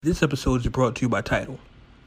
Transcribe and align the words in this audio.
This 0.00 0.22
episode 0.22 0.60
is 0.60 0.68
brought 0.68 0.94
to 0.94 1.02
you 1.02 1.08
by 1.08 1.22
Tidal. 1.22 1.58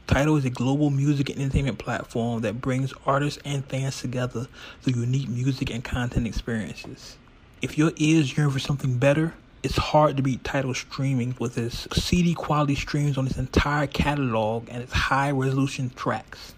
Tidal 0.08 0.38
is 0.38 0.46
a 0.46 0.50
global 0.50 0.90
music 0.90 1.30
and 1.30 1.42
entertainment 1.42 1.78
platform 1.78 2.40
that 2.44 2.62
brings 2.62 2.94
artists 3.06 3.42
and 3.44 3.66
fans 3.66 4.00
together 4.00 4.48
through 4.82 5.02
unique 5.02 5.28
music 5.28 5.70
and 5.70 5.84
content 5.84 6.26
experiences. 6.26 7.18
If 7.62 7.78
your 7.78 7.92
ears 7.98 8.38
yearn 8.38 8.50
for 8.50 8.60
something 8.60 8.98
better, 8.98 9.34
it's 9.62 9.76
hard 9.76 10.16
to 10.16 10.24
beat 10.24 10.42
Tidal 10.46 10.74
streaming 10.74 11.36
with 11.38 11.58
its 11.58 11.86
CD 11.92 12.34
quality 12.34 12.76
streams 12.76 13.18
on 13.18 13.28
its 13.28 13.38
entire 13.38 13.88
catalog 13.88 14.70
and 14.70 14.82
its 14.82 14.94
high 14.94 15.32
resolution 15.32 15.92
tracks. 15.94 16.54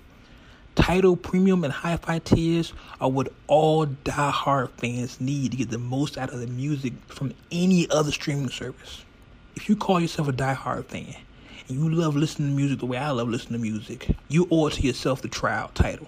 Tidal 0.75 1.15
premium 1.15 1.63
and 1.63 1.73
hi-fi 1.73 2.19
tiers 2.19 2.73
are 3.01 3.09
what 3.09 3.33
all 3.47 3.87
die-hard 3.87 4.69
fans 4.77 5.19
need 5.19 5.49
to 5.49 5.57
get 5.57 5.71
the 5.71 5.79
most 5.79 6.15
out 6.15 6.31
of 6.31 6.41
the 6.41 6.45
music 6.45 6.93
from 7.07 7.33
any 7.51 7.89
other 7.89 8.11
streaming 8.11 8.49
service. 8.49 9.03
If 9.55 9.67
you 9.69 9.75
call 9.75 9.99
yourself 9.99 10.27
a 10.27 10.31
die-hard 10.31 10.85
fan 10.85 11.15
and 11.67 11.77
you 11.77 11.89
love 11.89 12.15
listening 12.15 12.49
to 12.49 12.55
music 12.55 12.79
the 12.79 12.85
way 12.85 12.97
I 12.97 13.11
love 13.11 13.29
listening 13.29 13.59
to 13.59 13.63
music, 13.63 14.09
you 14.27 14.47
owe 14.51 14.67
it 14.67 14.73
to 14.73 14.81
yourself 14.81 15.21
to 15.21 15.27
try 15.27 15.53
out 15.53 15.75
Tidal. 15.75 16.07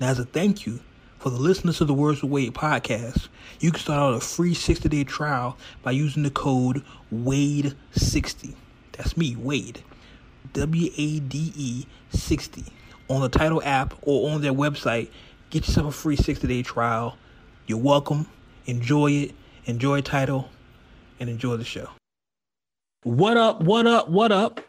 Now, 0.00 0.08
as 0.08 0.18
a 0.18 0.24
thank 0.24 0.66
you 0.66 0.80
for 1.18 1.30
the 1.30 1.38
listeners 1.38 1.80
of 1.80 1.88
the 1.88 1.94
Words 1.94 2.22
of 2.22 2.30
Wade 2.30 2.54
podcast, 2.54 3.28
you 3.58 3.70
can 3.70 3.80
start 3.80 4.00
out 4.00 4.14
a 4.14 4.20
free 4.20 4.54
60-day 4.54 5.04
trial 5.04 5.58
by 5.82 5.90
using 5.90 6.22
the 6.22 6.30
code 6.30 6.82
WADE60. 7.12 8.54
That's 8.92 9.16
me, 9.16 9.36
Wade. 9.36 9.82
W-A-D-E 10.52 11.86
60 12.10 12.64
on 13.08 13.20
the 13.20 13.28
Tidal 13.28 13.62
app 13.64 13.94
or 14.02 14.30
on 14.30 14.40
their 14.40 14.52
website. 14.52 15.10
Get 15.50 15.66
yourself 15.66 15.88
a 15.88 15.92
free 15.92 16.16
60 16.16 16.46
day 16.46 16.62
trial. 16.62 17.16
You're 17.66 17.78
welcome. 17.78 18.26
Enjoy 18.66 19.10
it. 19.10 19.34
Enjoy 19.66 20.00
Tidal 20.00 20.48
and 21.18 21.28
enjoy 21.28 21.56
the 21.56 21.64
show. 21.64 21.88
What 23.02 23.36
up? 23.36 23.60
What 23.62 23.86
up? 23.86 24.08
What 24.08 24.32
up? 24.32 24.60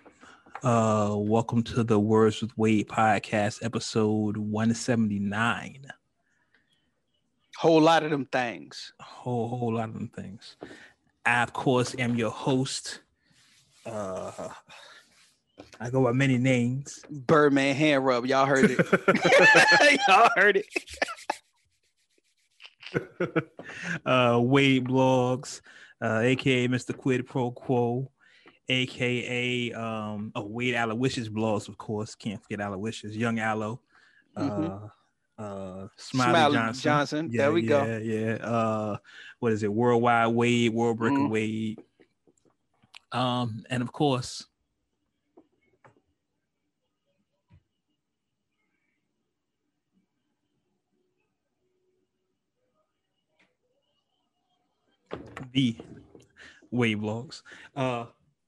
Uh, 0.64 1.16
welcome 1.18 1.64
to 1.64 1.84
the 1.84 2.00
Words 2.00 2.40
with 2.40 2.56
Wade 2.56 2.88
podcast, 2.88 3.66
episode 3.66 4.38
179. 4.38 5.88
Whole 7.58 7.82
lot 7.82 8.04
of 8.04 8.12
them 8.12 8.28
things. 8.28 8.94
Whole 9.00 9.48
whole 9.48 9.74
lot 9.74 9.90
of 9.90 9.96
them 9.96 10.12
things. 10.16 10.58
I, 11.26 11.42
of 11.42 11.52
course, 11.52 11.96
am 11.98 12.14
your 12.14 12.30
host. 12.30 13.00
Uh, 13.88 14.50
I 15.80 15.90
go 15.90 16.04
by 16.04 16.12
many 16.12 16.38
names. 16.38 17.00
Birdman 17.10 17.76
hand 17.76 18.06
rub. 18.06 18.28
Y'all 18.28 18.46
heard 18.46 18.70
it. 18.70 18.78
Y'all 20.08 20.30
heard 20.36 20.58
it. 20.58 20.68
uh, 24.06 24.40
Wade 24.40 24.86
Blogs, 24.86 25.62
uh, 26.04 26.20
aka 26.20 26.68
Mr. 26.68 26.96
Quid 26.96 27.26
Pro 27.26 27.50
Quo, 27.50 28.12
aka 28.72 29.74
um, 29.74 30.32
oh 30.36 30.46
Wade 30.48 30.76
Aloysius 30.76 31.30
Blogs, 31.30 31.68
of 31.68 31.78
course. 31.78 32.16
Can't 32.16 32.42
forget 32.42 32.62
Aloysius, 32.62 33.16
Young 33.16 33.40
Aloe. 33.40 33.82
Mhm. 34.38 34.90
Uh, 35.38 35.42
uh, 35.42 35.88
Smiley, 35.98 36.32
Smiley 36.32 36.54
Johnson. 36.56 36.82
Johnson. 36.84 37.30
Yeah, 37.32 37.38
There 37.44 37.52
we 37.54 37.62
yeah, 37.64 37.68
go. 37.68 37.98
Yeah, 37.98 38.34
Uh, 38.46 38.98
what 39.40 39.52
is 39.52 39.64
it? 39.64 39.74
Worldwide 39.74 40.34
Wade, 40.34 40.74
World 40.74 40.98
Breaker 40.98 41.18
Mhm. 41.18 41.30
Wade. 41.30 41.80
Um, 43.12 43.66
and 43.70 43.84
of 43.84 43.92
course, 43.92 44.46
the 55.52 55.76
Wade 56.72 57.00
Blogs. 57.00 57.42
Uh, 57.76 58.06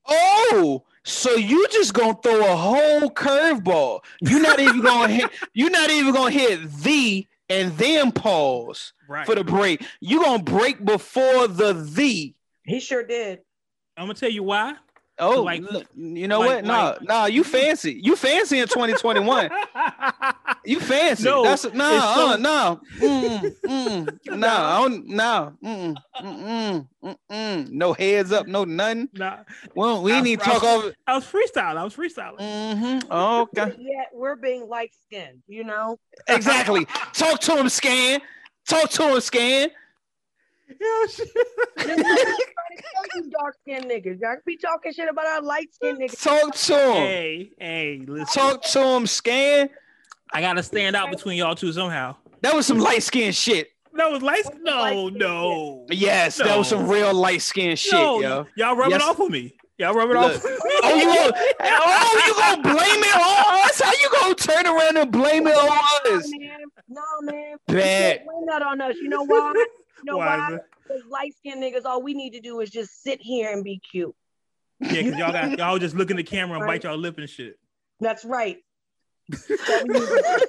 Oh, 0.07 0.83
so 1.03 1.31
you 1.31 1.67
just 1.69 1.93
gonna 1.93 2.17
throw 2.21 2.39
a 2.39 2.55
whole 2.55 3.09
curveball. 3.09 4.01
You're 4.21 4.41
not 4.41 4.59
even 4.59 4.81
gonna 4.81 5.13
hit. 5.13 5.31
You're 5.53 5.69
not 5.69 5.89
even 5.89 6.13
gonna 6.13 6.31
hit 6.31 6.71
the 6.81 7.27
and 7.49 7.71
then 7.77 8.11
pause 8.11 8.93
right. 9.07 9.25
for 9.25 9.35
the 9.35 9.43
break. 9.43 9.85
You're 9.99 10.23
gonna 10.23 10.43
break 10.43 10.83
before 10.83 11.47
the 11.47 11.73
the. 11.73 12.33
He 12.63 12.79
sure 12.79 13.03
did. 13.03 13.39
I'm 13.97 14.05
gonna 14.05 14.15
tell 14.15 14.31
you 14.31 14.43
why. 14.43 14.75
Oh, 15.23 15.43
Like- 15.43 15.61
look, 15.61 15.85
you 15.95 16.27
know 16.27 16.39
like- 16.39 16.49
what? 16.49 16.65
No, 16.65 16.73
like- 16.73 17.01
no, 17.01 17.25
you 17.25 17.43
fancy. 17.43 17.99
You 18.03 18.15
fancy 18.15 18.59
in 18.59 18.67
2021. 18.67 19.49
You 20.65 20.79
fancy. 20.79 21.25
No, 21.25 21.43
That's 21.43 21.65
no, 21.73 21.95
it's 21.95 22.05
so- 22.15 22.27
uh, 22.29 22.37
no, 22.37 22.79
mm, 22.99 23.55
mm, 23.65 24.19
no, 24.37 24.47
I 24.47 24.81
don't, 24.81 25.07
no, 25.09 25.53
mm, 25.61 25.95
mm, 26.21 26.87
mm, 27.03 27.15
mm, 27.29 27.69
no 27.69 27.91
heads 27.91 28.31
up, 28.31 28.47
no 28.47 28.63
nothing. 28.63 29.09
nah, 29.13 29.39
Well, 29.75 30.01
we 30.01 30.21
need 30.21 30.39
to 30.39 30.49
I- 30.49 30.53
talk 30.53 30.63
over. 30.63 30.93
I 31.05 31.15
was 31.15 31.25
freestyling. 31.25 31.75
I 31.77 31.83
was 31.83 31.93
freestyling. 31.95 32.39
Mm-hmm. 32.39 33.11
Okay, 33.11 33.75
Yet 33.77 34.07
we're 34.13 34.37
being 34.37 34.69
light 34.69 34.91
skinned, 35.05 35.43
you 35.47 35.65
know? 35.65 35.99
exactly. 36.29 36.85
Talk 37.11 37.41
to 37.41 37.57
him, 37.57 37.67
scan. 37.67 38.21
Talk 38.65 38.89
to 38.91 39.15
him, 39.15 39.19
scan. 39.19 39.69
Yeah, 40.79 41.07
shit. 41.07 41.27
Just 41.77 41.87
trying 41.87 41.95
to 41.97 42.83
tell 42.83 43.23
you 43.23 43.29
dark 43.31 43.55
skinned 43.61 43.85
niggas. 43.85 44.19
Y'all 44.21 44.35
be 44.45 44.57
talking 44.57 44.93
shit 44.93 45.09
about 45.09 45.25
our 45.25 45.41
light 45.41 45.73
skinned 45.73 45.99
niggas. 45.99 46.21
Talk 46.21 46.55
to 46.55 46.73
him. 46.75 46.93
hey, 47.07 47.49
hey, 47.59 48.01
listen. 48.07 48.25
Talk 48.41 48.61
to 48.63 48.79
him, 48.95 49.07
scan. 49.07 49.69
I 50.31 50.41
gotta 50.41 50.63
stand 50.63 50.95
out 50.95 51.11
between 51.11 51.37
y'all 51.37 51.55
two 51.55 51.71
somehow. 51.73 52.15
That 52.41 52.53
was 52.55 52.65
some 52.65 52.79
light 52.79 53.03
skin 53.03 53.31
shit. 53.31 53.69
That 53.95 54.09
was 54.11 54.23
light. 54.23 54.43
What's 54.43 54.57
the 54.57 54.63
No, 54.63 54.71
light-skinned 54.79 55.19
no, 55.19 55.85
Yes, 55.91 56.37
that 56.37 56.57
was 56.57 56.67
some 56.67 56.87
real 56.87 57.13
light 57.13 57.41
skin 57.43 57.75
shit, 57.75 57.93
no. 57.93 58.19
yo. 58.21 58.47
Y'all 58.57 58.75
rub 58.75 58.89
Yes. 58.89 59.01
it 59.03 59.07
off 59.07 59.19
with 59.19 59.29
me. 59.29 59.55
Y'all 59.77 59.93
rub 59.93 60.09
it 60.09 60.13
Look. 60.13 60.35
off. 60.35 60.43
Oh, 60.83 60.95
you 60.95 61.05
gonna, 61.05 61.33
oh, 61.61 62.23
you 62.27 62.33
gonna 62.33 62.61
blame 62.63 63.03
it 63.03 63.15
on 63.15 63.65
us? 63.69 63.79
How 63.81 63.91
you 63.91 64.09
gonna 64.19 64.35
turn 64.35 64.65
around 64.65 64.97
and 64.97 65.11
blame 65.11 65.45
it 65.47 65.55
on 65.55 65.67
No, 65.67 66.17
us? 66.17 66.27
man. 66.31 66.59
No, 66.89 67.01
man. 67.21 67.55
Bad. 67.67 68.25
Blame 68.25 68.45
that 68.47 68.61
on 68.63 68.81
us. 68.81 68.95
You 69.01 69.09
know 69.09 69.23
why? 69.23 69.53
You 70.03 70.11
know 70.11 70.17
Why 70.17 70.37
why? 70.37 70.59
Because 70.83 71.01
light 71.09 71.33
skinned 71.37 71.63
niggas, 71.63 71.85
all 71.85 72.01
we 72.01 72.13
need 72.13 72.31
to 72.31 72.41
do 72.41 72.59
is 72.59 72.69
just 72.69 73.01
sit 73.03 73.21
here 73.21 73.51
and 73.51 73.63
be 73.63 73.79
cute. 73.89 74.13
Yeah, 74.81 74.89
because 74.89 75.17
y'all 75.17 75.31
got 75.31 75.57
y'all 75.57 75.79
just 75.79 75.95
look 75.95 76.11
in 76.11 76.17
the 76.17 76.23
camera 76.23 76.57
and 76.57 76.67
bite 76.67 76.83
y'all 76.83 76.97
lip 76.97 77.17
and 77.17 77.29
shit. 77.29 77.57
That's 78.01 78.25
right. 78.25 78.57
That's 79.29 79.69
all 79.69 79.83
we 79.87 79.93
need 79.93 79.99
to 79.99 80.39
do. 80.39 80.45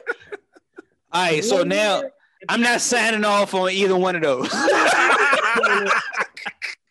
All 1.13 1.23
right, 1.23 1.45
so 1.45 1.63
now 1.63 2.03
I'm 2.49 2.61
not 2.61 2.81
signing 2.81 3.25
off 3.25 3.55
on 3.55 3.71
either 3.71 3.97
one 3.97 4.17
of 4.17 4.23
those. 4.23 4.53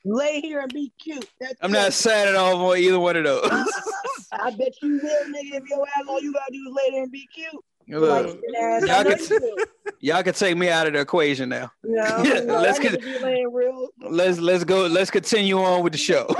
Lay 0.05 0.39
here 0.41 0.59
and 0.59 0.71
be 0.73 0.91
cute. 1.01 1.29
That's 1.39 1.55
I'm 1.61 1.71
it. 1.71 1.73
not 1.73 1.93
signing 1.93 2.35
off 2.35 2.55
on 2.55 2.77
either 2.77 2.99
one 2.99 3.17
of 3.17 3.25
those. 3.25 3.49
I 4.31 4.51
bet 4.51 4.73
you 4.81 4.99
will, 5.01 5.25
nigga. 5.25 5.61
If 5.61 5.69
your 5.69 5.85
ass 5.85 6.05
all 6.07 6.21
you 6.21 6.31
gotta 6.33 6.51
do 6.51 6.59
is 6.69 6.73
lay 6.73 6.91
there 6.91 7.03
and 7.03 7.11
be 7.11 7.27
cute. 7.33 7.51
Look, 7.99 8.25
Light-skinned 8.25 8.55
ass. 8.55 8.83
I 8.83 8.85
y'all 8.87 9.03
know 9.03 9.15
can- 9.15 9.25
you 9.29 9.39
will. 9.55 9.65
y'all 9.99 10.23
can 10.23 10.33
take 10.33 10.57
me 10.57 10.69
out 10.69 10.87
of 10.87 10.93
the 10.93 10.99
equation 10.99 11.49
now. 11.49 11.71
You 11.83 11.95
know, 11.95 12.03
Yeah, 12.23 12.33
you 12.35 12.45
know, 12.45 12.61
let's 12.61 12.79
get- 12.79 12.93
nigga 12.93 13.19
be 13.19 13.19
laying 13.23 13.53
real. 13.53 13.89
Let's 14.01 14.39
let's 14.39 14.63
go. 14.63 14.87
Let's 14.87 15.11
continue 15.11 15.59
on 15.61 15.83
with 15.83 15.93
the 15.93 15.99
show. 15.99 16.27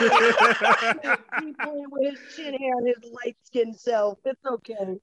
He 0.00 1.52
playing 1.52 1.86
with 1.90 2.10
his 2.10 2.18
chin 2.36 2.54
hair 2.54 2.72
and 2.78 2.86
his 2.86 3.12
light 3.12 3.36
skinned 3.44 3.76
self. 3.76 4.18
It's 4.24 4.44
okay. 4.44 4.98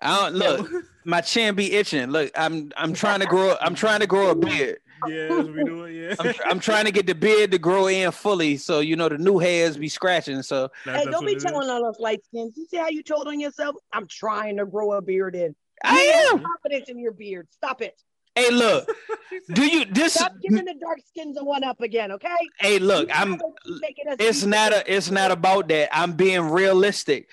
I 0.00 0.16
don't 0.30 0.34
look. 0.36 0.70
My 1.04 1.20
chin 1.20 1.54
be 1.54 1.72
itching. 1.74 2.10
Look, 2.10 2.30
I'm 2.36 2.70
I'm 2.76 2.92
trying 2.92 3.20
to 3.20 3.26
grow. 3.26 3.56
I'm 3.60 3.74
trying 3.74 4.00
to 4.00 4.06
grow 4.06 4.30
a 4.30 4.34
beard. 4.34 4.78
Yeah, 5.06 5.28
that's 5.28 5.46
what 5.46 5.54
we 5.54 5.64
doing. 5.64 5.94
Yeah, 5.96 6.14
I'm, 6.18 6.34
I'm 6.46 6.60
trying 6.60 6.84
to 6.86 6.90
get 6.90 7.06
the 7.06 7.14
beard 7.26 7.50
to 7.52 7.58
grow 7.58 7.86
in 7.86 8.10
fully, 8.12 8.56
so 8.56 8.80
you 8.80 8.96
know 8.96 9.08
the 9.08 9.18
new 9.18 9.38
hairs 9.38 9.76
be 9.76 9.88
scratching. 9.88 10.42
So 10.42 10.70
hey, 10.84 11.04
don't 11.04 11.26
be 11.26 11.36
telling 11.36 11.68
on 11.68 11.84
us 11.88 11.98
light 12.00 12.24
skins. 12.26 12.54
You 12.56 12.66
see 12.66 12.76
how 12.76 12.88
you 12.88 13.02
told 13.02 13.26
on 13.28 13.38
yourself? 13.40 13.76
I'm 13.92 14.06
trying 14.06 14.56
to 14.58 14.66
grow 14.66 14.92
a 14.92 15.02
beard 15.02 15.34
in. 15.36 15.54
I 15.84 16.02
You 16.04 16.12
have 16.12 16.40
am. 16.40 16.46
confidence 16.46 16.88
in 16.88 16.98
your 16.98 17.12
beard. 17.12 17.48
Stop 17.52 17.82
it. 17.82 18.00
Hey, 18.34 18.50
look. 18.50 18.88
Do 19.52 19.66
you 19.66 19.84
this? 19.84 20.14
Stop 20.14 20.32
giving 20.40 20.64
the 20.64 20.74
dark 20.80 20.98
skins 21.08 21.36
a 21.40 21.44
one 21.44 21.64
up 21.64 21.80
again, 21.80 22.12
okay? 22.12 22.28
Hey, 22.60 22.78
look. 22.78 23.08
You 23.08 23.14
I'm. 23.14 23.36
gotta 23.36 23.52
it 23.80 24.20
a 24.20 24.24
It's 24.24 24.38
secret. 24.38 24.50
not 24.50 24.72
a. 24.72 24.94
It's 24.96 25.10
not 25.10 25.30
about 25.30 25.68
that. 25.68 25.88
I'm 25.96 26.12
being 26.12 26.42
realistic. 26.42 27.28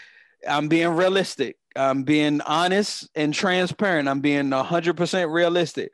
I'm 0.47 0.67
being 0.67 0.89
realistic. 0.89 1.57
I'm 1.75 2.03
being 2.03 2.41
honest 2.41 3.09
and 3.15 3.33
transparent. 3.33 4.07
I'm 4.07 4.19
being 4.21 4.51
hundred 4.51 4.95
percent 4.97 5.29
realistic. 5.29 5.91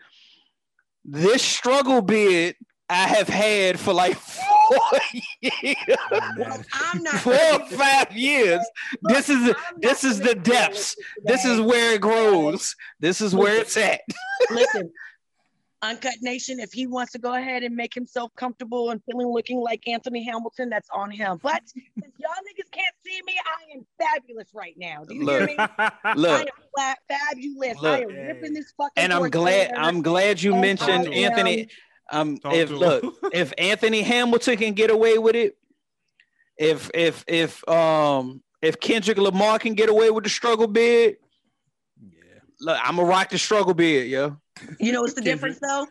This 1.04 1.42
struggle 1.42 2.02
bid 2.02 2.56
I 2.90 3.08
have 3.08 3.30
had 3.30 3.80
for 3.80 3.94
like 3.94 4.16
four 4.18 5.00
years, 5.42 5.98
I'm 6.74 7.04
not. 7.04 7.16
four 7.22 7.34
or 7.34 7.66
five 7.68 8.12
years. 8.12 8.60
This 9.04 9.30
is 9.30 9.50
I'm 9.50 9.56
this 9.80 10.04
is 10.04 10.20
the 10.20 10.36
depths. 10.36 10.96
This 11.24 11.46
is 11.46 11.62
where 11.62 11.94
it 11.94 12.02
grows. 12.02 12.76
This 13.00 13.22
is 13.22 13.34
where 13.34 13.56
it's 13.62 13.78
at. 13.78 14.02
Listen, 14.50 14.92
Uncut 15.84 16.14
Nation, 16.22 16.60
if 16.60 16.72
he 16.72 16.86
wants 16.86 17.12
to 17.14 17.20
go 17.20 17.34
ahead 17.34 17.64
and 17.64 17.76
make 17.76 17.94
himself 17.94 18.32
comfortable 18.36 18.92
and 18.92 19.02
feeling 19.10 19.28
looking 19.28 19.60
like 19.60 19.88
Anthony 19.88 20.24
Hamilton, 20.24 20.70
that's 20.70 20.90
on 20.94 21.10
him. 21.10 21.40
But 21.42 21.62
since 21.68 22.14
y'all 22.20 22.30
niggas 22.32 22.70
can't 22.72 22.96
see 23.06 23.20
me, 23.26 23.34
I 23.44 23.78
am 23.78 23.86
fabulous 24.00 24.50
right 24.54 24.76
now. 24.78 25.04
Do 25.04 25.16
you 25.16 25.26
Look, 25.26 25.50
hear 25.50 25.58
me? 25.58 25.58
I 25.80 25.92
Look, 26.16 26.42
am 26.42 26.48
flat, 26.76 26.98
fabulous. 27.08 27.78
I 27.84 28.02
am 28.02 28.10
ripping 28.28 28.54
this 28.54 28.72
fucking. 28.78 28.92
and 29.04 29.12
I'm 29.14 29.30
glad. 29.30 29.70
down. 29.72 29.86
I'm 29.86 30.02
glad 30.02 30.42
you 30.42 30.52
And 30.52 30.62
mentioned 30.62 31.08
I 31.08 31.12
Anthony. 31.12 31.68
Um, 32.12 32.38
Talk 32.38 32.54
if 32.56 32.70
look, 32.70 33.16
if 33.34 33.54
Anthony 33.58 34.02
Hamilton 34.02 34.58
can 34.58 34.74
get 34.74 34.92
away 34.92 35.18
with 35.18 35.36
it, 35.36 35.58
if 36.58 36.92
if 36.94 37.24
if 37.28 37.68
um 37.68 38.44
if 38.62 38.80
Kendrick 38.80 39.18
Lamar 39.18 39.58
can 39.58 39.74
get 39.74 39.90
away 39.90 40.12
with 40.12 40.26
the 40.26 40.30
struggle 40.30 40.68
bid, 40.68 41.18
Yeah. 42.00 42.40
look, 42.60 42.80
I'm 42.84 42.98
gonna 42.98 43.08
rock 43.08 43.30
the 43.30 43.40
struggle 43.40 43.74
bid, 43.74 44.08
yo. 44.10 44.41
You 44.80 44.92
know 44.92 45.02
what's 45.02 45.14
the 45.14 45.22
Kendrick. 45.22 45.54
difference 45.54 45.60
though? 45.62 45.88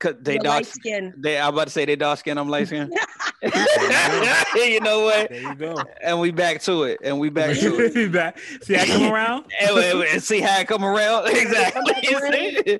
Cause 0.00 0.14
they 0.20 0.34
You're 0.34 0.42
dark. 0.44 0.64
skin. 0.64 1.12
They 1.18 1.38
I 1.38 1.48
about 1.48 1.64
to 1.64 1.70
say 1.70 1.84
they 1.84 1.96
dark 1.96 2.20
skin. 2.20 2.38
I'm 2.38 2.48
light 2.48 2.68
skin. 2.68 2.88
you 3.42 4.80
know 4.80 5.00
what? 5.04 5.28
There 5.30 5.40
you 5.42 5.54
go. 5.56 5.76
And 6.02 6.20
we 6.20 6.30
back 6.30 6.60
to 6.62 6.84
it. 6.84 7.00
And 7.02 7.18
we 7.18 7.30
back 7.30 7.56
to 7.56 7.78
it. 7.96 8.12
Back. 8.12 8.38
See, 8.62 8.76
I 8.76 8.86
come 8.86 9.12
around. 9.12 9.46
and, 9.60 9.76
and- 9.78 10.02
and 10.04 10.22
see 10.22 10.40
how 10.40 10.60
it 10.60 10.68
come 10.68 10.84
around. 10.84 11.28
Exactly. 11.28 12.78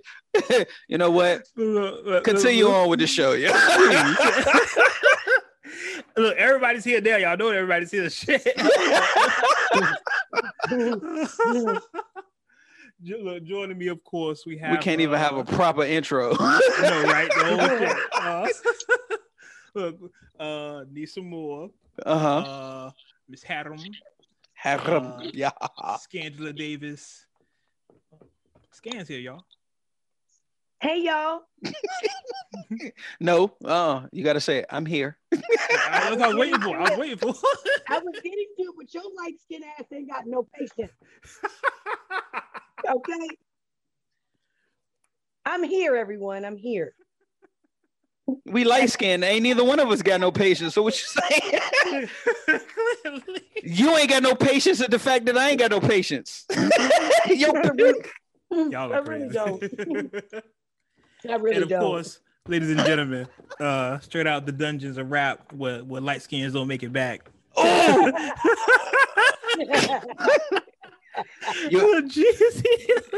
you 0.88 0.98
know 0.98 1.10
what? 1.10 1.42
Look, 1.56 2.04
look, 2.06 2.24
Continue 2.24 2.68
on 2.68 2.88
with 2.88 3.00
the 3.00 3.06
show, 3.08 3.32
yeah. 3.32 3.52
Look, 6.16 6.36
everybody's 6.36 6.84
here 6.84 7.00
there. 7.00 7.18
Y'all 7.18 7.36
know 7.36 7.48
everybody's 7.48 7.90
here. 7.90 8.08
Shit. 8.10 8.46
Jo- 13.02 13.18
Look, 13.22 13.44
joining 13.44 13.78
me, 13.78 13.88
of 13.88 14.02
course, 14.04 14.44
we 14.44 14.58
have. 14.58 14.72
we 14.72 14.78
can't 14.78 15.00
even 15.00 15.18
have 15.18 15.34
uh, 15.34 15.40
a 15.40 15.44
proper 15.44 15.84
intro. 15.84 16.30
no, 16.40 17.02
right? 17.04 17.30
The 17.36 17.44
whole 17.44 17.78
shit. 17.78 17.96
Uh, 18.14 18.48
look, 19.74 20.12
uh, 20.40 20.84
need 20.90 21.06
some 21.08 21.30
more. 21.30 21.70
Uh-huh. 22.04 22.38
Uh, 22.38 22.90
Miss 23.28 23.42
Harum, 23.42 23.78
Have 24.54 24.86
uh, 24.86 25.00
them. 25.00 25.30
Yeah. 25.34 25.50
Scangela 25.80 26.56
Davis. 26.56 27.26
Scans 28.72 29.08
here, 29.08 29.20
y'all. 29.20 29.44
Hey 30.80 31.02
y'all. 31.02 31.40
No, 33.20 33.52
uh, 33.64 34.06
you 34.12 34.24
gotta 34.24 34.40
say 34.40 34.58
it. 34.58 34.66
I'm 34.70 34.86
here. 34.86 35.18
I 35.32 36.10
was, 36.10 36.20
I 36.20 36.28
was 36.28 36.36
waiting 36.36 36.60
for. 36.60 36.76
I 36.76 36.90
was 36.90 36.98
waiting 36.98 37.18
for. 37.18 37.34
I 37.88 37.98
was 37.98 38.14
getting 38.22 38.46
to, 38.58 38.62
it, 38.62 38.74
but 38.76 38.94
your 38.94 39.02
light 39.16 39.34
skin 39.42 39.62
ass 39.78 39.86
ain't 39.92 40.08
got 40.08 40.26
no 40.26 40.46
patience. 40.54 40.92
Okay. 42.86 43.28
I'm 45.46 45.62
here, 45.64 45.96
everyone. 45.96 46.44
I'm 46.44 46.56
here. 46.56 46.94
We 48.44 48.64
light 48.64 48.90
skinned. 48.90 49.24
Ain't 49.24 49.42
neither 49.42 49.64
one 49.64 49.80
of 49.80 49.88
us 49.88 50.02
got 50.02 50.20
no 50.20 50.30
patience. 50.30 50.74
So 50.74 50.82
what 50.82 50.94
you 51.00 51.06
saying? 51.06 52.10
You 53.62 53.96
ain't 53.96 54.08
got 54.08 54.22
no 54.22 54.34
patience 54.34 54.80
at 54.80 54.90
the 54.90 54.98
fact 54.98 55.26
that 55.26 55.36
I 55.36 55.50
ain't 55.50 55.58
got 55.58 55.70
no 55.70 55.80
patience. 55.80 56.46
Yo, 57.26 57.52
Y'all 58.50 58.92
I 58.92 58.98
are 58.98 59.02
really 59.02 59.28
crazy. 59.28 59.34
don't. 59.34 59.62
I 61.28 61.34
really 61.34 61.56
and 61.56 61.64
of 61.64 61.68
don't. 61.68 61.82
Of 61.82 61.86
course, 61.86 62.20
ladies 62.46 62.70
and 62.70 62.80
gentlemen, 62.80 63.26
uh, 63.60 63.98
straight 63.98 64.26
out 64.26 64.46
the 64.46 64.52
dungeons 64.52 64.96
of 64.96 65.10
rap 65.10 65.52
where, 65.52 65.84
where 65.84 66.00
light 66.00 66.22
skins 66.22 66.52
don't 66.54 66.68
make 66.68 66.82
it 66.82 66.92
back. 66.92 67.28
oh, 67.56 68.12
You- 71.70 72.08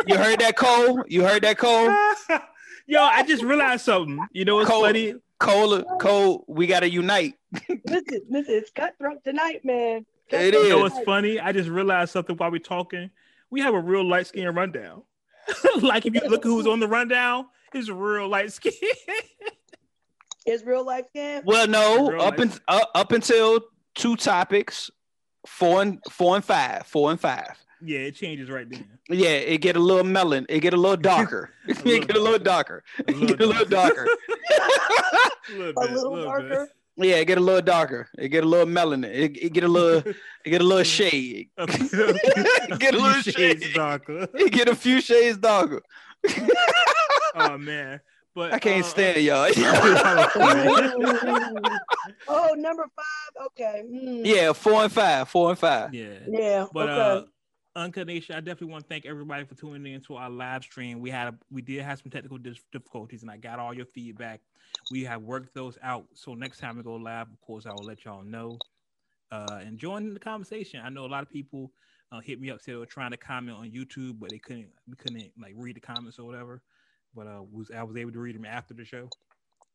you 0.06 0.16
heard 0.16 0.40
that, 0.40 0.54
Cole? 0.56 1.04
You 1.06 1.24
heard 1.24 1.42
that, 1.42 1.58
Cole? 1.58 1.94
Yo, 2.86 3.00
I 3.02 3.22
just 3.22 3.42
realized 3.42 3.84
something. 3.84 4.18
You 4.32 4.44
know 4.44 4.56
what's 4.56 4.68
Cole. 4.70 4.82
funny? 4.82 5.14
Cole, 5.38 5.82
Cole, 5.98 6.44
we 6.48 6.66
gotta 6.66 6.90
unite. 6.90 7.34
listen, 7.68 8.22
listen, 8.28 8.54
it's 8.54 8.70
cutthroat 8.70 9.24
tonight, 9.24 9.64
man. 9.64 10.04
It 10.28 10.54
You 10.54 10.68
know 10.68 10.78
what's 10.80 10.98
funny? 11.00 11.40
I 11.40 11.52
just 11.52 11.68
realized 11.68 12.12
something 12.12 12.36
while 12.36 12.50
we're 12.50 12.58
talking. 12.58 13.10
We 13.50 13.60
have 13.62 13.74
a 13.74 13.80
real 13.80 14.04
light 14.04 14.26
skin 14.26 14.46
rundown. 14.54 15.02
like 15.80 16.06
if 16.06 16.14
you 16.14 16.20
look 16.28 16.44
who's 16.44 16.66
on 16.66 16.78
the 16.78 16.86
rundown, 16.86 17.46
it's 17.72 17.88
real 17.88 18.28
light 18.28 18.52
skin. 18.52 18.72
It's 20.46 20.64
real 20.64 20.84
life 20.84 21.06
skin. 21.08 21.42
Well, 21.44 21.68
no, 21.68 22.18
up 22.18 22.38
and 22.38 22.58
up, 22.66 22.90
up 22.94 23.12
until 23.12 23.60
two 23.94 24.16
topics, 24.16 24.90
four 25.46 25.82
and 25.82 25.98
four 26.10 26.36
and 26.36 26.44
five, 26.44 26.86
four 26.86 27.10
and 27.10 27.20
five. 27.20 27.56
Yeah, 27.82 27.98
it 28.00 28.14
changes 28.16 28.48
right 28.50 28.68
then. 28.68 28.84
Yeah, 29.08 29.30
it 29.30 29.58
get 29.60 29.76
a 29.76 29.80
little 29.80 30.04
melon. 30.04 30.46
It 30.48 30.60
get 30.60 30.74
a 30.74 30.76
little 30.76 30.96
darker. 30.96 31.50
it 31.68 31.84
little 31.84 32.06
get 32.06 32.16
a 32.16 32.20
little 32.20 32.38
darker. 32.38 32.82
A 32.98 33.10
It 33.10 33.26
get 33.28 33.40
a 33.40 33.46
little 33.46 33.64
darker. 33.66 34.06
A 34.06 35.52
little, 35.52 35.82
A 35.82 35.86
bit, 35.86 35.94
little 35.96 36.14
bit. 36.16 36.24
darker. 36.24 36.68
yeah, 36.96 37.16
it 37.16 37.24
get 37.26 37.38
a 37.38 37.40
little 37.40 37.62
darker. 37.62 38.08
It 38.18 38.28
get 38.28 38.44
a 38.44 38.46
little 38.46 38.66
melanin. 38.66 39.04
It, 39.12 39.36
it 39.42 39.52
get 39.52 39.64
a 39.64 39.68
little. 39.68 40.12
It 40.44 40.50
get 40.50 40.60
a 40.60 40.64
little 40.64 40.84
shade. 40.84 41.50
Okay. 41.58 41.86
Get 42.78 42.94
a 42.94 42.98
little 42.98 43.22
few 43.22 43.32
shade. 43.32 43.64
darker. 43.74 44.26
It 44.34 44.52
get 44.52 44.68
a 44.68 44.74
few 44.74 45.00
shades 45.00 45.38
darker. 45.38 45.82
Oh 47.34 47.56
man, 47.58 48.00
but 48.34 48.52
I 48.52 48.58
can't 48.58 48.84
uh, 48.84 48.88
stand 48.88 49.22
y'all. 49.22 49.50
oh, 52.28 52.54
number 52.56 52.84
five. 52.96 53.46
Okay. 53.46 53.82
Mm. 53.90 54.24
yeah, 54.26 54.52
four 54.52 54.82
and 54.84 54.92
five. 54.92 55.28
Four 55.28 55.50
and 55.50 55.58
five. 55.58 55.94
Yeah, 55.94 56.14
Yeah. 56.28 56.66
but 56.72 56.88
okay. 56.88 57.00
uh, 57.00 57.22
Uncut 57.76 58.08
Nation, 58.08 58.34
I 58.34 58.40
definitely 58.40 58.72
want 58.72 58.84
to 58.84 58.88
thank 58.88 59.06
everybody 59.06 59.44
for 59.44 59.54
tuning 59.54 59.92
in 59.92 60.00
to 60.02 60.16
our 60.16 60.28
live 60.28 60.64
stream. 60.64 61.00
We 61.00 61.10
had 61.10 61.28
a, 61.28 61.34
we 61.52 61.62
did 61.62 61.82
have 61.82 62.00
some 62.00 62.10
technical 62.10 62.38
difficulties, 62.38 63.22
and 63.22 63.30
I 63.30 63.36
got 63.36 63.60
all 63.60 63.72
your 63.72 63.86
feedback. 63.86 64.40
We 64.90 65.04
have 65.04 65.22
worked 65.22 65.54
those 65.54 65.78
out. 65.82 66.06
So 66.14 66.34
next 66.34 66.58
time 66.58 66.78
we 66.78 66.82
go 66.82 66.94
live, 66.94 67.28
of 67.28 67.40
course, 67.40 67.66
I 67.66 67.70
will 67.70 67.84
let 67.84 68.04
y'all 68.04 68.24
know. 68.24 68.58
Uh, 69.30 69.60
and 69.64 69.78
join 69.78 70.12
the 70.12 70.18
conversation. 70.18 70.80
I 70.84 70.88
know 70.88 71.04
a 71.04 71.06
lot 71.06 71.22
of 71.22 71.30
people 71.30 71.70
uh, 72.10 72.18
hit 72.18 72.40
me 72.40 72.50
up 72.50 72.60
said 72.60 72.74
they 72.74 72.78
were 72.78 72.86
trying 72.86 73.12
to 73.12 73.16
comment 73.16 73.56
on 73.56 73.70
YouTube, 73.70 74.18
but 74.18 74.30
they 74.30 74.38
couldn't. 74.38 74.70
We 74.88 74.96
couldn't 74.96 75.30
like 75.40 75.54
read 75.56 75.76
the 75.76 75.80
comments 75.80 76.18
or 76.18 76.26
whatever. 76.26 76.62
But 77.14 77.28
uh, 77.28 77.42
was 77.52 77.70
I 77.70 77.84
was 77.84 77.96
able 77.96 78.10
to 78.12 78.18
read 78.18 78.34
them 78.34 78.44
after 78.44 78.74
the 78.74 78.84
show, 78.84 79.08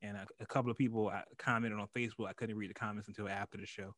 and 0.01 0.17
a, 0.41 0.45
couple 0.45 0.69
of 0.69 0.77
people 0.77 1.07
uh, 1.07 1.21
commented 1.37 1.79
on 1.79 1.87
Facebook. 1.95 2.27
I 2.27 2.33
couldn't 2.33 2.57
read 2.57 2.69
the 2.69 2.73
comments 2.73 3.07
until 3.07 3.29
after 3.29 3.57
the 3.57 3.65
show. 3.65 3.95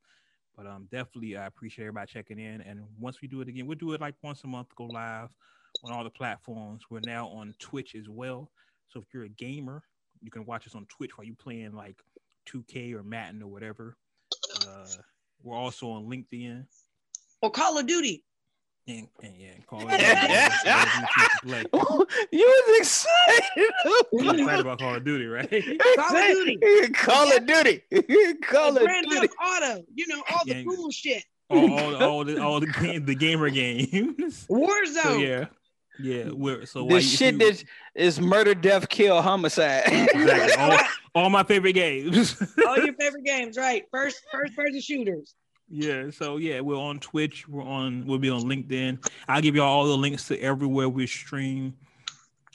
But 0.58 0.66
um, 0.66 0.88
definitely, 0.92 1.38
I 1.38 1.46
appreciate 1.46 1.86
everybody 1.86 2.12
checking 2.12 2.40
in. 2.40 2.62
And 2.62 2.82
once 3.00 3.22
we 3.22 3.28
do 3.28 3.42
it 3.42 3.48
again, 3.48 3.68
we'll 3.68 3.78
do 3.78 3.94
it 3.94 4.02
like 4.02 4.16
once 4.24 4.44
a 4.44 4.48
month, 4.48 4.74
go 4.76 4.86
live 4.86 5.30
on 5.84 5.94
all 5.94 6.04
the 6.04 6.10
platforms. 6.10 6.82
We're 6.90 7.02
now 7.06 7.28
on 7.28 7.54
Twitch 7.60 7.94
as 7.94 8.10
well. 8.10 8.50
So 8.90 9.00
if 9.00 9.06
you're 9.14 9.26
a 9.26 9.30
gamer, 9.30 9.84
you 10.22 10.32
can 10.32 10.46
watch 10.46 10.66
us 10.66 10.74
on 10.74 10.88
Twitch 10.88 11.16
while 11.16 11.26
you're 11.26 11.36
playing 11.36 11.74
like 11.74 12.02
2K 12.50 12.94
or 12.96 13.04
Madden 13.04 13.44
or 13.44 13.48
whatever. 13.48 13.98
Uh, 14.68 14.88
we're 15.44 15.56
also 15.56 15.92
on 15.92 16.06
LinkedIn 16.06 16.66
or 17.42 17.52
Call 17.52 17.78
of 17.78 17.86
Duty. 17.86 18.24
And, 18.88 19.08
and 19.22 19.36
yeah, 19.38 19.50
call 19.68 19.82
it. 19.84 19.90
play. 21.44 21.64
you 22.32 22.64
was 22.68 22.80
excited. 22.80 23.72
I'm 24.20 24.40
excited 24.40 24.60
about 24.62 24.80
Call 24.80 24.96
of 24.96 25.04
Duty, 25.04 25.26
right? 25.26 25.50
Call 25.98 26.16
of 26.18 26.26
Duty. 26.26 26.90
Call 26.94 27.36
of 27.38 27.46
Duty. 27.46 27.82
Call 28.44 28.78
of 28.78 28.84
Grand 28.84 29.06
Duty. 29.10 29.28
Theft 29.28 29.34
Auto. 29.44 29.84
You 29.96 30.08
know 30.08 30.24
all 30.32 30.40
the 30.46 30.56
Yeah. 30.56 30.64
cool 30.64 30.90
shit. 30.92 31.24
all, 31.50 31.80
all, 31.80 31.96
all 32.04 32.24
the 32.26 32.42
all 32.42 32.60
the 32.60 32.68
game, 32.68 33.06
the 33.06 33.16
gamer 33.16 33.50
games. 33.50 34.46
Warzone. 34.50 34.94
So 35.04 35.18
yeah, 35.18 35.46
yeah. 36.02 36.30
We're 36.32 36.66
so 36.66 36.82
while 36.84 36.96
The 36.98 37.02
you- 37.04 37.10
shit 37.10 37.34
you- 37.34 37.40
that 37.52 37.64
is 37.96 38.20
murder, 38.22 38.54
death, 38.56 38.88
kill, 38.90 39.22
homicide. 39.22 39.84
exactly 39.88 40.56
all, 40.58 40.78
all 41.24 41.30
my 41.30 41.44
favorite 41.44 41.74
games. 41.74 42.36
all 42.66 42.78
your 42.78 42.94
favorite 42.94 43.26
games, 43.26 43.58
right? 43.58 43.84
First, 43.92 44.22
first 44.32 44.56
person 44.56 44.80
shooters. 44.82 45.34
Yeah, 45.70 46.10
so 46.12 46.38
yeah, 46.38 46.62
we're 46.62 46.78
on 46.78 47.00
Twitch. 47.00 47.48
We're 47.48 47.64
on. 47.64 48.06
We'll 48.06 48.20
be 48.20 48.30
on 48.30 48.42
LinkedIn. 48.42 49.06
I'll 49.28 49.42
give 49.42 49.56
y'all 49.56 49.66
all 49.68 49.86
the 49.86 49.98
links 49.98 50.28
to 50.30 50.40
everywhere 50.40 50.88
we 50.88 51.08
stream. 51.08 51.76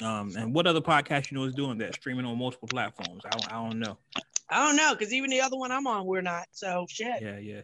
Um, 0.03 0.33
and 0.37 0.55
what 0.55 0.67
other 0.67 0.81
podcast 0.81 1.31
you 1.31 1.39
know 1.39 1.45
is 1.45 1.55
doing 1.55 1.79
that 1.79 1.95
streaming 1.95 2.25
on 2.25 2.39
multiple 2.39 2.69
platforms? 2.69 3.23
I 3.27 3.31
don't, 3.31 3.53
I 3.53 3.57
don't 3.57 3.79
know. 3.79 3.99
I 4.49 4.67
don't 4.67 4.77
know, 4.77 4.95
because 4.95 5.13
even 5.13 5.31
the 5.31 5.41
other 5.41 5.57
one 5.57 5.71
I'm 5.71 5.87
on, 5.87 6.07
we're 6.07 6.23
not. 6.23 6.47
So 6.53 6.87
shit. 6.89 7.23
Yeah, 7.23 7.39
yeah. 7.39 7.61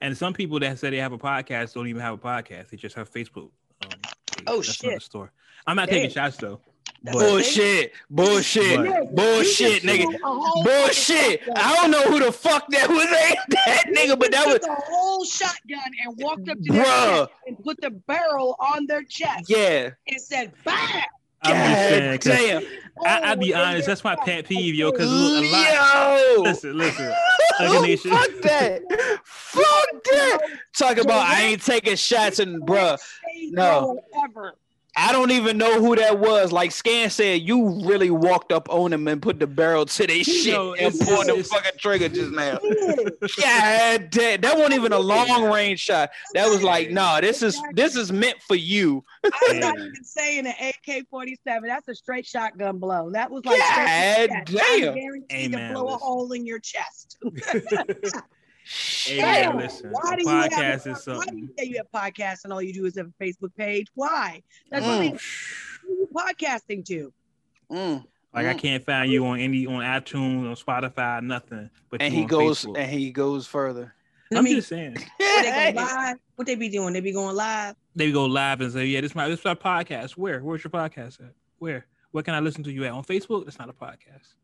And 0.00 0.16
some 0.16 0.32
people 0.32 0.58
that 0.60 0.78
say 0.78 0.90
they 0.90 0.96
have 0.98 1.12
a 1.12 1.18
podcast 1.18 1.74
don't 1.74 1.86
even 1.88 2.02
have 2.02 2.14
a 2.14 2.18
podcast. 2.18 2.70
They 2.70 2.76
just 2.76 2.96
have 2.96 3.10
Facebook. 3.10 3.50
Um. 3.84 4.00
Oh, 4.46 4.62
shit. 4.62 5.02
story. 5.02 5.28
I'm 5.66 5.76
not 5.76 5.88
Damn. 5.88 5.96
taking 5.96 6.10
shots 6.10 6.36
though. 6.36 6.60
That's 7.04 7.16
Bullshit. 7.18 7.92
Bullshit. 8.10 8.76
But- 8.78 9.14
Bullshit, 9.14 9.82
You 9.82 9.90
nigga. 9.90 10.02
threw 10.04 10.14
a 10.16 10.38
whole 10.38 10.62
Bullshit. 10.64 11.42
I 11.56 11.74
don't 11.76 11.90
know 11.90 12.02
who 12.04 12.24
the 12.24 12.30
fuck 12.32 12.66
that 12.70 12.88
was 12.88 13.06
aimed 13.06 13.58
at, 13.66 13.86
nigga, 13.86 14.18
but 14.18 14.30
that 14.30 14.46
was 14.46 14.60
took 14.60 14.68
a 14.68 14.74
whole 14.86 15.24
shotgun 15.24 15.80
and 16.04 16.16
walked 16.18 16.48
up 16.48 16.58
to 16.58 16.70
Bruh. 16.72 17.16
their 17.16 17.26
and 17.48 17.64
put 17.64 17.80
the 17.80 17.90
barrel 17.90 18.56
on 18.60 18.86
their 18.86 19.02
chest 19.02 19.46
yeah. 19.48 19.90
and 20.06 20.20
said, 20.20 20.52
"Bam!" 20.64 21.02
I'm 21.44 21.54
just 21.56 21.80
saying, 21.88 22.10
God 22.12 22.20
'cause 22.20 22.38
damn. 22.38 22.62
I, 23.04 23.30
I'd 23.32 23.40
be 23.40 23.52
honest. 23.52 23.88
That's 23.88 24.04
my 24.04 24.14
chest. 24.14 24.26
pet 24.26 24.44
peeve, 24.46 24.76
yo. 24.76 24.92
Because 24.92 25.10
a 25.10 25.12
lot. 25.12 26.36
Yo. 26.36 26.42
Listen, 26.42 26.78
listen. 26.78 27.12
Oh, 27.58 27.76
Ugly 27.78 27.88
Nation. 27.88 28.10
fuck 28.12 28.30
that. 28.42 28.82
Fuck 29.24 30.04
that. 30.04 30.38
Talk 30.76 30.98
about 30.98 31.26
I 31.26 31.42
ain't 31.42 31.62
taking 31.64 31.96
shots 31.96 32.38
and 32.38 32.62
bruh. 32.62 32.96
No. 33.50 33.98
Ever. 34.24 34.54
I 34.94 35.10
don't 35.10 35.30
even 35.30 35.56
know 35.56 35.80
who 35.80 35.96
that 35.96 36.18
was. 36.18 36.52
Like 36.52 36.70
Scan 36.70 37.08
said, 37.08 37.40
you 37.40 37.82
really 37.86 38.10
walked 38.10 38.52
up 38.52 38.68
on 38.68 38.92
him 38.92 39.08
and 39.08 39.22
put 39.22 39.40
the 39.40 39.46
barrel 39.46 39.86
to 39.86 40.06
their 40.06 40.22
shit 40.22 40.52
know, 40.52 40.74
and 40.74 40.92
pulled 40.98 41.26
the 41.26 41.42
fucking 41.42 41.78
trigger 41.78 42.08
just 42.08 42.32
now. 42.32 42.58
Yeah. 43.38 43.98
God 43.98 44.10
damn, 44.10 44.40
that 44.40 44.56
wasn't 44.56 44.74
even 44.74 44.92
a 44.92 44.98
long 44.98 45.44
range 45.50 45.80
shot. 45.80 46.10
That 46.34 46.48
was 46.48 46.62
like, 46.62 46.90
nah, 46.90 47.20
this 47.20 47.42
is 47.42 47.60
this 47.72 47.96
is 47.96 48.12
meant 48.12 48.40
for 48.42 48.56
you. 48.56 49.04
I'm 49.24 49.60
not 49.60 49.78
even 49.78 50.04
saying 50.04 50.46
an 50.46 50.54
AK-47. 50.60 51.38
That's 51.62 51.88
a 51.88 51.94
straight 51.94 52.26
shotgun 52.26 52.78
blow. 52.78 53.10
That 53.10 53.30
was 53.30 53.44
like 53.44 53.60
God 53.60 53.72
straight 53.72 54.28
to 54.46 54.52
the 54.52 54.58
damn. 54.58 54.88
I'm 54.88 54.94
guaranteed 54.94 55.52
to 55.52 55.72
blow 55.72 55.88
a 55.88 55.96
hole 55.96 56.32
in 56.32 56.44
your 56.44 56.58
chest. 56.58 57.18
Hey 58.64 59.20
man, 59.20 59.42
Damn. 59.42 59.56
listen, 59.58 59.90
Why 59.90 60.12
a 60.12 60.16
do 60.16 60.22
you 60.22 60.28
have 60.28 60.46
a, 60.46 60.48
podcast 60.54 61.16
Why 61.16 61.24
do 61.26 61.36
you 61.36 61.48
say 61.58 61.64
you 61.64 61.76
have 61.78 61.90
podcasts 61.92 62.44
and 62.44 62.52
all 62.52 62.62
you 62.62 62.72
do 62.72 62.84
is 62.86 62.96
have 62.96 63.08
a 63.08 63.24
Facebook 63.24 63.54
page? 63.56 63.88
Why? 63.94 64.42
That's 64.70 64.86
Mm. 64.86 65.12
what 65.12 65.20
who 65.82 65.88
you 65.88 66.08
podcasting 66.14 66.84
to. 66.86 67.12
Mm. 67.70 68.04
Like 68.32 68.46
I 68.46 68.54
Mm. 68.54 68.58
can't 68.58 68.84
find 68.86 69.10
you 69.10 69.26
on 69.26 69.40
any 69.40 69.66
on 69.66 69.80
iTunes, 69.82 70.48
on 70.48 70.54
Spotify, 70.54 71.22
nothing. 71.22 71.70
But 71.90 72.02
And 72.02 72.14
he 72.14 72.24
goes 72.24 72.64
Facebook. 72.64 72.78
and 72.78 72.90
he 72.90 73.10
goes 73.10 73.46
further. 73.46 73.94
I 74.32 74.38
I'm 74.38 74.44
mean, 74.44 74.56
just 74.56 74.68
saying. 74.68 74.96
What 75.18 75.42
they 75.42 75.72
go 75.72 75.80
live? 75.82 76.16
What 76.36 76.46
they 76.46 76.54
be 76.54 76.68
doing? 76.68 76.92
They 76.94 77.00
be 77.00 77.12
going 77.12 77.34
live. 77.36 77.74
They 77.96 78.12
go 78.12 78.24
live 78.26 78.60
and 78.60 78.72
say, 78.72 78.86
"Yeah, 78.86 79.00
this 79.02 79.10
is 79.10 79.14
my 79.16 79.28
this 79.28 79.40
is 79.40 79.44
my 79.44 79.54
podcast. 79.54 80.12
Where? 80.12 80.40
Where's 80.40 80.62
your 80.64 80.70
podcast 80.70 81.20
at? 81.20 81.34
Where? 81.58 81.86
Where 82.12 82.22
can 82.22 82.34
I 82.34 82.40
listen 82.40 82.62
to 82.64 82.72
you 82.72 82.84
at? 82.84 82.92
On 82.92 83.02
Facebook? 83.04 83.44
That's 83.44 83.58
not 83.58 83.68
a 83.68 83.72
podcast. 83.72 84.34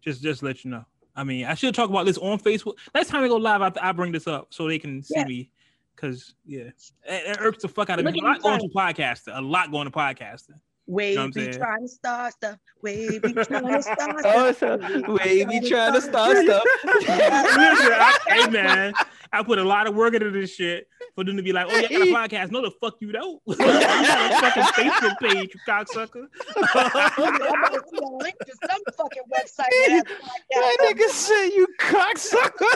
Just 0.00 0.22
just 0.22 0.42
let 0.42 0.64
you 0.64 0.70
know. 0.70 0.84
I 1.14 1.24
mean, 1.24 1.44
I 1.44 1.54
should 1.54 1.74
talk 1.74 1.90
about 1.90 2.06
this 2.06 2.18
on 2.18 2.38
Facebook. 2.38 2.74
Next 2.94 3.08
time 3.08 3.22
we 3.22 3.28
go 3.28 3.36
live, 3.36 3.60
I, 3.62 3.72
I 3.80 3.92
bring 3.92 4.12
this 4.12 4.26
up 4.26 4.48
so 4.50 4.66
they 4.68 4.78
can 4.78 5.02
see 5.02 5.14
Yeah. 5.16 5.24
me. 5.26 5.50
Cause 5.94 6.34
yeah, 6.46 6.62
it, 6.62 6.74
it 7.04 7.36
irks 7.38 7.62
the 7.62 7.68
fuck 7.68 7.90
out 7.90 7.98
of 7.98 8.04
Look 8.06 8.14
me. 8.14 8.20
at 8.20 8.24
A 8.24 8.28
lot 8.28 8.42
going 8.42 8.60
to 8.60 8.68
podcasting. 8.68 9.36
A 9.36 9.40
lot 9.40 9.70
going 9.70 9.84
to 9.84 9.90
podcasting. 9.90 10.58
Wave 10.86 11.18
I'm 11.18 11.30
be 11.30 11.42
saying? 11.42 11.58
trying 11.58 11.82
to 11.82 11.88
start 11.88 12.32
stuff. 12.32 12.58
Wave 12.82 13.22
be 13.22 13.32
trying 13.34 13.68
to 13.68 13.82
start 13.82 14.22
Oh, 14.24 14.52
stuff. 14.52 14.80
so 14.80 15.02
wavy 15.14 15.60
trying 15.68 15.92
to 15.92 16.00
start 16.00 16.36
stuff. 16.38 16.64
Listen, 16.84 17.06
I, 17.08 18.18
hey 18.26 18.50
man, 18.50 18.94
I 19.32 19.42
put 19.42 19.58
a 19.58 19.64
lot 19.64 19.86
of 19.86 19.94
work 19.94 20.14
into 20.14 20.30
this 20.30 20.54
shit 20.54 20.86
for 21.14 21.24
them 21.24 21.36
to 21.38 21.42
be 21.42 21.52
like, 21.52 21.66
"Oh, 21.68 21.74
yeah, 21.76 21.86
I 21.88 21.90
got 21.90 22.02
a 22.02 22.36
podcast." 22.36 22.50
No, 22.50 22.60
the 22.62 22.70
fuck 22.80 22.96
you 23.00 23.12
don't. 23.12 23.40
you 23.46 23.56
got 23.56 24.30
a 24.32 24.40
fucking 24.40 24.62
Facebook 24.62 25.18
page, 25.20 25.54
you 25.54 25.60
cocksucker. 25.66 26.26
I'm 26.56 27.62
gonna 27.62 27.80
see 27.90 27.98
a 27.98 28.08
link 28.22 28.34
to 28.38 28.52
some 28.68 28.80
fucking 28.96 29.22
website. 29.32 29.70
That 29.70 30.04
That, 30.50 30.76
nigga 30.96 31.08
said 31.08 31.46
you 31.48 31.66
cocksucker. 31.80 32.74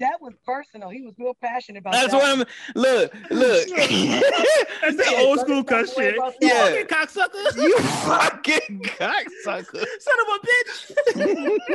that 0.00 0.20
was 0.20 0.34
personal. 0.46 0.90
He 0.90 1.02
was 1.02 1.14
real 1.18 1.34
passionate 1.42 1.80
about 1.80 1.94
That's 1.94 2.12
that. 2.12 2.16
what 2.16 2.26
I'm. 2.38 2.44
Look, 2.74 3.12
look. 3.30 3.68
That's 3.76 4.96
that 4.96 5.08
Yeah, 5.10 5.18
old 5.22 5.40
school 5.40 5.64
talk 5.64 5.86
cuss 5.86 5.94
shit. 5.94 6.16
about 6.16 6.34
You 6.40 6.50
fucking 6.50 6.86
cocksucker. 6.86 7.56
you 7.62 7.78
fucking 7.78 8.80
cocksucker. 8.80 9.84
son 10.00 10.18
of 10.20 10.28
a 10.34 10.38
bitch. 10.46 11.58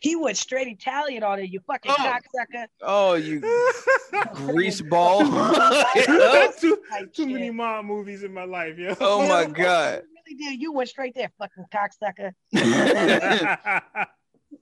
He 0.00 0.16
went 0.16 0.36
straight 0.36 0.68
Italian 0.68 1.22
on 1.22 1.38
it. 1.40 1.50
You 1.50 1.60
fucking 1.66 1.92
Oh. 1.96 1.96
cocksucker. 1.96 2.66
Oh, 2.82 3.14
you 3.14 3.40
grease 4.34 4.80
ball. 4.80 5.20
too, 6.58 6.78
too 7.14 7.26
many 7.26 7.46
shit. 7.46 7.54
mom 7.54 7.86
movies 7.86 8.22
in 8.22 8.32
my 8.32 8.44
life, 8.44 8.78
yo. 8.78 8.94
oh 9.00 9.26
my 9.28 9.44
god. 9.46 10.02
You 10.04 10.34
really 10.36 10.50
did. 10.52 10.60
You 10.62 10.72
went 10.72 10.88
straight 10.88 11.14
there, 11.14 11.30
fucking 11.38 11.64
cocksucker. 11.72 12.32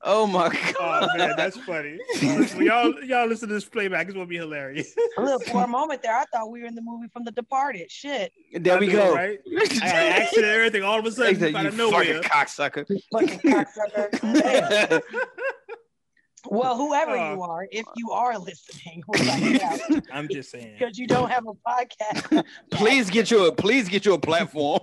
Oh 0.04 0.26
my 0.26 0.47
oh 0.47 0.73
god. 0.78 1.09
man, 1.18 1.35
that's 1.37 1.56
funny. 1.59 1.99
Listen, 2.23 2.62
y'all, 2.62 2.92
y'all 3.04 3.26
listen 3.26 3.49
to 3.49 3.54
this 3.54 3.64
playback. 3.64 4.06
It's 4.06 4.14
gonna 4.14 4.26
be 4.26 4.37
hilarious. 4.37 4.94
Look, 5.18 5.44
for 5.44 5.64
a 5.64 5.66
moment 5.78 6.02
there, 6.02 6.16
I 6.16 6.25
thought 6.32 6.50
we 6.50 6.61
were 6.62 6.66
in 6.66 6.75
the 6.75 6.82
movie 6.82 7.09
from 7.12 7.25
The 7.25 7.30
Departed. 7.32 7.90
Shit. 7.90 8.32
There 8.52 8.78
we 8.78 8.90
I 8.90 8.92
know, 8.92 9.09
go. 9.11 9.14
Right? 9.14 9.38
I 9.47 9.66
got 9.66 9.82
an 9.82 10.12
accent 10.23 10.44
and 10.44 10.54
everything. 10.54 10.82
All 10.82 10.99
of 10.99 11.06
a 11.06 11.12
sudden, 11.12 11.38
said, 11.38 11.54
out 11.54 11.62
you 11.62 11.68
of 11.68 11.76
nowhere. 11.76 12.23
fucking 12.23 12.23
cocksucker. 12.23 12.87
Fucking 13.12 13.38
cocksucker. 13.40 14.23
Man. 14.90 15.00
Well, 16.47 16.76
whoever 16.76 17.12
Oh. 17.12 17.35
you 17.35 17.42
are, 17.42 17.68
if 17.71 17.87
you 17.94 18.11
are 18.11 18.37
listening 18.37 19.04
right 19.09 19.61
now, 19.90 20.00
I'm 20.12 20.28
just 20.28 20.50
saying. 20.50 20.75
because 20.76 20.99
you 20.99 21.06
don't 21.06 21.30
have 21.30 21.44
a 21.47 21.52
podcast, 21.54 22.44
please 22.73 23.11
get 23.11 23.30
you 23.30 23.47
a 23.47 23.52
please 23.52 23.88
get 23.88 24.04
you 24.04 24.14
a 24.14 24.18
platform. 24.18 24.80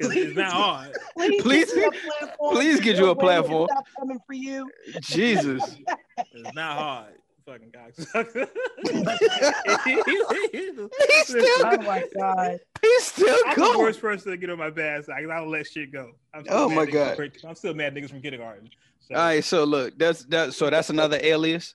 'Cause 0.00 0.16
it's 0.16 0.36
not 0.36 0.52
hard. 0.52 0.92
please, 1.16 1.42
Please- 1.42 1.72
get 1.72 1.76
you 1.76 1.86
a 1.88 1.92
platform. 1.92 2.54
please 2.56 2.80
get 2.80 2.96
you 2.96 3.02
a 3.04 3.06
Your 3.06 3.08
way 3.08 3.14
to 3.14 3.20
platform. 3.20 3.68
Stop 3.70 3.84
coming 3.98 4.18
for 4.26 4.32
you. 4.34 4.70
Jesus. 5.00 5.76
It's 6.34 6.54
not 6.54 6.76
hard. 6.78 7.14
Fucking 7.46 7.72
cocksucker. 7.72 8.48
He's 9.88 11.26
still 11.26 11.46
Oh 11.64 11.76
my 11.82 12.04
god. 12.16 12.60
he's 12.82 13.04
still 13.04 13.36
I'm 13.46 13.54
the 13.54 13.60
going. 13.60 13.78
worst 13.78 14.00
person 14.00 14.30
to 14.32 14.36
get 14.36 14.50
on 14.50 14.58
my 14.58 14.70
bad 14.70 15.04
side 15.04 15.22
'cause 15.22 15.30
I 15.30 15.38
don't 15.38 15.50
let 15.50 15.66
shit 15.66 15.92
go. 15.92 16.12
I'm 16.34 16.44
Oh 16.48 16.68
my 16.68 16.86
God. 16.86 17.16
from- 17.16 17.30
I'm 17.48 17.54
still 17.54 17.74
mad 17.74 17.94
niggas 17.94 18.10
from 18.10 18.20
kindergarten. 18.22 18.70
So, 19.00 19.14
All 19.14 19.20
right, 19.22 19.42
so 19.44 19.64
look, 19.64 19.98
that's 19.98 20.24
that. 20.26 20.54
So 20.54 20.70
that's 20.70 20.90
another 20.90 21.18
alias. 21.22 21.74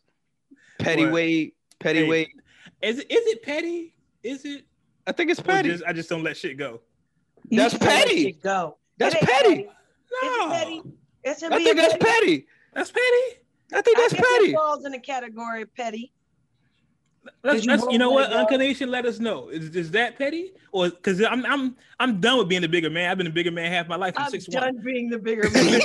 Petty 0.80 1.04
What? 1.06 1.14
Wade. 1.14 1.52
Petty 1.80 2.04
Hey. 2.04 2.10
Wade. 2.10 2.30
is 2.82 3.00
it 3.00 3.12
is 3.12 3.26
it 3.28 3.44
petty? 3.44 3.94
Is 4.24 4.46
it? 4.46 4.64
I 5.08 5.12
think 5.12 5.30
it's 5.32 5.40
petty. 5.40 5.70
just- 5.70 5.84
I 5.86 5.94
just 5.94 6.10
don't 6.10 6.24
let 6.24 6.38
shit 6.38 6.58
go. 6.58 6.82
You 7.50 7.60
That's 7.60 7.78
petty. 7.78 8.34
Go. 8.34 8.78
That's 8.98 9.16
ain't 9.16 9.24
petty. 9.24 9.68
No. 10.24 10.50
petty? 10.50 10.82
I 11.26 11.34
think 11.34 11.78
that's 11.78 11.94
petty? 11.94 12.06
petty. 12.06 12.48
That's 12.74 12.92
petty. 12.92 13.40
I 13.74 13.82
think 13.82 13.98
that's 13.98 14.14
I 14.14 14.18
petty. 14.18 14.54
Falls 14.54 14.86
in 14.86 14.92
the 14.92 15.00
category 15.00 15.64
of 15.64 15.74
petty. 15.76 16.14
Let's, 17.44 17.66
you 17.66 17.72
let's, 17.72 17.86
you 17.92 17.98
know 17.98 18.12
what, 18.12 18.32
it. 18.32 18.36
Uncut 18.36 18.60
Nation, 18.60 18.90
let 18.90 19.06
us 19.06 19.20
know. 19.20 19.50
Is, 19.50 19.76
is 19.76 19.92
that 19.92 20.18
petty, 20.18 20.54
or 20.72 20.90
because 20.90 21.22
I'm 21.24 21.46
I'm 21.46 21.76
I'm 22.00 22.20
done 22.20 22.38
with 22.40 22.48
being 22.50 22.64
a 22.64 22.68
bigger 22.68 22.90
man. 22.90 23.10
I've 23.12 23.18
been 23.18 23.28
a 23.28 23.32
bigger 23.32 23.52
man 23.52 23.72
half 23.72 23.88
my 23.88 23.96
life. 23.96 24.14
I'm 24.18 24.26
I'm 24.26 24.32
six 24.32 24.46
done 24.46 24.76
one. 24.76 24.84
being 24.84 25.10
the 25.10 25.18
bigger 25.20 25.50
man. 25.52 25.82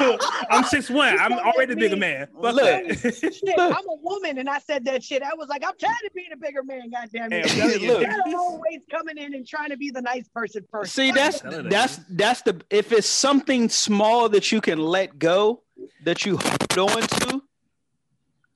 I'm 0.50 0.64
six 0.64 0.88
one. 0.90 1.18
I'm 1.18 1.32
already 1.32 1.58
let 1.58 1.68
the 1.68 1.76
bigger 1.76 1.96
man. 1.96 2.26
Fuck 2.40 2.54
Look. 2.54 3.14
shit, 3.14 3.58
I'm 3.58 3.72
a 3.72 3.96
woman 4.02 4.38
and 4.38 4.48
I 4.48 4.58
said 4.60 4.84
that 4.86 5.02
shit. 5.04 5.22
I 5.22 5.34
was 5.36 5.48
like, 5.48 5.62
I'm 5.64 5.76
tired 5.76 5.96
of 6.06 6.14
being 6.14 6.32
a 6.32 6.36
bigger 6.36 6.62
man, 6.62 6.90
goddamn 6.90 7.30
Hey, 7.30 7.42
it. 7.44 7.82
I'm. 7.82 7.86
Look. 7.86 8.06
You're 8.26 8.38
always 8.40 8.80
coming 8.90 9.18
in 9.18 9.34
and 9.34 9.46
trying 9.46 9.70
to 9.70 9.76
be 9.76 9.90
the 9.90 10.00
nice 10.02 10.28
person 10.28 10.64
first. 10.70 10.94
See, 10.94 11.10
that's 11.10 11.40
Tell 11.40 11.52
her 11.52 11.62
that. 11.62 11.70
that's 11.70 12.00
that's 12.10 12.42
the 12.42 12.60
if 12.70 12.92
it's 12.92 13.06
something 13.08 13.68
small 13.68 14.28
that 14.30 14.50
you 14.52 14.60
can 14.60 14.78
let 14.78 15.18
go 15.18 15.62
that 16.04 16.24
you 16.24 16.38
hold 16.38 16.78
on 16.96 17.02
to. 17.02 17.42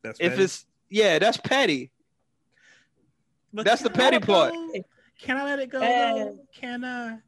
That's 0.03 0.21
If 0.21 0.33
petty. 0.33 0.45
it's 0.45 0.67
yeah, 0.95 1.19
that's 1.19 1.37
petty. 1.39 1.91
But 3.53 3.65
that's 3.65 3.83
the 3.83 3.91
can 3.91 4.01
I 4.01 4.05
let 4.05 4.13
petty 4.23 4.27
part. 4.27 4.55
Can 5.21 5.37
I 5.37 5.45
let 5.45 5.59
it 5.59 5.71
go? 5.71 5.81
Uh. 5.83 6.33
Can 6.55 6.85
I? 6.85 7.19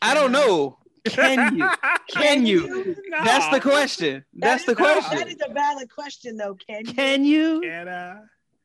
I 0.00 0.14
don't 0.14 0.32
know. 0.32 0.78
Can 1.04 1.56
you? 1.58 1.68
Can 2.10 2.46
you? 2.46 2.96
Nah. 3.08 3.24
That's 3.24 3.48
the 3.50 3.60
question. 3.60 4.24
That's 4.34 4.64
the 4.64 4.74
That 4.74 4.96
is- 4.98 5.04
question. 5.04 5.18
That 5.18 5.28
is 5.28 5.36
a 5.48 5.52
valid 5.52 5.90
question, 5.92 6.36
though, 6.36 6.54
Ken. 6.54 6.84
Can 6.84 7.24
you? 7.24 7.60
Can 7.60 7.88
I? 7.88 8.16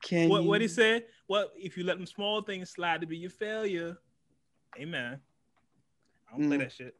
Can 0.03 0.29
What 0.29 0.43
you? 0.43 0.49
what 0.49 0.61
he 0.61 0.67
said? 0.67 1.05
What 1.27 1.51
if 1.57 1.75
you 1.77 1.83
let 1.83 1.97
them 1.97 2.05
small 2.05 2.41
things 2.41 2.69
slide 2.69 3.01
to 3.01 3.07
be 3.07 3.17
your 3.17 3.31
failure? 3.31 3.97
Amen. 4.79 5.19
I 6.29 6.37
don't 6.37 6.47
play 6.47 6.57
Mm. 6.57 6.59
that 6.61 6.71
shit. 6.71 6.95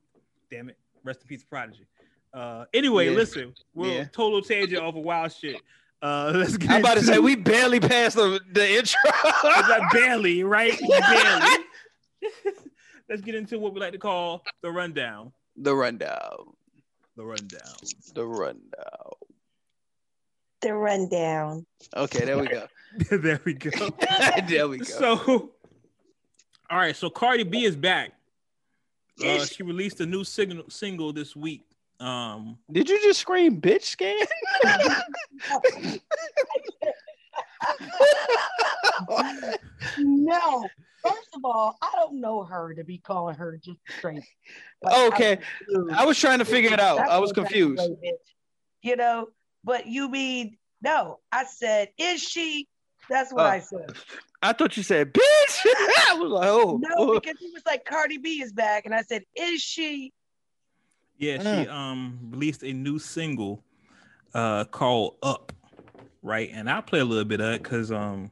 Damn 0.50 0.70
it. 0.70 0.78
Rest 1.04 1.22
in 1.22 1.28
peace, 1.28 1.44
Prodigy. 1.44 1.86
Uh, 2.34 2.66
anyway, 2.74 3.10
Yeah. 3.10 3.16
listen, 3.16 3.54
we're 3.74 3.94
Yeah. 3.94 4.06
total 4.12 4.42
tangent 4.42 4.82
off 4.82 4.96
of 4.96 5.04
wild 5.04 5.32
shit. 5.32 5.62
Uh, 6.02 6.32
let's 6.36 6.58
get 6.58 6.70
I'm 6.70 6.80
about 6.82 6.94
to 6.94 7.00
into- 7.00 7.14
say 7.14 7.20
we 7.20 7.36
barely 7.36 7.80
passed 7.80 8.16
the, 8.16 8.40
the 8.52 8.78
intro. 8.78 9.00
It's 9.06 9.70
like 9.70 9.92
barely, 9.92 10.44
right? 10.44 10.78
Barely. 10.90 11.64
let's 13.10 13.22
get 13.22 13.36
into 13.36 13.60
what 13.60 13.74
we 13.74 13.80
like 13.80 13.94
to 13.94 13.98
call 13.98 14.44
the 14.62 14.72
rundown. 14.72 15.32
the 15.56 15.74
rundown. 15.74 16.54
The 17.16 17.26
rundown. 17.26 17.76
The 18.14 18.26
rundown. 18.26 19.12
The 20.62 20.74
rundown. 20.74 21.66
Okay, 21.96 22.26
there 22.26 22.38
we 22.38 22.48
go. 22.48 22.68
there 23.12 23.42
we 23.46 23.54
go. 23.54 23.90
there 24.48 24.68
we 24.68 24.78
go. 24.80 24.84
So, 24.84 25.52
all 26.70 26.78
right. 26.78 26.96
So 26.96 27.10
Cardi 27.10 27.44
B 27.44 27.64
is 27.66 27.76
back. 27.76 28.12
Uh, 29.24 29.46
she 29.46 29.64
released 29.64 30.00
a 30.02 30.06
new 30.06 30.24
single 30.24 30.64
single 30.70 31.12
this 31.12 31.36
week. 31.36 31.64
Um, 32.00 32.58
Did 32.72 32.90
you 32.90 33.02
just 33.02 33.20
scream 33.20 33.60
bitch 33.60 33.84
scan? 33.84 34.16
No. 40.00 40.68
First 41.04 41.30
of 41.36 41.42
all, 41.46 41.78
I 41.82 41.92
don't 41.96 42.20
know 42.20 42.44
her 42.44 42.74
to 42.74 42.84
be 42.84 42.98
calling 42.98 43.36
her 43.36 43.60
just 43.64 43.80
straight. 43.98 44.24
Okay. 44.86 45.40
I 45.94 46.06
was 46.06 46.20
trying 46.20 46.40
to 46.40 46.46
figure 46.46 46.74
it 46.74 46.80
out. 46.80 47.00
I 47.00 47.20
was 47.20 47.32
confused. 47.32 47.82
bitch. 47.82 48.12
You 48.82 48.96
know, 48.96 49.28
but 49.64 49.86
you 49.88 50.10
mean 50.10 50.58
no? 50.82 51.20
I 51.32 51.46
said, 51.46 51.90
is 51.98 52.22
she? 52.22 52.68
That's 53.10 53.32
what 53.32 53.46
Oh. 53.46 53.50
I 53.50 53.60
said. 53.60 53.92
I 54.42 54.54
thought 54.54 54.76
you 54.78 54.84
said 54.84 55.14
bitch. 55.14 55.22
I 56.10 56.18
was 56.20 56.30
like, 56.32 56.48
oh, 56.50 56.80
No, 56.82 57.14
because 57.20 57.38
he 57.40 57.50
was 57.52 57.64
like, 57.66 57.86
Cardi 57.86 58.18
B 58.18 58.42
is 58.42 58.52
back, 58.52 58.86
and 58.86 58.94
I 58.94 59.02
said, 59.04 59.24
is 59.36 59.62
she? 59.62 60.14
Yeah, 61.18 61.42
she 61.42 61.68
um 61.70 62.20
released 62.32 62.64
a 62.64 62.74
new 62.74 63.00
single 63.00 63.64
uh 64.34 64.66
called 64.66 65.16
Up, 65.24 65.52
right? 66.22 66.50
And 66.54 66.70
I'll 66.70 66.82
play 66.82 67.00
a 67.00 67.06
little 67.06 67.26
bit 67.26 67.42
of 67.42 67.54
it 67.54 67.64
because 67.64 67.92
um, 67.92 68.32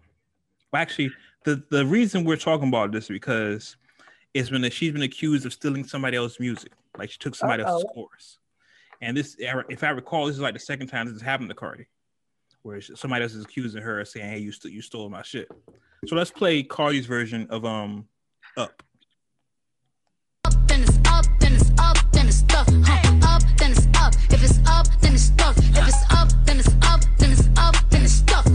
well, 0.71 0.81
actually, 0.81 1.11
the 1.43 1.63
the 1.69 1.85
reason 1.85 2.23
we're 2.23 2.35
talking 2.37 2.67
about 2.67 2.91
this 2.91 3.05
is 3.05 3.09
because 3.09 3.77
it's 4.33 4.49
been 4.49 4.69
she's 4.69 4.91
been 4.91 5.03
accused 5.03 5.45
of 5.45 5.53
stealing 5.53 5.85
somebody 5.85 6.17
else's 6.17 6.39
music, 6.39 6.73
like 6.97 7.09
she 7.09 7.17
took 7.17 7.35
somebody 7.35 7.63
else's 7.63 7.85
Uh-oh. 7.85 7.93
chorus. 7.93 8.39
And 9.01 9.15
this, 9.15 9.35
if 9.39 9.83
I 9.83 9.89
recall, 9.89 10.27
this 10.27 10.35
is 10.35 10.41
like 10.41 10.53
the 10.53 10.59
second 10.59 10.87
time 10.87 11.05
this 11.05 11.13
has 11.13 11.21
happened 11.21 11.49
to 11.49 11.55
Cardi, 11.55 11.85
where 12.63 12.81
somebody 12.81 13.23
else 13.23 13.33
is 13.33 13.43
accusing 13.43 13.81
her 13.81 13.99
of 13.99 14.07
saying, 14.07 14.29
"Hey, 14.29 14.39
you 14.39 14.51
st- 14.51 14.73
you 14.73 14.81
stole 14.81 15.09
my 15.09 15.21
shit." 15.21 15.49
So 16.07 16.15
let's 16.15 16.31
play 16.31 16.63
Cardi's 16.63 17.05
version 17.05 17.47
of 17.49 17.65
um 17.65 18.07
up, 18.57 18.83
If 22.75 23.13
it's 23.13 23.25
up, 23.25 23.41
then 23.57 23.71
it's 23.71 23.83
stuck. 23.83 24.13
If 24.29 24.43
it's 24.43 24.59
up, 26.11 26.29
then 26.45 26.59
it's 26.59 26.69
up, 26.81 27.01
If 27.19 27.31
it's 27.31 27.47
up, 27.57 27.89
then 27.89 28.03
it's 28.03 28.13
stuck. 28.13 28.45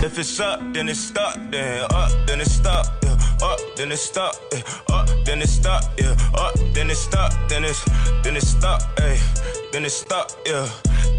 Then 0.00 0.18
it's 0.18 0.40
up, 0.40 0.72
then 0.72 0.88
it's 0.88 0.98
stuck. 0.98 1.36
Yeah. 1.52 1.86
Up, 1.90 2.10
then 2.26 2.40
it's 2.40 2.50
stuck. 2.50 2.86
Yeah. 3.04 3.16
Up, 3.42 5.08
then 5.26 5.42
it's 5.42 5.52
stuck. 5.52 5.84
Yeah. 5.98 6.16
Up, 6.34 6.54
then 6.74 6.90
it's 6.90 7.00
stuck. 7.00 7.32
Then 7.48 7.64
it's 7.64 7.84
then 8.22 8.36
it's 8.36 8.48
stuck. 8.48 8.80
Hey, 8.98 9.18
then 9.72 9.84
it's 9.84 9.94
stuck. 9.94 10.30
Yeah. 10.46 10.68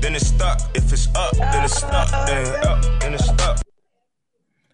Then 0.02 0.16
it's 0.16 0.28
stuck. 0.28 0.60
If 0.74 0.92
it's 0.92 1.08
up, 1.16 1.36
then 1.36 1.64
it's 1.66 1.76
stuck. 1.76 2.10
Then 2.28 2.48
up, 2.66 2.82
then 3.00 3.14
it's 3.14 3.26
stuck. 3.26 3.60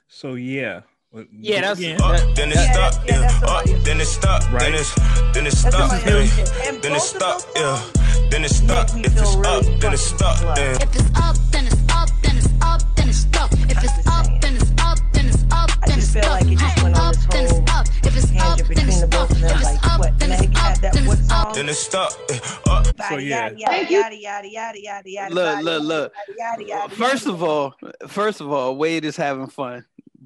So 0.08 0.36
yeah. 0.36 0.82
Well, 1.16 1.24
Yeah, 1.32 1.62
that's- 1.62 1.78
again, 1.80 2.02
Up, 2.02 2.12
That- 2.12 2.36
then 2.36 2.50
it's 2.52 2.60
yeah, 2.60 2.74
stuck. 2.74 3.08
yeah, 3.08 3.20
Yeah. 3.22 3.48
Up, 3.48 3.66
then 3.86 4.02
it's 4.02 4.10
stuck. 4.12 4.52
Right. 4.52 4.60
Then 4.64 4.74
it's 4.76 4.94
then 5.34 5.48
it's 5.48 5.64
That's 5.64 5.76
Yeah. 5.76 5.82
else's 6.12 6.36
shit. 6.36 6.52
And 6.68 6.82
Then 6.82 6.92
it's 6.96 7.14
both 7.14 7.22
of 7.24 7.40
stuck. 7.40 7.54
those 7.54 7.56
Yeah. 7.56 8.30
Then 8.32 8.44
it's 8.44 8.56
stuck. 8.58 8.90
If 8.98 9.06
it's 9.16 9.36
up, 9.36 9.64
then 9.80 9.94
it's 9.94 10.04
fucking 10.04 10.04
stuck. 10.04 10.42
If 10.44 10.92
it's 10.92 11.16
up, 11.16 11.38
then 11.52 11.68
it's 11.68 11.78
up, 11.88 12.10
then 12.22 12.38
it's 12.38 12.48
up, 12.62 12.82
then 12.96 13.08
it's 13.10 13.18
stuck. 13.20 13.52
If 13.54 13.84
it's 13.84 14.08
up, 14.08 14.26
then 14.42 14.56
it's 14.58 14.72
up, 14.84 15.00
then 15.14 15.26
it's 15.30 15.44
up, 15.52 15.70
then 15.88 15.98
it's 16.00 16.12
feel 16.12 16.22
stuck. 16.24 16.32
like 16.42 16.52
it 16.52 16.60
just 16.60 16.76
Hey, 16.76 16.84
went 16.84 16.98
on 17.00 17.06
up, 17.08 17.16
then 17.32 17.44
it's 17.46 17.72
up. 17.72 17.86
If 18.04 18.18
it's 18.18 18.26
up, 18.36 18.58
then 18.58 18.88
it's 18.90 19.00
the 19.00 19.18
up. 19.18 19.32
If 19.32 19.38
it's 19.40 19.86
up, 19.88 20.20
then 20.20 20.32
it's 20.32 20.60
up, 20.60 20.82
then 20.82 21.08
it's 21.08 21.32
up. 21.32 21.54
then 21.56 21.70
it's 21.70 21.80
stuck. 21.80 22.12
Eh, 22.30 22.40
Up. 22.68 22.88
So, 23.10 23.18
yeah. 23.18 23.50
Yada, 23.56 24.16
yada, 24.16 25.30
Look, 25.34 25.64
look, 25.64 25.84
look. 25.84 26.92
First 26.94 27.26
of 27.28 27.42
all, 27.42 27.74
first 28.08 28.42
of 28.42 28.52
all, 28.52 28.76
Wade 28.76 29.06
is 29.06 29.16
having 29.16 29.48
fun 29.48 29.86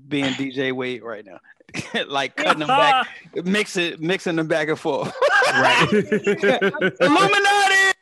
being 0.10 0.34
DJ 0.34 0.72
Wade 0.74 1.04
right 1.04 1.26
now. 1.26 1.40
like 2.08 2.36
cutting 2.36 2.60
them 2.60 2.68
back, 2.68 3.08
mixing 3.46 3.96
mixing 4.00 4.36
them 4.36 4.48
back 4.48 4.68
and 4.70 4.80
forth. 4.80 5.14
right. 5.54 5.88
Illuminati! 7.02 7.94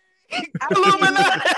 Illuminati! 0.72 1.50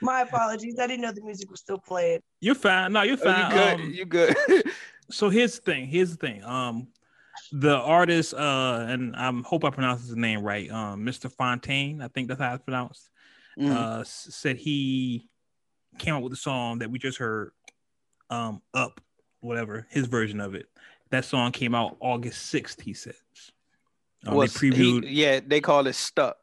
My 0.00 0.20
apologies. 0.22 0.78
I 0.78 0.86
didn't 0.86 1.02
know 1.02 1.12
the 1.12 1.22
music 1.22 1.50
was 1.50 1.60
still 1.60 1.78
playing. 1.78 2.20
you're 2.40 2.54
fine. 2.54 2.92
No, 2.92 3.02
you're 3.02 3.16
Oh, 3.20 3.24
fine. 3.24 3.80
you 3.92 4.04
good? 4.04 4.30
Um, 4.34 4.36
you 4.48 4.56
good? 4.56 4.64
so 5.10 5.30
here's 5.30 5.56
the 5.58 5.62
thing. 5.62 5.86
Here's 5.86 6.10
the 6.10 6.16
thing. 6.16 6.44
Um, 6.44 6.88
the 7.52 7.76
artist, 7.76 8.34
uh, 8.34 8.84
and 8.88 9.16
I 9.16 9.32
hope 9.44 9.64
I 9.64 9.70
pronounced 9.70 10.06
his 10.06 10.16
name 10.16 10.42
right. 10.42 10.70
Um, 10.70 11.04
Mr. 11.04 11.30
Fontaine, 11.32 12.02
I 12.02 12.08
think 12.08 12.28
that's 12.28 12.40
how 12.40 12.54
it's 12.54 12.64
pronounced. 12.64 13.08
Mm. 13.58 13.70
Uh, 13.70 14.04
said 14.04 14.56
he 14.56 15.28
came 15.98 16.14
up 16.14 16.22
with 16.22 16.32
the 16.32 16.36
song 16.36 16.80
that 16.80 16.90
we 16.90 16.98
just 16.98 17.18
heard. 17.18 17.52
Um, 18.30 18.60
up, 18.74 19.00
whatever 19.40 19.86
his 19.90 20.06
version 20.06 20.40
of 20.40 20.54
it. 20.54 20.66
That 21.10 21.24
song 21.24 21.52
came 21.52 21.74
out 21.74 21.96
August 22.00 22.46
sixth. 22.46 22.80
He 22.80 22.92
says. 22.94 23.14
Um, 24.26 24.34
Was- 24.34 24.54
they 24.54 24.70
previewed. 24.70 25.04
he- 25.04 25.22
yeah, 25.22 25.40
they 25.44 25.60
call 25.60 25.86
it 25.86 25.94
stuck. 25.94 26.36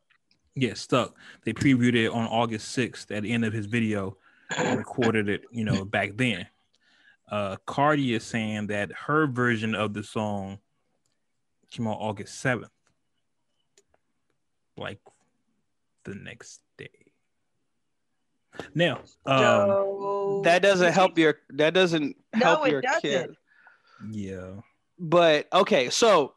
Yeah, 0.55 0.75
stuck. 0.75 1.15
They 1.43 1.51
previewed 1.53 1.95
it 1.95 2.09
on 2.09 2.27
August 2.27 2.77
6th 2.77 3.09
at 3.09 3.23
the 3.23 3.31
end 3.31 3.43
of 3.43 3.51
his 3.53 3.65
video 3.65 4.17
and 4.55 4.77
recorded 4.85 5.27
it, 5.27 5.45
you 5.51 5.65
know, 5.65 5.83
back 5.83 6.11
then. 6.15 6.45
Uh 7.29 7.55
Cardi 7.65 8.13
is 8.13 8.23
saying 8.23 8.67
that 8.67 8.91
her 8.91 9.25
version 9.25 9.73
of 9.73 9.93
the 9.95 10.03
song 10.03 10.59
came 11.71 11.87
out 11.87 11.97
August 11.99 12.43
7th. 12.43 12.69
Like 14.77 14.99
the 16.03 16.13
next. 16.15 16.61
Now, 18.75 18.97
um, 19.25 19.37
So 19.37 20.41
That 20.43 20.61
doesn't 20.61 20.93
help 20.93 21.17
your. 21.17 21.39
That 21.49 21.73
doesn't 21.73 22.15
No, 22.35 22.45
help 22.45 22.67
it 22.67 22.71
your 22.71 22.81
doesn't. 22.81 23.01
kid. 23.01 23.35
yeah. 24.11 24.51
But 24.99 25.47
okay, 25.51 25.89
so 25.89 26.35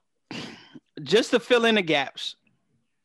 just 1.02 1.30
to 1.30 1.40
fill 1.40 1.64
in 1.66 1.75
the 1.76 1.82
gaps, 1.82 2.37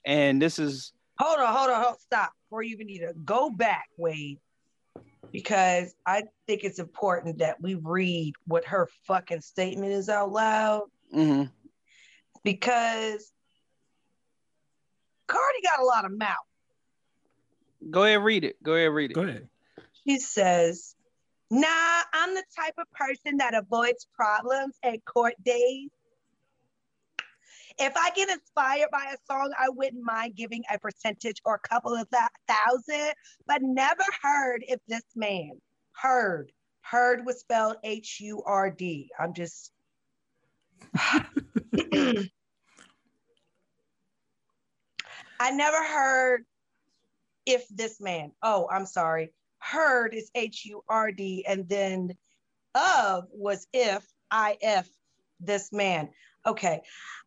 and 0.06 0.42
this 0.42 0.58
is 0.60 0.94
Hold 1.20 1.40
on, 1.40 1.54
hold 1.54 1.70
on, 1.70 1.84
hold 1.84 2.00
stop. 2.00 2.32
Before 2.50 2.64
you 2.64 2.72
even 2.74 2.88
need 2.88 3.00
to 3.00 3.14
go 3.26 3.50
back, 3.50 3.86
Wade, 3.98 4.40
because 5.32 5.94
I 6.06 6.24
think 6.48 6.64
it's 6.64 6.80
important 6.80 7.40
that 7.40 7.62
we 7.62 7.76
read 7.76 8.34
what 8.48 8.66
her 8.66 8.88
fucking 9.06 9.42
statement 9.42 9.92
is 9.92 10.10
out 10.10 10.32
loud. 10.32 10.84
mhm. 11.14 11.52
Because 12.44 13.32
Cardi 15.28 15.62
got 15.64 15.80
a 15.80 15.86
lot 15.86 16.06
of 16.06 16.18
mouth. 16.18 16.36
Go 17.90 18.04
ahead, 18.04 18.24
read 18.24 18.44
it. 18.44 18.62
Go 18.62 18.74
ahead, 18.74 18.92
read 18.92 19.12
it. 19.12 19.14
Go 19.14 19.22
ahead. 19.24 19.48
She 20.08 20.20
says, 20.20 20.96
Nah, 21.50 22.02
I'm 22.14 22.34
the 22.34 22.44
type 22.58 22.76
of 22.78 22.90
person 22.94 23.38
that 23.38 23.54
avoids 23.54 24.08
problems 24.16 24.76
at 24.84 25.04
court 25.04 25.34
days. 25.44 25.90
If 27.78 27.94
I 27.98 28.12
get 28.12 28.30
inspired 28.30 28.90
by 28.90 29.14
a 29.14 29.18
song, 29.30 29.52
I 29.60 29.70
wouldn't 29.70 30.04
mind 30.04 30.36
giving 30.36 30.64
a 30.74 30.80
percentage 30.80 31.42
or 31.44 31.56
a 31.56 31.68
couple 31.68 31.94
of 31.94 32.08
that 32.12 32.30
thousand, 32.48 33.14
but 33.48 33.62
never 33.62 34.04
heard 34.22 34.64
if 34.68 34.80
this 34.88 35.04
man 35.16 35.52
heard. 35.94 36.52
Heard 36.82 37.26
was 37.26 37.40
spelled 37.42 37.78
H 37.84 38.20
U 38.22 38.44
R 38.46 38.70
D. 38.70 39.10
I'm 39.20 39.34
just. 39.34 39.72
I 45.40 45.52
never 45.52 45.84
heard 45.84 46.46
if 47.46 47.68
this 47.70 48.00
man. 48.00 48.32
Oh, 48.42 48.68
I'm 48.72 48.86
sorry. 48.86 49.34
Heard 49.60 50.14
is 50.14 50.32
H 50.36 50.66
U 50.66 50.84
R 50.90 51.12
D, 51.12 51.46
and 51.48 51.68
then 51.70 52.16
of 52.76 53.26
was 53.32 53.68
if 53.74 54.06
I 54.30 54.58
F 54.62 54.88
this 55.40 55.72
man. 55.72 56.10
Okay. 56.46 56.82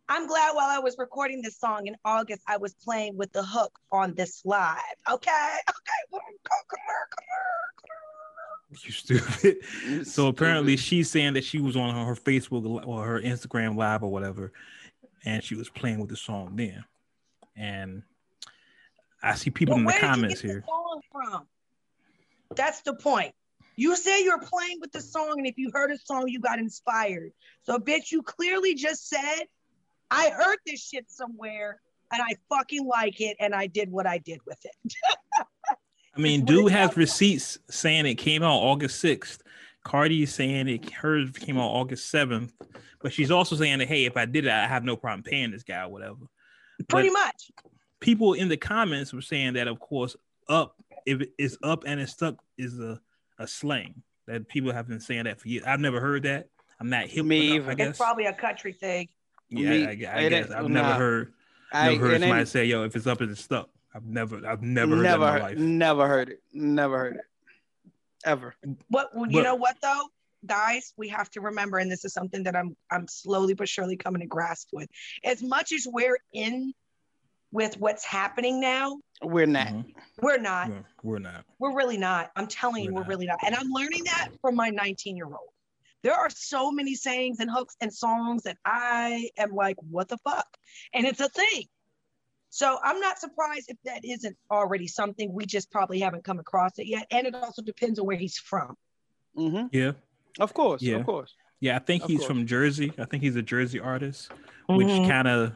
I'm 0.09 0.27
glad 0.27 0.55
while 0.55 0.69
I 0.69 0.81
was 0.81 0.97
recording 0.99 1.41
this 1.41 1.59
song 1.59 1.87
in 1.87 1.97
August, 2.05 2.43
I 2.47 2.59
was 2.59 2.75
playing 2.75 3.17
with 3.17 3.33
the 3.33 3.43
hook 3.43 3.73
on 3.91 4.15
this 4.15 4.43
live. 4.45 4.77
Okay. 5.11 5.31
Okay. 5.31 6.01
Come 6.11 6.21
here, 6.73 7.09
come 7.11 7.25
here, 7.25 8.79
You 8.85 8.93
stupid. 8.93 9.57
You 9.87 10.05
So 10.05 10.27
apparently 10.27 10.77
she's 10.77 11.11
saying 11.11 11.35
that 11.35 11.45
she 11.45 11.61
was 11.61 11.77
on 11.77 11.95
her 12.07 12.15
Facebook 12.15 12.87
or 12.87 13.05
her 13.05 13.21
Instagram 13.21 13.77
live 13.77 14.03
or 14.03 14.11
whatever, 14.11 14.53
and 15.25 15.43
she 15.43 15.55
was 15.55 15.71
playing 15.71 16.01
with 16.01 16.11
the 16.11 16.17
song 16.17 16.55
then. 16.57 16.85
And 17.57 18.03
I 19.25 19.35
see 19.35 19.51
people 19.51 19.77
in 19.77 19.85
the 19.85 19.87
where 19.87 19.95
did 19.95 20.03
you 20.03 20.09
comments 20.09 20.41
here. 20.41 20.65
That's 22.55 22.83
the 22.83 22.95
point. 22.95 23.35
You 23.77 23.97
say 23.97 24.23
you're 24.23 24.39
playing 24.39 24.79
with 24.81 24.93
the 24.93 25.01
song, 25.01 25.35
and 25.39 25.47
if 25.47 25.59
you 25.59 25.71
heard 25.73 25.91
a 25.91 25.99
song, 25.99 26.29
you 26.29 26.41
got 26.41 26.59
inspired. 26.59 27.33
So, 27.63 27.79
bitch, 27.79 28.13
you 28.13 28.23
clearly 28.23 28.75
just 28.75 29.09
said, 29.09 29.45
I 30.11 30.31
heard 30.31 30.59
this 30.65 30.87
shit 30.87 31.11
somewhere 31.11 31.81
and 32.13 32.23
I 32.23 32.37
fucking 32.49 32.87
like 32.87 33.21
it, 33.21 33.37
and 33.41 33.55
I 33.55 33.67
did 33.67 33.91
what 33.91 34.07
I 34.07 34.19
did 34.19 34.41
with 34.47 34.59
it. 34.65 34.95
I 36.17 36.21
mean, 36.21 36.45
dude 36.45 36.71
has 36.71 36.91
about. 36.91 36.97
receipts 36.97 37.59
saying 37.71 38.07
it 38.07 38.15
came 38.17 38.43
out 38.43 38.59
August 38.59 39.03
6th. 39.03 39.39
Cardi 39.83 40.23
is 40.23 40.35
saying 40.35 40.69
it 40.69 40.91
hers 40.91 41.31
came 41.33 41.59
out 41.59 41.69
August 41.69 42.13
7th, 42.13 42.53
but 43.01 43.13
she's 43.13 43.31
also 43.31 43.57
saying 43.57 43.81
that 43.81 43.89
hey, 43.89 44.05
if 44.05 44.17
I 44.17 44.25
did 44.25 44.47
it, 44.47 44.51
I 44.51 44.67
have 44.67 44.85
no 44.85 44.97
problem 44.97 45.23
paying 45.23 45.51
this 45.51 45.63
guy 45.63 45.83
or 45.83 45.89
whatever. 45.89 46.17
Pretty 46.89 47.11
But 47.11 47.13
much. 47.13 47.51
People 48.05 48.35
in 48.35 48.49
the 48.49 48.57
comments 48.57 49.13
were 49.13 49.23
saying 49.23 49.55
that 49.55 49.67
of 49.69 49.81
course 49.81 50.15
up 50.49 50.77
if 51.07 51.21
it 51.23 51.31
is 51.39 51.59
up 51.63 51.85
and 51.87 52.01
it's 52.01 52.13
stuck 52.13 52.37
is 52.59 52.79
a, 52.79 53.01
a 53.39 53.47
slang 53.47 54.03
that 54.27 54.47
people 54.49 54.73
have 54.73 54.87
been 54.89 55.01
saying 55.01 55.25
that 55.25 55.41
for 55.41 55.49
years. 55.49 55.65
I've 55.67 55.81
never 55.81 56.01
heard 56.01 56.23
that. 56.25 56.49
I'm 56.81 56.89
not 56.91 57.07
hip 57.07 57.25
Me 57.25 57.57
enough, 57.57 57.69
I 57.69 57.75
guess. 57.75 57.89
It's 57.91 57.99
probably 57.99 58.27
a 58.27 58.33
country 58.33 58.73
thing. 58.73 59.09
yeah, 59.49 59.71
Me- 59.71 59.85
I, 59.85 59.89
I 59.89 59.93
it 59.93 60.31
guess 60.31 60.47
ain't- 60.47 60.53
I've 60.55 60.69
nah. 60.69 60.83
never 60.83 60.95
heard 60.95 61.33
I 61.73 61.89
never 61.93 62.01
heard 62.01 62.11
it 62.11 62.15
ain't- 62.15 62.23
somebody 62.23 62.45
say, 62.47 62.65
"Yo, 62.67 62.85
if 62.85 62.95
it's 62.97 63.07
up, 63.07 63.21
it's 63.21 63.41
stuck." 63.43 63.69
I've 63.95 64.05
never, 64.07 64.45
I've 64.47 64.63
never 64.63 64.97
heard 64.97 65.03
never, 65.03 65.03
that 65.03 65.15
in 65.15 65.21
my 65.21 65.33
heard, 65.33 65.43
life. 65.43 65.59
never 65.59 66.09
heard 66.09 66.29
it. 66.31 66.43
Never 66.53 66.99
heard 66.99 67.15
it. 67.17 67.21
Ever. 68.25 68.55
But 68.91 69.11
you 69.15 69.27
But- 69.31 69.43
know 69.43 69.55
what 69.57 69.77
though, 69.83 70.09
guys, 70.47 70.93
we 70.97 71.09
have 71.09 71.31
to 71.31 71.41
remember, 71.41 71.79
and 71.79 71.91
this 71.91 72.05
is 72.05 72.13
something 72.13 72.43
that 72.45 72.57
I'm 72.57 72.77
I'm 72.91 73.07
slowly 73.09 73.55
but 73.55 73.69
surely 73.69 73.97
coming 73.97 74.21
to 74.21 74.27
grasp 74.27 74.69
with. 74.73 74.89
As 75.25 75.43
much 75.43 75.73
as 75.73 75.87
we're 75.91 76.19
in 76.33 76.73
with 77.55 77.79
what's 77.79 78.05
happening 78.05 78.61
now, 78.61 78.99
We're 79.23 79.47
not. 79.47 79.69
Mhm. 79.69 79.95
we're 80.21 80.39
not. 80.39 80.69
We're, 80.69 80.85
we're 81.05 81.19
not. 81.21 81.45
We're 81.61 81.75
really 81.75 81.97
not. 81.97 82.33
I'm 82.35 82.49
telling 82.49 82.83
you, 82.83 82.91
We're 82.91 82.97
we're 82.97 83.01
not. 83.03 83.09
really 83.09 83.27
not. 83.27 83.39
And 83.47 83.55
I'm 83.55 83.69
learning 83.71 84.03
that 84.05 84.31
from 84.41 84.57
my 84.57 84.71
19 84.71 85.17
year 85.17 85.27
old. 85.27 85.51
There 86.03 86.13
are 86.13 86.29
so 86.31 86.73
many 86.73 86.97
sayings 86.97 87.39
and 87.39 87.49
hooks 87.49 87.77
and 87.81 87.95
songs 87.95 88.43
that 88.43 88.59
I 88.65 89.31
am 89.39 89.53
like, 89.55 89.77
what 89.89 90.09
the 90.09 90.19
fuck? 90.19 90.47
And 90.93 91.07
it's 91.07 91.21
a 91.21 91.29
thing. 91.29 91.67
So 92.51 92.77
I'm 92.83 92.99
not 93.01 93.19
surprised 93.21 93.67
if 93.71 93.77
that 93.85 94.05
isn't 94.05 94.37
already 94.51 94.89
something. 94.89 95.33
We 95.33 95.47
just 95.47 95.71
probably 95.71 96.01
haven't 96.01 96.25
come 96.25 96.41
across 96.41 96.73
it 96.79 96.87
yet. 96.89 97.07
And 97.13 97.27
it 97.29 97.35
also 97.37 97.63
depends 97.63 97.99
on 98.01 98.07
where 98.07 98.17
he's 98.19 98.37
from. 98.37 98.75
hmm 99.37 99.67
Yeah, 99.71 99.93
Of 100.41 100.53
course. 100.55 100.83
Yeah. 100.83 100.97
Of 100.97 101.07
course. 101.07 101.33
yeah. 101.61 101.77
I 101.77 101.79
think 101.79 102.03
Of 102.03 102.11
he's 102.11 102.19
course. 102.19 102.27
from 102.29 102.47
Jersey. 102.47 102.93
I 102.99 103.05
think 103.05 103.23
he's 103.23 103.37
a 103.37 103.43
Jersey 103.43 103.79
artist, 103.79 104.31
which 104.67 104.89
Mhm. 104.89 105.09
kind 105.09 105.29
of, 105.29 105.53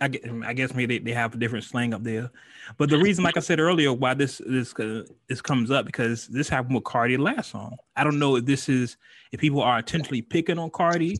I 0.00 0.08
guess, 0.08 0.22
I 0.44 0.52
guess 0.52 0.74
maybe 0.74 0.98
they, 0.98 1.04
they 1.04 1.12
have 1.12 1.34
a 1.34 1.36
different 1.38 1.64
slang 1.64 1.94
up 1.94 2.02
there. 2.02 2.30
But 2.78 2.90
the 2.90 2.98
reason, 2.98 3.24
like 3.24 3.36
I 3.36 3.40
said 3.40 3.60
earlier, 3.60 3.92
why 3.92 4.14
this 4.14 4.40
this 4.46 4.74
uh, 4.74 5.04
this 5.28 5.40
comes 5.42 5.70
up 5.70 5.86
because 5.86 6.26
this 6.28 6.48
happened 6.48 6.74
with 6.74 6.84
Cardi 6.84 7.16
last 7.16 7.50
song. 7.50 7.76
I 7.96 8.04
don't 8.04 8.18
know 8.18 8.36
if 8.36 8.44
this 8.44 8.68
is 8.68 8.96
if 9.32 9.40
people 9.40 9.62
are 9.62 9.78
intentionally 9.78 10.22
picking 10.22 10.58
on 10.58 10.70
Cardi, 10.70 11.18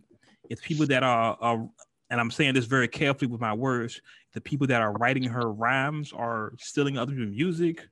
it's 0.51 0.61
people 0.61 0.87
that 0.87 1.03
are, 1.03 1.37
are 1.41 1.69
and 2.11 2.21
I'm 2.21 2.31
saying 2.31 2.55
this 2.55 2.65
very 2.67 2.89
carefully 2.89 3.31
with 3.31 3.41
my 3.41 3.53
words. 3.53 4.01
The 4.33 4.41
people 4.41 4.67
that 4.69 4.81
are 4.81 4.93
writing 4.93 5.25
her 5.25 5.51
rhymes 5.53 6.13
are 6.13 6.53
stealing 6.59 6.99
other 6.99 7.13
people's 7.13 7.35
music, 7.35 7.87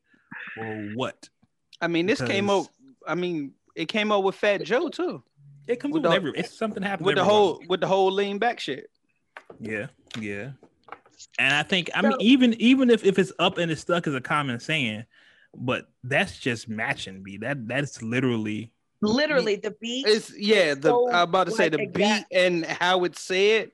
or 0.56 0.90
what? 0.94 1.28
I 1.80 1.88
mean, 1.88 2.06
this 2.06 2.20
came 2.20 2.46
Because- 2.46 2.66
out 2.66 2.72
I 3.06 3.14
mean, 3.16 3.52
it 3.74 3.86
came 3.86 4.12
up 4.12 4.22
with 4.22 4.36
Fat 4.36 4.62
Joe 4.62 4.88
too, 4.88 5.22
It 5.66 5.80
comes 5.80 5.92
With 5.92 6.02
with, 6.02 6.10
the- 6.12 6.16
every. 6.16 6.32
It's 6.36 6.56
something 6.56 6.82
happens 6.82 7.06
with 7.06 7.16
the 7.16 7.24
whole 7.24 7.62
with 7.68 7.80
the 7.80 7.86
whole 7.86 8.10
lean 8.12 8.38
back 8.38 8.60
shit. 8.60 8.88
Yeah, 9.60 9.86
yeah. 10.18 10.52
And 11.38 11.54
I 11.54 11.62
think 11.62 11.90
I 11.94 12.02
mean 12.02 12.12
So- 12.12 12.18
even 12.20 12.54
even 12.54 12.90
if 12.90 13.04
if 13.04 13.18
it's 13.18 13.32
up 13.38 13.58
and 13.58 13.70
it's 13.70 13.80
stuck 13.80 14.06
is 14.06 14.14
a 14.14 14.20
common 14.20 14.60
saying, 14.60 15.04
but 15.54 15.88
that's 16.04 16.38
just 16.38 16.68
matching 16.68 17.22
B. 17.22 17.36
That 17.38 17.66
that's 17.68 18.02
literally 18.02 18.72
Literally, 19.04 19.56
the 19.56 19.72
beat. 19.80 20.06
It's 20.06 20.32
yeah. 20.38 20.74
The 20.74 20.90
So, 20.90 21.10
I'm 21.10 21.28
about 21.28 21.48
to 21.48 21.50
say 21.52 21.68
the 21.68 21.80
exact- 21.80 22.30
beat 22.30 22.38
and 22.38 22.64
how 22.64 23.02
it's 23.02 23.20
said, 23.20 23.72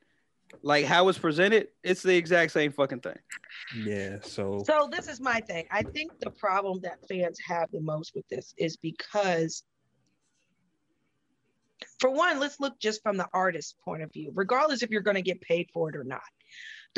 like 0.62 0.86
how 0.86 1.06
it's 1.10 1.18
presented. 1.18 1.68
It's 1.82 2.02
the 2.02 2.16
exact 2.16 2.52
same 2.52 2.72
fucking 2.72 3.00
thing. 3.00 3.18
yeah. 3.76 4.20
So 4.22 4.62
So 4.66 4.88
this 4.90 5.06
is 5.06 5.20
my 5.20 5.40
thing. 5.40 5.66
I 5.70 5.82
think 5.82 6.18
the 6.20 6.30
problem 6.30 6.80
that 6.80 7.06
fans 7.06 7.38
have 7.46 7.70
the 7.72 7.80
most 7.82 8.14
with 8.14 8.26
this 8.28 8.54
is 8.56 8.78
because, 8.78 9.64
for 12.00 12.08
one, 12.10 12.40
let's 12.40 12.58
look 12.58 12.78
just 12.80 13.02
from 13.02 13.18
the 13.18 13.28
artist's 13.34 13.74
point 13.84 14.02
of 14.02 14.10
view, 14.12 14.32
regardless 14.34 14.82
if 14.82 14.88
you're 14.90 15.02
going 15.02 15.16
to 15.16 15.22
get 15.22 15.40
paid 15.42 15.68
for 15.74 15.90
it 15.90 15.96
or 15.96 16.04
not. 16.04 16.22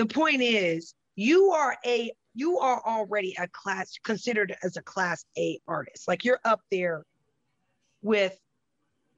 The 0.01 0.07
point 0.07 0.41
is, 0.41 0.95
you 1.15 1.51
are 1.51 1.77
a 1.85 2.11
you 2.33 2.59
are 2.59 2.81
already 2.87 3.37
a 3.39 3.47
class 3.49 3.99
considered 4.03 4.57
as 4.63 4.79
a 4.79 4.83
class 4.83 5.27
A 5.37 5.61
artist. 5.69 6.09
Like 6.09 6.25
you're 6.25 6.41
up 6.43 6.63
there 6.71 7.05
with 8.01 8.35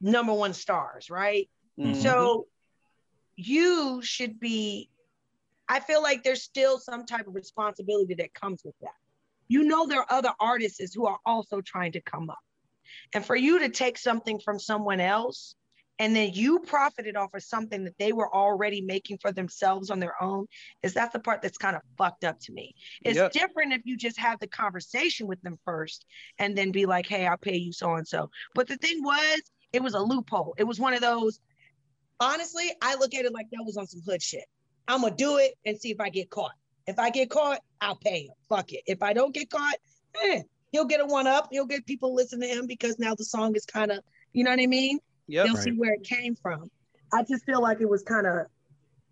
number 0.00 0.34
one 0.34 0.52
stars, 0.52 1.08
right? 1.08 1.48
Mhm. 1.78 1.94
So 1.94 2.48
you 3.36 4.02
should 4.02 4.40
be, 4.40 4.90
I 5.68 5.78
feel 5.78 6.02
like 6.02 6.24
there's 6.24 6.42
still 6.42 6.80
some 6.80 7.06
type 7.06 7.28
of 7.28 7.36
responsibility 7.36 8.14
that 8.14 8.34
comes 8.34 8.62
with 8.64 8.74
that. 8.80 8.96
You 9.46 9.62
know, 9.62 9.86
there 9.86 10.00
are 10.00 10.12
other 10.12 10.32
artists 10.40 10.92
who 10.94 11.06
are 11.06 11.20
also 11.24 11.60
trying 11.60 11.92
to 11.92 12.00
come 12.00 12.28
up. 12.28 12.42
And 13.14 13.24
for 13.24 13.36
you 13.36 13.60
to 13.60 13.68
take 13.68 13.98
something 13.98 14.40
from 14.40 14.58
someone 14.58 14.98
else 14.98 15.54
and 15.98 16.16
then 16.16 16.30
you 16.32 16.58
profited 16.60 17.16
off 17.16 17.34
of 17.34 17.42
something 17.42 17.84
that 17.84 17.96
they 17.98 18.12
were 18.12 18.32
already 18.34 18.80
making 18.80 19.18
for 19.18 19.32
themselves 19.32 19.90
on 19.90 20.00
their 20.00 20.20
own, 20.22 20.46
is 20.82 20.94
that 20.94 21.12
the 21.12 21.20
part 21.20 21.42
that's 21.42 21.58
kind 21.58 21.76
of 21.76 21.82
fucked 21.98 22.24
up 22.24 22.38
to 22.40 22.52
me. 22.52 22.74
It's 23.04 23.16
Yep. 23.16 23.32
different 23.32 23.72
if 23.72 23.82
you 23.84 23.96
just 23.96 24.18
have 24.18 24.40
the 24.40 24.48
conversation 24.48 25.26
with 25.26 25.40
them 25.42 25.58
first 25.64 26.04
and 26.38 26.56
then 26.56 26.72
be 26.72 26.86
like, 26.86 27.06
hey, 27.06 27.26
I'll 27.26 27.36
pay 27.36 27.56
you 27.56 27.72
so 27.72 27.94
and 27.94 28.06
so. 28.06 28.30
But 28.54 28.68
the 28.68 28.76
thing 28.76 29.02
was, 29.02 29.42
it 29.72 29.82
was 29.82 29.94
a 29.94 30.00
loophole. 30.00 30.54
It 30.58 30.64
was 30.64 30.80
one 30.80 30.94
of 30.94 31.00
those, 31.00 31.40
honestly, 32.20 32.70
I 32.80 32.94
look 32.96 33.14
at 33.14 33.24
it 33.24 33.32
like 33.32 33.46
that 33.50 33.64
was 33.64 33.76
on 33.76 33.86
some 33.86 34.02
hood 34.06 34.22
shit. 34.22 34.44
I'm 34.88 35.02
gonna 35.02 35.14
do 35.14 35.38
it 35.38 35.54
and 35.64 35.78
see 35.78 35.90
if 35.90 36.00
I 36.00 36.08
get 36.08 36.30
caught. 36.30 36.52
If 36.86 36.98
I 36.98 37.10
get 37.10 37.30
caught, 37.30 37.60
I'll 37.80 37.96
pay 37.96 38.24
him. 38.24 38.34
Fuck 38.48 38.72
it. 38.72 38.82
If 38.86 39.02
I 39.02 39.12
don't 39.12 39.32
get 39.32 39.50
caught, 39.50 39.76
eh, 40.24 40.42
he'll 40.72 40.84
get 40.84 41.00
a 41.00 41.06
one 41.06 41.26
up. 41.26 41.48
He'll 41.52 41.66
get 41.66 41.86
people 41.86 42.14
listening 42.14 42.50
to 42.50 42.58
him 42.60 42.66
because 42.66 42.98
now 42.98 43.14
the 43.14 43.24
song 43.24 43.54
is 43.54 43.64
kind 43.64 43.92
of, 43.92 44.00
you 44.32 44.42
know 44.42 44.50
what 44.50 44.60
I 44.60 44.66
mean? 44.66 44.98
Yep. 45.32 45.46
They'll 45.46 45.56
see 45.56 45.70
where 45.70 45.94
it 45.94 46.04
came 46.04 46.36
from. 46.36 46.70
I 47.14 47.22
just 47.22 47.46
feel 47.46 47.62
like 47.62 47.80
it 47.80 47.88
was 47.88 48.02
kind 48.02 48.26
of, 48.26 48.46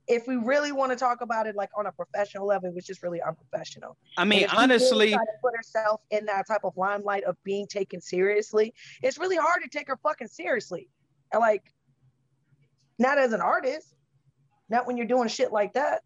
if 0.06 0.26
we 0.26 0.36
really 0.36 0.70
want 0.70 0.92
to 0.92 0.96
talk 0.96 1.22
about 1.22 1.46
it 1.46 1.56
like 1.56 1.70
on 1.78 1.86
a 1.86 1.92
professional 1.92 2.46
level, 2.46 2.68
it 2.68 2.74
was 2.74 2.84
just 2.84 3.02
really 3.02 3.22
unprofessional. 3.22 3.96
I 4.18 4.26
mean, 4.26 4.42
if 4.42 4.52
really 4.52 4.64
honestly, 4.64 5.10
try 5.12 5.24
to 5.24 5.32
put 5.42 5.56
herself 5.56 6.02
in 6.10 6.26
that 6.26 6.46
type 6.46 6.60
of 6.64 6.76
limelight 6.76 7.24
of 7.24 7.36
being 7.42 7.66
taken 7.66 8.02
seriously, 8.02 8.74
it's 9.02 9.16
really 9.16 9.36
hard 9.36 9.62
to 9.62 9.68
take 9.70 9.88
her 9.88 9.96
fucking 10.02 10.28
seriously. 10.28 10.88
And 11.32 11.40
like, 11.40 11.62
not 12.98 13.16
as 13.16 13.32
an 13.32 13.40
artist, 13.40 13.94
not 14.68 14.86
when 14.86 14.98
you're 14.98 15.06
doing 15.06 15.28
shit 15.28 15.52
like 15.52 15.72
that. 15.72 16.02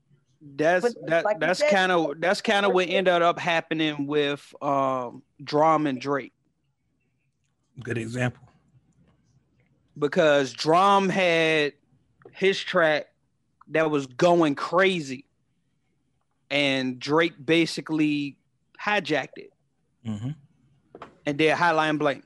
that's 0.54 0.94
but 0.94 1.08
that 1.08 1.24
like 1.24 1.40
that's 1.40 1.60
kind 1.70 1.90
of 1.90 2.20
that's 2.20 2.40
kind 2.40 2.64
of 2.64 2.72
what 2.72 2.88
ended 2.88 3.20
up 3.20 3.40
happening 3.40 4.06
with 4.06 4.54
um 4.62 5.24
D.R.A.M. 5.42 5.88
and 5.88 6.00
Drake 6.00 6.32
good 7.82 7.98
example. 7.98 8.40
Because 9.98 10.52
D.R.A.M. 10.52 11.08
had 11.08 11.72
his 12.32 12.58
track 12.58 13.06
that 13.68 13.90
was 13.90 14.06
going 14.06 14.54
crazy, 14.54 15.24
and 16.50 16.98
Drake 16.98 17.34
basically 17.44 18.36
hijacked 18.84 19.38
it 19.38 19.50
hmm 20.04 20.30
and 21.26 21.38
did 21.38 21.56
Hotline 21.56 21.98
Bling. 21.98 22.22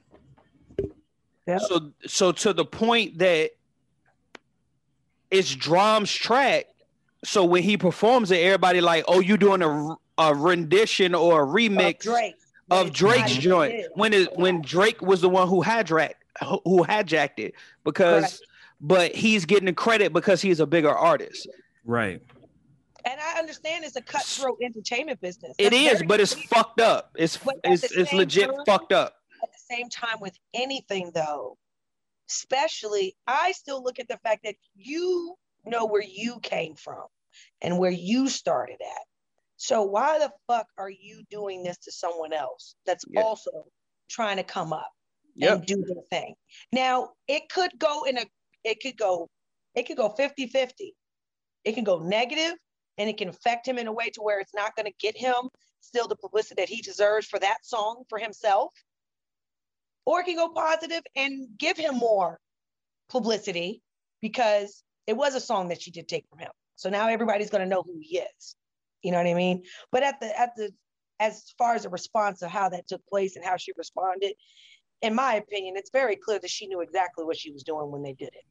Yep. 1.47 1.61
So 1.61 1.93
so 2.07 2.33
to 2.33 2.53
the 2.53 2.65
point 2.65 3.19
that 3.19 3.51
it's 5.31 5.55
D.R.A.M.'s 5.55 6.13
track. 6.13 6.67
So 7.25 7.45
when 7.45 7.63
he 7.63 7.77
performs 7.77 8.31
it, 8.31 8.39
everybody 8.39 8.81
like, 8.81 9.05
oh, 9.09 9.21
you 9.21 9.37
doing 9.37 9.63
a, 9.63 9.97
a 10.19 10.35
rendition 10.35 11.15
or 11.15 11.43
a 11.43 11.47
remix 11.47 11.97
Of 11.97 12.03
Drake. 12.03 12.35
of 12.71 12.93
Drake's 12.93 13.37
joint. 13.37 13.87
When 13.95 14.13
it 14.13 14.37
when 14.37 14.63
Drake 14.63 15.03
was 15.03 15.21
the 15.21 15.29
one 15.29 15.49
who 15.49 15.63
hijacked 15.63 16.15
who 16.65 16.85
hijacked 16.85 17.39
it 17.39 17.55
because 17.85 18.23
Correct. 18.25 18.41
but 18.81 19.15
he's 19.15 19.45
getting 19.45 19.67
the 19.67 19.73
credit 19.73 20.13
because 20.13 20.41
he's 20.43 20.61
a 20.61 20.67
bigger 20.67 20.95
artist. 20.95 21.49
Right. 21.85 22.21
And 23.05 23.21
I 23.21 23.39
understand 23.39 23.85
it's 23.85 23.97
a 23.97 24.03
cutthroat 24.03 24.59
entertainment 24.63 25.21
business. 25.21 25.55
It 25.59 25.71
That's 25.71 26.01
is, 26.01 26.07
but 26.07 26.21
it's 26.21 26.35
clear. 26.35 26.47
fucked 26.49 26.81
up. 26.81 27.13
It's 27.17 27.39
it's, 27.65 27.85
it's 27.93 28.13
legit 28.13 28.47
time- 28.49 28.65
fucked 28.67 28.93
up. 28.93 29.15
at 29.43 29.49
the 29.53 29.75
same 29.77 29.89
time 29.89 30.19
with 30.21 30.37
anything 30.55 31.11
though 31.15 31.57
especially 32.31 33.17
i 33.27 33.53
still 33.53 33.83
look 33.83 33.99
at 33.99 34.07
the 34.09 34.19
fact 34.19 34.41
that 34.45 34.55
you 34.77 35.35
know 35.65 35.87
where 35.87 36.03
you 36.07 36.39
came 36.43 36.75
from 36.75 37.03
and 37.63 37.79
where 37.79 37.91
you 37.91 38.29
started 38.29 38.77
at 38.83 39.03
so 39.57 39.83
why 39.83 40.19
the 40.19 40.31
fuck 40.47 40.67
are 40.77 40.91
you 40.91 41.23
doing 41.31 41.63
this 41.63 41.79
to 41.79 41.91
someone 41.91 42.33
else 42.35 42.75
that's 42.85 43.05
Yeah. 43.09 43.23
also 43.23 43.51
trying 44.11 44.37
to 44.37 44.43
come 44.43 44.75
up 44.75 44.91
And 45.41 45.65
do 45.65 45.85
their 45.87 46.03
thing 46.11 46.35
now 46.73 47.11
it 47.27 47.49
could 47.49 47.71
go 47.79 48.05
in 48.05 48.19
a 48.19 48.25
it 48.65 48.81
could 48.81 48.97
go 48.97 49.29
it 49.75 49.87
could 49.87 49.97
go 49.97 50.09
50 50.09 50.47
50 50.49 50.95
it 51.65 51.73
can 51.73 51.85
go 51.85 51.99
negative 52.01 52.55
and 52.99 53.09
it 53.09 53.17
can 53.17 53.29
affect 53.29 53.67
him 53.67 53.79
in 53.79 53.87
a 53.87 53.93
way 53.93 54.11
to 54.11 54.23
where 54.23 54.41
it's 54.41 54.55
not 54.55 54.75
going 54.75 54.87
to 54.87 54.95
get 55.01 55.17
him 55.17 55.49
still 55.81 56.09
the 56.09 56.17
publicity 56.17 56.61
that 56.61 56.69
he 56.69 56.83
deserves 56.83 57.27
for 57.27 57.39
that 57.39 57.59
song 57.63 58.03
for 58.09 58.19
himself 58.19 58.73
or 60.09 60.21
it 60.21 60.25
can 60.25 60.37
go 60.37 60.49
positive 60.49 61.03
and 61.17 61.49
give 61.59 61.77
him 61.77 61.95
more 61.95 62.41
publicity 63.11 63.83
because 64.23 64.83
it 65.07 65.15
was 65.15 65.35
a 65.35 65.41
song 65.41 65.69
that 65.69 65.83
she 65.83 65.91
did 65.91 66.09
take 66.09 66.25
from 66.31 66.39
him. 66.39 66.51
So 66.77 66.89
now 66.89 67.09
everybody's 67.09 67.51
going 67.51 67.63
to 67.63 67.69
know 67.69 67.83
who 67.83 67.99
he 68.01 68.19
is. 68.19 68.57
You 69.03 69.13
know 69.13 69.19
what 69.19 69.27
I 69.27 69.35
mean? 69.35 69.65
But 69.93 70.03
at 70.03 70.19
the 70.19 70.41
at 70.41 70.57
the 70.57 70.71
as 71.21 71.53
far 71.59 71.75
as 71.75 71.83
the 71.83 71.91
response 71.91 72.41
of 72.41 72.51
how 72.51 72.71
that 72.71 72.89
took 72.89 73.05
place 73.07 73.37
and 73.37 73.45
how 73.45 73.59
she 73.59 73.73
responded, 73.77 74.33
in 75.03 75.15
my 75.15 75.35
opinion, 75.35 75.77
it's 75.77 75.91
very 75.91 76.17
clear 76.17 76.39
that 76.39 76.51
she 76.51 76.67
knew 76.67 76.81
exactly 76.81 77.25
what 77.25 77.37
she 77.37 77.51
was 77.51 77.63
doing 77.63 77.91
when 77.91 78.03
they 78.03 78.13
did 78.15 78.29
it. 78.29 78.45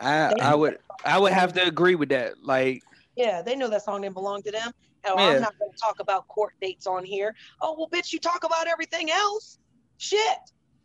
I 0.00 0.32
I 0.40 0.54
would 0.54 0.78
I 1.04 1.18
would 1.18 1.32
have 1.32 1.52
to 1.54 1.62
agree 1.66 1.94
with 1.94 2.08
that. 2.10 2.42
Like 2.42 2.82
Yeah, 3.16 3.42
they 3.42 3.56
know 3.56 3.68
that 3.68 3.82
song 3.84 4.02
didn't 4.02 4.14
belong 4.14 4.42
to 4.42 4.50
them. 4.50 4.72
Hell, 5.02 5.14
Yeah. 5.18 5.28
I'm 5.28 5.40
not 5.40 5.58
going 5.58 5.70
to 5.70 5.78
talk 5.78 6.00
about 6.00 6.26
court 6.28 6.54
dates 6.60 6.86
on 6.86 7.04
here. 7.04 7.34
Oh 7.62 7.74
well, 7.78 7.88
bitch, 7.88 8.12
you 8.12 8.18
talk 8.18 8.44
about 8.44 8.66
everything 8.66 9.10
else. 9.10 9.58
Shit, 9.98 10.38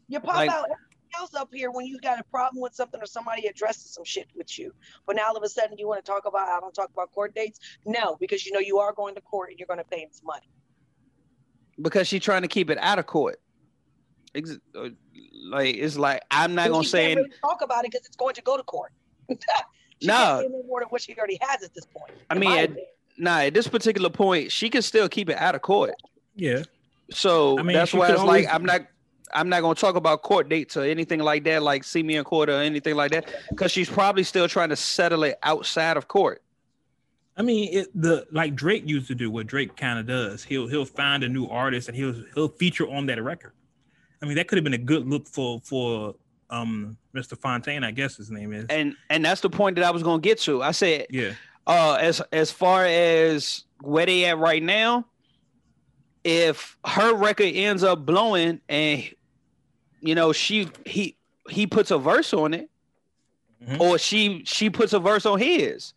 you 0.08 0.20
pop 0.20 0.36
Like- 0.36 0.50
out 0.52 0.66
everything 0.66 0.88
else 1.20 1.34
up 1.34 1.50
here 1.52 1.72
when 1.72 1.86
you 1.86 2.00
got 2.00 2.20
a 2.20 2.24
problem 2.26 2.62
with 2.62 2.74
something 2.74 3.02
or 3.02 3.06
somebody 3.06 3.48
addresses 3.48 3.92
some 3.94 4.06
shit 4.06 4.28
with 4.36 4.58
you. 4.58 4.72
But 5.06 5.18
now 5.18 5.28
all 5.30 5.36
of 5.36 5.44
a 5.44 5.50
sudden 5.50 5.78
you 5.78 5.88
want 5.88 6.06
to 6.06 6.10
talk 6.10 6.26
about 6.26 6.48
I 6.48 6.60
don't 6.62 6.74
talk 6.74 6.90
about 6.94 7.12
court 7.12 7.36
dates. 7.36 7.60
No, 7.86 8.16
because 8.20 8.46
you 8.46 8.54
know 8.54 8.60
you 8.60 8.78
are 8.78 8.94
going 8.94 9.16
to 9.16 9.22
court 9.22 9.50
and 9.50 9.60
you're 9.60 9.68
going 9.68 9.80
to 9.80 9.84
pay 9.84 10.08
some 10.12 10.28
money. 10.28 10.48
because 11.82 12.08
she's 12.08 12.22
trying 12.22 12.44
to 12.44 12.48
keep 12.48 12.70
it 12.70 12.78
out 12.78 13.00
of 13.00 13.08
court. 13.08 13.42
Ex- 14.36 14.58
uh, 14.76 14.89
Like 15.50 15.76
it's 15.76 15.98
like 15.98 16.22
I'm 16.32 16.56
not 16.56 16.70
gonna 16.70 16.84
say 16.84 17.08
can't 17.08 17.17
really 17.17 17.32
talk 17.41 17.62
about 17.62 17.86
it 17.86 17.91
because 17.91 18.06
it's 18.06 18.15
going 18.15 18.36
to 18.36 18.41
go 18.41 18.58
to 18.58 18.63
court. 18.63 18.91
she 19.30 19.38
No. 20.08 20.39
can't 20.41 20.52
more 20.67 20.80
than 20.82 20.89
what 20.89 21.02
she 21.02 21.15
already 21.17 21.38
has 21.41 21.63
at 21.63 21.74
this 21.74 21.86
point. 21.86 22.12
I 22.30 22.36
mean, 22.36 22.50
my 22.50 22.60
at- 22.60 22.72
nah. 23.17 23.39
At 23.39 23.54
this 23.54 23.67
particular 23.67 24.10
point, 24.10 24.52
she 24.52 24.70
can 24.70 24.82
still 24.82 25.10
keep 25.10 25.30
it 25.30 25.38
out 25.38 25.56
of 25.56 25.62
court. 25.62 25.94
Yeah. 26.36 26.63
So 27.12 27.60
I 27.60 27.63
mean, 27.63 27.76
that's 27.76 27.94
why 27.94 28.10
it's 28.12 28.20
always- 28.20 28.46
like 28.46 28.54
I'm 28.54 28.63
not 28.65 28.82
I'm 29.34 29.50
not 29.50 29.62
gonna 29.62 29.76
talk 29.76 29.96
about 29.96 30.22
court 30.24 30.50
dates 30.50 30.76
or 30.78 30.84
anything 30.84 31.20
like 31.20 31.44
that, 31.46 31.63
like 31.63 31.84
see 31.84 32.04
me 32.04 32.15
in 32.17 32.24
court 32.24 32.50
or 32.50 32.54
anything 32.62 32.96
like 32.96 33.12
that, 33.12 33.34
because 33.50 33.72
she's 33.72 33.89
probably 33.89 34.24
still 34.24 34.48
trying 34.48 34.70
to 34.70 34.76
settle 34.76 35.24
it 35.24 35.38
outside 35.44 35.98
of 35.98 36.08
court. 36.08 36.41
I 37.38 37.44
mean, 37.44 37.70
it, 37.72 37.88
the 38.02 38.28
like 38.32 38.56
Drake 38.56 38.84
used 38.88 39.08
to 39.08 39.15
do 39.15 39.32
what 39.32 39.48
Drake 39.48 39.76
kind 39.78 39.98
of 40.00 40.06
does. 40.06 40.44
He'll 40.44 40.67
he'll 40.67 40.86
find 40.86 41.24
a 41.24 41.30
new 41.30 41.48
artist 41.48 41.88
and 41.88 41.96
he'll 41.98 42.13
he'll 42.36 42.50
feature 42.50 42.89
on 42.89 43.06
that 43.08 43.22
record. 43.24 43.54
I 44.22 44.26
mean, 44.26 44.36
that 44.36 44.48
could 44.48 44.58
have 44.58 44.64
been 44.64 44.74
a 44.74 44.78
good 44.78 45.08
look 45.08 45.28
for 45.28 45.60
for 45.62 46.16
um 46.50 46.98
Mr. 47.16 47.38
Fontaine, 47.38 47.84
I 47.84 47.92
guess 47.92 48.18
his 48.18 48.30
name 48.30 48.54
is. 48.54 48.66
And 48.70 48.96
and 49.10 49.24
that's 49.26 49.42
the 49.42 49.50
point 49.50 49.76
that 49.78 49.86
I 49.86 49.92
was 49.92 50.04
gonna 50.04 50.22
get 50.22 50.40
to. 50.42 50.62
I 50.62 50.72
said, 50.72 51.08
Yeah. 51.10 51.34
uh, 51.68 51.94
as 52.00 52.22
as 52.32 52.52
far 52.52 52.86
as 52.86 53.64
where 53.82 54.06
they 54.06 54.26
at 54.26 54.38
right 54.38 54.62
now, 54.62 55.06
if 56.24 56.78
her 56.86 57.16
record 57.16 57.52
ends 57.54 57.84
up 57.84 58.06
blowing 58.06 58.62
and 58.70 59.04
you 60.02 60.16
know 60.16 60.34
she 60.34 60.70
he 60.86 61.16
he 61.50 61.66
puts 61.68 61.90
a 61.92 61.98
verse 61.98 62.34
on 62.34 62.54
it, 62.54 62.70
Mhm. 63.66 63.80
or 63.80 63.98
she 63.98 64.44
she 64.46 64.70
puts 64.70 64.94
a 64.94 65.00
verse 65.00 65.26
on 65.26 65.40
his. 65.40 65.94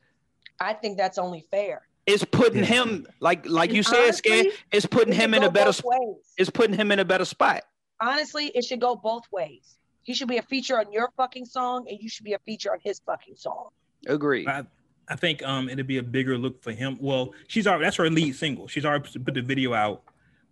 I 0.61 0.73
think 0.73 0.97
that's 0.97 1.19
only 1.19 1.45
fair. 1.51 1.83
It's 2.07 2.25
putting 2.25 2.61
Yeah. 2.61 2.67
him 2.85 3.07
like 3.21 3.47
like 3.49 3.71
you 3.71 3.79
And 3.79 3.87
said, 3.87 4.15
Scan. 4.15 4.47
It's 4.73 4.87
putting 4.87 5.13
him 5.13 5.35
in 5.35 5.43
a 5.43 5.51
better 5.51 5.67
both 5.67 5.77
sp- 5.83 6.25
it's 6.39 6.51
putting 6.51 6.77
him 6.77 6.91
in 6.93 6.99
a 7.01 7.05
better 7.05 7.25
spot. 7.25 7.65
Honestly, 8.09 8.47
it 8.55 8.64
should 8.64 8.81
go 8.81 8.95
both 8.97 9.25
ways. 9.33 9.77
He 10.03 10.14
should 10.14 10.29
be 10.29 10.37
a 10.38 10.43
feature 10.43 10.79
on 10.79 10.93
your 10.93 11.09
fucking 11.17 11.47
song, 11.47 11.87
and 11.88 11.99
you 12.01 12.09
should 12.09 12.25
be 12.25 12.35
a 12.35 12.38
feature 12.40 12.73
on 12.73 12.79
his 12.83 13.01
fucking 13.07 13.37
song. 13.37 13.69
Agree. 14.07 14.47
I, 14.47 14.64
I 15.09 15.17
think 15.17 15.43
um 15.43 15.69
it'd 15.69 15.87
be 15.87 15.99
a 15.99 16.03
bigger 16.03 16.37
look 16.37 16.62
for 16.62 16.73
him. 16.73 16.99
Well, 17.01 17.33
she's 17.49 17.67
already 17.67 17.85
that's 17.85 17.97
her 17.97 18.11
lead 18.11 18.37
single. 18.37 18.69
She's 18.69 18.85
already 18.85 19.19
put 19.19 19.35
the 19.35 19.43
video 19.43 19.73
out. 19.75 20.03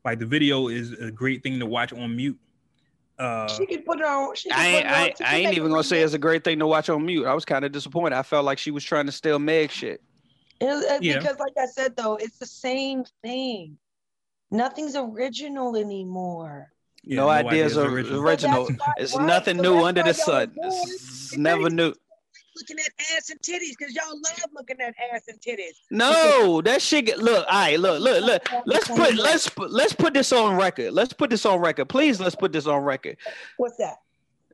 Like 0.05 0.19
the 0.19 0.27
video 0.27 0.69
is 0.69 0.93
a 0.93 1.11
great 1.11 1.43
thing 1.43 1.59
to 1.61 1.67
watch 1.67 1.93
on 1.93 2.17
mute. 2.17 2.39
Uh, 3.19 3.47
She 3.49 3.67
could 3.67 3.85
put 3.85 4.01
it 4.01 4.05
on. 4.07 4.35
She 4.35 4.49
could 4.49 4.59
I 4.59 4.65
put 4.65 4.67
ain't, 4.67 4.85
it 4.85 4.87
on- 4.89 4.95
I, 4.95 5.05
ain't- 5.07 5.23
I 5.23 5.37
ain't 5.37 5.57
even 5.57 5.71
gonna 5.71 5.85
say 5.85 6.01
it's 6.03 6.15
a 6.15 6.19
great 6.19 6.45
thing 6.45 6.59
to 6.59 6.67
watch 6.67 6.89
on 6.89 7.05
mute. 7.05 7.27
I 7.27 7.35
was 7.35 7.45
kind 7.45 7.65
of 7.65 7.73
disappointed. 7.73 8.15
I 8.17 8.23
felt 8.23 8.45
like 8.45 8.59
she 8.59 8.71
was 8.71 8.83
trying 8.85 9.07
to 9.07 9.13
steal 9.13 9.39
Meg 9.39 9.71
shit. 9.71 10.01
It- 10.61 10.67
it- 10.67 11.03
Yeah. 11.03 11.19
Because, 11.19 11.39
like 11.39 11.53
I 11.59 11.67
said, 11.67 11.95
though, 11.97 12.17
it's 12.17 12.39
the 12.39 12.47
same 12.47 13.05
thing. 13.23 13.77
Nothing's 14.51 14.97
original 14.97 15.77
anymore. 15.77 16.73
Yeah, 17.05 17.17
no, 17.17 17.29
ideas 17.29 17.77
are 17.77 17.89
original. 17.89 18.21
original. 18.23 18.67
So 18.67 18.73
that's 18.73 18.81
why- 18.81 18.93
It's 18.99 19.17
right, 19.17 19.27
nothing 19.27 19.57
so 19.57 19.63
new 19.63 19.85
under 19.85 20.03
the 20.03 20.15
sun. 20.15 20.53
It's 20.57 20.93
It's 21.33 21.37
never 21.37 21.69
new. 21.71 21.93
Looking 22.55 22.77
at 22.81 22.93
ass 23.17 23.31
and 23.31 23.41
titties 23.41 23.71
because 23.79 23.95
y'all 23.95 24.15
love 24.15 24.51
looking 24.55 24.79
at 24.81 24.95
ass 25.15 25.23
and 25.29 25.41
titties. 25.41 25.73
No, 25.91 26.61
that 26.63 26.83
shit. 26.83 27.07
Get, 27.07 27.19
look, 27.19 27.47
all 27.49 27.59
right, 27.61 27.81
look, 27.81 28.01
look, 28.03 28.23
look. 28.23 28.43
Let's 28.67 28.89
put 28.89 29.15
let's 29.15 29.49
put 29.49 29.71
let's 29.71 29.95
put 29.95 30.13
this 30.13 30.33
on 30.33 30.57
record. 30.57 30.93
Let's 30.93 31.15
put 31.15 31.31
this 31.31 31.47
on 31.47 31.61
record, 31.61 31.89
please. 31.89 32.21
Let's 32.21 32.35
put 32.35 32.53
this 32.53 32.67
on 32.67 32.83
record. 32.83 33.17
What's 33.57 33.79
that? 33.79 33.97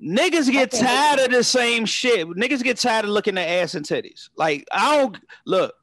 Niggas 0.00 0.48
get 0.52 0.72
Okay. 0.72 0.84
tired 0.84 1.18
of 1.18 1.32
the 1.32 1.42
same 1.42 1.84
shit. 1.87 2.24
Niggas 2.28 2.62
get 2.62 2.76
tired 2.78 3.04
of 3.04 3.11
looking 3.11 3.37
at 3.37 3.48
ass 3.48 3.74
and 3.74 3.84
titties. 3.84 4.28
Like 4.37 4.64
I 4.70 4.96
don't 4.96 5.18
look. 5.44 5.74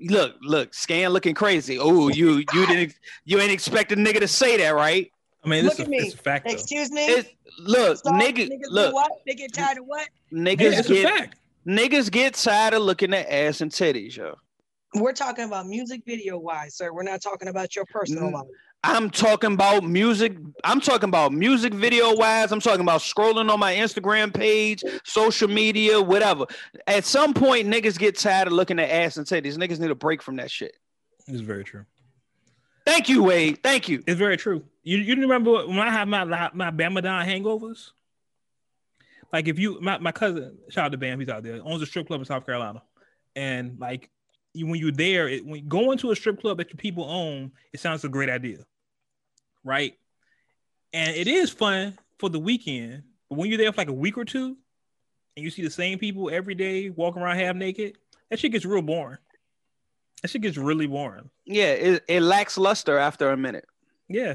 Look, 0.00 0.36
look, 0.42 0.72
scan 0.74 1.10
looking 1.10 1.34
crazy. 1.34 1.78
Oh, 1.78 2.08
you 2.08 2.42
you 2.54 2.66
didn't 2.66 2.94
you 3.26 3.38
ain't 3.38 3.52
expect 3.52 3.92
a 3.92 3.96
nigga 3.96 4.20
to 4.20 4.28
say 4.28 4.56
that, 4.58 4.74
right? 4.74 5.10
I 5.46 5.48
mean, 5.48 5.64
Look 5.64 5.72
it's 5.74 5.80
at 5.80 5.86
a, 5.86 5.90
me. 5.90 6.10
fact. 6.10 6.50
Excuse 6.50 6.90
me. 6.90 7.06
It, 7.06 7.36
look, 7.60 7.98
Stop. 7.98 8.20
nigga, 8.20 8.48
niggas 8.50 8.68
look, 8.68 8.92
what? 8.92 9.12
They 9.26 9.34
get 9.34 9.52
tired 9.54 9.78
of 9.78 9.84
what? 9.86 10.08
Yeah, 10.32 10.38
niggas 10.40 10.78
it's 10.80 10.90
a 10.90 10.92
get 10.94 11.14
fact. 11.16 11.36
niggas 11.66 12.10
get 12.10 12.34
tired 12.34 12.74
of 12.74 12.82
looking 12.82 13.14
at 13.14 13.28
ass 13.30 13.60
and 13.60 13.70
titties, 13.70 14.16
yo. 14.16 14.34
We're 14.96 15.12
talking 15.12 15.44
about 15.44 15.68
music 15.68 16.02
video 16.04 16.36
wise, 16.38 16.74
sir. 16.76 16.92
We're 16.92 17.04
not 17.04 17.20
talking 17.22 17.46
about 17.48 17.76
your 17.76 17.84
personal 17.84 18.24
Mm. 18.30 18.32
life. 18.32 18.46
I'm 18.82 19.08
talking 19.10 19.52
about 19.52 19.84
music. 19.84 20.36
I'm 20.64 20.80
talking 20.80 21.08
about 21.08 21.32
music 21.32 21.72
video 21.74 22.14
wise. 22.14 22.50
I'm 22.52 22.60
talking 22.60 22.80
about 22.82 23.00
scrolling 23.00 23.50
on 23.50 23.58
my 23.60 23.74
Instagram 23.74 24.32
page, 24.34 24.82
social 25.04 25.48
media, 25.48 26.00
whatever. 26.00 26.46
At 26.88 27.04
some 27.04 27.34
point, 27.34 27.68
niggas 27.68 27.98
get 27.98 28.18
tired 28.18 28.48
of 28.48 28.52
looking 28.52 28.78
at 28.80 28.90
ass 28.90 29.16
and 29.16 29.26
titties. 29.26 29.56
Niggas 29.56 29.78
need 29.80 29.90
a 29.90 29.94
break 29.94 30.22
from 30.22 30.36
that 30.36 30.50
shit. 30.50 30.76
It's 31.28 31.40
very 31.40 31.64
true. 31.64 31.84
Thank 32.84 33.08
you, 33.08 33.22
Wade. 33.24 33.60
Thank 33.62 33.88
you. 33.88 34.02
It's 34.06 34.18
very 34.18 34.36
true. 34.36 34.64
You 34.86 34.98
you 34.98 35.20
remember 35.20 35.66
when 35.66 35.80
I 35.80 35.90
have 35.90 36.06
my 36.06 36.24
my 36.24 36.70
Bamadan 36.70 37.26
hangovers? 37.26 37.90
Like 39.32 39.48
if 39.48 39.58
you 39.58 39.80
my, 39.80 39.98
my 39.98 40.12
cousin, 40.12 40.58
shout 40.68 40.86
out 40.86 40.92
to 40.92 40.96
Bam, 40.96 41.18
he's 41.18 41.28
out 41.28 41.42
there, 41.42 41.60
owns 41.64 41.82
a 41.82 41.86
strip 41.86 42.06
club 42.06 42.20
in 42.20 42.24
South 42.24 42.46
Carolina. 42.46 42.84
And 43.34 43.80
like 43.80 44.10
you, 44.54 44.68
when 44.68 44.78
you're 44.78 44.92
there, 44.92 45.28
it, 45.28 45.44
when 45.44 45.66
going 45.66 45.98
to 45.98 46.12
a 46.12 46.16
strip 46.16 46.40
club 46.40 46.58
that 46.58 46.70
your 46.70 46.76
people 46.76 47.02
own, 47.02 47.50
it 47.72 47.80
sounds 47.80 48.04
a 48.04 48.08
great 48.08 48.30
idea. 48.30 48.58
Right? 49.64 49.98
And 50.92 51.16
it 51.16 51.26
is 51.26 51.50
fun 51.50 51.98
for 52.20 52.28
the 52.28 52.38
weekend, 52.38 53.02
but 53.28 53.38
when 53.38 53.48
you're 53.48 53.58
there 53.58 53.72
for 53.72 53.80
like 53.80 53.88
a 53.88 53.92
week 53.92 54.16
or 54.16 54.24
two 54.24 54.56
and 55.36 55.42
you 55.42 55.50
see 55.50 55.62
the 55.62 55.70
same 55.70 55.98
people 55.98 56.30
every 56.30 56.54
day 56.54 56.90
walking 56.90 57.22
around 57.22 57.38
half 57.40 57.56
naked, 57.56 57.98
that 58.30 58.38
shit 58.38 58.52
gets 58.52 58.64
real 58.64 58.82
boring. 58.82 59.18
That 60.22 60.28
shit 60.28 60.42
gets 60.42 60.56
really 60.56 60.86
boring. 60.86 61.28
Yeah, 61.44 61.72
it, 61.72 62.04
it 62.06 62.20
lacks 62.20 62.56
luster 62.56 62.96
after 62.96 63.32
a 63.32 63.36
minute. 63.36 63.66
Yeah. 64.08 64.34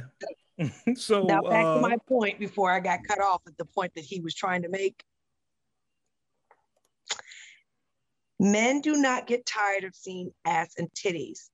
so 0.95 1.25
Now 1.25 1.41
back 1.41 1.65
uh, 1.65 1.75
to 1.75 1.81
my 1.81 1.97
point 2.07 2.39
before 2.39 2.71
I 2.71 2.79
got 2.79 3.03
cut 3.07 3.21
off 3.21 3.41
at 3.47 3.57
the 3.57 3.65
point 3.65 3.93
that 3.95 4.03
he 4.03 4.19
was 4.19 4.35
trying 4.35 4.63
to 4.63 4.69
make. 4.69 5.03
Men 8.39 8.81
do 8.81 8.95
not 8.95 9.27
get 9.27 9.45
tired 9.45 9.83
of 9.83 9.95
seeing 9.95 10.31
ass 10.45 10.73
and 10.77 10.89
titties. 10.91 11.49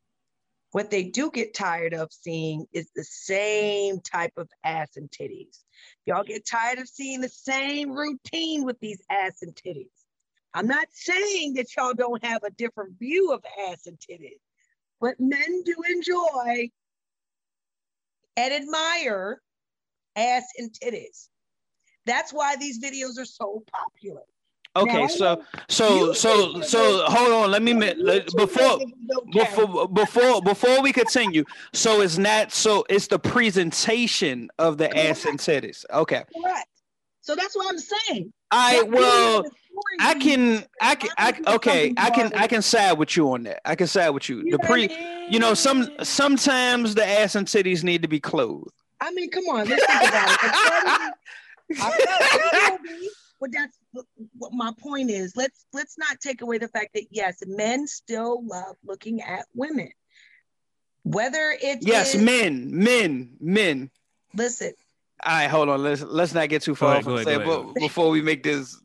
What 0.72 0.92
they 0.92 1.04
do 1.04 1.32
get 1.32 1.54
tired 1.54 1.94
of 1.94 2.12
seeing 2.12 2.66
is 2.72 2.90
the 2.96 3.04
same 3.04 4.00
type 4.00 4.34
of 4.38 4.50
ass 4.64 4.96
and 4.96 5.10
titties. 5.10 5.60
Y'all 6.06 6.24
get 6.24 6.46
tired 6.46 6.80
of 6.80 6.88
seeing 6.88 7.22
the 7.22 7.30
same 7.30 7.92
routine 7.92 8.64
with 8.64 8.80
these 8.80 9.02
ass 9.10 9.42
and 9.42 9.56
titties. 9.56 9.88
I'm 10.54 10.68
not 10.68 10.88
saying 10.92 11.54
that 11.56 11.68
y'all 11.76 11.94
don't 11.94 12.24
have 12.24 12.44
a 12.44 12.52
different 12.52 12.98
view 13.00 13.32
of 13.32 13.44
ass 13.70 13.86
and 13.86 13.98
titties, 13.98 14.40
but 15.00 15.20
men 15.20 15.64
do 15.64 15.76
enjoy 15.90 16.70
and 18.38 18.54
admire 18.54 19.42
ass 20.16 20.46
and 20.58 20.72
titties. 20.72 21.28
That's 22.06 22.32
why 22.32 22.56
these 22.56 22.80
videos 22.82 23.20
are 23.20 23.26
so 23.26 23.64
popular. 23.72 24.22
Okay, 24.76 25.02
Now, 25.02 25.08
so 25.08 25.44
so 25.70 26.14
so 26.14 26.62
so 26.62 27.04
hold 27.06 27.32
on. 27.32 27.52
Let 27.52 27.64
me 27.64 27.74
let- 27.74 28.28
before 28.36 28.78
niggas 28.78 28.92
don't 29.10 29.34
count. 29.34 29.34
before 29.34 29.88
before 29.90 30.42
before 30.42 30.82
we 30.82 30.94
continue. 30.94 31.44
So 31.74 32.02
it's 32.02 32.20
not 32.20 32.52
so 32.52 32.86
it's 32.88 33.08
the 33.08 33.18
presentation 33.18 34.50
of 34.60 34.78
the 34.78 34.96
ass 34.96 35.26
and 35.26 35.40
titties. 35.40 35.84
Okay. 35.92 36.24
Correct. 36.42 36.68
So 37.22 37.36
that's 37.36 37.56
what 37.56 37.68
I'm 37.70 37.80
saying. 37.80 38.32
I 38.52 38.84
well 38.84 39.46
I 40.00 40.14
can 40.16 40.66
I 40.82 40.96
can 40.96 41.10
I 41.18 41.40
okay 41.56 41.94
I 41.98 42.10
can 42.10 42.32
I 42.34 42.48
can 42.48 42.62
side 42.62 42.98
with 42.98 43.16
you 43.16 43.34
on 43.34 43.44
that. 43.44 43.62
I 43.68 43.76
can 43.76 43.88
side 43.88 44.10
with 44.10 44.30
you. 44.30 44.50
The 44.50 44.60
pre 44.60 44.88
what 44.88 44.92
I 44.92 45.04
mean? 45.04 45.34
you 45.34 45.40
know 45.40 45.54
some 45.54 45.90
sometimes 46.04 46.96
the 46.96 47.06
ass 47.06 47.36
and 47.36 47.48
titties 47.48 47.84
need 47.84 48.02
to 48.02 48.08
be 48.08 48.20
clothed. 48.20 48.72
I 49.00 49.12
mean, 49.12 49.30
come 49.30 49.44
on, 49.46 49.68
let's 49.68 49.86
think 49.86 50.10
about 50.10 50.32
it. 50.32 51.14
I 51.82 51.92
feel 51.92 52.80
it 52.80 53.12
But 53.40 53.52
that's 53.52 53.78
what 54.38 54.54
my 54.54 54.72
point 54.80 55.12
is. 55.12 55.36
Let's 55.36 55.66
let's 55.74 55.98
not 55.98 56.20
take 56.20 56.42
away 56.42 56.58
the 56.58 56.70
fact 56.70 56.90
that 56.96 57.06
yes, 57.12 57.38
men 57.46 57.88
still 57.88 58.46
love 58.46 58.76
looking 58.86 59.22
at 59.22 59.46
women. 59.54 59.90
Whether 61.04 61.56
it's 61.62 61.86
Yes, 61.86 62.16
men, 62.16 62.70
men, 62.72 63.38
men. 63.40 63.92
listen, 64.34 64.74
All 65.26 65.34
right, 65.34 65.48
hold 65.48 65.70
on. 65.70 65.82
Let's 65.84 66.02
let's 66.04 66.34
not 66.34 66.50
get 66.50 66.62
too 66.62 66.76
far 66.76 66.92
ahead, 66.94 67.04
from 67.04 67.14
ahead, 67.14 67.26
say, 67.26 67.38
but 67.44 67.74
before 67.76 68.10
we 68.10 68.22
make 68.22 68.44
this, 68.44 68.80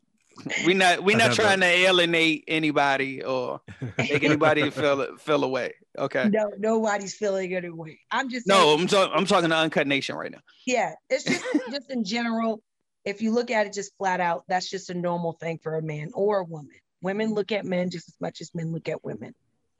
we 0.65 0.73
not 0.73 1.03
we 1.03 1.13
not 1.13 1.27
have 1.27 1.35
trying 1.35 1.59
to 1.59 1.65
alienate 1.67 2.43
anybody 2.47 3.23
or 3.23 3.61
make 3.97 4.23
anybody 4.23 4.69
feel 4.71 5.17
feel 5.17 5.43
away. 5.43 5.73
Okay. 5.97 6.29
no, 6.29 6.51
nobody's 6.57 7.13
feeling 7.13 7.51
it 7.51 7.57
anyway. 7.57 7.99
I'm 8.09 8.29
just 8.29 8.47
No, 8.47 8.55
saying, 8.55 8.79
I'm 8.81 8.87
talking. 8.87 9.13
I'm 9.15 9.25
talking 9.25 9.49
to 9.51 9.55
Uncut 9.55 9.85
Nation 9.85 10.15
right 10.15 10.31
now. 10.31 10.39
yeah, 10.65 10.93
it's 11.09 11.23
just 11.23 11.45
just 11.71 11.91
in 11.91 12.03
general. 12.03 12.61
If 13.05 13.21
you 13.21 13.31
look 13.31 13.51
at 13.51 13.67
it 13.67 13.73
just 13.73 13.95
flat 13.97 14.19
out, 14.21 14.43
that's 14.47 14.69
just 14.69 14.89
a 14.89 14.93
normal 14.93 15.33
thing 15.33 15.59
for 15.61 15.75
a 15.75 15.81
man 15.83 16.09
or 16.13 16.39
a 16.39 16.43
woman. 16.43 16.71
Women 17.01 17.33
look 17.33 17.51
at 17.51 17.65
men 17.65 17.89
just 17.89 18.07
as 18.07 18.15
much 18.21 18.39
as 18.41 18.49
men 18.55 18.71
look 18.71 18.87
at 18.89 19.03
women. 19.03 19.35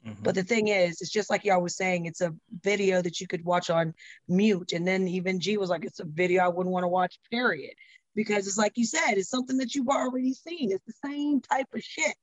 Mhm. 0.06 0.22
But 0.22 0.34
the 0.34 0.42
thing 0.42 0.68
is, 0.68 1.00
it's 1.00 1.10
just 1.10 1.30
like 1.30 1.44
y'all 1.44 1.62
was 1.62 1.76
saying, 1.76 2.06
it's 2.06 2.20
a 2.20 2.34
video 2.62 3.02
that 3.02 3.20
you 3.20 3.26
could 3.26 3.44
watch 3.44 3.70
on 3.70 3.94
mute. 4.28 4.72
And 4.72 4.86
then 4.86 5.08
even 5.08 5.40
G 5.40 5.56
was 5.56 5.70
like, 5.70 5.84
it's 5.84 6.00
a 6.00 6.04
video 6.04 6.42
I 6.44 6.48
wouldn't 6.48 6.72
want 6.72 6.84
to 6.84 6.88
watch, 6.88 7.18
period. 7.30 7.74
Because 8.14 8.46
it's 8.46 8.58
like 8.58 8.72
you 8.76 8.86
said, 8.86 9.14
it's 9.14 9.28
something 9.28 9.56
that 9.58 9.74
you've 9.74 9.88
already 9.88 10.32
seen. 10.34 10.70
It's 10.72 10.84
the 10.86 11.08
same 11.08 11.40
type 11.40 11.66
of 11.74 11.82
shit. 11.82 12.16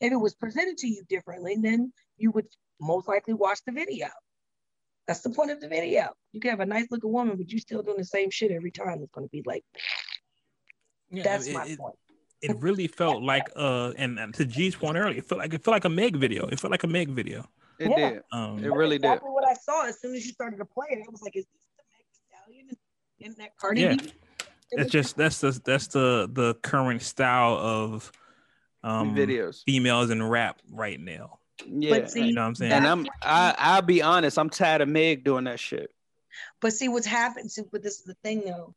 If 0.00 0.12
it 0.12 0.16
was 0.16 0.34
presented 0.34 0.76
to 0.78 0.88
you 0.88 1.02
differently, 1.08 1.56
then 1.60 1.92
you 2.18 2.30
would 2.32 2.46
most 2.80 3.06
likely 3.08 3.34
watch 3.34 3.60
the 3.64 3.72
video. 3.72 4.08
That's 5.06 5.20
the 5.20 5.30
point 5.30 5.52
of 5.52 5.60
the 5.60 5.68
video. 5.68 6.08
You 6.32 6.40
can 6.40 6.50
have 6.50 6.60
a 6.60 6.66
nice 6.66 6.88
looking 6.90 7.12
woman, 7.12 7.36
but 7.36 7.48
you're 7.50 7.60
still 7.60 7.82
doing 7.82 7.96
the 7.98 8.04
same 8.04 8.28
shit 8.30 8.50
every 8.50 8.72
time. 8.72 9.00
It's 9.02 9.12
going 9.12 9.26
to 9.26 9.30
be 9.30 9.42
like, 9.46 9.64
Yeah, 11.10 11.22
that's 11.22 11.46
it- 11.46 11.54
my 11.54 11.66
it- 11.66 11.78
point. 11.78 11.94
It 12.42 12.56
really 12.60 12.86
felt 12.86 13.22
like 13.22 13.48
uh 13.56 13.92
and, 13.96 14.18
and 14.18 14.34
to 14.34 14.44
G's 14.44 14.76
point 14.76 14.96
earlier, 14.96 15.18
it 15.18 15.24
felt 15.26 15.38
like 15.40 15.54
it 15.54 15.62
felt 15.64 15.72
like 15.74 15.84
a 15.84 15.88
Meg 15.90 16.16
video. 16.16 16.46
It 16.46 16.60
felt 16.60 16.70
like 16.70 16.84
a 16.84 16.88
Meg 16.88 17.10
video. 17.10 17.48
It 17.78 17.90
Yeah. 17.90 18.10
did. 18.10 18.22
Um 18.32 18.58
It 18.58 18.62
That's 18.62 18.76
really 18.76 18.98
did. 18.98 19.20
what 19.22 19.46
I 19.48 19.54
saw 19.54 19.86
as 19.86 20.00
soon 20.00 20.14
as 20.14 20.26
you 20.26 20.32
started 20.32 20.58
to 20.58 20.64
play 20.64 20.86
it. 20.90 21.04
I 21.06 21.10
was 21.10 21.22
like, 21.22 21.36
is 21.36 21.46
this 21.46 21.62
the 21.76 21.82
Meg 21.92 22.04
Thee 22.12 22.20
Stallion 22.28 22.68
and 23.24 23.36
that 23.36 23.56
Cardi 23.56 23.80
Yeah. 23.82 23.96
B? 23.96 24.12
It 24.72 24.80
it's 24.80 24.90
just 24.90 25.16
that's 25.16 25.40
the 25.40 25.60
that's 25.64 25.86
the 25.88 26.28
the 26.32 26.54
current 26.62 27.02
style 27.02 27.54
of 27.56 28.10
um 28.82 29.14
Videos. 29.14 29.62
females 29.64 30.10
in 30.10 30.22
rap 30.22 30.60
right 30.70 31.00
now. 31.00 31.38
Yeah. 31.66 32.00
But 32.00 32.10
see, 32.10 32.26
You 32.26 32.34
know 32.34 32.42
what 32.42 32.48
I'm 32.48 32.54
saying? 32.56 32.72
and 32.72 32.86
I'm 32.86 33.06
I 33.22 33.54
I'll 33.58 33.82
be 33.82 34.02
honest. 34.02 34.38
I'm 34.38 34.50
tired 34.50 34.80
of 34.82 34.88
Meg 34.88 35.24
doing 35.24 35.44
that 35.44 35.60
shit. 35.60 35.90
But 36.60 36.72
see 36.74 36.88
what's 36.88 37.06
happened. 37.06 37.50
See, 37.50 37.62
but 37.70 37.82
this 37.82 37.98
is 37.98 38.04
the 38.04 38.16
thing 38.22 38.42
though. 38.44 38.74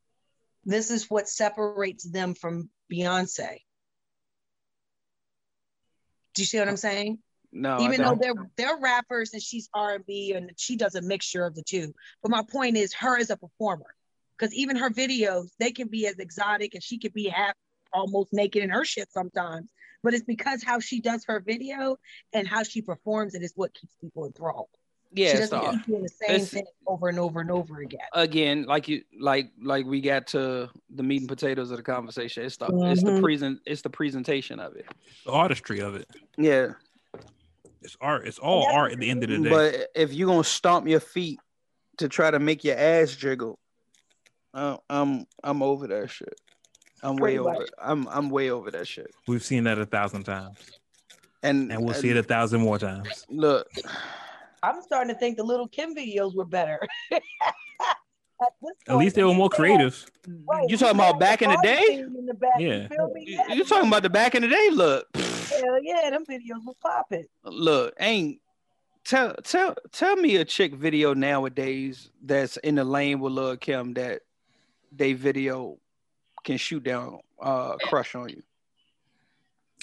This 0.64 0.92
is 0.92 1.10
what 1.10 1.28
separates 1.28 2.04
them 2.10 2.34
from 2.36 2.70
Beyonce. 2.92 3.60
Do 6.36 6.42
you 6.42 6.46
see 6.46 6.60
what 6.60 6.70
I'm 6.70 6.78
saying? 6.78 7.20
No, 7.52 7.80
Even 7.82 8.02
though 8.04 8.16
they're 8.16 8.50
they're 8.58 8.78
rappers 8.78 9.34
and 9.34 9.42
she's 9.42 9.70
R 9.74 9.96
and 9.96 10.06
B 10.06 10.34
and 10.34 10.52
she 10.56 10.76
does 10.76 10.96
a 10.96 11.02
mixture 11.02 11.46
of 11.46 11.56
the 11.56 11.64
two. 11.64 11.94
But 12.22 12.32
my 12.32 12.44
point 12.44 12.78
is, 12.78 12.94
her 12.94 13.18
as 13.18 13.32
a 13.32 13.38
performer, 13.38 13.96
because 14.38 14.54
even 14.54 14.76
her 14.76 14.90
videos, 14.90 15.50
they 15.60 15.72
can 15.72 15.88
be 15.88 16.06
as 16.06 16.20
exotic 16.20 16.76
and 16.76 16.84
she 16.84 17.00
could 17.00 17.14
be 17.14 17.28
half 17.28 17.56
almost 17.92 18.32
naked 18.34 18.64
in 18.64 18.70
her 18.70 18.86
shit 18.86 19.12
sometimes. 19.12 19.72
But 20.04 20.14
it's 20.14 20.24
because 20.24 20.64
how 20.64 20.80
she 20.80 21.02
does 21.02 21.26
her 21.26 21.40
video 21.40 21.98
and 22.34 22.48
how 22.48 22.64
she 22.64 22.82
performs 22.82 23.34
it 23.34 23.42
is 23.42 23.54
what 23.56 23.74
keeps 23.74 23.96
people 24.00 24.26
enthralled. 24.26 24.70
Yeah, 25.12 25.32
she 25.32 25.38
it's 25.38 25.50
doesn't 25.50 25.66
the 25.66 25.72
keep 25.78 25.86
doing 25.88 26.04
the 26.04 26.10
same 26.10 26.46
thing 26.46 26.66
over 26.86 27.10
and 27.10 27.18
over 27.18 27.42
and 27.42 27.50
over 27.50 27.80
again. 27.82 28.00
again, 28.14 28.66
like 28.66 28.88
you 28.88 29.02
like 29.20 29.52
like 29.62 29.86
we 29.88 30.02
got 30.02 30.28
to 30.28 30.70
the 30.92 31.04
meat 31.04 31.22
and 31.22 31.28
potatoes 31.28 31.72
of 31.72 31.78
the 31.78 31.84
conversation. 31.84 32.44
It's 32.44 32.58
the 32.58 32.68
it's 32.92 33.02
the 33.04 33.12
Mhm. 33.12 33.22
present 33.22 33.60
it's 33.66 33.82
the 33.82 33.90
presentation 33.90 34.60
of 34.60 34.76
it. 34.76 34.86
The 35.26 35.32
artistry 35.32 35.80
of 35.80 35.96
it. 35.96 36.08
Yeah. 36.38 36.74
It's 37.82 37.98
art. 38.00 38.28
It's 38.28 38.38
all 38.38 38.66
that's 38.66 38.76
art 38.76 38.92
at 38.92 39.00
the 39.00 39.10
end 39.10 39.24
of 39.24 39.30
the 39.30 39.40
day. 39.40 39.50
But 39.50 39.88
if 39.96 40.14
you're 40.14 40.28
gonna 40.28 40.44
stomp 40.44 40.88
your 40.88 41.00
feet 41.00 41.40
to 41.98 42.08
try 42.08 42.30
to 42.30 42.38
make 42.40 42.64
your 42.64 42.78
ass 42.78 43.16
jiggle, 43.16 43.58
uh, 44.54 44.78
I'm 44.92 45.26
I'm 45.44 45.64
over 45.64 45.88
that 45.88 46.12
shit. 46.12 46.40
I'm 47.02 47.16
way 47.16 47.38
Pretty 47.38 47.40
over. 47.40 47.50
much. 47.54 47.62
it. 47.64 47.74
I'm 47.82 48.08
I'm 48.10 48.30
way 48.30 48.52
over 48.52 48.70
that 48.72 48.88
shit. 48.88 49.08
We've 49.28 49.44
seen 49.44 49.64
that 49.64 49.80
a 49.80 49.86
thousand 49.88 50.24
times, 50.26 50.58
And 51.42 51.72
and 51.72 51.84
we'll 51.84 51.96
see 51.96 52.10
it 52.10 52.18
a 52.18 52.24
thousand 52.24 52.62
more 52.62 52.78
times. 52.78 53.26
Look, 53.30 53.68
I'm 54.64 54.82
starting 54.82 55.14
to 55.14 55.20
think 55.20 55.38
the 55.38 55.44
Lil 55.44 55.68
Kim 55.68 55.96
videos 55.96 56.36
were 56.36 56.46
better. 56.46 56.80
At, 58.42 58.54
At 58.88 58.96
least 58.96 59.16
they 59.16 59.24
were 59.24 59.34
more 59.34 59.50
creative. 59.50 60.06
Right, 60.48 60.62
you 60.70 60.76
we 60.76 60.78
talking 60.78 60.96
about 60.96 61.20
back 61.20 61.42
in 61.42 61.50
the 61.50 61.60
day? 61.62 61.86
In 61.90 62.26
the 62.26 62.34
back, 62.34 62.54
Yeah. 62.58 62.84
You, 62.84 62.88
feel? 62.88 63.10
You 63.16 63.56
Yeah, 63.58 63.64
talking 63.64 63.88
about 63.90 64.04
the 64.04 64.10
back 64.10 64.34
in 64.34 64.44
the 64.44 64.48
day? 64.48 64.70
Look, 64.72 65.08
Hell 65.16 65.84
yeah, 65.84 66.10
them 66.10 66.24
videos 66.26 66.64
was 66.66 66.76
popping. 66.82 67.26
look, 67.44 67.94
ain't 68.00 68.40
tell 69.04 69.34
tell 69.44 69.76
tell 69.92 70.16
me 70.16 70.38
a 70.38 70.46
chick 70.46 70.74
video 70.74 71.14
nowadays 71.14 72.12
that's 72.24 72.56
in 72.58 72.76
the 72.76 72.84
lane 72.84 73.20
with 73.20 73.34
Lil 73.34 73.58
Kim 73.58 73.94
that 73.96 74.22
they 74.92 75.14
video 75.14 75.78
can 76.46 76.58
shoot 76.58 76.84
down 76.84 77.20
uh 77.42 77.76
crush 77.84 78.16
on 78.16 78.30
you. 78.30 78.42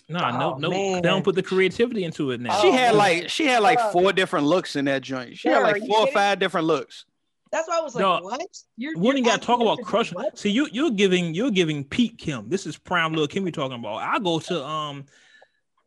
Nah, 0.08 0.38
no, 0.38 0.54
Oh, 0.54 0.58
no. 0.58 0.70
man. 0.70 0.94
They 1.02 1.08
don't 1.08 1.24
put 1.24 1.34
the 1.34 1.42
creativity 1.42 2.04
into 2.04 2.30
it 2.30 2.40
now. 2.40 2.60
she 2.60 2.68
Oh, 2.68 2.72
had 2.72 2.90
man. 2.92 2.98
like 2.98 3.28
she 3.28 3.46
had 3.46 3.62
like 3.62 3.80
four 3.92 4.12
different 4.12 4.46
looks 4.46 4.76
in 4.76 4.84
that 4.84 5.02
joint. 5.02 5.36
She 5.36 5.48
had 5.48 5.62
like 5.62 5.78
four 5.86 5.98
or 5.98 6.00
kidding? 6.06 6.14
five 6.14 6.38
different 6.38 6.66
looks. 6.66 7.04
That's 7.52 7.68
why 7.68 7.78
I 7.78 7.80
was 7.80 7.94
like, 7.94 8.02
No, 8.02 8.20
what? 8.22 8.40
You're, 8.76 8.96
We 8.98 9.08
ain't 9.08 9.18
you're 9.18 9.24
got 9.26 9.40
to 9.40 9.46
talk 9.46 9.60
about 9.60 9.76
to 9.78 9.82
do 9.82 9.88
crush. 9.88 10.12
what? 10.12 10.38
See, 10.38 10.50
you 10.50 10.68
you're 10.72 10.90
giving 10.90 11.34
you're 11.34 11.50
giving 11.50 11.84
Pete 11.84 12.18
Kim. 12.18 12.48
This 12.48 12.66
is 12.66 12.76
prime 12.76 13.12
Lil 13.14 13.26
Kim. 13.28 13.42
We 13.44 13.50
talking 13.50 13.78
about. 13.78 13.96
I 13.96 14.18
go 14.18 14.38
to 14.40 14.64
um, 14.64 15.06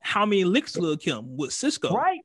how 0.01 0.25
many 0.25 0.43
licks 0.45 0.75
Lil 0.77 0.97
Kim 0.97 1.37
with 1.37 1.51
Sisqó. 1.51 1.91
Right. 1.91 2.19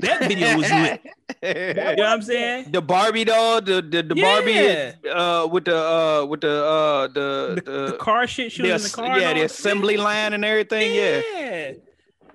That 0.00 0.28
video 0.28 0.56
was 0.56 0.70
lit. 0.70 1.00
You 1.42 1.74
know 1.74 1.84
what 1.96 2.00
I'm 2.06 2.22
saying? 2.22 2.70
The 2.70 2.80
Barbie 2.80 3.24
doll, 3.24 3.60
the 3.60 3.82
the, 3.82 4.02
the 4.02 4.14
Yeah. 4.16 4.92
Barbie 4.94 5.08
uh 5.10 5.46
with 5.46 5.64
the 5.64 5.76
uh 5.76 6.24
with 6.26 6.40
the 6.40 6.64
uh 6.64 7.06
the 7.08 7.62
The, 7.64 7.70
the, 7.72 7.86
the 7.92 7.96
car 7.98 8.26
shit. 8.26 8.52
She 8.52 8.62
the 8.62 8.72
was 8.72 8.84
in 8.84 8.90
the 8.90 9.08
car. 9.08 9.18
yeah, 9.20 9.32
the 9.34 9.40
that. 9.40 9.46
assembly 9.46 9.96
line 9.96 10.32
and 10.34 10.44
everything. 10.44 10.94
Yeah. 10.94 11.20
Yeah. 11.34 11.72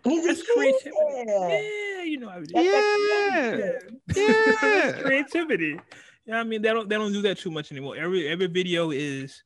He's 0.04 0.26
That's 0.26 0.43
creativity. 0.43 0.91
Yeah. 1.26 1.47
Yeah, 1.49 2.04
you 2.04 2.17
know 2.19 2.30
how 2.30 2.39
it 2.39 2.43
is. 2.43 2.52
That's 2.52 4.17
Yeah. 4.17 4.23
Yeah. 4.23 4.91
Creativity. 5.02 5.80
Yeah, 6.26 6.39
I 6.39 6.43
mean 6.43 6.62
they 6.62 6.69
don't 6.69 6.88
they 6.89 6.95
don't 6.95 7.13
do 7.13 7.21
that 7.23 7.38
too 7.38 7.52
much 7.52 7.71
anymore. 7.71 7.95
Every 7.95 8.28
every 8.28 8.47
video 8.47 8.91
is 8.91 9.41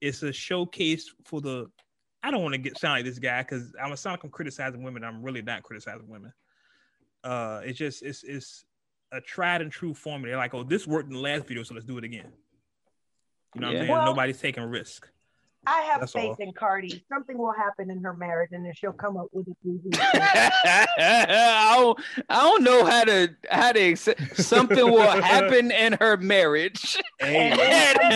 it's 0.00 0.22
a 0.22 0.32
showcase 0.32 1.12
for 1.26 1.40
the. 1.42 1.66
I 2.22 2.30
don't 2.30 2.42
want 2.42 2.52
to 2.54 2.58
get 2.58 2.78
sound 2.78 2.98
like 2.98 3.04
this 3.04 3.18
guy 3.18 3.42
because 3.42 3.74
I'm 3.82 3.92
a 3.92 3.96
sound 3.96 4.14
like 4.14 4.24
I'm 4.24 4.30
criticizing 4.30 4.82
women. 4.82 5.04
I'm 5.04 5.22
really 5.22 5.40
not 5.42 5.62
criticizing 5.62 6.08
women. 6.08 6.32
Uh, 7.24 7.60
it's 7.64 7.78
just 7.78 8.02
it's 8.02 8.22
it's 8.24 8.64
a 9.12 9.20
tried 9.20 9.60
and 9.62 9.70
true 9.72 9.92
formula. 9.94 10.30
They're 10.32 10.36
like, 10.38 10.54
oh, 10.54 10.62
this 10.62 10.86
worked 10.86 11.08
in 11.08 11.14
the 11.14 11.20
last 11.20 11.46
video, 11.46 11.62
so 11.62 11.74
let's 11.74 11.86
do 11.86 11.98
it 11.98 12.04
again. 12.04 12.32
You 13.54 13.60
know 13.60 13.66
what 13.68 13.72
Yeah. 13.74 13.80
I'm 13.80 13.86
saying? 13.86 13.90
Well- 13.98 14.04
Nobody's 14.06 14.38
taking 14.40 14.62
risk. 14.64 15.08
I 15.66 15.82
have 15.82 16.00
That's 16.00 16.12
faith 16.12 16.24
all. 16.30 16.36
in 16.38 16.54
Cardi. 16.54 17.04
Something 17.12 17.36
will 17.36 17.52
happen 17.52 17.90
in 17.90 18.02
her 18.02 18.14
marriage, 18.14 18.48
and 18.52 18.64
then 18.64 18.72
she'll 18.74 18.94
come 18.94 19.18
up 19.18 19.26
with 19.32 19.46
a 19.46 19.52
movie. 19.62 19.90
I 19.92 21.74
don't, 21.76 22.00
I 22.30 22.40
don't 22.40 22.62
know 22.64 22.84
how 22.86 23.04
to 23.04 23.28
how 23.50 23.72
to 23.72 23.80
accept 23.80 24.36
something 24.38 24.90
will 24.90 25.02
happen 25.20 25.70
in 25.84 25.94
her 26.00 26.16
marriage. 26.16 26.98
And 27.20 27.58
then 27.60 27.96
some 27.96 28.08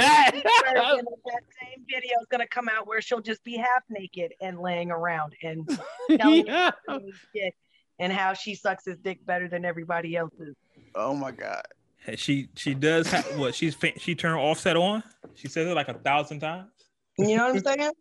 version 0.75 1.01
of 1.01 1.19
that 1.27 1.43
same 1.61 1.85
video 1.87 2.13
is 2.21 2.27
gonna 2.31 2.47
come 2.49 2.71
out 2.71 2.87
where 2.87 3.03
she'll 3.03 3.21
just 3.21 3.45
be 3.45 3.59
half 3.59 3.83
naked 3.91 4.33
and 4.41 4.59
laying 4.59 4.91
around 4.91 5.35
and 5.43 5.69
telling 6.19 6.47
Yeah. 6.47 6.71
him 6.89 7.13
shit 7.37 7.55
and 7.99 8.13
how 8.13 8.33
she 8.35 8.55
sucks 8.55 8.85
his 8.85 8.99
dick 8.99 9.25
better 9.25 9.49
than 9.49 9.65
everybody 9.65 10.17
else's. 10.17 10.55
Oh 10.95 11.15
my 11.15 11.31
god. 11.31 11.63
Hey, 11.99 12.17
She 12.17 12.49
she 12.57 12.75
does 12.75 13.09
have, 13.09 13.39
what 13.39 13.55
she's 13.55 13.77
she 13.99 14.15
turned 14.15 14.39
Offset 14.39 14.77
on. 14.77 15.03
She 15.35 15.49
says 15.49 15.67
it 15.67 15.75
like 15.75 15.89
a 15.89 15.95
thousand 15.95 16.41
times. 16.41 16.71
You 17.19 17.37
know 17.37 17.53
what 17.53 17.57
I'm 17.57 17.79
saying? 17.79 17.93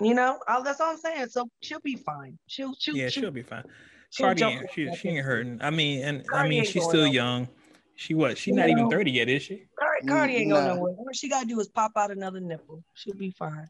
You 0.00 0.14
know, 0.14 0.38
that's 0.64 0.80
all 0.80 0.92
I'm 0.92 0.98
saying. 0.98 1.28
So 1.28 1.48
she'll 1.62 1.80
be 1.80 1.96
fine. 1.96 2.38
She'll 2.46 2.74
she'll, 2.78 2.96
Yeah, 2.96 3.08
she'll, 3.08 3.22
she'll 3.24 3.30
be 3.30 3.42
fine. 3.42 3.64
she'll 4.10 4.26
Cardi, 4.26 4.40
jump 4.40 4.56
ain't, 4.56 4.70
she, 4.70 4.94
she 4.94 5.08
ain't 5.08 5.24
hurting. 5.24 5.58
I 5.62 5.70
mean, 5.70 6.04
and 6.04 6.24
I 6.32 6.46
mean, 6.48 6.64
she's 6.64 6.82
still 6.82 6.94
nowhere. 6.94 7.12
young. 7.12 7.48
She 7.96 8.14
what? 8.14 8.36
She's 8.38 8.54
You 8.54 8.60
not 8.60 8.68
even 8.68 8.88
thirty 8.88 9.10
yet, 9.12 9.28
is 9.28 9.42
she? 9.42 9.66
Cardi, 9.78 10.06
Cardi 10.06 10.36
ain't 10.36 10.50
going 10.50 10.64
Nah. 10.66 10.74
nowhere. 10.74 10.92
All 10.92 11.06
she 11.12 11.28
gotta 11.28 11.46
do 11.46 11.58
is 11.60 11.68
pop 11.68 11.92
out 11.96 12.10
another 12.10 12.40
nipple. 12.40 12.82
She'll 12.94 13.14
be 13.14 13.30
fine. 13.30 13.68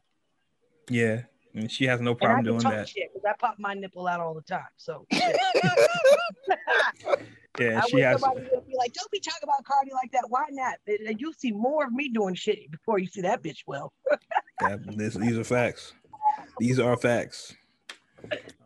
Yeah, 0.89 1.23
and 1.55 1.71
she 1.71 1.85
has 1.85 1.99
no 2.01 2.11
And 2.11 2.19
I 2.21 2.25
problem 2.25 2.43
can 2.43 2.51
doing 2.51 2.59
talk 2.61 2.73
that. 2.73 2.89
shit 2.89 3.09
because 3.13 3.25
I 3.27 3.33
pop 3.39 3.55
my 3.57 3.73
nipple 3.73 4.07
out 4.07 4.19
all 4.19 4.33
the 4.33 4.41
time. 4.41 4.63
So 4.77 5.05
shit. 5.11 5.35
Yeah, 7.57 7.81
I 7.81 7.87
she 7.87 7.95
wish 7.95 8.03
has. 8.03 8.19
somebody 8.19 8.47
would 8.53 8.67
be 8.67 8.75
like, 8.75 8.91
"Don't 8.93 9.09
be 9.11 9.19
talking 9.21 9.39
about 9.43 9.63
Cardi 9.63 9.91
like 9.93 10.11
that." 10.11 10.25
Why 10.27 10.43
not? 10.51 10.75
And 10.87 11.17
You 11.21 11.31
see 11.31 11.53
more 11.53 11.85
of 11.85 11.93
me 11.93 12.09
doing 12.09 12.35
shit 12.35 12.69
before 12.69 12.99
you 12.99 13.07
see 13.07 13.21
that 13.21 13.41
bitch. 13.41 13.59
Well, 13.65 13.93
That, 14.59 14.97
this, 14.97 15.13
these 15.15 15.37
are 15.37 15.43
facts. 15.45 15.93
These 16.59 16.79
are 16.79 16.97
facts. 16.97 17.55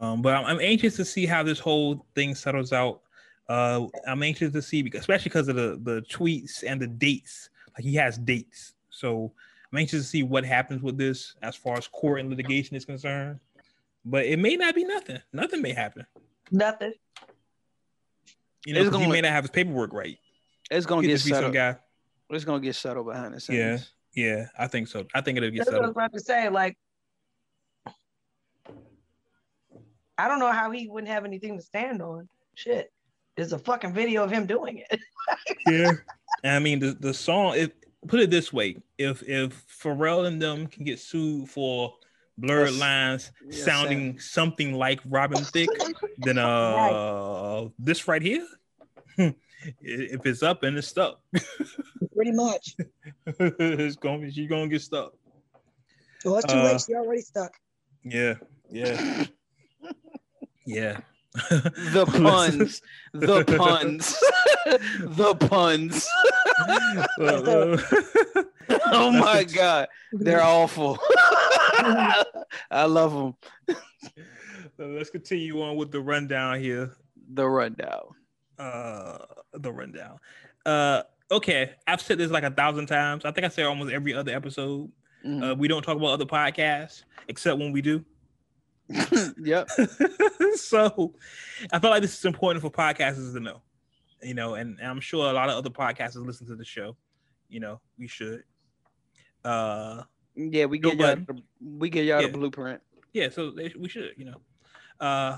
Um, 0.02 0.24
but 0.24 0.34
I'm, 0.34 0.46
I'm 0.46 0.60
anxious 0.60 0.96
to 0.96 1.06
see 1.06 1.28
how 1.28 1.44
this 1.44 1.60
whole 1.60 2.04
thing 2.16 2.34
settles 2.34 2.74
out. 2.74 3.02
Uh, 3.48 3.86
I'm 4.08 4.24
anxious 4.24 4.54
to 4.54 4.62
see, 4.62 4.82
because, 4.82 5.02
especially 5.02 5.30
because 5.30 5.50
of 5.50 5.56
the 5.56 5.80
the 5.84 6.02
tweets 6.12 6.64
and 6.66 6.82
the 6.82 6.88
dates. 6.88 7.52
Like 7.78 7.84
he 7.84 7.94
has 7.96 8.18
dates, 8.18 8.74
so 8.90 9.32
I'm 9.72 9.78
anxious 9.80 10.02
to 10.04 10.08
see 10.08 10.24
what 10.24 10.44
happens 10.46 10.82
with 10.82 10.98
this 10.98 11.36
as 11.42 11.56
far 11.56 11.78
as 11.78 11.88
court 11.88 12.20
and 12.20 12.30
litigation 12.30 12.76
is 12.76 12.86
concerned. 12.86 13.40
But 14.06 14.26
it 14.26 14.40
may 14.40 14.56
not 14.56 14.74
be 14.76 14.84
nothing. 14.84 15.20
Nothing 15.34 15.62
may 15.62 15.74
happen. 15.74 16.06
nothing. 16.52 16.94
You 18.66 18.74
know, 18.74 18.82
It's 18.82 18.90
'cause 18.90 18.98
he 18.98 19.04
gonna- 19.06 19.14
may 19.14 19.22
not 19.22 19.32
have 19.32 19.44
his 19.44 19.52
paperwork 19.52 19.94
right. 19.94 20.18
It's 20.72 20.86
gonna 20.86 21.02
get 21.04 21.10
just 21.14 21.26
be 21.26 21.30
some 21.30 21.36
settled. 21.38 21.54
guy. 21.54 21.78
It's 22.32 22.44
gonna 22.46 22.60
get 22.60 22.76
settled 22.76 23.06
behind 23.08 23.34
the 23.36 23.54
Yeah. 23.54 23.78
scenes. 23.78 23.92
Yeah, 24.14 24.26
yeah, 24.38 24.46
I 24.58 24.68
think 24.68 24.88
so. 24.88 25.06
I 25.14 25.22
think 25.22 25.38
it'll 25.38 25.50
get 25.52 25.60
That's 25.60 25.72
what 25.72 25.78
I 25.78 25.82
was 25.82 25.92
about 25.92 26.14
to 26.14 26.20
say. 26.20 26.50
Like, 26.50 26.78
I 30.18 30.28
don't 30.28 30.40
know 30.40 30.52
how 30.52 30.72
he 30.72 30.88
wouldn't 30.88 31.12
have 31.12 31.24
anything 31.26 31.58
to 31.58 31.64
stand 31.64 32.02
on. 32.02 32.28
Shit, 32.56 32.92
there's 33.38 33.54
a 33.54 33.60
fucking 33.60 33.94
video 33.94 34.24
of 34.24 34.32
him 34.32 34.46
doing 34.46 34.80
it. 34.90 35.00
Yeah. 35.68 35.92
And 36.44 36.56
I 36.56 36.60
mean 36.60 36.80
the, 36.80 36.92
the 36.94 37.14
song 37.14 37.54
if 37.56 37.72
put 38.08 38.20
it 38.20 38.30
this 38.30 38.52
way, 38.54 38.78
if 38.98 39.22
if 39.24 39.66
Pharrell 39.82 40.26
and 40.28 40.42
them 40.42 40.68
can 40.68 40.84
get 40.84 41.00
sued 41.00 41.50
for 41.50 41.94
blurred 42.38 42.70
Yes. 42.72 42.80
lines 42.80 43.32
Yes, 43.50 43.66
sounding 43.66 44.20
something 44.20 44.74
like 44.74 45.02
Robin 45.06 45.44
Thicke, 45.46 45.70
then 46.18 46.38
uh 46.38 47.68
this 47.78 48.08
right 48.08 48.22
here, 48.22 48.48
if 49.18 50.26
it's 50.26 50.44
up 50.44 50.64
and 50.64 50.78
it's 50.78 50.88
stuck, 50.88 51.20
Pretty 52.16 52.32
much. 52.32 52.76
it's 53.26 53.96
gonna 53.98 54.20
be 54.20 54.32
she's 54.32 54.50
gonna 54.50 54.68
get 54.70 54.82
stuck. 54.82 55.14
Well, 56.26 56.38
it's 56.38 56.52
too 56.52 56.60
Uh, 56.60 56.64
late. 56.64 56.82
She 56.86 56.94
already 56.96 57.22
stuck. 57.22 57.52
Yeah, 58.04 58.36
yeah, 58.72 59.26
yeah. 60.66 61.00
The 61.50 62.06
puns, 62.06 62.82
the 63.14 63.44
puns, 63.46 64.18
the 65.00 65.36
puns. 65.36 66.08
Oh 68.92 69.12
my 69.12 69.44
god, 69.46 69.88
they're 70.14 70.44
awful. 70.44 71.00
I 72.70 72.86
love 72.86 73.14
them. 73.14 73.78
So 74.78 74.86
let's 74.88 75.10
continue 75.10 75.62
on 75.62 75.76
with 75.76 75.92
the 75.92 76.00
rundown 76.00 76.60
here. 76.60 76.92
The 77.34 77.48
rundown. 77.48 78.16
Uh, 78.60 79.18
the 79.54 79.72
rundown. 79.72 80.20
Uh, 80.66 81.02
okay, 81.32 81.72
I've 81.88 82.02
said 82.02 82.20
this 82.20 82.30
like 82.30 82.44
a 82.44 82.52
thousand 82.52 82.86
times. 82.88 83.26
I 83.26 83.32
think 83.32 83.46
I 83.46 83.50
say 83.50 83.64
almost 83.64 83.92
every 83.92 84.14
other 84.14 84.36
episode. 84.36 84.92
Mhm. 85.26 85.52
Uh, 85.52 85.56
we 85.56 85.68
don't 85.68 85.82
talk 85.82 85.98
about 85.98 86.12
other 86.12 86.26
podcasts 86.26 87.04
except 87.28 87.58
when 87.58 87.72
we 87.72 87.82
do. 87.82 88.06
yep. 89.42 89.70
so, 90.56 91.16
I 91.72 91.80
feel 91.80 91.90
like 91.90 92.02
this 92.02 92.18
is 92.18 92.26
important 92.26 92.62
for 92.62 92.72
podcasters 92.72 93.34
to 93.34 93.40
know. 93.40 93.62
You 94.22 94.34
know, 94.34 94.56
and, 94.56 94.78
and 94.80 94.88
I'm 94.88 95.00
sure 95.00 95.30
a 95.30 95.34
lot 95.34 95.50
of 95.50 95.56
other 95.56 95.70
podcasters 95.70 96.26
listen 96.26 96.46
to 96.48 96.56
the 96.56 96.66
show. 96.66 96.96
You 97.48 97.60
know, 97.62 97.80
we 97.98 98.08
should. 98.08 98.44
Uh, 99.44 100.04
Yeah, 100.36 100.66
we 100.66 100.78
get 100.80 100.98
y'all 100.98 101.16
the, 101.16 101.42
we 101.62 101.90
get 101.90 102.06
y'all 102.06 102.22
Yeah. 102.22 102.28
the 102.28 102.34
blueprint. 102.38 102.82
yeah, 103.14 103.30
so 103.30 103.52
they, 103.52 103.74
we 103.78 103.88
should, 103.90 104.12
you 104.18 104.26
know. 104.26 104.36
Uh 105.00 105.38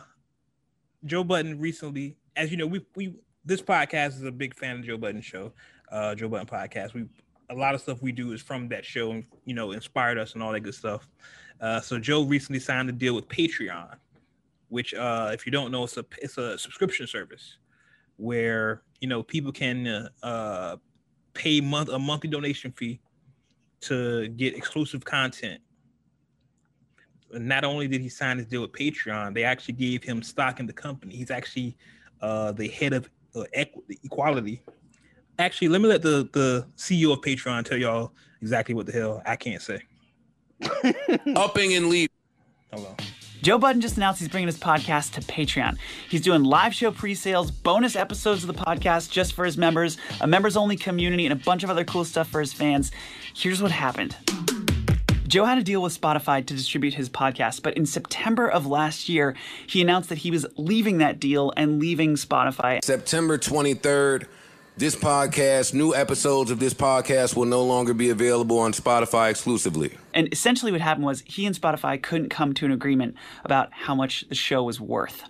Joe 1.05 1.23
Budden 1.23 1.59
recently, 1.59 2.15
as 2.35 2.51
you 2.51 2.57
know, 2.57 2.67
we 2.67 2.85
we 2.95 3.13
this 3.45 3.61
podcast 3.61 4.09
is 4.09 4.23
a 4.23 4.31
big 4.31 4.55
fan 4.55 4.79
of 4.79 4.85
Joe 4.85 4.97
Budden 4.97 5.21
show, 5.21 5.51
uh 5.91 6.15
Joe 6.15 6.27
Budden 6.29 6.47
podcast. 6.47 6.93
We 6.93 7.05
a 7.49 7.55
lot 7.55 7.75
of 7.75 7.81
stuff 7.81 8.01
we 8.01 8.11
do 8.11 8.31
is 8.33 8.41
from 8.41 8.67
that 8.69 8.85
show 8.85 9.11
and 9.11 9.23
you 9.45 9.53
know 9.53 9.71
inspired 9.71 10.17
us 10.17 10.33
and 10.33 10.41
all 10.43 10.51
that 10.51 10.61
good 10.61 10.73
stuff. 10.75 11.07
Uh 11.59 11.79
so 11.79 11.99
Joe 11.99 12.23
recently 12.23 12.59
signed 12.59 12.89
a 12.89 12.91
deal 12.91 13.13
with 13.13 13.27
Patreon, 13.27 13.95
which 14.69 14.93
uh 14.95 15.29
if 15.33 15.45
you 15.45 15.51
don't 15.51 15.71
know 15.71 15.83
it's 15.83 15.97
a 15.97 16.05
it's 16.21 16.37
a 16.39 16.57
subscription 16.57 17.05
service 17.07 17.57
where 18.21 18.83
you 18.99 19.07
know 19.07 19.23
people 19.23 19.51
can 19.51 19.87
uh, 19.87 20.09
uh 20.23 20.77
pay 21.33 21.59
month 21.59 21.89
a 21.89 21.97
monthly 21.97 22.29
donation 22.29 22.71
fee 22.71 22.99
to 23.81 24.27
get 24.29 24.55
exclusive 24.55 25.03
content. 25.03 25.59
Not 27.33 27.63
only 27.63 27.87
did 27.87 28.01
he 28.01 28.09
sign 28.09 28.37
his 28.37 28.45
deal 28.45 28.61
with 28.61 28.73
Patreon, 28.73 29.33
they 29.33 29.43
actually 29.43 29.73
gave 29.73 30.03
him 30.03 30.21
stock 30.21 30.59
in 30.59 30.67
the 30.67 30.73
company. 30.73 31.15
He's 31.15 31.31
actually 31.31 31.77
uh, 32.21 32.51
the 32.51 32.67
head 32.67 32.93
of 32.93 33.09
uh, 33.35 33.43
equity, 33.53 33.99
equality. 34.03 34.61
Actually, 35.39 35.69
let 35.69 35.81
me 35.81 35.87
let 35.87 36.01
the 36.01 36.29
the 36.33 36.67
CEO 36.77 37.13
of 37.13 37.21
Patreon 37.21 37.65
tell 37.65 37.77
y'all 37.77 38.11
exactly 38.41 38.75
what 38.75 38.85
the 38.85 38.91
hell 38.91 39.21
I 39.25 39.35
can't 39.35 39.61
say. 39.61 39.81
Upping 41.35 41.73
and 41.73 41.87
leaving. 41.87 42.09
Hello. 42.71 42.95
Joe 43.41 43.57
Budden 43.57 43.81
just 43.81 43.97
announced 43.97 44.19
he's 44.19 44.29
bringing 44.29 44.47
his 44.47 44.59
podcast 44.59 45.13
to 45.13 45.21
Patreon. 45.21 45.77
He's 46.07 46.21
doing 46.21 46.43
live 46.43 46.75
show 46.75 46.91
pre 46.91 47.15
sales, 47.15 47.49
bonus 47.49 47.95
episodes 47.95 48.43
of 48.43 48.47
the 48.47 48.53
podcast 48.53 49.09
just 49.09 49.33
for 49.33 49.45
his 49.45 49.57
members, 49.57 49.97
a 50.19 50.27
members 50.27 50.55
only 50.55 50.75
community, 50.75 51.25
and 51.25 51.33
a 51.33 51.43
bunch 51.43 51.63
of 51.63 51.71
other 51.71 51.83
cool 51.83 52.05
stuff 52.05 52.29
for 52.29 52.39
his 52.39 52.53
fans. 52.53 52.91
Here's 53.33 53.59
what 53.59 53.71
happened. 53.71 54.15
Joe 55.27 55.45
had 55.45 55.57
a 55.57 55.63
deal 55.63 55.81
with 55.81 55.99
Spotify 55.99 56.45
to 56.45 56.53
distribute 56.53 56.93
his 56.93 57.09
podcast, 57.09 57.63
but 57.63 57.75
in 57.75 57.87
September 57.87 58.47
of 58.47 58.67
last 58.67 59.09
year, 59.09 59.33
he 59.65 59.81
announced 59.81 60.09
that 60.09 60.19
he 60.19 60.29
was 60.29 60.45
leaving 60.57 60.99
that 60.99 61.19
deal 61.19 61.51
and 61.57 61.79
leaving 61.79 62.15
Spotify. 62.15 62.83
September 62.83 63.39
23rd, 63.39 64.27
this 64.77 64.95
podcast, 64.95 65.73
new 65.73 65.93
episodes 65.93 66.49
of 66.49 66.59
this 66.59 66.73
podcast 66.73 67.35
will 67.35 67.45
no 67.45 67.63
longer 67.63 67.93
be 67.93 68.09
available 68.09 68.59
on 68.59 68.73
Spotify 68.73 69.29
exclusively. 69.29 69.97
And 70.13 70.29
essentially, 70.31 70.71
what 70.71 70.81
happened 70.81 71.05
was 71.05 71.21
he 71.25 71.45
and 71.45 71.55
Spotify 71.55 72.01
couldn't 72.01 72.29
come 72.29 72.53
to 72.55 72.65
an 72.65 72.71
agreement 72.71 73.15
about 73.43 73.69
how 73.73 73.95
much 73.95 74.27
the 74.29 74.35
show 74.35 74.63
was 74.63 74.79
worth. 74.79 75.23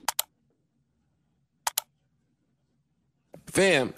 Fam, 3.48 3.94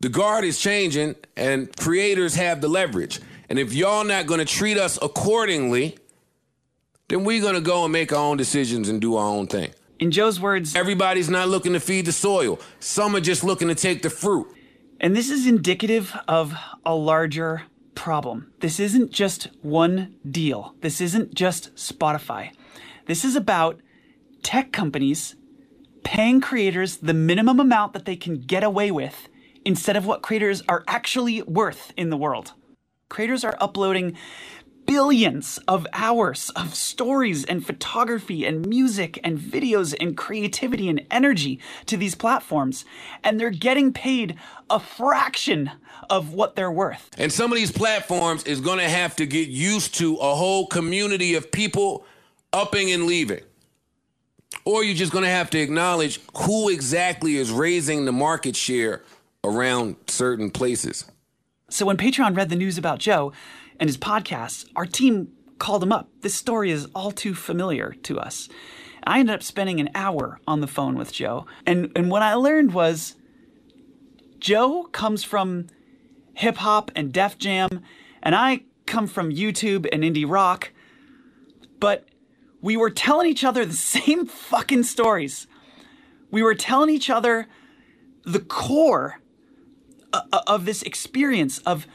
the 0.00 0.08
guard 0.08 0.44
is 0.44 0.58
changing 0.58 1.14
and 1.36 1.74
creators 1.76 2.34
have 2.34 2.60
the 2.60 2.68
leverage. 2.68 3.20
And 3.48 3.58
if 3.58 3.72
y'all 3.72 4.02
not 4.02 4.26
going 4.26 4.40
to 4.40 4.44
treat 4.44 4.78
us 4.78 4.98
accordingly, 5.00 5.96
then 7.08 7.22
we're 7.22 7.40
going 7.40 7.54
to 7.54 7.60
go 7.60 7.84
and 7.84 7.92
make 7.92 8.12
our 8.12 8.18
own 8.18 8.36
decisions 8.36 8.88
and 8.88 9.00
do 9.00 9.14
our 9.16 9.28
own 9.28 9.46
thing. 9.46 9.72
In 10.02 10.10
Joe's 10.10 10.40
words, 10.40 10.74
Everybody's 10.74 11.30
not 11.30 11.48
looking 11.48 11.74
to 11.74 11.78
feed 11.78 12.06
the 12.06 12.12
soil. 12.12 12.58
Some 12.80 13.14
are 13.14 13.20
just 13.20 13.44
looking 13.44 13.68
to 13.68 13.74
take 13.76 14.02
the 14.02 14.10
fruit. 14.10 14.48
And 14.98 15.14
this 15.14 15.30
is 15.30 15.46
indicative 15.46 16.12
of 16.26 16.56
a 16.84 16.92
larger 16.92 17.62
problem. 17.94 18.52
This 18.58 18.80
isn't 18.80 19.12
just 19.12 19.44
one 19.60 20.16
deal. 20.28 20.74
This 20.80 21.00
isn't 21.00 21.34
just 21.34 21.72
Spotify. 21.76 22.50
This 23.06 23.24
is 23.24 23.36
about 23.36 23.80
tech 24.42 24.72
companies 24.72 25.36
paying 26.02 26.40
creators 26.40 26.96
the 26.96 27.14
minimum 27.14 27.60
amount 27.60 27.92
that 27.92 28.04
they 28.04 28.16
can 28.16 28.40
get 28.40 28.64
away 28.64 28.90
with 28.90 29.28
instead 29.64 29.96
of 29.96 30.04
what 30.04 30.20
creators 30.20 30.64
are 30.68 30.82
actually 30.88 31.42
worth 31.42 31.92
in 31.96 32.10
the 32.10 32.16
world. 32.16 32.54
Creators 33.08 33.44
are 33.44 33.56
uploading 33.60 34.18
billions 34.86 35.58
of 35.68 35.86
hours 35.92 36.50
of 36.56 36.74
stories 36.74 37.44
and 37.44 37.64
photography 37.64 38.44
and 38.44 38.66
music 38.66 39.18
and 39.24 39.38
videos 39.38 39.94
and 40.00 40.16
creativity 40.16 40.88
and 40.88 41.04
energy 41.10 41.60
to 41.86 41.96
these 41.96 42.14
platforms, 42.14 42.84
and 43.24 43.40
they're 43.40 43.50
getting 43.50 43.92
paid 43.92 44.36
a 44.68 44.78
fraction 44.78 45.70
of 46.10 46.34
what 46.34 46.56
they're 46.56 46.70
worth. 46.70 47.08
And 47.18 47.32
some 47.32 47.52
of 47.52 47.56
these 47.56 47.72
platforms 47.72 48.44
is 48.44 48.60
going 48.60 48.78
to 48.78 48.88
have 48.88 49.16
to 49.16 49.26
get 49.26 49.48
used 49.48 49.94
to 49.96 50.16
a 50.16 50.34
whole 50.34 50.66
community 50.66 51.34
of 51.34 51.50
people 51.50 52.04
upping 52.52 52.92
and 52.92 53.06
leaving. 53.06 53.40
Or 54.64 54.84
you're 54.84 54.94
just 54.94 55.12
going 55.12 55.24
to 55.24 55.30
have 55.30 55.50
to 55.50 55.58
acknowledge 55.58 56.20
who 56.36 56.68
exactly 56.68 57.36
is 57.36 57.50
raising 57.50 58.04
the 58.04 58.12
market 58.12 58.54
share 58.54 59.02
around 59.42 59.96
certain 60.06 60.50
places. 60.50 61.06
So 61.68 61.86
when 61.86 61.96
Patreon 61.96 62.36
read 62.36 62.50
the 62.50 62.56
news 62.56 62.76
about 62.76 62.98
Joe 62.98 63.32
and 63.82 63.88
his 63.88 63.98
podcasts, 63.98 64.64
our 64.76 64.86
team 64.86 65.26
called 65.58 65.82
him 65.82 65.90
up. 65.90 66.08
This 66.20 66.36
story 66.36 66.70
is 66.70 66.86
all 66.94 67.10
too 67.10 67.34
familiar 67.34 67.96
to 68.04 68.16
us. 68.16 68.48
I 69.02 69.18
ended 69.18 69.34
up 69.34 69.42
spending 69.42 69.80
an 69.80 69.90
hour 69.92 70.38
on 70.46 70.60
the 70.60 70.68
phone 70.68 70.94
with 70.94 71.12
Joe, 71.12 71.46
and, 71.66 71.90
and 71.96 72.08
what 72.08 72.22
I 72.22 72.34
learned 72.34 72.74
was 72.74 73.16
Joe 74.38 74.84
comes 74.92 75.24
from 75.24 75.66
hip 76.34 76.58
hop 76.58 76.92
and 76.94 77.12
Def 77.12 77.38
Jam, 77.38 77.82
and 78.22 78.36
I 78.36 78.62
come 78.86 79.08
from 79.08 79.32
YouTube 79.32 79.88
and 79.92 80.04
indie 80.04 80.30
rock, 80.30 80.70
but 81.80 82.06
we 82.60 82.76
were 82.76 82.88
telling 82.88 83.28
each 83.28 83.42
other 83.42 83.64
the 83.64 83.72
same 83.98 84.26
fucking 84.26 84.84
stories. 84.84 85.48
We 86.30 86.40
were 86.40 86.54
telling 86.54 86.88
each 86.88 87.10
other 87.10 87.48
the 88.24 88.38
core 88.38 89.18
uh, 90.12 90.20
uh, 90.32 90.42
of 90.46 90.66
this 90.66 90.82
experience 90.82 91.58
of 91.58 91.88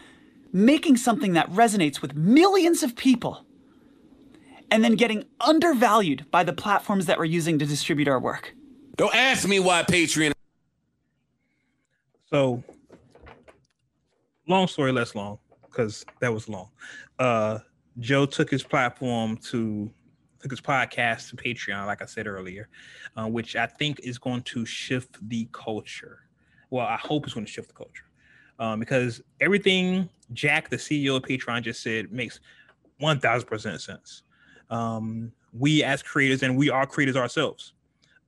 making 0.54 0.98
something 0.98 1.34
that 1.34 1.50
resonates 1.52 2.02
with 2.02 2.16
millions 2.16 2.84
of 2.84 2.96
people 2.96 3.46
and 4.70 4.84
then 4.84 4.96
getting 4.96 5.26
undervalued 5.42 6.26
by 6.32 6.44
the 6.44 6.54
platforms 6.54 7.06
that 7.06 7.18
we're 7.18 7.26
using 7.26 7.58
to 7.60 7.66
distribute 7.66 8.08
our 8.08 8.20
work. 8.20 8.54
Don't 8.98 9.16
ask 9.16 9.48
me 9.48 9.60
why 9.60 9.84
Patreon. 9.84 10.34
So, 12.30 12.62
long 14.48 14.68
story 14.68 14.92
less 14.92 15.16
long, 15.16 15.40
because 15.62 16.06
that 16.20 16.34
was 16.34 16.50
long. 16.50 16.70
Uh, 17.18 17.60
Joe 18.00 18.26
took 18.26 18.50
his 18.50 18.64
platform 18.64 19.38
to 19.38 19.90
took 20.42 20.52
his 20.52 20.62
podcast 20.62 21.30
to 21.30 21.36
Patreon, 21.36 21.86
like 21.88 22.02
I 22.02 22.06
said 22.06 22.28
earlier, 22.28 22.68
uh, 23.16 23.28
which 23.28 23.56
I 23.56 23.66
think 23.66 24.02
is 24.04 24.18
going 24.18 24.44
to 24.44 24.66
shift 24.66 25.18
the 25.30 25.48
culture. 25.52 26.20
Well, 26.70 26.86
I 26.86 26.98
hope 26.98 27.26
it's 27.26 27.34
going 27.34 27.46
to 27.46 27.52
shift 27.52 27.70
the 27.70 27.74
culture 27.74 28.07
um, 28.60 28.80
because 28.80 29.22
everything 29.40 30.10
Jack, 30.34 30.70
the 30.70 30.78
CEO 30.78 31.18
of 31.18 31.24
Patreon, 31.24 31.62
just 31.64 31.82
said 31.82 32.12
makes 32.12 32.40
one 33.00 33.20
thousand 33.20 33.48
percent 33.48 33.82
sense. 33.82 34.24
Um, 34.70 35.32
we 35.54 35.84
as 35.84 36.04
creators, 36.04 36.44
and 36.44 36.58
we 36.58 36.70
are 36.70 36.86
creators 36.86 37.16
ourselves, 37.16 37.74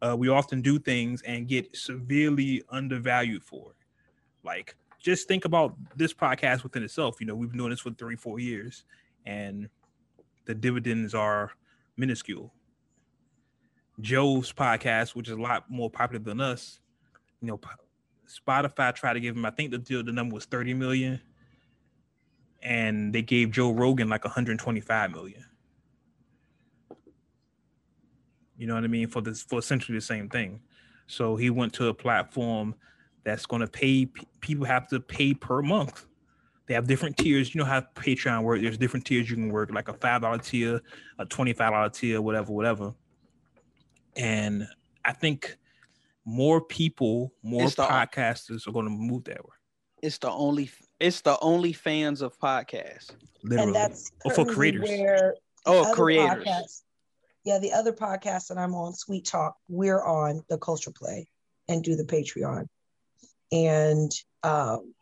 uh, 0.01 0.15
we 0.17 0.29
often 0.29 0.61
do 0.61 0.79
things 0.79 1.21
and 1.23 1.47
get 1.47 1.75
severely 1.75 2.63
undervalued 2.69 3.43
for 3.43 3.71
it. 3.71 3.85
Like, 4.43 4.75
just 4.99 5.27
think 5.27 5.45
about 5.45 5.75
this 5.95 6.13
podcast 6.13 6.63
within 6.63 6.83
itself. 6.83 7.19
You 7.19 7.27
know, 7.27 7.35
we've 7.35 7.49
been 7.49 7.57
doing 7.57 7.71
this 7.71 7.81
for 7.81 7.91
three, 7.91 8.15
four 8.15 8.39
years, 8.39 8.83
and 9.25 9.69
the 10.45 10.55
dividends 10.55 11.13
are 11.13 11.51
minuscule. 11.97 12.53
Joe's 14.01 14.53
podcast, 14.53 15.15
which 15.15 15.27
is 15.27 15.35
a 15.35 15.41
lot 15.41 15.69
more 15.69 15.89
popular 15.89 16.23
than 16.23 16.39
us, 16.39 16.79
you 17.41 17.47
know, 17.47 17.59
Spotify 18.29 18.93
tried 18.93 19.13
to 19.13 19.19
give 19.19 19.35
him, 19.35 19.45
I 19.45 19.49
think 19.49 19.71
the 19.71 19.77
deal, 19.77 20.03
the 20.03 20.11
number 20.11 20.35
was 20.35 20.45
30 20.45 20.73
million, 20.75 21.19
and 22.61 23.13
they 23.13 23.21
gave 23.21 23.51
Joe 23.51 23.71
Rogan 23.71 24.09
like 24.09 24.23
125 24.23 25.11
million. 25.11 25.45
You 28.57 28.67
know 28.67 28.75
what 28.75 28.83
I 28.83 28.87
mean? 28.87 29.07
For 29.07 29.21
this, 29.21 29.41
for 29.41 29.59
essentially 29.59 29.97
the 29.97 30.01
same 30.01 30.29
thing. 30.29 30.61
So 31.07 31.35
he 31.35 31.49
went 31.49 31.73
to 31.73 31.87
a 31.87 31.93
platform 31.93 32.75
that's 33.23 33.45
going 33.45 33.61
to 33.61 33.67
pay 33.67 34.05
people 34.41 34.65
have 34.65 34.87
to 34.89 34.99
pay 34.99 35.33
per 35.33 35.61
month. 35.61 36.05
They 36.67 36.75
have 36.75 36.85
different 36.85 37.17
tiers. 37.17 37.55
You 37.55 37.59
know 37.59 37.65
how 37.65 37.81
Patreon 37.95 38.43
works. 38.43 38.61
There's 38.61 38.77
different 38.77 39.05
tiers 39.05 39.29
you 39.29 39.35
can 39.35 39.49
work, 39.49 39.71
like 39.71 39.87
a 39.87 39.93
five 39.93 40.21
dollar 40.21 40.37
tier, 40.37 40.81
a 41.17 41.25
twenty 41.25 41.53
five 41.53 41.71
dollar 41.71 41.89
tier, 41.89 42.21
whatever, 42.21 42.51
whatever. 42.51 42.93
And 44.15 44.67
I 45.03 45.13
think 45.13 45.57
more 46.25 46.61
people, 46.61 47.33
more 47.43 47.63
It's 47.63 47.75
the- 47.75 47.83
podcasters 47.83 48.67
are 48.67 48.71
going 48.71 48.85
to 48.85 48.91
move 48.91 49.23
that 49.25 49.43
way. 49.43 49.55
It's 50.01 50.17
the 50.19 50.31
only 50.31 50.71
it's 50.99 51.21
the 51.21 51.37
only 51.39 51.73
fans 51.73 52.21
of 52.21 52.37
podcasts. 52.39 53.11
Literally. 53.43 53.67
And 53.67 53.75
that's 53.75 54.11
or 54.23 54.33
for 54.33 54.45
creators. 54.45 54.89
Oh, 55.65 55.91
creators. 55.93 56.43
podcasts- 56.45 56.81
yeah, 57.43 57.59
the 57.59 57.73
other 57.73 57.93
podcast 57.93 58.47
that 58.47 58.57
I'm 58.57 58.75
on, 58.75 58.93
Sweet 58.93 59.25
Talk, 59.25 59.55
we're 59.67 60.03
on 60.03 60.43
the 60.49 60.57
Culture 60.57 60.91
Play 60.91 61.29
and 61.67 61.83
do 61.83 61.95
the 61.95 62.03
Patreon, 62.03 62.67
and 63.51 64.11
um, 64.43 64.93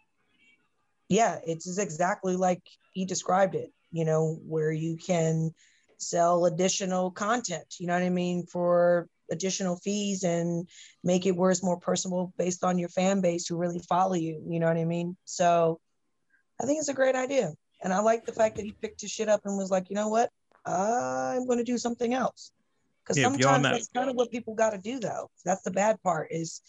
yeah, 1.09 1.39
it's 1.45 1.78
exactly 1.78 2.36
like 2.36 2.61
he 2.93 3.05
described 3.05 3.55
it. 3.55 3.72
You 3.91 4.05
know, 4.05 4.39
where 4.45 4.72
you 4.72 4.97
can 4.97 5.53
sell 5.97 6.45
additional 6.45 7.11
content. 7.11 7.76
You 7.80 7.88
know 7.88 7.93
what 7.93 8.03
I 8.03 8.09
mean 8.09 8.45
for 8.45 9.07
additional 9.32 9.78
fees 9.78 10.23
and 10.23 10.67
make 11.03 11.25
it 11.25 11.36
where 11.36 11.51
it's 11.51 11.63
more 11.63 11.80
personal 11.80 12.34
based 12.38 12.63
on 12.63 12.78
your 12.78 12.89
fan 12.89 13.21
base 13.21 13.47
who 13.47 13.57
really 13.57 13.80
follow 13.80 14.15
you. 14.15 14.41
You 14.47 14.59
know 14.59 14.67
what 14.67 14.78
I 14.78 14.86
mean? 14.86 15.17
So 15.25 15.80
I 16.61 16.65
think 16.65 16.80
it's 16.80 16.89
a 16.89 16.93
great 16.93 17.15
idea. 17.15 17.53
And 17.84 17.93
I 17.93 17.99
like 17.99 18.25
the 18.25 18.34
fact 18.34 18.55
that 18.55 18.65
he 18.65 18.71
picked 18.71 19.01
his 19.01 19.11
shit 19.11 19.30
up 19.30 19.41
and 19.45 19.57
was 19.57 19.69
like, 19.69 19.89
you 19.89 19.95
know 19.95 20.09
what? 20.09 20.30
I'm 20.65 21.45
going 21.45 21.59
to 21.59 21.63
do 21.63 21.78
something 21.78 22.13
else. 22.13 22.51
Because 23.03 23.17
Yeah, 23.17 23.23
sometimes 23.25 23.63
not- 23.63 23.71
that's 23.71 23.88
kind 23.95 24.09
of 24.09 24.15
what 24.15 24.32
people 24.32 24.55
got 24.55 24.71
to 24.71 24.78
do, 24.78 24.99
though. 24.99 25.30
That's 25.45 25.61
the 25.61 25.71
bad 25.71 26.01
part 26.01 26.30
is 26.32 26.61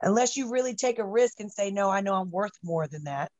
unless 0.00 0.36
you 0.36 0.50
really 0.50 0.74
take 0.74 0.98
a 0.98 1.04
risk 1.04 1.40
and 1.40 1.50
say, 1.50 1.70
no, 1.70 1.90
I 1.90 2.00
know 2.00 2.14
I'm 2.14 2.30
worth 2.30 2.52
more 2.62 2.86
than 2.86 3.04
that. 3.04 3.30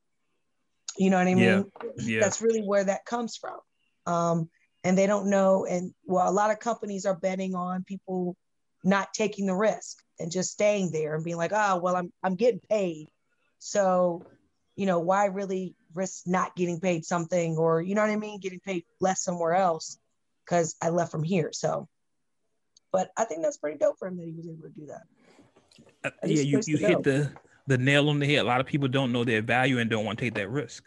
You 0.99 1.11
know 1.11 1.16
what 1.18 1.26
I 1.26 1.35
mean? 1.35 1.64
Yeah. 1.97 2.20
That's 2.20 2.43
really 2.43 2.61
where 2.62 2.85
that 2.85 3.07
comes 3.07 3.37
from. 3.37 3.59
Um, 4.05 4.51
and 4.85 4.97
they 4.97 5.07
don't 5.07 5.30
know. 5.30 5.64
And 5.64 5.95
well, 6.05 6.28
a 6.28 6.33
lot 6.33 6.51
of 6.51 6.59
companies 6.59 7.07
are 7.07 7.16
betting 7.16 7.55
on 7.55 7.85
people 7.85 8.37
not 8.85 9.14
taking 9.14 9.47
the 9.47 9.55
risk. 9.55 10.03
and 10.18 10.30
just 10.30 10.53
staying 10.53 10.93
there 10.93 11.14
and 11.14 11.24
being 11.24 11.37
like, 11.37 11.53
oh 11.55 11.78
well, 11.78 11.97
I'm 11.97 12.12
I'm 12.22 12.37
getting 12.37 12.61
paid, 12.70 13.09
so 13.59 14.24
you 14.76 14.87
know 14.87 15.01
why 15.01 15.26
really 15.26 15.74
risk 15.95 16.22
not 16.26 16.57
getting 16.57 16.80
paid 16.80 17.05
something 17.05 17.57
or 17.57 17.83
you 17.83 17.95
know 17.95 18.03
what 18.03 18.11
I 18.11 18.16
mean, 18.16 18.41
getting 18.41 18.61
paid 18.61 18.85
less 19.01 19.22
somewhere 19.22 19.55
else 19.55 19.99
because 20.45 20.76
I 20.80 20.89
left 20.91 21.12
from 21.12 21.22
here. 21.22 21.51
So, 21.53 21.89
but 22.93 23.11
I 23.16 23.24
think 23.24 23.43
that's 23.43 23.59
pretty 23.59 23.78
dope 23.78 23.99
for 23.99 24.09
him 24.09 24.16
that 24.16 24.26
he 24.26 24.33
was 24.33 24.47
able 24.47 24.62
to 24.62 24.68
do 24.70 24.87
that. 24.87 25.03
Uh, 26.05 26.11
yeah, 26.24 26.43
you, 26.43 26.61
you 26.66 26.76
hit 26.76 27.03
the 27.03 27.33
the 27.66 27.78
nail 27.78 28.09
on 28.09 28.18
the 28.18 28.26
head. 28.26 28.41
A 28.41 28.45
lot 28.45 28.61
of 28.61 28.66
people 28.66 28.89
don't 28.89 29.12
know 29.12 29.24
their 29.24 29.43
value 29.43 29.78
and 29.78 29.89
don't 29.89 30.05
want 30.05 30.18
to 30.18 30.24
take 30.24 30.35
that 30.35 30.51
risk. 30.51 30.85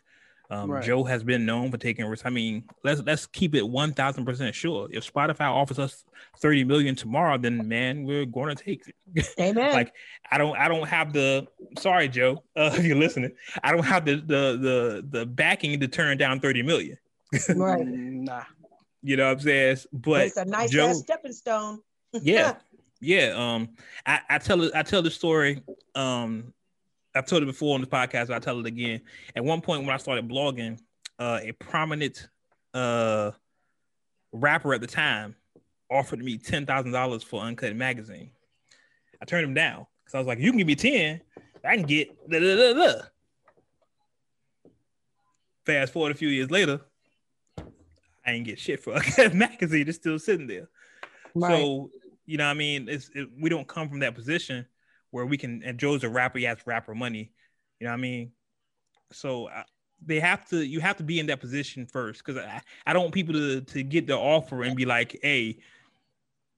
Um, 0.49 0.69
Right. 0.71 0.83
Joe 0.83 1.03
has 1.03 1.23
been 1.23 1.45
known 1.45 1.71
for 1.71 1.77
taking 1.77 2.05
risks. 2.05 2.25
I 2.25 2.29
mean, 2.29 2.63
let's 2.83 3.01
let's 3.01 3.25
keep 3.25 3.55
it 3.55 3.67
one 3.67 3.93
thousand 3.93 4.25
percent 4.25 4.53
sure. 4.53 4.87
If 4.91 5.11
Spotify 5.11 5.49
offers 5.51 5.79
us 5.79 6.03
thirty 6.39 6.63
million 6.63 6.95
tomorrow, 6.95 7.37
then 7.37 7.67
man, 7.67 8.03
we're 8.03 8.25
going 8.25 8.55
to 8.55 8.63
take 8.63 8.83
it. 9.15 9.27
Amen. 9.39 9.73
like 9.73 9.93
I 10.31 10.37
don't 10.37 10.55
I 10.57 10.67
don't 10.67 10.87
have 10.87 11.13
the 11.13 11.47
sorry 11.79 12.07
Joe 12.09 12.43
uh, 12.55 12.71
if 12.77 12.85
you're 12.85 12.97
listening 12.97 13.31
I 13.63 13.71
don't 13.71 13.83
have 13.85 14.05
the 14.05 14.15
the 14.17 14.57
the 14.59 15.05
the 15.19 15.25
backing 15.25 15.79
to 15.79 15.87
turn 15.87 16.17
down 16.17 16.39
thirty 16.39 16.61
million. 16.61 16.97
right. 17.55 17.85
Nah. 17.85 18.43
You 19.01 19.17
know 19.17 19.25
what 19.27 19.33
I'm 19.33 19.39
saying? 19.39 19.77
But 19.93 20.01
But 20.01 20.21
it's 20.27 20.37
a 20.37 20.45
nice 20.45 20.69
Joe- 20.69 20.93
stepping 20.93 21.33
stone. 21.33 21.79
yeah 22.13 22.55
yeah 23.01 23.33
um 23.35 23.69
i 24.05 24.21
i 24.29 24.37
tell 24.37 24.61
it 24.63 24.71
i 24.73 24.81
tell 24.81 25.01
the 25.01 25.11
story 25.11 25.61
um 25.95 26.53
i've 27.15 27.25
told 27.25 27.43
it 27.43 27.47
before 27.47 27.75
on 27.75 27.81
the 27.81 27.87
podcast 27.87 28.29
i 28.29 28.39
tell 28.39 28.59
it 28.59 28.65
again. 28.65 29.01
At 29.35 29.43
one 29.43 29.61
point 29.61 29.81
when 29.81 29.93
i 29.93 29.97
started 29.97 30.27
blogging 30.27 30.79
uh 31.19 31.39
a 31.41 31.51
prominent 31.53 32.27
uh 32.73 33.31
rapper 34.31 34.73
at 34.73 34.81
the 34.81 34.87
time 34.87 35.35
offered 35.89 36.19
me 36.19 36.37
ten 36.37 36.65
thousand 36.65 36.91
dollars 36.91 37.23
for 37.23 37.41
uncut 37.41 37.75
magazine. 37.75 38.31
I 39.21 39.25
turned 39.25 39.45
him 39.45 39.53
down 39.53 39.85
because 40.03 40.15
i 40.15 40.17
was 40.17 40.27
like 40.27 40.39
you 40.39 40.51
can 40.51 40.57
give 40.57 40.67
me 40.67 40.75
10 40.75 41.21
i 41.63 41.75
can 41.75 41.85
get 41.85 42.29
da, 42.29 42.39
da, 42.39 42.55
da, 42.55 42.73
da. 42.73 43.01
fast 45.65 45.93
forward 45.93 46.11
a 46.11 46.15
few 46.15 46.27
years 46.27 46.51
later 46.51 46.81
i 48.25 48.31
ain't 48.31 48.45
get 48.45 48.59
shit 48.59 48.83
for 48.83 48.93
uncut 48.95 49.33
magazine 49.33 49.87
it's 49.87 49.97
still 49.97 50.19
sitting 50.19 50.47
there. 50.47 50.67
Right. 51.33 51.51
so 51.57 51.89
you 52.25 52.37
know, 52.37 52.45
what 52.45 52.51
I 52.51 52.55
mean, 52.55 52.89
it's 52.89 53.09
it, 53.13 53.29
we 53.39 53.49
don't 53.49 53.67
come 53.67 53.87
from 53.87 53.99
that 53.99 54.15
position 54.15 54.65
where 55.15 55.25
we 55.25 55.37
can. 55.37 55.63
And 55.63 55.79
Joe's 55.79 56.03
a 56.03 56.09
rapper; 56.09 56.39
he 56.39 56.43
has 56.43 56.57
rapper 56.67 56.93
money. 56.93 57.31
You 57.79 57.85
know, 57.85 57.91
what 57.91 57.99
I 57.99 58.01
mean, 58.01 58.31
so 59.13 59.47
I, 59.47 59.63
they 60.05 60.19
have 60.19 60.45
to. 60.49 60.57
You 60.65 60.81
have 60.81 60.97
to 60.97 61.03
be 61.03 61.19
in 61.21 61.27
that 61.27 61.39
position 61.39 61.87
first, 61.87 62.23
because 62.23 62.43
I, 62.43 62.61
I 62.85 62.91
don't 62.91 63.03
want 63.03 63.13
people 63.13 63.33
to 63.33 63.61
to 63.61 63.81
get 63.81 64.07
the 64.07 64.17
offer 64.17 64.63
and 64.63 64.75
be 64.75 64.83
like, 64.85 65.17
"Hey, 65.23 65.59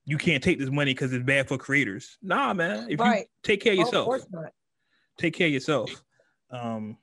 you 0.06 0.18
can't 0.18 0.44
take 0.44 0.58
this 0.58 0.72
money 0.72 0.94
because 0.96 1.14
it's 1.14 1.24
bad 1.24 1.48
for 1.48 1.60
creators." 1.60 2.18
Nah, 2.24 2.54
man. 2.56 2.88
If 2.90 3.00
you 3.00 3.26
take 3.44 3.62
care 3.62 3.74
of 3.74 3.80
Oh, 3.80 3.82
of 3.82 3.88
yourself, 3.88 4.06
course 4.06 4.26
not. 4.32 4.52
take 5.20 5.36
care 5.36 5.48
of 5.48 5.54
yourself. 5.54 5.92
Um, 6.50 6.98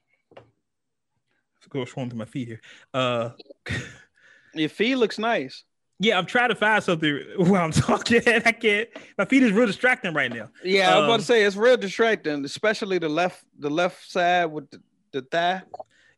go 1.70 1.84
swung 1.84 2.10
to 2.10 2.16
my 2.16 2.24
feet 2.24 2.48
here. 2.48 2.60
Uh, 2.92 3.30
Your 4.54 4.68
feet 4.68 4.96
looks 4.96 5.18
nice. 5.18 5.64
Yeah, 6.00 6.18
I'm 6.18 6.26
trying 6.26 6.48
to 6.48 6.54
find 6.56 6.82
something 6.82 7.20
while 7.36 7.64
I'm 7.64 7.70
talking. 7.72 8.20
I 8.26 8.52
can't. 8.52 8.88
My 9.16 9.24
feet 9.24 9.42
is 9.44 9.52
real 9.52 9.66
distracting 9.66 10.12
right 10.12 10.30
now. 10.32 10.48
Yeah, 10.64 10.92
I 10.92 10.96
was 10.98 11.04
about 11.04 11.12
Um, 11.14 11.20
to 11.20 11.24
say 11.26 11.44
it's 11.44 11.56
real 11.56 11.76
distracting, 11.76 12.44
especially 12.44 12.98
the 12.98 13.08
left 13.08 13.44
the 13.58 13.70
left 13.70 14.10
side 14.10 14.46
with 14.46 14.68
the, 14.70 14.82
the 15.12 15.22
thigh. 15.22 15.62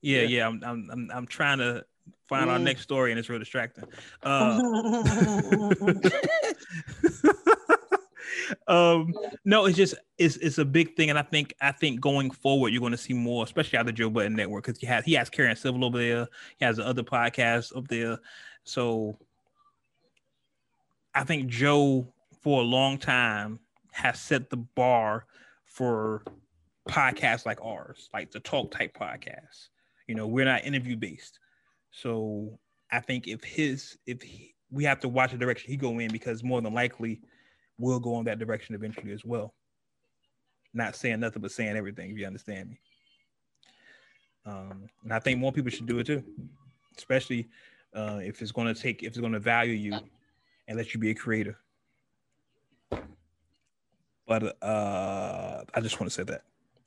Yeah, 0.01 0.23
Yeah. 0.23 0.29
yeah. 0.29 0.47
I'm, 0.49 0.63
I'm, 0.65 0.89
I'm, 0.91 1.11
I'm 1.13 1.27
trying 1.27 1.59
to 1.59 1.85
find 2.29 2.49
our 2.51 2.59
Mm. 2.59 2.63
next 2.63 2.83
story, 2.83 3.13
and 3.13 3.19
it's 3.19 3.29
real 3.29 3.39
distracting. 3.39 3.85
Uh, 4.23 4.61
um, 8.69 9.13
no, 9.45 9.67
it's 9.67 9.77
just 9.77 9.95
it's 10.19 10.37
it's 10.39 10.59
a 10.59 10.65
big 10.65 10.97
thing, 10.97 11.11
and 11.11 11.19
I 11.19 11.23
think 11.23 11.55
I 11.61 11.73
think 11.73 12.01
going 12.01 12.31
forward, 12.31 12.73
you're 12.73 12.81
going 12.81 12.93
to 12.93 12.99
see 12.99 13.13
more, 13.15 13.45
especially 13.45 13.79
out 13.79 13.83
of 13.83 13.87
the 13.87 13.93
Joe 13.93 14.11
Budden 14.11 14.35
Network, 14.35 14.65
because 14.65 14.79
he 14.81 14.87
has 14.87 15.05
he 15.05 15.15
has 15.15 15.29
Karen 15.31 15.57
Civil 15.57 15.85
over 15.85 15.99
there, 15.99 16.27
he 16.59 16.65
has 16.65 16.77
the 16.77 16.87
other 16.87 17.03
podcasts 17.03 17.77
up 17.77 17.89
there, 17.89 18.19
so 18.65 19.19
I 21.17 21.25
think 21.25 21.47
Joe 21.49 22.07
for 22.43 22.61
a 22.61 22.65
long 22.65 22.99
time 22.99 23.59
has 23.93 24.21
set 24.21 24.51
the 24.51 24.59
bar 24.59 25.25
for 25.65 26.23
podcasts 26.91 27.47
like 27.47 27.59
ours, 27.65 28.11
like 28.13 28.31
the 28.31 28.41
talk 28.41 28.71
type 28.71 28.95
podcasts. 28.95 29.69
You 30.09 30.15
know, 30.15 30.27
we're 30.27 30.45
not 30.45 30.67
interview 30.67 30.95
based. 30.95 31.41
So 31.91 32.59
I 32.93 33.01
think 33.01 33.29
if 33.29 33.43
his 33.43 33.97
if 34.07 34.21
he, 34.21 34.55
we 34.71 34.85
have 34.85 35.01
to 35.01 35.09
watch 35.09 35.31
the 35.33 35.39
direction 35.39 35.71
he 35.71 35.79
go 35.79 35.99
in 36.01 36.13
because 36.13 36.45
more 36.45 36.61
than 36.61 36.75
likely 36.75 37.23
we'll 37.79 37.99
go 37.99 38.19
in 38.19 38.27
that 38.27 38.39
direction 38.39 38.75
eventually 38.75 39.13
as 39.13 39.25
well. 39.25 39.55
Not 40.75 40.97
saying 40.97 41.21
nothing 41.21 41.41
but 41.41 41.51
saying 41.51 41.79
everything, 41.79 42.11
if 42.11 42.19
you 42.19 42.27
understand 42.27 42.69
me. 42.69 42.81
Um, 44.45 44.91
and 45.03 45.15
I 45.15 45.19
think 45.19 45.41
more 45.41 45.51
people 45.51 45.71
should 45.71 45.87
do 45.87 45.99
it 45.99 46.07
too, 46.07 46.23
especially 46.99 47.49
uh, 47.95 48.21
if 48.23 48.43
it's 48.43 48.53
going 48.53 48.73
to 48.73 48.79
take 48.79 49.03
if 49.03 49.09
it's 49.09 49.19
going 49.19 49.33
to 49.33 49.41
value 49.41 49.73
you 49.73 49.99
and 50.69 50.77
let 50.77 50.95
you 50.95 51.01
be 51.01 51.11
a 51.11 51.15
creator. 51.15 51.59
But 54.27 54.63
uh, 54.63 55.63
I 55.73 55.81
just 55.81 56.01
want 56.01 56.11
to 56.11 56.15
say 56.15 56.25
that 56.25 56.43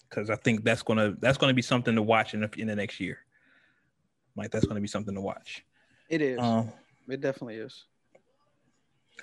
because 0.10 0.30
I 0.30 0.36
think 0.36 0.64
that's 0.64 0.82
gonna 0.82 1.16
that's 1.20 1.38
gonna 1.38 1.54
be 1.54 1.62
something 1.62 1.96
to 1.96 2.02
watch 2.02 2.34
in 2.34 2.42
the, 2.42 2.50
in 2.58 2.68
the 2.68 2.76
next 2.76 3.00
year. 3.00 3.20
Like 4.36 4.52
that's 4.52 4.66
gonna 4.66 4.82
be 4.82 4.88
something 4.88 5.16
to 5.16 5.22
watch. 5.22 5.64
It 6.10 6.22
is. 6.22 6.40
Um, 6.40 6.72
it 7.08 7.22
definitely 7.22 7.56
is. 7.56 7.86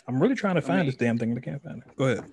I'm 0.09 0.21
really 0.21 0.35
trying 0.35 0.55
to 0.55 0.63
find 0.63 0.79
mean- 0.79 0.87
this 0.87 0.97
damn 0.97 1.19
thing, 1.19 1.35
but 1.35 1.43
I 1.43 1.45
can't 1.45 1.63
find 1.63 1.83
it. 1.87 1.97
Go 1.97 2.05
ahead. 2.05 2.25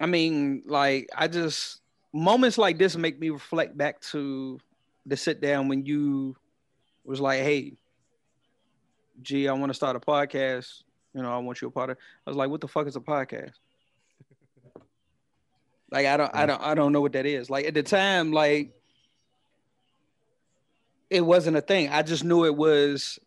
I 0.00 0.06
mean, 0.06 0.62
like 0.66 1.08
I 1.16 1.28
just 1.28 1.80
moments 2.12 2.58
like 2.58 2.78
this 2.78 2.96
make 2.96 3.18
me 3.18 3.30
reflect 3.30 3.76
back 3.76 4.00
to 4.00 4.58
the 5.06 5.16
sit 5.16 5.40
down 5.40 5.68
when 5.68 5.86
you 5.86 6.36
was 7.04 7.20
like, 7.20 7.40
"Hey, 7.40 7.74
gee, 9.22 9.48
I 9.48 9.52
want 9.52 9.70
to 9.70 9.74
start 9.74 9.96
a 9.96 10.00
podcast. 10.00 10.82
You 11.14 11.22
know, 11.22 11.32
I 11.32 11.38
want 11.38 11.60
you 11.60 11.68
a 11.68 11.70
part 11.70 11.90
of." 11.90 11.98
I 12.26 12.30
was 12.30 12.36
like, 12.36 12.50
"What 12.50 12.60
the 12.60 12.68
fuck 12.68 12.86
is 12.86 12.96
a 12.96 13.00
podcast?" 13.00 13.54
like 15.90 16.06
I 16.06 16.16
don't, 16.16 16.34
I 16.34 16.46
don't, 16.46 16.62
I 16.62 16.74
don't 16.74 16.92
know 16.92 17.00
what 17.00 17.12
that 17.12 17.26
is. 17.26 17.48
Like 17.50 17.66
at 17.66 17.74
the 17.74 17.82
time, 17.82 18.32
like 18.32 18.72
it 21.10 21.20
wasn't 21.20 21.56
a 21.56 21.60
thing. 21.60 21.88
I 21.88 22.02
just 22.02 22.24
knew 22.24 22.44
it 22.44 22.56
was. 22.56 23.18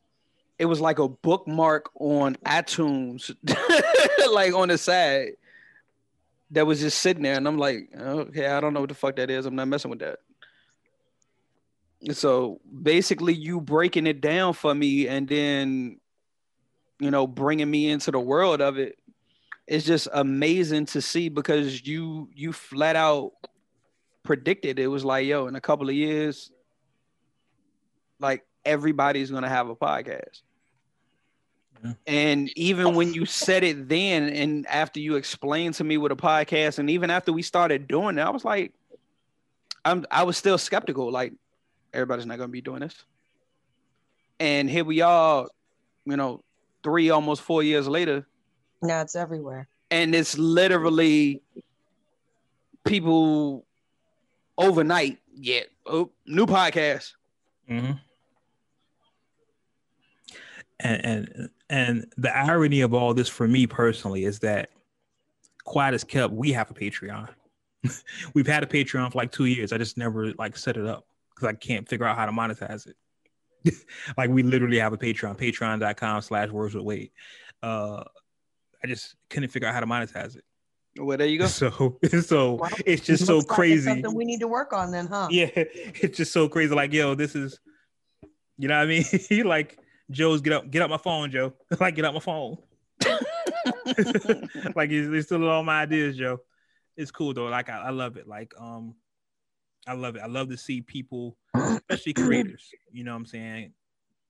It 0.57 0.65
was 0.65 0.81
like 0.81 0.99
a 0.99 1.07
bookmark 1.07 1.89
on 1.95 2.35
iTunes, 2.45 3.33
like 4.33 4.53
on 4.53 4.67
the 4.67 4.77
side 4.77 5.29
that 6.51 6.67
was 6.67 6.81
just 6.81 6.97
sitting 6.97 7.23
there, 7.23 7.35
and 7.35 7.47
I'm 7.47 7.57
like, 7.57 7.89
okay, 7.97 8.47
I 8.47 8.59
don't 8.59 8.73
know 8.73 8.81
what 8.81 8.89
the 8.89 8.95
fuck 8.95 9.15
that 9.15 9.29
is. 9.29 9.45
I'm 9.45 9.55
not 9.55 9.69
messing 9.69 9.89
with 9.89 9.99
that. 9.99 10.19
So 12.11 12.61
basically, 12.81 13.33
you 13.33 13.59
breaking 13.59 14.07
it 14.07 14.21
down 14.21 14.53
for 14.53 14.73
me, 14.73 15.07
and 15.07 15.27
then, 15.27 15.99
you 16.99 17.11
know, 17.11 17.27
bringing 17.27 17.69
me 17.69 17.89
into 17.89 18.11
the 18.11 18.19
world 18.19 18.61
of 18.61 18.77
it's 19.67 19.85
just 19.85 20.07
amazing 20.13 20.85
to 20.87 21.01
see 21.01 21.29
because 21.29 21.85
you 21.85 22.29
you 22.33 22.53
flat 22.53 22.95
out 22.95 23.33
predicted 24.23 24.79
it 24.79 24.87
was 24.87 25.03
like, 25.03 25.25
yo, 25.25 25.47
in 25.47 25.55
a 25.55 25.61
couple 25.61 25.89
of 25.89 25.95
years, 25.95 26.51
like 28.19 28.45
everybody's 28.65 29.31
gonna 29.31 29.49
have 29.49 29.69
a 29.69 29.75
podcast. 29.75 30.41
Yeah. 31.83 31.93
And 32.07 32.57
even 32.57 32.95
when 32.95 33.13
you 33.13 33.25
said 33.25 33.63
it 33.63 33.87
then, 33.87 34.29
and 34.29 34.67
after 34.67 34.99
you 34.99 35.15
explained 35.15 35.75
to 35.75 35.83
me 35.83 35.97
what 35.97 36.11
a 36.11 36.15
podcast, 36.15 36.79
and 36.79 36.89
even 36.89 37.09
after 37.09 37.31
we 37.31 37.41
started 37.41 37.87
doing 37.87 38.17
it, 38.17 38.21
I 38.21 38.29
was 38.29 38.43
like, 38.43 38.73
I'm 39.85 40.05
I 40.11 40.23
was 40.23 40.37
still 40.37 40.57
skeptical. 40.57 41.11
Like, 41.11 41.33
everybody's 41.93 42.25
not 42.25 42.37
gonna 42.37 42.49
be 42.49 42.61
doing 42.61 42.81
this. 42.81 42.95
And 44.39 44.69
here 44.69 44.85
we 44.85 45.01
are, 45.01 45.47
you 46.05 46.15
know, 46.17 46.43
three 46.83 47.09
almost 47.09 47.41
four 47.41 47.61
years 47.63 47.87
later, 47.87 48.27
now 48.81 49.01
it's 49.01 49.15
everywhere. 49.15 49.67
and 49.91 50.15
it's 50.15 50.37
literally 50.37 51.41
people 52.85 53.65
overnight. 54.57 55.19
Yeah, 55.33 55.61
oh, 55.85 56.11
new 56.25 56.45
podcast. 56.45 57.13
Mm-hmm. 57.69 57.93
And 60.81 61.05
and 61.05 61.49
and 61.69 62.13
the 62.17 62.35
irony 62.35 62.81
of 62.81 62.93
all 62.93 63.13
this 63.13 63.27
for 63.27 63.47
me 63.47 63.67
personally 63.67 64.23
is 64.23 64.39
that 64.39 64.69
quiet 65.65 65.93
as 65.93 66.03
kept, 66.03 66.33
we 66.33 66.51
have 66.53 66.71
a 66.71 66.73
Patreon. 66.73 67.29
We've 68.33 68.47
had 68.47 68.63
a 68.63 68.65
Patreon 68.65 69.11
for 69.11 69.17
like 69.17 69.31
two 69.31 69.45
years. 69.45 69.71
I 69.71 69.77
just 69.77 69.97
never 69.97 70.31
like 70.33 70.57
set 70.57 70.77
it 70.77 70.85
up 70.85 71.05
because 71.39 71.53
I 71.53 71.57
can't 71.57 71.87
figure 71.87 72.05
out 72.05 72.17
how 72.17 72.25
to 72.25 72.31
monetize 72.31 72.87
it. 72.87 73.75
like 74.17 74.29
we 74.29 74.43
literally 74.43 74.79
have 74.79 74.93
a 74.93 74.97
Patreon, 74.97 75.37
patreon.com 75.37 76.21
slash 76.21 76.49
words 76.49 76.75
with 76.75 76.83
weight. 76.83 77.11
Uh 77.63 78.03
I 78.83 78.87
just 78.87 79.15
couldn't 79.29 79.49
figure 79.49 79.67
out 79.67 79.73
how 79.73 79.81
to 79.81 79.85
monetize 79.85 80.37
it. 80.37 80.43
Well, 80.97 81.17
there 81.17 81.27
you 81.27 81.39
go. 81.39 81.45
So 81.47 81.97
so 82.21 82.53
Well, 82.55 82.69
it's 82.85 83.05
just 83.05 83.25
so 83.25 83.37
Looks 83.37 83.49
like 83.49 83.55
crazy. 83.55 83.83
something 83.89 84.13
we 84.15 84.25
need 84.25 84.39
to 84.39 84.47
work 84.47 84.73
on 84.73 84.91
then, 84.91 85.07
huh? 85.07 85.27
yeah, 85.31 85.49
it's 85.55 86.17
just 86.17 86.31
so 86.33 86.47
crazy. 86.49 86.73
Like, 86.73 86.93
yo, 86.93 87.15
this 87.15 87.35
is, 87.35 87.59
you 88.57 88.67
know 88.67 88.77
what 88.77 88.83
I 88.83 88.87
mean? 88.87 89.03
He 89.29 89.43
like, 89.43 89.77
Joe's 90.11 90.41
get 90.41 90.53
up, 90.53 90.71
get 90.71 90.81
up 90.81 90.89
my 90.89 90.97
phone, 90.97 91.29
Joe. 91.31 91.53
like, 91.79 91.95
get 91.95 92.05
up 92.05 92.13
my 92.13 92.19
phone. 92.19 92.57
like 94.75 94.89
he's, 94.89 95.07
he's 95.07 95.25
still 95.25 95.47
all 95.49 95.63
my 95.63 95.81
ideas, 95.83 96.17
Joe. 96.17 96.39
It's 96.97 97.11
cool 97.11 97.33
though. 97.33 97.45
Like 97.45 97.69
I, 97.69 97.77
I 97.79 97.89
love 97.91 98.17
it. 98.17 98.27
Like 98.27 98.53
um, 98.59 98.95
I 99.89 99.93
love 99.93 100.15
it. 100.15 100.21
I 100.21 100.27
love 100.27 100.49
to 100.49 100.57
see 100.57 100.81
people, 100.81 101.35
especially 101.55 102.13
creators. 102.13 102.69
You 102.91 103.03
know 103.03 103.11
what 103.11 103.17
I'm 103.17 103.25
saying? 103.25 103.73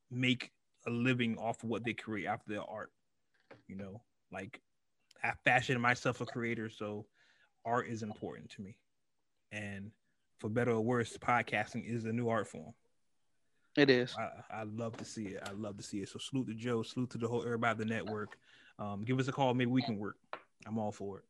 Make 0.10 0.52
a 0.88 0.90
living 0.90 1.38
off 1.38 1.62
of 1.64 1.70
what 1.70 1.84
they 1.84 1.94
create 1.94 2.28
after 2.28 2.54
their 2.54 2.64
art. 2.64 2.92
You 3.68 3.76
know, 3.76 4.02
like 4.32 4.62
I 5.22 5.34
fashion 5.44 5.80
myself 5.82 6.22
a 6.22 6.26
creator, 6.26 6.70
so 6.70 7.06
art 7.66 7.90
is 7.90 8.04
important 8.04 8.52
to 8.52 8.62
me. 8.62 8.78
And 9.52 9.92
for 10.40 10.50
better 10.50 10.72
or 10.72 10.82
worse, 10.82 11.18
podcasting 11.18 11.84
is 11.86 12.06
a 12.06 12.14
new 12.14 12.30
art 12.30 12.48
form. 12.48 12.74
It 13.76 13.90
is. 13.90 14.16
I, 14.18 14.62
I 14.62 14.64
love 14.64 14.96
to 14.98 15.06
see 15.06 15.26
it. 15.26 15.44
I 15.46 15.52
love 15.52 15.76
to 15.76 15.84
see 15.84 15.98
it. 15.98 16.08
So 16.08 16.20
salute 16.20 16.48
to 16.48 16.54
Joe, 16.54 16.84
salute 16.84 17.10
to 17.12 17.18
the 17.18 17.28
whole 17.28 17.44
everybody 17.44 17.80
the 17.80 17.86
network. 17.86 18.38
Um, 18.80 19.04
give 19.04 19.20
us 19.20 19.28
a 19.28 19.34
call. 19.34 19.54
Maybe 19.54 19.72
we 19.72 19.82
can 19.82 19.98
work. 19.98 20.16
I'm 20.66 20.78
all 20.78 20.94
for 20.94 21.18
it. 21.18 21.26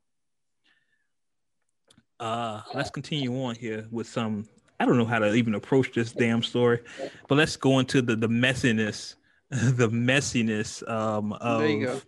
Uh, 2.19 2.61
let's 2.73 2.89
continue 2.89 3.43
on 3.43 3.55
here 3.55 3.87
with 3.91 4.07
some. 4.07 4.47
I 4.79 4.85
don't 4.85 4.97
know 4.97 5.05
how 5.05 5.19
to 5.19 5.33
even 5.33 5.55
approach 5.55 5.93
this 5.93 6.11
damn 6.11 6.41
story, 6.43 6.79
but 7.27 7.35
let's 7.35 7.55
go 7.55 7.79
into 7.79 8.01
the 8.01 8.15
the 8.15 8.27
messiness, 8.27 9.15
the 9.49 9.89
messiness 9.89 10.87
um, 10.89 11.35
There 11.41 11.67
you 11.67 11.85
go. 11.85 11.93
of 11.93 12.05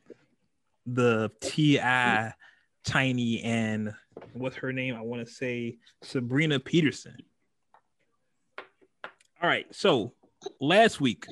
the 0.85 1.31
T.I., 1.41 2.33
Tiny, 2.83 3.41
and 3.43 3.93
what's 4.33 4.55
her 4.55 4.73
name? 4.73 4.95
I 4.95 5.01
want 5.01 5.25
to 5.25 5.31
say 5.31 5.77
Sabrina 6.01 6.59
Peterson. 6.59 7.15
All 9.41 9.49
right, 9.49 9.67
so 9.73 10.13
last 10.59 10.99
week, 10.99 11.25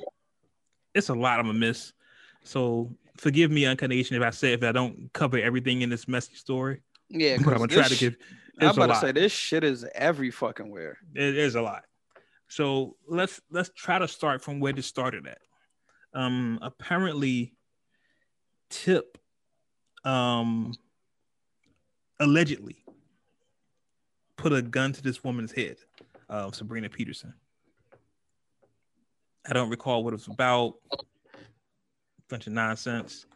it's 0.94 1.08
a 1.08 1.14
lot 1.14 1.40
I'm 1.40 1.46
gonna 1.46 1.58
miss. 1.58 1.92
So 2.44 2.94
forgive 3.16 3.50
me, 3.50 3.66
Uncut 3.66 3.90
Nation, 3.90 4.16
if 4.16 4.22
I 4.22 4.30
say 4.30 4.52
if 4.52 4.62
I 4.62 4.72
don't 4.72 5.12
cover 5.12 5.38
everything 5.38 5.82
in 5.82 5.90
this 5.90 6.06
messy 6.08 6.34
story. 6.34 6.82
Yeah, 7.08 7.36
but 7.44 7.52
I'm 7.52 7.58
gonna 7.58 7.68
try 7.68 7.88
to 7.88 7.96
give. 7.96 8.16
I'm 8.60 8.74
about 8.74 8.94
to 8.94 9.00
say 9.00 9.12
this 9.12 9.32
shit 9.32 9.64
is 9.64 9.84
every 9.94 10.30
fucking 10.30 10.70
where. 10.70 10.98
It 11.14 11.36
is 11.36 11.54
a 11.54 11.62
lot. 11.62 11.84
So 12.48 12.96
let's 13.06 13.40
let's 13.50 13.70
try 13.74 13.98
to 13.98 14.08
start 14.08 14.42
from 14.42 14.60
where 14.60 14.72
this 14.72 14.86
started 14.86 15.26
at. 15.26 15.38
Um, 16.12 16.58
apparently, 16.62 17.54
Tip, 18.70 19.18
um, 20.04 20.74
allegedly 22.18 22.84
put 24.36 24.52
a 24.52 24.62
gun 24.62 24.92
to 24.92 25.02
this 25.02 25.22
woman's 25.22 25.52
head, 25.52 25.76
uh, 26.28 26.50
Sabrina 26.50 26.88
Peterson. 26.88 27.34
I 29.48 29.52
don't 29.52 29.70
recall 29.70 30.02
what 30.02 30.12
it 30.12 30.16
was 30.16 30.28
about. 30.28 30.74
Bunch 32.28 32.46
of 32.46 32.52
nonsense. 32.52 33.26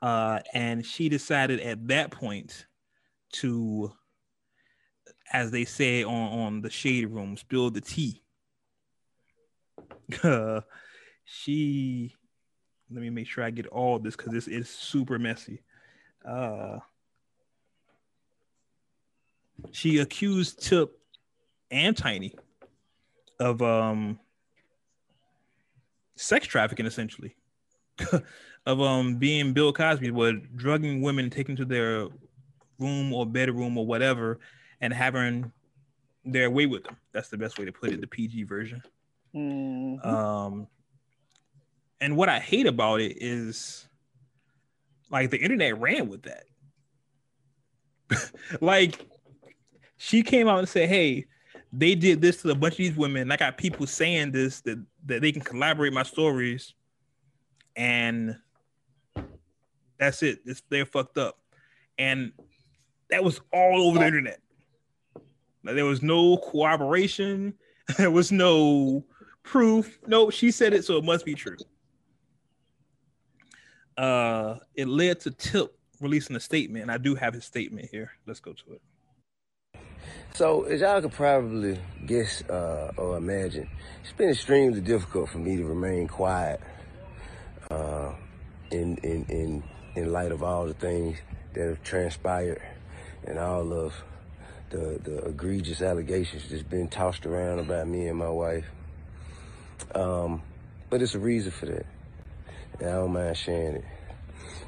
Uh, 0.00 0.40
and 0.52 0.84
she 0.84 1.08
decided 1.08 1.60
at 1.60 1.86
that 1.88 2.10
point 2.10 2.66
to 3.34 3.92
as 5.32 5.50
they 5.50 5.64
say 5.64 6.04
on 6.04 6.40
on 6.40 6.60
the 6.60 6.70
shade 6.70 7.06
room, 7.06 7.36
spill 7.36 7.70
the 7.70 7.80
tea. 7.80 8.22
Uh, 10.22 10.60
she, 11.24 12.14
let 12.90 13.00
me 13.00 13.10
make 13.10 13.26
sure 13.26 13.42
I 13.42 13.50
get 13.50 13.66
all 13.66 13.98
this 13.98 14.14
because 14.14 14.32
this 14.32 14.48
is 14.48 14.68
super 14.68 15.18
messy. 15.18 15.62
Uh, 16.28 16.78
she 19.70 19.98
accused 19.98 20.62
Tip 20.62 20.98
and 21.70 21.96
Tiny 21.96 22.34
of 23.40 23.62
um 23.62 24.18
sex 26.16 26.46
trafficking, 26.46 26.86
essentially, 26.86 27.34
of 28.66 28.80
um 28.80 29.16
being 29.16 29.52
Bill 29.54 29.72
Cosby, 29.72 30.10
were 30.10 30.34
drugging 30.54 31.00
women, 31.00 31.30
taking 31.30 31.56
to 31.56 31.64
their 31.64 32.08
room 32.78 33.12
or 33.14 33.24
bedroom 33.24 33.78
or 33.78 33.86
whatever, 33.86 34.38
and 34.82 34.92
having 34.92 35.50
their 36.24 36.50
way 36.50 36.66
with 36.66 36.84
them. 36.84 36.96
That's 37.12 37.30
the 37.30 37.38
best 37.38 37.58
way 37.58 37.64
to 37.64 37.72
put 37.72 37.90
it, 37.90 38.00
the 38.00 38.06
PG 38.06 38.42
version. 38.42 38.82
Mhm. 39.34 40.04
Um, 40.04 40.66
and 42.00 42.16
what 42.16 42.28
I 42.28 42.38
hate 42.40 42.66
about 42.66 43.00
it 43.00 43.16
is 43.22 43.88
like 45.10 45.30
the 45.30 45.38
internet 45.38 45.80
ran 45.80 46.08
with 46.08 46.24
that. 46.24 46.44
like 48.60 49.06
she 49.96 50.22
came 50.22 50.48
out 50.48 50.58
and 50.58 50.68
said, 50.68 50.88
Hey, 50.88 51.26
they 51.72 51.94
did 51.94 52.20
this 52.20 52.42
to 52.42 52.50
a 52.50 52.54
bunch 52.54 52.74
of 52.74 52.78
these 52.78 52.96
women. 52.96 53.32
I 53.32 53.36
got 53.36 53.56
people 53.56 53.86
saying 53.86 54.32
this 54.32 54.60
that, 54.62 54.84
that 55.06 55.22
they 55.22 55.32
can 55.32 55.40
collaborate 55.40 55.92
my 55.92 56.02
stories, 56.02 56.74
and 57.76 58.36
that's 59.98 60.22
it. 60.22 60.40
It's, 60.44 60.62
they're 60.68 60.84
fucked 60.84 61.16
up. 61.16 61.38
And 61.98 62.32
that 63.08 63.24
was 63.24 63.40
all 63.52 63.88
over 63.88 63.98
the 63.98 64.06
internet. 64.06 64.41
There 65.64 65.84
was 65.84 66.02
no 66.02 66.36
corroboration. 66.36 67.54
There 67.98 68.12
was 68.12 68.30
no 68.30 69.04
proof. 69.42 69.98
No, 70.06 70.30
she 70.30 70.52
said 70.52 70.72
it, 70.72 70.84
so 70.84 70.96
it 70.96 71.04
must 71.04 71.24
be 71.24 71.34
true. 71.34 71.56
Uh, 73.98 74.58
it 74.74 74.86
led 74.86 75.18
to 75.20 75.32
Tip 75.32 75.76
releasing 76.00 76.36
a 76.36 76.40
statement, 76.40 76.82
and 76.82 76.90
I 76.90 76.96
do 76.96 77.16
have 77.16 77.34
his 77.34 77.44
statement 77.44 77.88
here. 77.90 78.12
Let's 78.24 78.40
go 78.40 78.52
to 78.52 78.72
it. 78.74 78.82
So, 80.34 80.62
as 80.62 80.80
y'all 80.80 81.00
could 81.02 81.12
probably 81.12 81.78
guess 82.06 82.42
uh, 82.48 82.92
or 82.96 83.16
imagine, 83.16 83.68
it's 84.02 84.12
been 84.12 84.30
extremely 84.30 84.80
difficult 84.80 85.28
for 85.28 85.38
me 85.38 85.56
to 85.56 85.64
remain 85.64 86.08
quiet 86.08 86.60
uh, 87.70 88.12
in, 88.70 88.96
in, 88.98 89.26
in, 89.28 89.62
in 89.94 90.12
light 90.12 90.32
of 90.32 90.42
all 90.42 90.66
the 90.66 90.74
things 90.74 91.18
that 91.52 91.68
have 91.68 91.82
transpired 91.82 92.62
and 93.24 93.38
all 93.38 93.72
of 93.72 93.92
the, 94.72 94.98
the 95.04 95.18
egregious 95.26 95.82
allegations 95.82 96.48
that's 96.48 96.62
been 96.62 96.88
tossed 96.88 97.26
around 97.26 97.60
about 97.60 97.86
me 97.86 98.08
and 98.08 98.18
my 98.18 98.30
wife. 98.30 98.64
Um, 99.94 100.42
but 100.90 101.02
it's 101.02 101.14
a 101.14 101.18
reason 101.18 101.52
for 101.52 101.66
that. 101.66 101.86
And 102.80 102.88
I 102.88 102.92
don't 102.94 103.12
mind 103.12 103.36
sharing 103.36 103.76
it. 103.76 103.84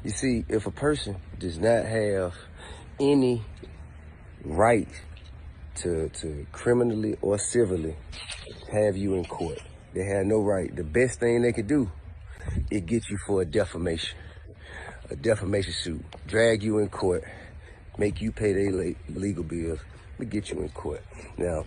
You 0.03 0.11
see, 0.11 0.45
if 0.47 0.67
a 0.67 0.71
person 0.71 1.17
does 1.39 1.57
not 1.57 1.85
have 1.85 2.35
any 2.99 3.43
right 4.43 4.87
to 5.75 6.09
to 6.09 6.45
criminally 6.51 7.17
or 7.21 7.37
civilly 7.37 7.95
have 8.71 8.95
you 8.95 9.15
in 9.15 9.25
court. 9.25 9.59
They 9.93 10.05
have 10.05 10.25
no 10.25 10.39
right. 10.39 10.73
The 10.73 10.83
best 10.83 11.19
thing 11.19 11.41
they 11.41 11.51
could 11.51 11.67
do 11.67 11.89
is 12.69 12.81
get 12.81 13.09
you 13.09 13.17
for 13.25 13.41
a 13.41 13.45
defamation, 13.45 14.17
a 15.09 15.15
defamation 15.15 15.73
suit, 15.73 16.05
drag 16.27 16.63
you 16.63 16.77
in 16.77 16.89
court, 16.89 17.23
make 17.97 18.21
you 18.21 18.31
pay 18.31 18.53
their 18.53 18.95
legal 19.09 19.43
bills, 19.43 19.79
but 20.17 20.29
get 20.29 20.49
you 20.49 20.61
in 20.61 20.69
court. 20.69 21.01
Now, 21.37 21.63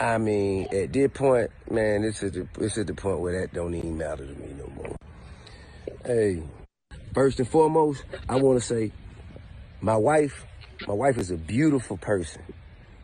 I 0.00 0.18
mean, 0.18 0.68
at 0.74 0.92
this 0.92 1.10
point, 1.12 1.50
man, 1.70 2.02
this 2.02 2.22
is 2.22 2.32
the 2.32 2.48
this 2.58 2.76
is 2.76 2.86
the 2.86 2.94
point 2.94 3.20
where 3.20 3.40
that 3.40 3.54
don't 3.54 3.74
even 3.74 3.96
matter 3.96 4.26
to 4.26 4.32
me 4.32 4.48
no 4.58 4.66
more. 4.76 4.96
Hey, 6.04 6.42
first 7.14 7.38
and 7.38 7.48
foremost, 7.48 8.04
I 8.28 8.36
want 8.36 8.60
to 8.60 8.66
say, 8.66 8.92
my 9.80 9.96
wife, 9.96 10.44
my 10.88 10.94
wife 10.94 11.16
is 11.16 11.30
a 11.30 11.36
beautiful 11.36 11.96
person 11.96 12.42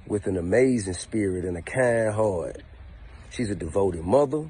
with 0.07 0.27
an 0.27 0.37
amazing 0.37 0.95
spirit 0.95 1.45
and 1.45 1.57
a 1.57 1.63
kind 1.63 2.13
heart. 2.13 2.63
She's 3.31 3.51
a 3.51 3.55
devoted 3.55 4.05
mother, 4.05 4.47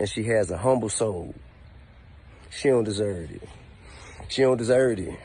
and 0.00 0.08
she 0.08 0.24
has 0.24 0.50
a 0.50 0.58
humble 0.58 0.88
soul. 0.88 1.34
She 2.50 2.68
don't 2.68 2.84
deserve 2.84 3.30
it. 3.30 3.48
She 4.28 4.42
don't 4.42 4.56
deserve 4.56 4.98
it. 4.98 5.18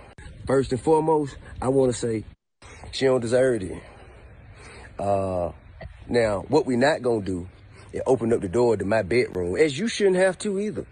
First 0.45 0.72
and 0.72 0.82
foremost, 0.82 1.36
I 1.62 1.70
want 1.70 1.91
to 1.91 1.97
say, 1.97 2.24
she 2.92 3.06
don't 3.06 3.22
deserve 3.22 3.62
it. 3.64 3.84
Uh, 4.98 5.52
now, 6.08 6.46
what 6.48 6.66
we 6.66 6.76
not 6.76 7.02
gonna 7.02 7.22
do 7.22 7.48
is 7.94 8.02
open 8.06 8.34
up 8.34 8.42
the 8.42 8.50
door 8.50 8.78
to 8.78 8.86
my 8.86 9.02
bedroom, 9.02 9.56
as 9.56 9.78
you 9.78 9.88
shouldn't 9.88 10.18
have 10.18 10.38
to 10.40 10.60
either. 10.60 10.86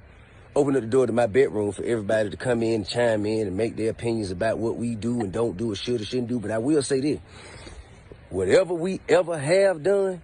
Open 0.56 0.76
up 0.76 0.82
the 0.82 0.88
door 0.88 1.06
to 1.06 1.14
my 1.14 1.28
bedroom 1.28 1.72
for 1.72 1.84
everybody 1.84 2.30
to 2.32 2.38
come 2.38 2.64
in 2.64 2.84
chime 2.84 3.26
in 3.26 3.48
and 3.48 3.58
make 3.58 3.76
their 3.76 3.92
opinions 3.92 4.32
about 4.32 4.58
what 4.58 4.76
we 4.76 4.96
do 4.96 5.22
and 5.22 5.32
don't 5.32 5.56
do 5.56 5.72
or 5.72 5.76
should 5.76 6.02
or 6.02 6.06
shouldn't 6.06 6.30
do. 6.30 6.40
But 6.40 6.52
I 6.52 6.58
will 6.58 6.82
say 6.82 7.00
this. 7.00 7.20
Whatever 8.30 8.74
we 8.74 9.00
ever 9.08 9.38
have 9.38 9.84
done 9.84 10.22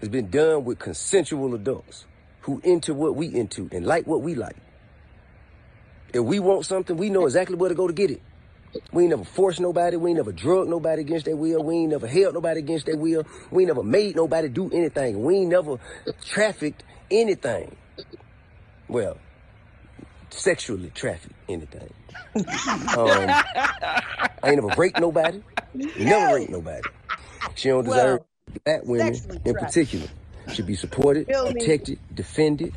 has 0.00 0.08
been 0.08 0.30
done 0.30 0.64
with 0.64 0.78
consensual 0.78 1.54
adults 1.54 2.04
who 2.42 2.60
into 2.64 2.92
what 2.92 3.16
we 3.16 3.34
into 3.34 3.68
and 3.72 3.86
like 3.86 4.06
what 4.06 4.20
we 4.20 4.34
like. 4.34 4.56
If 6.12 6.22
we 6.22 6.38
want 6.40 6.66
something, 6.66 6.96
we 6.96 7.08
know 7.08 7.24
exactly 7.24 7.56
where 7.56 7.70
to 7.70 7.74
go 7.74 7.86
to 7.86 7.92
get 7.92 8.10
it. 8.10 8.20
We 8.92 9.04
ain't 9.04 9.10
never 9.10 9.24
forced 9.24 9.60
nobody. 9.60 9.96
We 9.96 10.10
ain't 10.10 10.18
never 10.18 10.32
drug 10.32 10.68
nobody 10.68 11.02
against 11.02 11.26
their 11.26 11.36
will. 11.36 11.62
We 11.64 11.76
ain't 11.76 11.90
never 11.92 12.06
held 12.08 12.34
nobody 12.34 12.60
against 12.60 12.86
their 12.86 12.96
will. 12.96 13.26
We 13.50 13.64
ain't 13.64 13.68
never 13.68 13.82
made 13.84 14.16
nobody 14.16 14.48
do 14.48 14.70
anything. 14.72 15.22
We 15.22 15.38
ain't 15.38 15.50
never 15.50 15.78
trafficked 16.24 16.84
anything. 17.10 17.76
Well, 18.88 19.18
sexually 20.30 20.90
trafficked 20.90 21.36
anything. 21.48 21.94
Um, 22.94 23.44
I 24.42 24.50
ain't 24.50 24.56
never 24.62 24.70
raped 24.70 24.98
nobody. 24.98 25.42
Never 25.96 26.28
raped 26.28 26.50
nobody. 26.50 26.88
She 27.54 27.68
don't 27.68 27.84
deserve 27.84 28.20
black 28.64 28.82
women 28.84 29.22
in 29.44 29.56
particular 29.56 30.08
should 30.48 30.66
be 30.66 30.74
supported, 30.76 31.28
protected, 31.44 32.00
defended. 32.14 32.74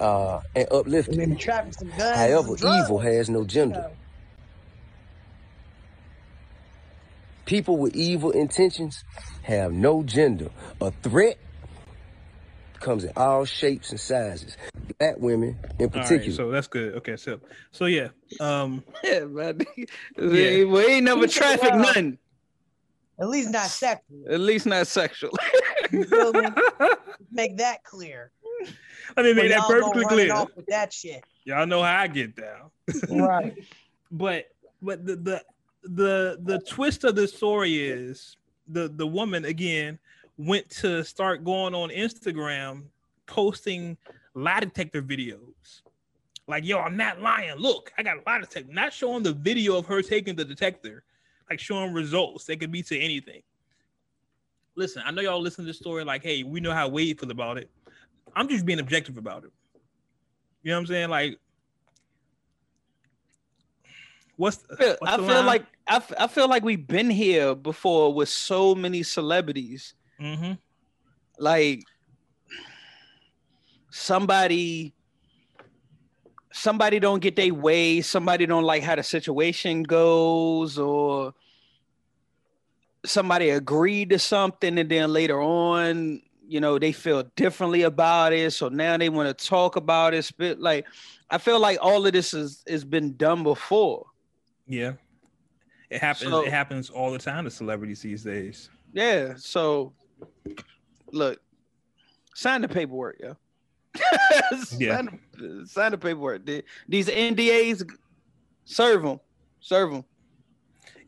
uh, 0.00 0.40
and 0.54 0.68
uplifted. 0.72 1.16
Maybe 1.16 1.36
traffic 1.36 1.74
some 1.74 1.92
guns. 1.92 2.16
However, 2.16 2.56
evil 2.62 2.98
has 2.98 3.30
no 3.30 3.44
gender. 3.44 3.86
People 7.44 7.76
with 7.76 7.96
evil 7.96 8.30
intentions 8.30 9.02
have 9.42 9.72
no 9.72 10.02
gender. 10.02 10.50
A 10.80 10.90
threat 11.02 11.38
comes 12.80 13.04
in 13.04 13.12
all 13.16 13.44
shapes 13.44 13.90
and 13.90 14.00
sizes. 14.00 14.56
Black 14.98 15.16
women 15.18 15.58
in 15.78 15.86
All 15.86 15.92
right, 15.92 16.02
particular. 16.02 16.32
so 16.34 16.50
that's 16.50 16.66
good. 16.68 16.94
Okay, 16.96 17.16
so 17.16 17.40
so 17.70 17.86
yeah, 17.86 18.08
um, 18.40 18.82
Yeah, 19.04 19.24
man. 19.24 19.60
Yeah. 20.18 20.64
We 20.64 20.84
ain't 20.86 21.04
never 21.04 21.26
traffic 21.26 21.70
Well, 21.70 21.78
nothing. 21.78 22.18
At 23.20 23.28
least 23.28 23.50
not 23.50 23.66
sexual. 23.66 24.24
At 24.30 24.40
least 24.40 24.66
not 24.66 24.86
sexual. 24.86 25.30
You 25.92 26.04
feel 26.04 26.32
me? 26.32 26.48
Make 27.30 27.58
that 27.58 27.84
clear. 27.84 28.32
let 29.16 29.24
me 29.24 29.32
make 29.34 29.44
Or 29.44 29.48
that 29.48 29.58
y'all 29.58 29.68
go 29.68 29.74
perfectly 29.92 30.04
running 30.04 30.08
clear. 30.28 30.32
off 30.34 30.48
with 30.56 30.66
that 30.66 30.92
shit. 30.92 31.22
Y'all 31.44 31.66
know 31.66 31.82
how 31.82 32.00
I 32.00 32.06
get 32.08 32.34
down. 32.36 32.70
Right. 33.10 33.54
but 34.10 34.46
but 34.80 35.06
the 35.06 35.16
the 35.16 35.42
the 35.82 36.38
the 36.42 36.60
twist 36.60 37.04
of 37.04 37.14
the 37.16 37.26
story 37.26 37.82
is 37.88 38.36
the 38.68 38.88
the 38.88 39.06
woman 39.06 39.44
again 39.44 39.98
went 40.38 40.68
to 40.70 41.04
start 41.04 41.44
going 41.44 41.74
on 41.74 41.90
Instagram 41.90 42.84
posting 43.26 43.96
lie 44.34 44.60
detector 44.60 45.02
videos. 45.02 45.82
Like, 46.48 46.64
yo, 46.64 46.78
I'm 46.78 46.96
not 46.96 47.20
lying. 47.20 47.54
Look, 47.56 47.92
I 47.96 48.02
got 48.02 48.16
a 48.18 48.22
lie 48.26 48.40
detector. 48.40 48.72
Not 48.72 48.92
showing 48.92 49.22
the 49.22 49.32
video 49.32 49.76
of 49.76 49.86
her 49.86 50.02
taking 50.02 50.34
the 50.34 50.44
detector, 50.44 51.04
like 51.48 51.60
showing 51.60 51.92
results 51.92 52.44
that 52.46 52.58
could 52.60 52.72
be 52.72 52.82
to 52.84 52.98
anything. 52.98 53.42
Listen, 54.74 55.02
I 55.04 55.10
know 55.10 55.22
y'all 55.22 55.40
listen 55.40 55.64
to 55.64 55.68
this 55.68 55.78
story 55.78 56.04
like, 56.04 56.22
hey, 56.22 56.42
we 56.42 56.60
know 56.60 56.72
how 56.72 56.88
Wade 56.88 57.20
feels 57.20 57.30
about 57.30 57.58
it. 57.58 57.70
I'm 58.34 58.48
just 58.48 58.64
being 58.64 58.80
objective 58.80 59.18
about 59.18 59.44
it. 59.44 59.50
You 60.62 60.70
know 60.70 60.76
what 60.76 60.80
I'm 60.80 60.86
saying? 60.86 61.10
Like, 61.10 61.38
what's, 64.36 64.64
feel- 64.78 64.96
what's 64.98 65.12
I 65.12 65.16
feel 65.16 65.26
line? 65.26 65.46
like 65.46 65.66
I, 65.88 65.96
f- 65.96 66.12
I 66.18 66.26
feel 66.26 66.48
like 66.48 66.64
we've 66.64 66.86
been 66.86 67.10
here 67.10 67.54
before 67.54 68.14
with 68.14 68.28
so 68.28 68.74
many 68.74 69.02
celebrities. 69.02 69.94
Mhm. 70.20 70.58
Like 71.38 71.82
somebody 73.90 74.94
somebody 76.52 76.98
don't 76.98 77.20
get 77.20 77.34
their 77.36 77.52
way, 77.54 78.00
somebody 78.02 78.44
don't 78.46 78.64
like 78.64 78.82
how 78.82 78.94
the 78.94 79.02
situation 79.02 79.82
goes, 79.82 80.78
or 80.78 81.32
somebody 83.04 83.50
agreed 83.50 84.10
to 84.10 84.18
something 84.18 84.78
and 84.78 84.90
then 84.90 85.12
later 85.12 85.40
on, 85.40 86.20
you 86.46 86.60
know, 86.60 86.78
they 86.78 86.92
feel 86.92 87.24
differently 87.36 87.82
about 87.82 88.32
it. 88.32 88.52
So 88.52 88.68
now 88.68 88.96
they 88.98 89.08
want 89.08 89.36
to 89.36 89.46
talk 89.46 89.76
about 89.76 90.14
it. 90.14 90.30
Like 90.60 90.86
I 91.30 91.38
feel 91.38 91.58
like 91.58 91.78
all 91.80 92.06
of 92.06 92.12
this 92.12 92.34
is 92.34 92.62
has 92.68 92.84
been 92.84 93.16
done 93.16 93.42
before. 93.42 94.06
Yeah. 94.66 94.92
It 95.92 96.00
happens. 96.00 96.30
So- 96.30 96.44
it 96.44 96.50
happens 96.50 96.90
all 96.90 97.10
the 97.12 97.18
time 97.18 97.44
to 97.44 97.50
celebrities 97.50 98.00
these 98.02 98.22
days. 98.24 98.70
Yeah. 98.92 99.34
So 99.36 99.92
look, 101.12 101.40
sign 102.34 102.62
the 102.62 102.68
paperwork, 102.68 103.18
yo. 103.20 103.36
Yeah. 104.78 104.96
sign, 104.96 105.20
the, 105.38 105.66
sign 105.66 105.90
the 105.92 105.98
paperwork. 105.98 106.46
These 106.88 107.08
NDAs, 107.08 107.86
serve 108.64 109.02
them, 109.02 109.20
serve 109.60 109.92
them. 109.92 110.04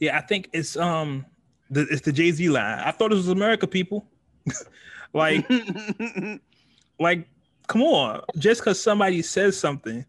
Yeah, 0.00 0.18
I 0.18 0.20
think 0.20 0.50
it's 0.52 0.76
um 0.76 1.24
the 1.70 1.86
it's 1.90 2.02
the 2.02 2.12
Jay 2.12 2.30
Z 2.30 2.48
line. 2.48 2.78
I 2.80 2.90
thought 2.90 3.10
it 3.12 3.14
was 3.14 3.28
America, 3.28 3.66
people. 3.66 4.06
like 5.14 5.46
like 7.00 7.28
come 7.68 7.82
on, 7.82 8.20
just 8.38 8.60
because 8.60 8.80
somebody 8.82 9.22
says 9.22 9.58
something 9.58 10.04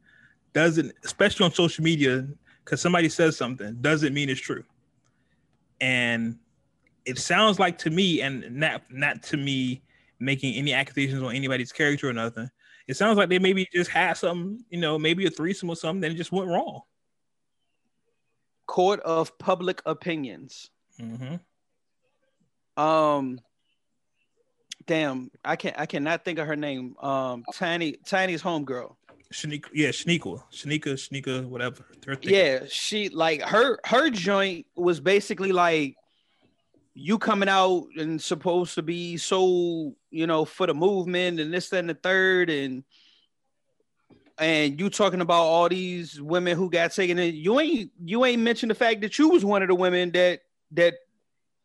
doesn't, 0.54 0.92
especially 1.04 1.46
on 1.46 1.54
social 1.54 1.84
media, 1.84 2.28
because 2.66 2.82
somebody 2.82 3.08
says 3.08 3.38
something 3.38 3.78
doesn't 3.80 4.14
mean 4.14 4.30
it's 4.30 4.42
true. 4.42 4.64
And 5.80 6.40
it 7.06 7.20
sounds 7.20 7.60
like 7.60 7.78
to 7.80 7.92
me, 7.92 8.22
and 8.22 8.52
not 8.52 8.82
not 8.90 9.22
to 9.24 9.38
me 9.38 9.84
making 10.20 10.56
any 10.56 10.74
accusations 10.74 11.22
on 11.22 11.36
anybody's 11.36 11.72
character 11.72 12.10
or 12.10 12.14
nothing. 12.14 12.50
It 12.88 12.98
sounds 12.98 13.18
like 13.18 13.30
they 13.30 13.40
maybe 13.40 13.68
just 13.74 13.90
had 13.90 14.14
some, 14.14 14.64
you 14.70 14.80
know, 14.80 14.98
maybe 14.98 15.26
a 15.26 15.30
threesome 15.30 15.70
or 15.70 15.76
something, 15.76 16.04
and 16.04 16.14
it 16.14 16.18
just 16.18 16.32
went 16.32 16.50
wrong. 16.50 16.82
Court 18.68 19.00
of 19.02 19.38
public 19.38 19.82
opinions. 19.86 20.70
Mm-hmm. 21.00 22.82
Um, 22.82 23.40
damn, 24.86 25.32
I 25.44 25.56
can't, 25.56 25.80
I 25.80 25.86
cannot 25.86 26.26
think 26.26 26.40
of 26.40 26.48
her 26.48 26.56
name. 26.56 26.96
Um, 27.00 27.44
Tiny, 27.54 27.94
Tiny's 28.06 28.42
homegirl. 28.42 28.96
Shanika, 29.36 29.68
yeah, 29.74 29.90
Shanika, 29.90 30.42
Shanika, 30.50 30.94
Shanika, 30.94 31.46
whatever. 31.46 31.86
Yeah, 32.22 32.62
she 32.70 33.10
like 33.10 33.42
her 33.42 33.78
her 33.84 34.10
joint 34.10 34.66
was 34.76 35.02
basically 35.02 35.52
like 35.52 35.98
you 36.94 37.20
coming 37.20 37.50
out 37.50 37.88
and 37.98 38.22
supposed 38.22 38.76
to 38.76 38.82
be 38.82 39.18
so 39.18 39.94
you 40.10 40.26
know 40.26 40.46
for 40.46 40.68
the 40.68 40.74
movement 40.74 41.42
and 41.42 41.54
this 41.54 41.68
that, 41.70 41.80
and 41.80 41.90
the 41.90 41.96
third 41.96 42.50
and 42.50 42.86
and 44.38 44.80
you 44.80 44.90
talking 44.90 45.20
about 45.20 45.44
all 45.44 45.68
these 45.68 46.22
women 46.22 46.56
who 46.56 46.70
got 46.70 46.94
taken 46.94 47.20
in. 47.20 47.36
You 47.36 47.60
ain't 47.60 47.92
you 48.06 48.24
ain't 48.24 48.42
mentioned 48.42 48.72
the 48.72 48.76
fact 48.76 49.02
that 49.02 49.20
you 49.20 49.28
was 49.28 49.44
one 49.44 49.62
of 49.62 49.68
the 49.68 49.76
women 49.76 50.12
that 50.12 50.44
that 50.72 50.94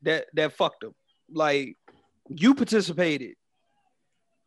that 0.03 0.27
that 0.35 0.55
fucked 0.55 0.81
them. 0.81 0.95
Like 1.33 1.77
you 2.29 2.53
participated. 2.53 3.37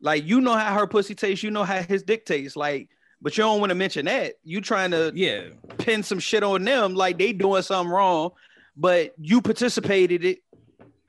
Like 0.01 0.25
you 0.25 0.41
know 0.41 0.53
how 0.53 0.73
her 0.73 0.87
pussy 0.87 1.15
tastes 1.15 1.41
you 1.41 1.51
know 1.51 1.63
how 1.63 1.81
his 1.81 2.03
dick 2.03 2.25
tastes. 2.25 2.57
Like 2.57 2.89
but 3.23 3.37
you 3.37 3.43
don't 3.43 3.61
want 3.61 3.69
to 3.69 3.75
mention 3.75 4.05
that 4.05 4.33
you 4.43 4.59
trying 4.59 4.91
to 4.91 5.11
yeah 5.15 5.45
pin 5.77 6.03
some 6.03 6.19
shit 6.19 6.43
on 6.43 6.63
them 6.63 6.93
like 6.93 7.17
they 7.17 7.31
doing 7.31 7.63
something 7.63 7.91
wrong, 7.91 8.31
but 8.75 9.15
you 9.17 9.41
participated 9.41 10.25
it. 10.25 10.39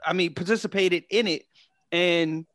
I 0.06 0.12
mean, 0.12 0.32
participated 0.32 1.04
in 1.10 1.26
it, 1.26 1.46
and 1.90 2.46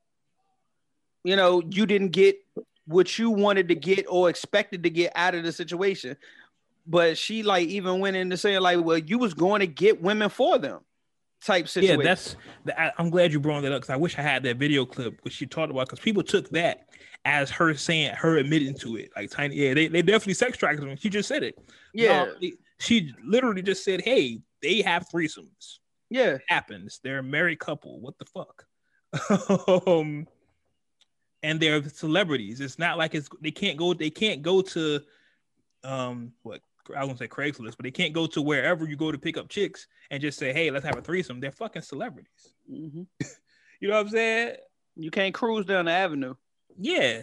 you 1.26 1.36
know 1.36 1.62
you 1.70 1.86
didn't 1.86 2.10
get 2.10 2.40
what 2.86 3.20
you 3.20 3.30
wanted 3.30 3.68
to 3.68 3.76
get 3.76 4.06
or 4.10 4.30
expected 4.30 4.84
to 4.84 4.90
get 4.90 5.12
out 5.14 5.36
of 5.36 5.44
the 5.44 5.52
situation. 5.52 6.16
But 6.88 7.18
she 7.18 7.44
like 7.44 7.68
even 7.68 8.00
went 8.00 8.16
into 8.16 8.38
saying 8.38 8.62
like, 8.62 8.84
well, 8.84 8.98
you 8.98 9.20
was 9.20 9.34
going 9.34 9.60
to 9.60 9.68
get 9.68 10.02
women 10.02 10.30
for 10.30 10.58
them, 10.58 10.80
type 11.44 11.68
situation. 11.68 12.00
Yeah, 12.00 12.06
that's. 12.06 12.38
The, 12.64 12.82
I, 12.82 12.94
I'm 12.98 13.10
glad 13.10 13.34
you 13.34 13.42
brought 13.42 13.62
that 13.64 13.74
up 13.74 13.82
because 13.82 13.94
I 13.94 13.98
wish 13.98 14.18
I 14.18 14.22
had 14.22 14.44
that 14.44 14.56
video 14.56 14.86
clip 14.86 15.20
which 15.24 15.34
she 15.34 15.46
talked 15.46 15.70
about 15.70 15.88
because 15.88 16.00
people 16.00 16.24
took 16.24 16.50
that 16.52 16.88
as 17.26 17.50
her 17.52 17.74
saying 17.76 18.14
her 18.16 18.38
admitting 18.38 18.74
to 18.76 18.96
it. 18.98 19.12
Like 19.16 19.30
tiny, 19.30 19.56
yeah, 19.56 19.74
they, 19.74 19.88
they 19.88 20.02
definitely 20.02 20.34
sex 20.36 20.58
trafficked 20.58 20.82
them. 20.82 20.96
She 20.98 21.10
just 21.10 21.28
said 21.28 21.44
it. 21.44 21.56
Yeah. 21.94 22.26
No, 22.26 22.34
they- 22.42 22.54
she 22.82 23.14
literally 23.26 23.62
just 23.62 23.84
said, 23.84 24.00
"Hey, 24.02 24.40
they 24.62 24.82
have 24.82 25.06
threesomes. 25.14 25.80
yeah. 26.10 26.36
It 26.36 26.42
happens. 26.48 27.02
They're 27.04 27.20
a 27.20 27.24
married 27.24 27.60
couple. 27.60 28.00
What 28.00 28.16
the 28.18 28.26
fuck?" 28.26 28.66
um, 29.88 30.28
and 31.44 31.60
they're 31.60 31.84
celebrities. 31.90 32.62
It's 32.62 32.80
not 32.80 32.98
like 32.98 33.16
it's 33.16 33.28
they 33.42 33.52
can't 33.52 33.78
go. 33.78 33.94
They 33.94 34.10
can't 34.10 34.42
go 34.42 34.62
to, 34.62 35.02
um, 35.84 36.32
what 36.44 36.62
I 36.96 37.04
won't 37.04 37.20
say 37.20 37.28
Craigslist, 37.28 37.76
but 37.78 37.84
they 37.84 37.92
can't 37.92 38.14
go 38.14 38.28
to 38.28 38.42
wherever 38.42 38.86
you 38.88 38.96
go 38.96 39.12
to 39.12 39.18
pick 39.18 39.38
up 39.38 39.50
chicks 39.50 39.88
and 40.10 40.22
just 40.22 40.40
say, 40.40 40.54
"Hey, 40.54 40.72
let's 40.72 40.86
have 40.86 40.98
a 40.98 41.02
threesome." 41.02 41.40
They're 41.42 41.52
fucking 41.52 41.82
celebrities. 41.82 42.54
Mhm. 42.72 43.08
You 43.82 43.88
know 43.88 43.94
what 43.96 44.08
I'm 44.08 44.10
saying? 44.10 44.56
You 44.98 45.10
can't 45.10 45.34
cruise 45.34 45.66
down 45.66 45.86
the 45.86 45.92
avenue. 45.92 46.36
Yeah. 46.78 47.22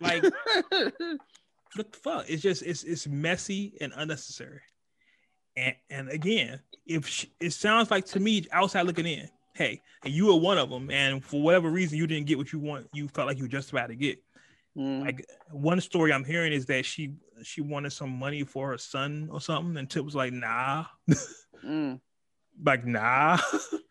Like 0.00 0.22
what 0.70 1.92
the 1.92 1.98
fuck? 2.02 2.24
It's 2.28 2.42
just 2.42 2.62
it's 2.62 2.84
it's 2.84 3.06
messy 3.06 3.74
and 3.80 3.92
unnecessary. 3.96 4.60
And 5.56 5.74
and 5.90 6.08
again, 6.08 6.60
if 6.86 7.06
she, 7.06 7.32
it 7.40 7.50
sounds 7.52 7.90
like 7.90 8.06
to 8.06 8.20
me 8.20 8.46
outside 8.52 8.82
looking 8.86 9.06
in, 9.06 9.28
hey, 9.54 9.82
and 10.04 10.12
you 10.12 10.26
were 10.26 10.36
one 10.36 10.58
of 10.58 10.70
them, 10.70 10.90
and 10.90 11.22
for 11.24 11.42
whatever 11.42 11.70
reason 11.70 11.98
you 11.98 12.06
didn't 12.06 12.26
get 12.26 12.38
what 12.38 12.52
you 12.52 12.58
want, 12.58 12.88
you 12.94 13.08
felt 13.08 13.26
like 13.28 13.36
you 13.36 13.44
were 13.44 13.48
just 13.48 13.70
about 13.70 13.88
to 13.88 13.94
get. 13.94 14.18
Mhm. 14.76 15.00
Like 15.04 15.26
one 15.50 15.80
story 15.80 16.12
I'm 16.12 16.24
hearing 16.24 16.52
is 16.52 16.66
that 16.66 16.84
she 16.86 17.14
she 17.42 17.60
wanted 17.60 17.90
some 17.90 18.10
money 18.10 18.44
for 18.44 18.68
her 18.70 18.78
son 18.78 19.28
or 19.30 19.40
something, 19.40 19.76
and 19.76 19.90
Tip 19.90 20.04
was 20.04 20.14
like, 20.14 20.32
nah, 20.32 20.86
Mm. 21.64 22.00
like 22.64 22.86
nah. 22.86 23.38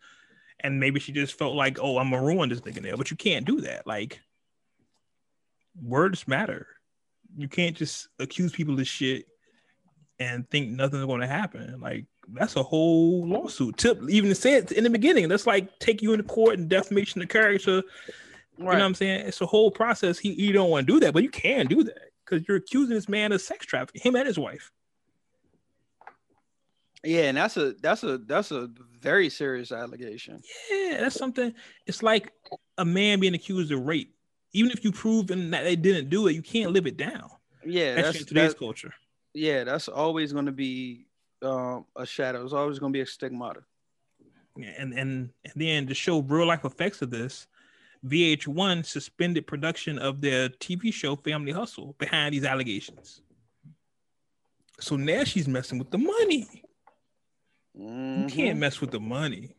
and 0.60 0.80
maybe 0.80 1.00
she 1.00 1.12
just 1.12 1.38
felt 1.38 1.54
like, 1.54 1.78
oh, 1.80 1.98
I'm 1.98 2.10
gonna 2.10 2.22
ruin 2.24 2.48
this 2.48 2.60
nigga 2.60 2.82
now, 2.82 2.96
but 2.96 3.10
you 3.10 3.16
can't 3.16 3.44
do 3.44 3.60
that. 3.62 3.86
Like 3.86 4.20
words 5.82 6.26
matter. 6.26 6.66
You 7.36 7.48
can't 7.48 7.76
just 7.76 8.08
accuse 8.18 8.52
people 8.52 8.78
of 8.78 8.86
shit 8.86 9.26
and 10.18 10.48
think 10.50 10.70
nothing's 10.70 11.06
going 11.06 11.20
to 11.20 11.26
happen. 11.26 11.80
Like 11.80 12.06
that's 12.32 12.56
a 12.56 12.62
whole 12.62 13.26
lawsuit. 13.26 13.78
Tip 13.78 14.00
even 14.08 14.34
said 14.34 14.72
in 14.72 14.84
the 14.84 14.90
beginning, 14.90 15.28
that's 15.28 15.46
like 15.46 15.78
take 15.78 16.02
you 16.02 16.12
into 16.12 16.24
court 16.24 16.58
and 16.58 16.68
defamation 16.68 17.22
of 17.22 17.28
character. 17.28 17.82
You 18.58 18.64
know 18.66 18.72
what 18.72 18.82
I'm 18.82 18.94
saying? 18.94 19.26
It's 19.26 19.40
a 19.40 19.46
whole 19.46 19.70
process. 19.70 20.18
He 20.18 20.32
you 20.32 20.52
don't 20.52 20.70
want 20.70 20.86
to 20.86 20.92
do 20.92 21.00
that, 21.00 21.14
but 21.14 21.22
you 21.22 21.30
can 21.30 21.66
do 21.66 21.82
that 21.84 22.10
because 22.24 22.46
you're 22.46 22.58
accusing 22.58 22.94
this 22.94 23.08
man 23.08 23.32
of 23.32 23.40
sex 23.40 23.64
trafficking, 23.64 24.02
him 24.02 24.16
and 24.16 24.26
his 24.26 24.38
wife. 24.38 24.70
Yeah, 27.02 27.22
and 27.28 27.36
that's 27.36 27.56
a 27.56 27.72
that's 27.80 28.02
a 28.02 28.18
that's 28.18 28.50
a 28.50 28.68
very 29.00 29.30
serious 29.30 29.72
allegation. 29.72 30.40
Yeah, 30.70 30.98
that's 31.00 31.16
something. 31.16 31.54
It's 31.86 32.02
like 32.02 32.32
a 32.76 32.84
man 32.84 33.20
being 33.20 33.34
accused 33.34 33.72
of 33.72 33.80
rape. 33.86 34.14
even 34.52 34.70
if 34.70 34.84
you 34.84 34.92
prove 34.92 35.26
them 35.28 35.50
that 35.52 35.64
they 35.64 35.76
didn't 35.76 36.10
do 36.10 36.26
it, 36.28 36.32
you 36.34 36.42
can't 36.42 36.72
live 36.72 36.86
it 36.86 36.96
down. 36.96 37.30
Yeah, 37.64 37.94
That's, 37.94 38.06
that's 38.08 38.20
in 38.20 38.26
today's 38.26 38.52
that- 38.52 38.58
culture. 38.58 38.92
yeah, 39.34 39.64
that's 39.64 39.88
always 39.88 40.32
going 40.32 40.46
to 40.46 40.52
be 40.52 41.06
um, 41.42 41.84
a 41.96 42.04
shadow. 42.04 42.42
It's 42.44 42.52
always 42.52 42.78
going 42.78 42.92
to 42.92 42.96
be 42.96 43.02
a 43.02 43.06
stigmata. 43.06 43.60
Yeah, 44.56 44.72
and 44.78 44.92
and 44.92 45.30
and 45.44 45.52
then 45.56 45.86
to 45.86 45.94
show 45.94 46.20
real 46.20 46.46
life 46.46 46.64
effects 46.66 47.00
of 47.02 47.10
this, 47.10 47.46
VH1 48.04 48.84
suspended 48.84 49.46
production 49.46 49.98
of 49.98 50.20
their 50.20 50.48
TV 50.48 50.92
show 50.92 51.16
Family 51.16 51.52
Hustle 51.52 51.94
behind 51.98 52.34
these 52.34 52.44
allegations. 52.44 53.22
So 54.80 54.96
now 54.96 55.24
she's 55.24 55.46
messing 55.48 55.78
with 55.78 55.90
the 55.90 55.98
money. 55.98 56.59
You 57.74 57.82
Mhm. 58.24 58.28
can't 58.30 58.58
mess 58.58 58.80
with 58.80 58.90
the 58.90 59.00
money. 59.00 59.54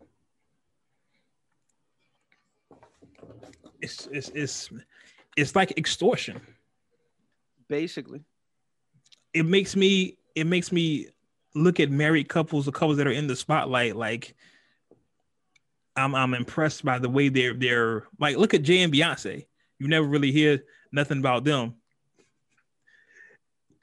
It's 3.81 4.07
it's 4.07 4.29
it's 4.29 4.69
it's 5.37 5.55
like 5.55 5.77
extortion. 5.77 6.41
Basically, 7.67 8.23
It 9.33 9.45
makes 9.45 9.75
me 9.75 10.17
it 10.35 10.45
makes 10.45 10.71
me 10.71 11.07
look 11.55 11.79
at 11.79 11.89
married 11.89 12.27
couples 12.29 12.67
or 12.67 12.71
couples 12.71 12.97
that 12.97 13.07
are 13.07 13.11
in 13.11 13.27
the 13.27 13.35
spotlight 13.35 13.95
like 13.95 14.35
I'm 15.95 16.13
I'm 16.15 16.33
impressed 16.33 16.83
by 16.85 16.99
the 16.99 17.09
way 17.09 17.29
they're 17.29 17.53
they're 17.53 18.07
like 18.19 18.37
look 18.37 18.53
at 18.53 18.61
Jay 18.63 18.81
and 18.81 18.93
Beyonce. 18.93 19.45
You 19.79 19.87
never 19.87 20.05
really 20.05 20.31
hear 20.31 20.63
nothing 20.91 21.19
about 21.19 21.43
them 21.43 21.75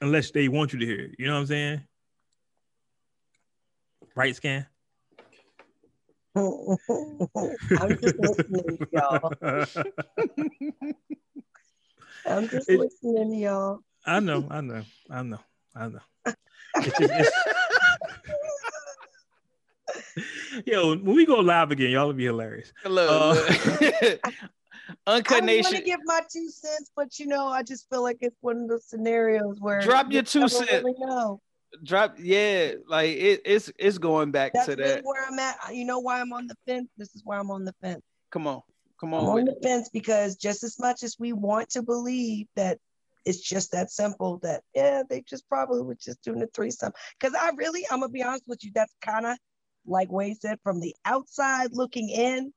unless 0.01 0.31
they 0.31 0.49
want 0.49 0.73
you 0.73 0.79
to 0.79 0.87
hear 0.87 1.01
it. 1.01 1.17
You 1.19 1.27
know 1.27 1.35
what 1.35 1.41
I'm 1.41 1.47
saying? 1.47 1.88
Right, 4.19 4.35
Scan? 4.35 4.67
I'm 6.35 6.77
just 8.01 8.19
listening, 8.19 8.79
y'all. 8.91 9.33
I'm 12.27 12.49
just 12.49 12.69
It- 12.69 12.81
listening, 12.81 13.35
y'all. 13.35 13.79
I 14.05 14.19
know, 14.19 14.45
I 14.51 14.61
know, 14.61 14.83
I 15.09 15.23
know, 15.23 15.39
I 15.77 15.87
know. 15.87 16.01
It's 16.79 16.99
just, 16.99 17.13
it's... 17.13 17.31
Yo, 20.67 20.97
when 20.97 21.15
we 21.15 21.25
go 21.25 21.37
live 21.37 21.71
again, 21.71 21.91
y'all 21.91 22.09
will 22.09 22.15
be 22.15 22.25
hilarious. 22.25 22.73
Hello. 22.83 23.31
Uh, 23.31 23.35
look. 23.81 24.21
Uncut 25.07 25.33
I 25.33 25.37
want 25.37 25.47
Nation. 25.47 25.75
to 25.75 25.83
give 25.83 26.01
my 26.07 26.23
two 26.29 26.51
cents, 26.51 26.91
but 26.97 27.21
you 27.21 27.27
know, 27.29 27.47
I 27.47 27.63
just 27.63 27.89
feel 27.89 28.03
like 28.03 28.17
it's 28.21 28.39
one 28.41 28.63
of 28.63 28.69
those 28.69 28.85
scenarios 28.85 29.61
where 29.61 29.81
Drop 29.81 30.11
your 30.11 30.25
two 30.25 30.49
cents. 30.49 30.73
Really 30.73 30.95
know. 30.99 31.41
Drop, 31.85 32.17
yeah, 32.19 32.73
like 32.87 33.11
it, 33.11 33.43
it's 33.45 33.71
it's 33.79 33.99
going 33.99 34.31
back 34.31 34.53
That's 34.55 34.67
to 34.67 34.77
that. 34.77 35.05
where 35.05 35.27
I'm 35.27 35.39
at. 35.39 35.57
You 35.73 35.85
know 35.85 35.99
why 35.99 36.21
I'm 36.21 36.33
on 36.33 36.47
the 36.47 36.57
fence? 36.67 36.89
This 36.97 37.15
is 37.15 37.23
why 37.25 37.39
I'm 37.39 37.51
on 37.51 37.65
the 37.65 37.75
fence. 37.83 38.03
Come 38.31 38.47
on, 38.47 38.63
come 38.99 39.15
I'm 39.15 39.25
on. 39.25 39.29
on 39.29 39.45
With 39.45 39.47
the 39.47 39.69
fence 39.69 39.89
because 39.91 40.37
just 40.37 40.65
as 40.65 40.79
much 40.79 41.03
as 41.03 41.17
we 41.19 41.33
want 41.33 41.71
to 41.71 41.83
believe 41.83 42.47
that 42.57 42.79
it's 43.27 43.41
just 43.41 43.73
that 43.73 43.91
simple, 43.91 44.39
that 44.39 44.63
yeah, 44.75 45.03
they 45.09 45.23
just 45.29 45.47
probably 45.49 45.83
were 45.83 45.97
just 45.97 46.23
doing 46.23 46.43
a 46.43 46.47
threesome. 46.47 46.93
Because 47.21 47.35
I 47.39 47.51
really, 47.57 47.85
I'm 47.91 48.01
gonna 48.01 48.11
be 48.11 48.23
honest 48.23 48.45
with 48.47 48.65
you, 48.65 48.71
that's 48.75 48.95
kind 49.03 49.27
of 49.27 49.37
like 49.87 50.11
Wade 50.11 50.41
said, 50.41 50.59
from 50.63 50.81
the 50.81 50.95
outside 51.05 51.71
looking 51.73 52.09
in, 52.09 52.53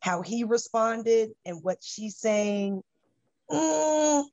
how 0.00 0.22
he 0.22 0.44
responded 0.44 1.30
and 1.44 1.62
what 1.62 1.78
she's 1.82 2.16
saying. 2.18 2.82
mm, 3.50 4.24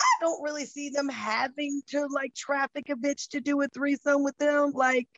I 0.00 0.20
don't 0.20 0.42
really 0.42 0.64
see 0.64 0.90
them 0.90 1.08
having 1.08 1.82
to 1.88 2.06
like 2.06 2.34
traffic 2.34 2.88
a 2.90 2.94
bitch 2.96 3.30
to 3.30 3.40
do 3.40 3.60
a 3.62 3.68
threesome 3.68 4.24
with 4.24 4.36
them. 4.38 4.72
Like, 4.74 5.08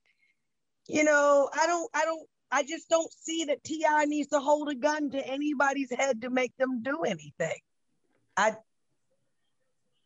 you 0.88 1.04
know, 1.04 1.48
I 1.52 1.66
don't, 1.66 1.90
I 1.94 2.04
don't, 2.04 2.28
I 2.50 2.62
just 2.64 2.88
don't 2.88 3.12
see 3.12 3.44
that 3.44 3.62
T.I. 3.62 4.06
needs 4.06 4.28
to 4.28 4.40
hold 4.40 4.68
a 4.70 4.74
gun 4.74 5.10
to 5.10 5.26
anybody's 5.26 5.92
head 5.92 6.22
to 6.22 6.30
make 6.30 6.56
them 6.56 6.82
do 6.82 7.02
anything. 7.02 7.58
I, 8.36 8.54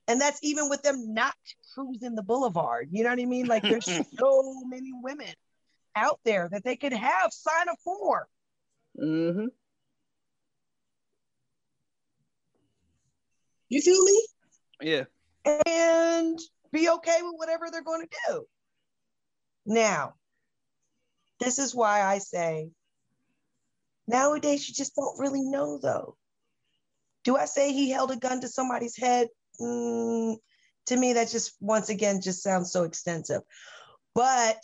and 0.07 0.20
that's 0.20 0.41
even 0.43 0.68
with 0.68 0.83
them 0.83 1.14
not 1.14 1.35
cruising 1.72 2.14
the 2.14 2.22
boulevard. 2.22 2.89
You 2.91 3.05
know 3.05 3.11
what 3.11 3.20
I 3.20 3.25
mean? 3.25 3.47
Like, 3.47 3.62
there's 3.62 3.87
so 4.18 4.55
many 4.66 4.91
women 5.03 5.33
out 5.97 6.20
there 6.25 6.49
that 6.51 6.64
they 6.64 6.77
could 6.77 6.93
have 6.93 7.33
sign 7.33 7.68
a 7.68 7.77
form. 7.83 8.25
mm-hmm. 9.01 9.47
You 13.70 13.81
feel 13.81 14.05
me? 14.05 14.27
Yeah. 14.81 15.05
and 15.45 16.39
be 16.72 16.89
okay 16.89 17.18
with 17.22 17.35
whatever 17.37 17.70
they're 17.70 17.83
going 17.83 18.07
to 18.07 18.16
do. 18.29 18.45
Now, 19.66 20.14
this 21.41 21.59
is 21.59 21.75
why 21.75 22.03
I 22.03 22.18
say 22.18 22.70
nowadays 24.07 24.68
you 24.68 24.75
just 24.75 24.95
don't 24.97 25.18
really 25.18 25.43
know, 25.43 25.79
though. 25.81 26.16
Do 27.25 27.37
I 27.37 27.47
say 27.47 27.72
he 27.72 27.91
held 27.91 28.11
a 28.11 28.16
gun 28.16 28.41
to 28.43 28.49
somebody's 28.49 28.97
head? 28.97 29.29
Mm, 29.61 30.37
to 30.87 30.97
me, 30.97 31.14
that 31.14 31.31
just 31.31 31.57
once 31.61 31.89
again 31.89 32.20
just 32.20 32.43
sounds 32.43 32.70
so 32.70 32.85
extensive. 32.85 33.43
But 34.14 34.59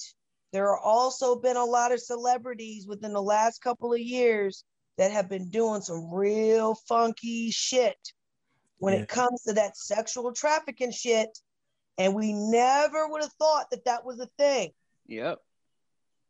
there 0.52 0.68
are 0.68 0.78
also 0.78 1.36
been 1.36 1.56
a 1.56 1.64
lot 1.64 1.92
of 1.92 2.00
celebrities 2.00 2.86
within 2.86 3.12
the 3.12 3.22
last 3.22 3.62
couple 3.62 3.92
of 3.92 4.00
years 4.00 4.64
that 4.98 5.12
have 5.12 5.28
been 5.28 5.48
doing 5.48 5.80
some 5.80 6.12
real 6.12 6.74
funky 6.86 7.50
shit 7.50 7.96
when 8.80 8.94
Yeah. 8.94 9.00
it 9.00 9.08
comes 9.08 9.42
to 9.42 9.52
that 9.52 9.76
sexual 9.76 10.32
trafficking 10.32 10.90
shit. 10.90 11.38
And 11.98 12.14
we 12.14 12.32
never 12.32 13.08
would 13.08 13.22
have 13.22 13.32
thought 13.34 13.70
that 13.70 13.84
that 13.84 14.04
was 14.04 14.18
a 14.20 14.26
thing. 14.38 14.72
Yep. 15.06 15.38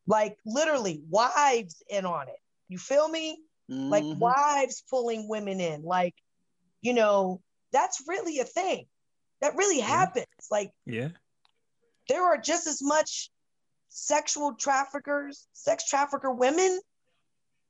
Like 0.06 0.36
literally, 0.44 1.00
wives 1.08 1.82
in 1.88 2.04
on 2.04 2.28
it. 2.28 2.40
You 2.68 2.78
feel 2.78 3.08
me? 3.08 3.42
Like 3.68 4.02
Mhm. 4.02 4.18
wives 4.18 4.82
pulling 4.90 5.28
women 5.28 5.60
in. 5.60 5.82
Like, 5.82 6.16
you 6.80 6.92
know, 6.92 7.40
that's 7.70 8.02
really 8.08 8.40
a 8.40 8.44
thing. 8.44 8.88
That 9.40 9.54
really 9.54 9.78
happens. 9.78 10.26
Like, 10.50 10.72
Yeah. 10.86 11.10
there 12.08 12.24
are 12.24 12.36
just 12.36 12.66
as 12.66 12.82
much 12.82 13.30
sexual 13.90 14.54
traffickers, 14.56 15.46
sex 15.52 15.84
trafficker 15.84 16.32
women 16.32 16.80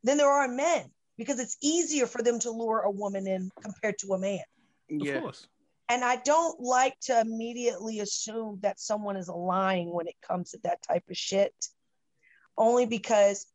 than 0.04 0.16
there 0.16 0.30
are 0.30 0.48
men 0.48 0.90
because 1.18 1.38
it's 1.38 1.58
easier 1.60 2.06
for 2.06 2.22
them 2.22 2.38
to 2.40 2.50
lure 2.50 2.80
a 2.80 2.90
woman 2.90 3.26
in 3.26 3.50
compared 3.60 3.98
to 3.98 4.14
a 4.14 4.18
man. 4.18 4.44
Of 4.91 5.07
Yeah. 5.07 5.20
course. 5.20 5.47
And 5.88 6.05
I 6.05 6.16
don't 6.16 6.61
like 6.61 6.99
to 7.03 7.20
immediately 7.20 7.99
assume 7.99 8.61
that 8.62 8.78
someone 8.78 9.16
is 9.16 9.28
lying 9.28 9.93
when 9.93 10.07
it 10.07 10.14
comes 10.22 10.53
to 10.53 10.59
that 10.62 10.82
type 10.82 11.03
of 11.11 11.16
shit, 11.16 11.53
only 12.57 12.86
because 12.86 13.47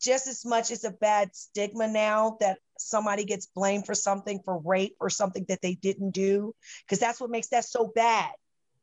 just 0.00 0.26
as 0.26 0.44
much 0.44 0.70
as 0.70 0.84
a 0.84 0.90
bad 0.90 1.34
stigma 1.34 1.88
now 1.88 2.36
that 2.40 2.58
somebody 2.78 3.24
gets 3.24 3.46
blamed 3.46 3.86
for 3.86 3.94
something 3.94 4.40
for 4.44 4.58
rape 4.58 4.96
or 5.00 5.10
something 5.10 5.44
that 5.48 5.60
they 5.60 5.74
didn't 5.74 6.10
do, 6.10 6.54
because 6.84 6.98
that's 7.00 7.20
what 7.20 7.30
makes 7.30 7.48
that 7.48 7.64
so 7.64 7.90
bad, 7.94 8.30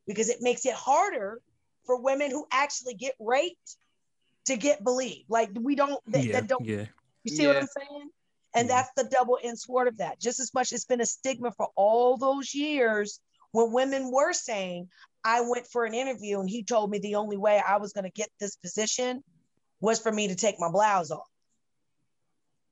because 0.08 0.30
it 0.30 0.42
makes 0.42 0.66
it 0.66 0.74
harder 0.74 1.40
for 1.86 2.02
women 2.02 2.32
who 2.32 2.46
actually 2.52 2.94
get 2.96 3.16
raped 3.20 3.76
to 4.46 4.58
get 4.58 4.84
believed. 4.84 5.30
Like 5.30 5.52
we 5.54 5.76
don't, 5.76 6.02
they, 6.06 6.28
yeah. 6.28 6.42
they 6.42 6.48
don't 6.48 6.66
Yeah. 6.66 6.86
you 7.24 7.32
see 7.32 7.48
what 7.48 7.58
I'm 7.58 7.68
saying? 7.68 8.10
And 8.54 8.68
Yeah. 8.68 8.76
that's 8.82 8.92
the 8.96 9.04
double 9.04 9.38
end 9.42 9.60
sword 9.60 9.88
of 9.88 9.98
that. 9.98 10.20
Just 10.20 10.40
as 10.40 10.54
much 10.54 10.72
it's 10.72 10.86
been 10.86 11.02
a 11.02 11.06
stigma 11.06 11.52
for 11.52 11.70
all 11.76 12.18
those 12.18 12.54
years 12.54 13.20
when 13.52 13.72
women 13.72 14.12
were 14.12 14.34
saying, 14.34 14.90
I 15.24 15.42
went 15.42 15.68
for 15.68 15.86
an 15.86 15.94
interview 15.94 16.40
and 16.40 16.50
he 16.50 16.64
told 16.64 16.90
me 16.90 17.00
the 17.00 17.16
only 17.16 17.38
way 17.38 17.62
I 17.66 17.78
was 17.78 17.94
going 17.94 18.06
to 18.06 18.10
get 18.12 18.30
this 18.40 18.56
position 18.56 19.24
was 19.82 20.00
for 20.00 20.12
me 20.12 20.30
to 20.30 20.36
take 20.36 20.60
my 20.60 20.70
blouse 20.72 21.12
off. 21.12 21.28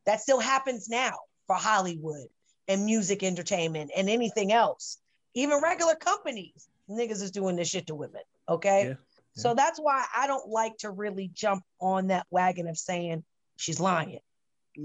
That 0.05 0.21
still 0.21 0.39
happens 0.39 0.87
now 0.89 1.17
for 1.47 1.55
Hollywood 1.55 2.27
and 2.67 2.85
music 2.85 3.23
entertainment 3.23 3.91
and 3.95 4.09
anything 4.09 4.51
else. 4.51 4.97
Even 5.33 5.61
regular 5.61 5.95
companies, 5.95 6.69
niggas 6.89 7.21
is 7.21 7.31
doing 7.31 7.55
this 7.55 7.69
shit 7.69 7.87
to 7.87 7.95
women. 7.95 8.21
Okay. 8.49 8.89
Yeah. 8.89 8.93
So 9.35 9.53
that's 9.53 9.79
why 9.79 10.05
I 10.15 10.25
don't 10.25 10.49
like 10.49 10.77
to 10.77 10.89
really 10.89 11.29
jump 11.31 11.63
on 11.79 12.07
that 12.07 12.25
wagon 12.31 12.67
of 12.67 12.77
saying 12.77 13.23
she's 13.55 13.79
lying. 13.79 14.19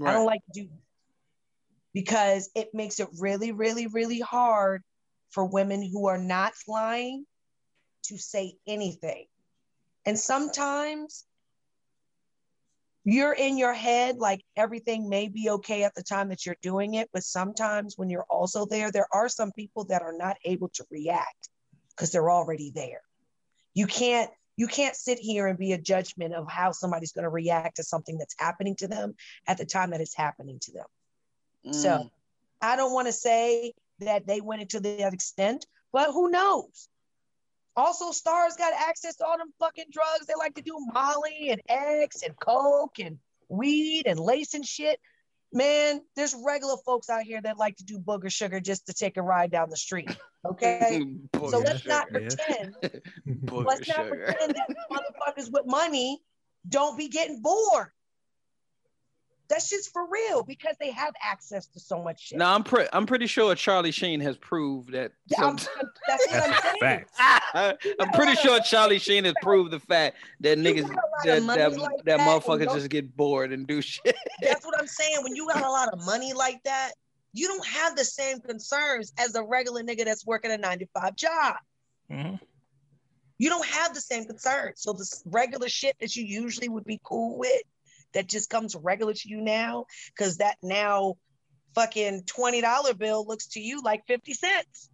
I 0.01 0.11
don't 0.11 0.25
like 0.25 0.41
to 0.53 0.61
do 0.61 0.69
because 1.93 2.49
it 2.55 2.73
makes 2.73 2.99
it 2.99 3.07
really, 3.19 3.51
really, 3.51 3.87
really 3.87 4.19
hard 4.19 4.81
for 5.29 5.45
women 5.45 5.81
who 5.83 6.07
are 6.07 6.17
not 6.17 6.55
flying 6.55 7.25
to 8.03 8.17
say 8.17 8.55
anything. 8.67 9.25
And 10.05 10.17
sometimes 10.17 11.25
you're 13.05 13.33
in 13.33 13.57
your 13.57 13.73
head 13.73 14.17
like 14.17 14.43
everything 14.55 15.09
may 15.09 15.27
be 15.27 15.49
okay 15.49 15.83
at 15.83 15.93
the 15.95 16.03
time 16.03 16.29
that 16.29 16.45
you're 16.45 16.55
doing 16.61 16.95
it, 16.95 17.09
but 17.13 17.23
sometimes 17.23 17.97
when 17.97 18.09
you're 18.09 18.25
also 18.29 18.65
there, 18.65 18.91
there 18.91 19.07
are 19.11 19.29
some 19.29 19.51
people 19.51 19.85
that 19.85 20.01
are 20.01 20.15
not 20.17 20.37
able 20.45 20.69
to 20.69 20.85
react 20.89 21.49
because 21.89 22.11
they're 22.11 22.31
already 22.31 22.71
there. 22.73 23.01
You 23.73 23.87
can't 23.87 24.31
you 24.55 24.67
can't 24.67 24.95
sit 24.95 25.19
here 25.19 25.47
and 25.47 25.57
be 25.57 25.73
a 25.73 25.77
judgment 25.77 26.33
of 26.33 26.49
how 26.49 26.71
somebody's 26.71 27.11
going 27.11 27.23
to 27.23 27.29
react 27.29 27.77
to 27.77 27.83
something 27.83 28.17
that's 28.17 28.35
happening 28.37 28.75
to 28.77 28.87
them 28.87 29.15
at 29.47 29.57
the 29.57 29.65
time 29.65 29.91
that 29.91 30.01
it's 30.01 30.15
happening 30.15 30.59
to 30.59 30.71
them. 30.71 30.85
So 31.73 31.89
Mm. 31.89 32.11
I 32.61 32.75
don't 32.75 32.93
want 32.93 33.07
to 33.07 33.13
say 33.13 33.73
that 33.99 34.27
they 34.27 34.41
went 34.41 34.61
into 34.61 34.79
that 34.79 35.13
extent, 35.13 35.65
but 35.91 36.11
who 36.11 36.29
knows? 36.29 36.89
Also, 37.75 38.11
stars 38.11 38.55
got 38.55 38.73
access 38.73 39.15
to 39.15 39.25
all 39.25 39.37
them 39.37 39.51
fucking 39.59 39.85
drugs. 39.91 40.27
They 40.27 40.35
like 40.37 40.55
to 40.55 40.61
do 40.61 40.77
Molly 40.93 41.49
and 41.49 41.61
X 41.67 42.21
and 42.21 42.39
Coke 42.39 42.99
and 42.99 43.17
weed 43.49 44.03
and 44.05 44.19
lace 44.19 44.53
and 44.53 44.65
shit. 44.65 44.99
Man, 45.53 46.01
there's 46.15 46.35
regular 46.43 46.77
folks 46.83 47.09
out 47.09 47.21
here 47.21 47.39
that 47.41 47.57
like 47.57 47.77
to 47.77 47.83
do 47.83 47.99
booger 47.99 48.31
sugar 48.31 48.59
just 48.59 48.87
to 48.87 48.93
take 48.93 49.17
a 49.17 49.21
ride 49.21 49.51
down 49.51 49.69
the 49.69 49.77
street. 49.77 50.09
Okay. 50.45 51.01
so 51.49 51.59
let's 51.59 51.85
not 51.87 52.07
sugar. 52.11 52.19
pretend. 52.19 52.75
Booger 53.45 53.65
let's 53.65 53.87
not 53.87 53.95
sugar. 53.95 54.25
pretend 54.25 54.55
that 54.55 54.75
motherfuckers 54.91 55.49
with 55.49 55.65
money 55.65 56.21
don't 56.67 56.97
be 56.97 57.07
getting 57.07 57.41
bored. 57.41 57.87
That's 59.53 59.69
just 59.69 59.93
for 59.93 60.07
real 60.09 60.41
because 60.41 60.75
they 60.79 60.89
have 60.89 61.13
access 61.21 61.67
to 61.67 61.79
so 61.79 62.01
much 62.01 62.27
shit. 62.29 62.39
No, 62.39 62.45
I'm 62.45 62.63
pre- 62.63 62.87
I'm 62.91 63.05
pretty 63.05 63.27
sure 63.27 63.53
Charlie 63.53 63.91
Sheen 63.91 64.19
has 64.21 64.35
proved 64.37 64.91
that. 64.93 65.11
Yeah, 65.27 65.43
I'm- 65.45 65.57
some- 65.59 65.73
that's 66.07 66.27
what 66.27 66.49
I'm 66.49 66.61
saying. 66.81 67.05
fact. 67.15 67.85
I'm 67.99 68.09
pretty 68.13 68.33
sure 68.35 68.59
Charlie 68.61 68.97
Sheen 68.97 69.25
has 69.25 69.35
proved 69.43 69.69
the 69.69 69.79
fact 69.79 70.17
that 70.39 70.57
niggas 70.57 70.87
got 70.89 70.91
a 70.91 70.95
lot 70.95 70.97
of 71.19 71.23
that 71.25 71.43
money 71.43 71.59
that, 71.61 71.77
like 71.79 71.91
that 72.05 72.17
that 72.17 72.19
motherfuckers 72.21 72.73
just 72.73 72.89
get 72.89 73.15
bored 73.15 73.51
and 73.53 73.67
do 73.67 73.79
shit. 73.83 74.15
That's 74.41 74.65
what 74.65 74.73
I'm 74.79 74.87
saying. 74.87 75.17
When 75.21 75.35
you 75.35 75.47
got 75.47 75.63
a 75.63 75.69
lot 75.69 75.89
of 75.93 76.03
money 76.03 76.33
like 76.33 76.63
that, 76.63 76.93
you 77.33 77.47
don't 77.47 77.65
have 77.67 77.95
the 77.95 78.05
same 78.05 78.39
concerns 78.39 79.13
as 79.19 79.35
a 79.35 79.43
regular 79.43 79.83
nigga 79.83 80.03
that's 80.05 80.25
working 80.25 80.49
a 80.51 80.57
nine 80.57 80.79
to 80.79 80.87
five 80.95 81.15
job. 81.15 81.57
Mhm. 82.11 82.39
You 83.37 83.49
don't 83.49 83.65
have 83.67 83.93
the 83.93 84.01
same 84.01 84.25
concerns. 84.25 84.81
So 84.81 84.93
the 84.93 85.05
regular 85.25 85.69
shit 85.69 85.95
that 85.99 86.15
you 86.15 86.23
usually 86.23 86.69
would 86.69 86.85
be 86.85 86.99
cool 87.03 87.37
with, 87.37 87.61
that 88.13 88.27
just 88.27 88.49
comes 88.49 88.75
regular 88.75 89.13
to 89.13 89.29
you 89.29 89.41
now, 89.41 89.85
because 90.07 90.37
that 90.37 90.57
now 90.61 91.15
fucking 91.75 92.23
twenty 92.25 92.61
dollar 92.61 92.93
bill 92.93 93.25
looks 93.27 93.47
to 93.47 93.59
you 93.59 93.81
like 93.81 94.05
fifty 94.07 94.33
cents. 94.33 94.89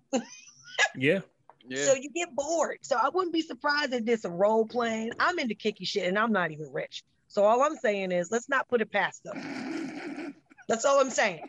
Yeah. 1.68 1.86
So 1.86 1.94
you 1.94 2.10
get 2.10 2.34
bored. 2.34 2.80
So 2.82 2.96
I 2.96 3.10
wouldn't 3.10 3.34
be 3.34 3.44
surprised 3.44 3.94
if 3.94 4.04
did 4.04 4.22
some 4.22 4.34
role 4.34 4.66
playing. 4.66 5.12
I'm 5.20 5.38
into 5.38 5.54
kicky 5.54 5.86
shit 5.86 6.08
and 6.08 6.18
I'm 6.18 6.32
not 6.32 6.52
even 6.52 6.72
rich. 6.74 7.04
So 7.28 7.44
all 7.44 7.62
I'm 7.62 7.76
saying 7.76 8.12
is 8.12 8.32
let's 8.32 8.50
not 8.50 8.68
put 8.68 8.82
it 8.82 8.92
past 8.92 9.24
them. 9.24 10.34
That's 10.68 10.86
all 10.86 11.00
I'm 11.00 11.12
saying. 11.12 11.48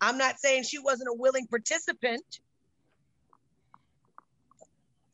I'm 0.00 0.16
not 0.16 0.38
saying 0.38 0.62
she 0.62 0.78
wasn't 0.78 1.10
a 1.10 1.14
willing 1.14 1.46
participant. 1.46 2.40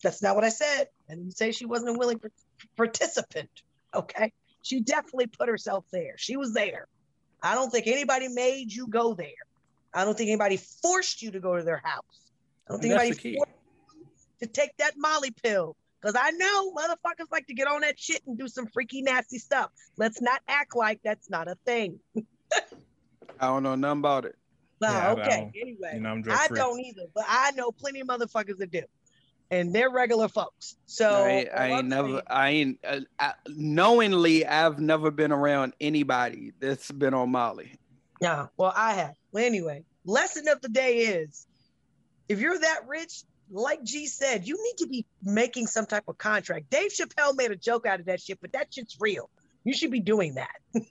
That's 0.03 0.23
not 0.23 0.37
what 0.37 0.45
I 0.45 0.51
said. 0.51 0.89
I 1.11 1.15
didn't 1.15 1.37
say 1.37 1.51
she 1.51 1.65
wasn't 1.65 1.97
a 1.97 1.99
willing 1.99 2.19
par- 2.19 2.31
participant. 2.77 3.51
Okay. 3.95 4.33
She 4.65 4.81
definitely 4.81 5.27
put 5.27 5.49
herself 5.49 5.85
there. 5.93 6.15
She 6.17 6.37
was 6.39 6.55
there. 6.55 6.89
I 7.43 7.55
don't 7.55 7.71
think 7.71 7.87
anybody 7.87 8.29
made 8.29 8.73
you 8.73 8.89
go 8.89 9.13
there. 9.15 9.29
I 9.93 10.05
don't 10.07 10.17
think 10.17 10.29
anybody 10.29 10.57
forced 10.57 11.21
you 11.21 11.31
to 11.33 11.39
go 11.39 11.57
to 11.57 11.63
their 11.63 11.83
house. 11.85 12.03
I 12.67 12.73
don't 12.73 12.77
And 12.77 12.83
think 12.83 12.95
anybody 13.01 13.37
forced 13.37 13.53
you 13.95 14.07
to 14.41 14.47
take 14.47 14.71
that 14.79 14.95
Molly 14.97 15.31
pill. 15.31 15.77
Because 16.01 16.17
I 16.19 16.31
know 16.31 16.73
motherfuckers 16.73 17.31
like 17.31 17.47
to 17.47 17.55
get 17.55 17.69
on 17.69 17.83
that 17.83 17.99
shit 17.99 18.23
and 18.27 18.39
do 18.39 18.49
some 18.49 18.67
freaky, 18.67 19.03
nasty 19.03 19.39
stuff. 19.39 19.71
Let's 19.99 20.21
not 20.23 20.41
act 20.49 20.75
like 20.75 21.01
that's 21.05 21.29
not 21.29 21.47
a 21.47 21.57
thing. 21.67 22.01
I 23.41 23.47
don't 23.49 23.63
know 23.63 23.75
nothing 23.75 23.99
about 24.01 24.25
it. 24.25 24.37
Well, 24.81 24.93
Yeah, 24.93 25.13
okay. 25.13 25.37
don't. 25.41 25.53
Anyway, 25.61 25.91
You 25.95 26.01
know, 26.01 26.09
I'm 26.11 26.19
I 26.21 26.23
drug-free. 26.23 26.59
don't 26.59 26.81
either, 26.81 27.03
but 27.15 27.25
I 27.29 27.51
know 27.53 27.71
plenty 27.71 28.01
of 28.01 28.09
motherfuckers 28.09 28.57
that 28.59 28.71
do, 28.71 28.83
and 29.61 29.73
they're 29.73 29.91
regular 29.91 30.29
folks. 30.29 30.77
So 30.87 31.09
I, 31.11 31.29
ain't- 31.29 31.49
I 31.55 31.67
ain't 31.69 31.79
I'm 31.79 31.89
never, 31.89 32.09
saying- 32.09 32.23
I 32.29 32.49
ain't 32.51 32.79
uh, 32.87 33.01
I, 33.19 33.33
knowingly. 33.49 34.47
I've 34.47 34.79
never 34.81 35.11
been 35.11 35.33
around 35.33 35.75
anybody 35.81 36.53
that's 36.61 36.91
been 36.91 37.15
on 37.15 37.31
Molly. 37.31 37.73
Yeah, 38.21 38.47
well, 38.57 38.73
I 38.75 38.95
have. 38.95 39.15
Well, 39.33 39.45
anyway, 39.45 39.85
lesson 40.05 40.49
of 40.49 40.61
the 40.61 40.69
day 40.69 40.99
is 40.99 41.47
if 42.29 42.41
you're 42.41 42.59
that 42.59 42.87
rich, 42.89 43.23
like 43.51 43.83
G 43.85 44.07
said, 44.07 44.47
you 44.47 44.57
need 44.63 44.79
to 44.79 44.87
be 44.89 45.05
making 45.23 45.67
some 45.67 45.87
type 45.87 46.05
of 46.09 46.17
contract. 46.19 46.71
Dave 46.71 46.91
Chappelle 46.91 47.37
made 47.37 47.51
a 47.51 47.57
joke 47.57 47.87
out 47.87 48.01
of 48.01 48.07
that 48.07 48.21
shit, 48.21 48.39
but 48.41 48.53
that 48.53 48.73
shit's 48.73 48.97
real. 49.01 49.29
You 49.65 49.75
should 49.75 49.91
be 49.91 50.01
doing 50.01 50.35
that. 50.35 50.51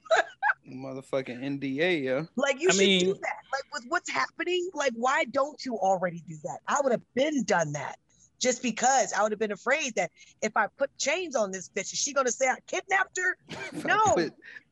Motherfucking 0.70 1.40
NDA, 1.60 2.04
yeah. 2.04 2.24
Like 2.36 2.62
you 2.62 2.70
I 2.70 2.72
should 2.74 3.00
do 3.00 3.14
that. 3.14 3.38
Like 3.52 3.64
with 3.74 3.84
what's 3.90 4.10
happening, 4.10 4.70
like 4.74 4.94
why 4.96 5.26
don't 5.26 5.64
you 5.66 5.76
already 5.78 6.24
do 6.28 6.36
that? 6.44 6.60
I 6.68 6.80
would 6.82 6.92
have 6.92 7.02
been 7.16 7.44
done 7.44 7.74
that. 7.74 7.98
Just 8.44 8.62
because 8.62 9.14
I 9.14 9.24
would 9.24 9.32
have 9.32 9.40
been 9.40 9.54
afraid 9.54 9.96
that 9.96 10.12
if 10.42 10.52
I 10.58 10.68
put 10.78 10.90
chains 10.98 11.34
on 11.34 11.50
this 11.52 11.70
bitch, 11.70 11.94
is 11.94 12.00
she 12.00 12.12
gonna 12.12 12.30
say 12.30 12.50
I 12.50 12.58
kidnapped 12.68 13.18
her? 13.18 13.38
No. 13.86 14.16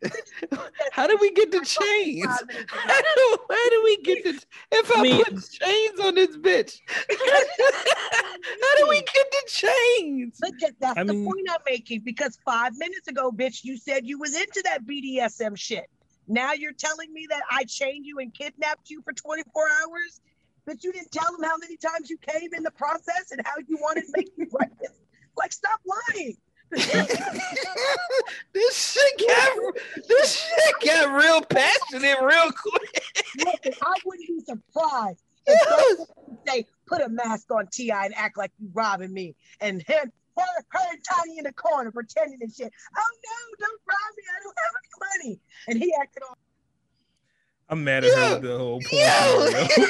How 0.92 1.08
did 1.08 1.20
we 1.22 1.32
get 1.32 1.52
the 1.52 1.60
chains? 1.62 2.26
Five 2.26 2.48
minutes. 2.48 2.74
How 2.74 3.02
do, 3.02 3.38
how 3.50 3.70
do 3.70 3.82
we 3.84 3.98
get 4.04 4.24
the? 4.24 4.44
If 4.72 4.92
I, 4.92 5.00
I 5.00 5.04
mean- 5.04 5.24
put 5.24 5.50
chains 5.50 6.00
on 6.02 6.16
this 6.16 6.36
bitch, 6.38 6.80
how 7.10 8.78
do 8.78 8.88
we 8.90 9.00
get 9.02 9.32
the 9.32 9.44
chains? 9.48 10.38
But 10.42 10.52
that- 10.60 10.74
that's 10.82 10.98
I 11.00 11.04
the 11.04 11.14
point 11.24 11.48
I'm 11.50 11.62
making 11.66 12.02
because 12.02 12.38
five 12.44 12.74
minutes 12.78 13.08
ago, 13.08 13.32
bitch, 13.32 13.64
you 13.64 13.78
said 13.78 14.06
you 14.06 14.20
was 14.20 14.36
into 14.36 14.62
that 14.66 14.86
BDSM 14.86 15.58
shit. 15.58 15.86
Now 16.28 16.54
you're 16.54 16.74
telling 16.74 17.14
me 17.14 17.28
that 17.30 17.42
I 17.50 17.64
chained 17.66 18.06
you 18.06 18.20
and 18.20 18.34
kidnapped 18.34 18.90
you 18.90 19.02
for 19.04 19.14
24 19.14 19.64
hours, 19.84 20.22
but 20.66 20.84
you 20.84 20.92
didn't 20.92 21.12
tell 21.12 21.32
them 21.32 21.44
how 21.44 21.58
many 21.58 21.78
times 21.78 22.10
you 22.10 22.18
came 22.18 22.54
in 22.54 22.64
the 22.64 22.72
process 22.72 23.32
and 23.32 23.42
how 23.46 23.56
you 23.68 23.78
wanted 23.82 24.06
to 24.06 24.14
make 24.16 24.38
me 24.38 24.46
breakfast. 24.50 25.00
Like, 25.38 25.52
stop 25.52 25.80
lying. 25.86 26.38
this 28.54 28.94
shit 28.94 29.28
got 29.28 29.58
this 30.08 30.42
shit 30.42 30.76
got 30.86 31.14
real 31.14 31.42
passionate 31.42 32.18
real 32.22 32.50
quick. 32.52 33.04
Listen, 33.38 33.74
I 33.82 33.94
wouldn't 34.06 34.28
be 34.28 34.40
surprised 34.46 35.22
if 35.46 36.08
they 36.46 36.66
put 36.88 37.02
a 37.02 37.10
mask 37.10 37.52
on 37.52 37.68
T.I 37.68 38.06
and 38.06 38.16
act 38.16 38.38
like 38.38 38.52
you 38.58 38.70
robbing 38.74 39.14
me, 39.14 39.36
and 39.60 39.82
him, 39.82 40.12
her, 40.38 40.64
her 40.70 40.88
and 40.92 41.00
Tiny 41.04 41.40
in 41.40 41.44
the 41.44 41.54
corner 41.54 41.92
pretending 41.92 42.40
and 42.42 42.54
shit. 42.54 42.72
Oh 42.98 43.12
no, 43.26 43.66
don't 43.66 43.82
rob 43.86 44.16
me! 44.16 44.24
I 44.30 44.44
don't 44.44 44.58
have 44.64 44.74
any 44.80 44.92
money. 45.26 45.40
And 45.68 45.78
he 45.78 45.94
acted 46.00 46.24
all. 46.24 46.38
I'm 47.72 47.84
mad 47.86 48.04
at 48.04 48.14
her 48.14 48.20
Yeah. 48.20 48.34
with 48.34 48.42
the 48.44 48.58
whole 48.58 48.82
point. 48.82 48.92
Yo, 48.92 49.46
scenario. 49.48 49.88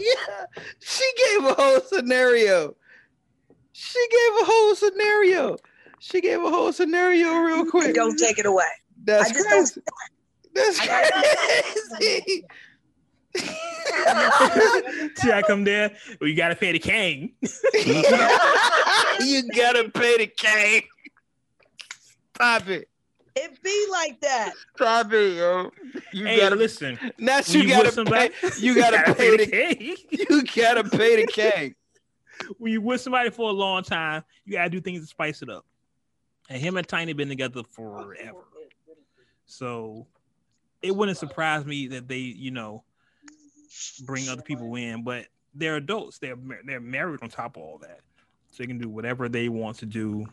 yeah. 0.00 0.44
she 0.80 1.12
gave 1.16 1.44
a 1.44 1.54
whole 1.54 1.80
scenario. 1.80 2.76
She 3.72 4.06
gave 4.10 4.42
a 4.42 4.44
whole 4.44 4.74
scenario. 4.76 5.56
She 5.98 6.20
gave 6.20 6.40
a 6.42 6.48
whole 6.50 6.72
scenario 6.72 7.34
real 7.38 7.66
quick. 7.68 7.94
Don't 7.94 8.16
take 8.16 8.38
it 8.38 8.46
away. 8.46 8.64
That's 9.04 9.30
I 9.30 9.32
just 9.34 9.48
don't- 9.48 9.58
crazy. 9.58 9.82
That's 10.54 10.78
crazy. 11.98 12.44
See, 15.16 15.32
I 15.32 15.42
come 15.44 15.64
there. 15.64 15.90
Well, 16.20 16.30
you 16.30 16.36
gotta 16.36 16.54
pay 16.54 16.70
the 16.70 16.78
king. 16.78 17.32
you 17.72 19.42
gotta 19.52 19.90
pay 19.92 20.18
the 20.18 20.26
king. 20.28 20.82
Stop 22.36 22.68
it. 22.68 22.88
It 23.36 23.60
be 23.62 23.86
like 23.90 24.20
that. 24.20 24.52
Stop 24.76 25.12
it, 25.12 25.36
yo. 25.36 25.70
You 26.12 26.26
Hey, 26.26 26.38
gotta 26.38 26.54
listen. 26.56 26.98
That's 27.18 27.52
you, 27.52 27.62
you 27.62 27.68
gotta 27.68 27.90
somebody- 27.90 28.30
pay. 28.40 28.50
You 28.58 28.74
gotta, 28.76 29.14
pay 29.14 29.36
the. 29.36 29.46
king. 29.46 29.96
You 30.10 30.44
gotta 30.54 30.84
pay 30.84 31.24
the 31.24 31.26
king. 31.26 31.74
when 32.58 32.72
you 32.72 32.80
with 32.80 33.00
somebody 33.00 33.30
for 33.30 33.50
a 33.50 33.52
long 33.52 33.82
time, 33.82 34.22
you 34.44 34.52
gotta 34.52 34.70
do 34.70 34.80
things 34.80 35.00
to 35.00 35.06
spice 35.06 35.42
it 35.42 35.48
up. 35.50 35.64
And 36.48 36.60
him 36.60 36.76
and 36.76 36.86
Tiny 36.86 37.12
been 37.12 37.28
together 37.28 37.62
forever. 37.72 38.44
So 39.46 40.06
it 40.82 40.94
wouldn't 40.94 41.18
surprise 41.18 41.64
me 41.64 41.88
that 41.88 42.06
they, 42.06 42.18
you 42.18 42.50
know, 42.50 42.84
bring 44.04 44.28
other 44.28 44.42
people 44.42 44.74
in, 44.76 45.02
but 45.02 45.26
they're 45.54 45.76
adults. 45.76 46.18
They're 46.18 46.36
they're 46.64 46.80
married 46.80 47.20
on 47.22 47.30
top 47.30 47.56
of 47.56 47.62
all 47.62 47.78
that. 47.78 48.00
So 48.50 48.62
they 48.62 48.66
can 48.68 48.78
do 48.78 48.88
whatever 48.88 49.28
they 49.28 49.48
want 49.48 49.78
to 49.78 49.86
do. 49.86 50.26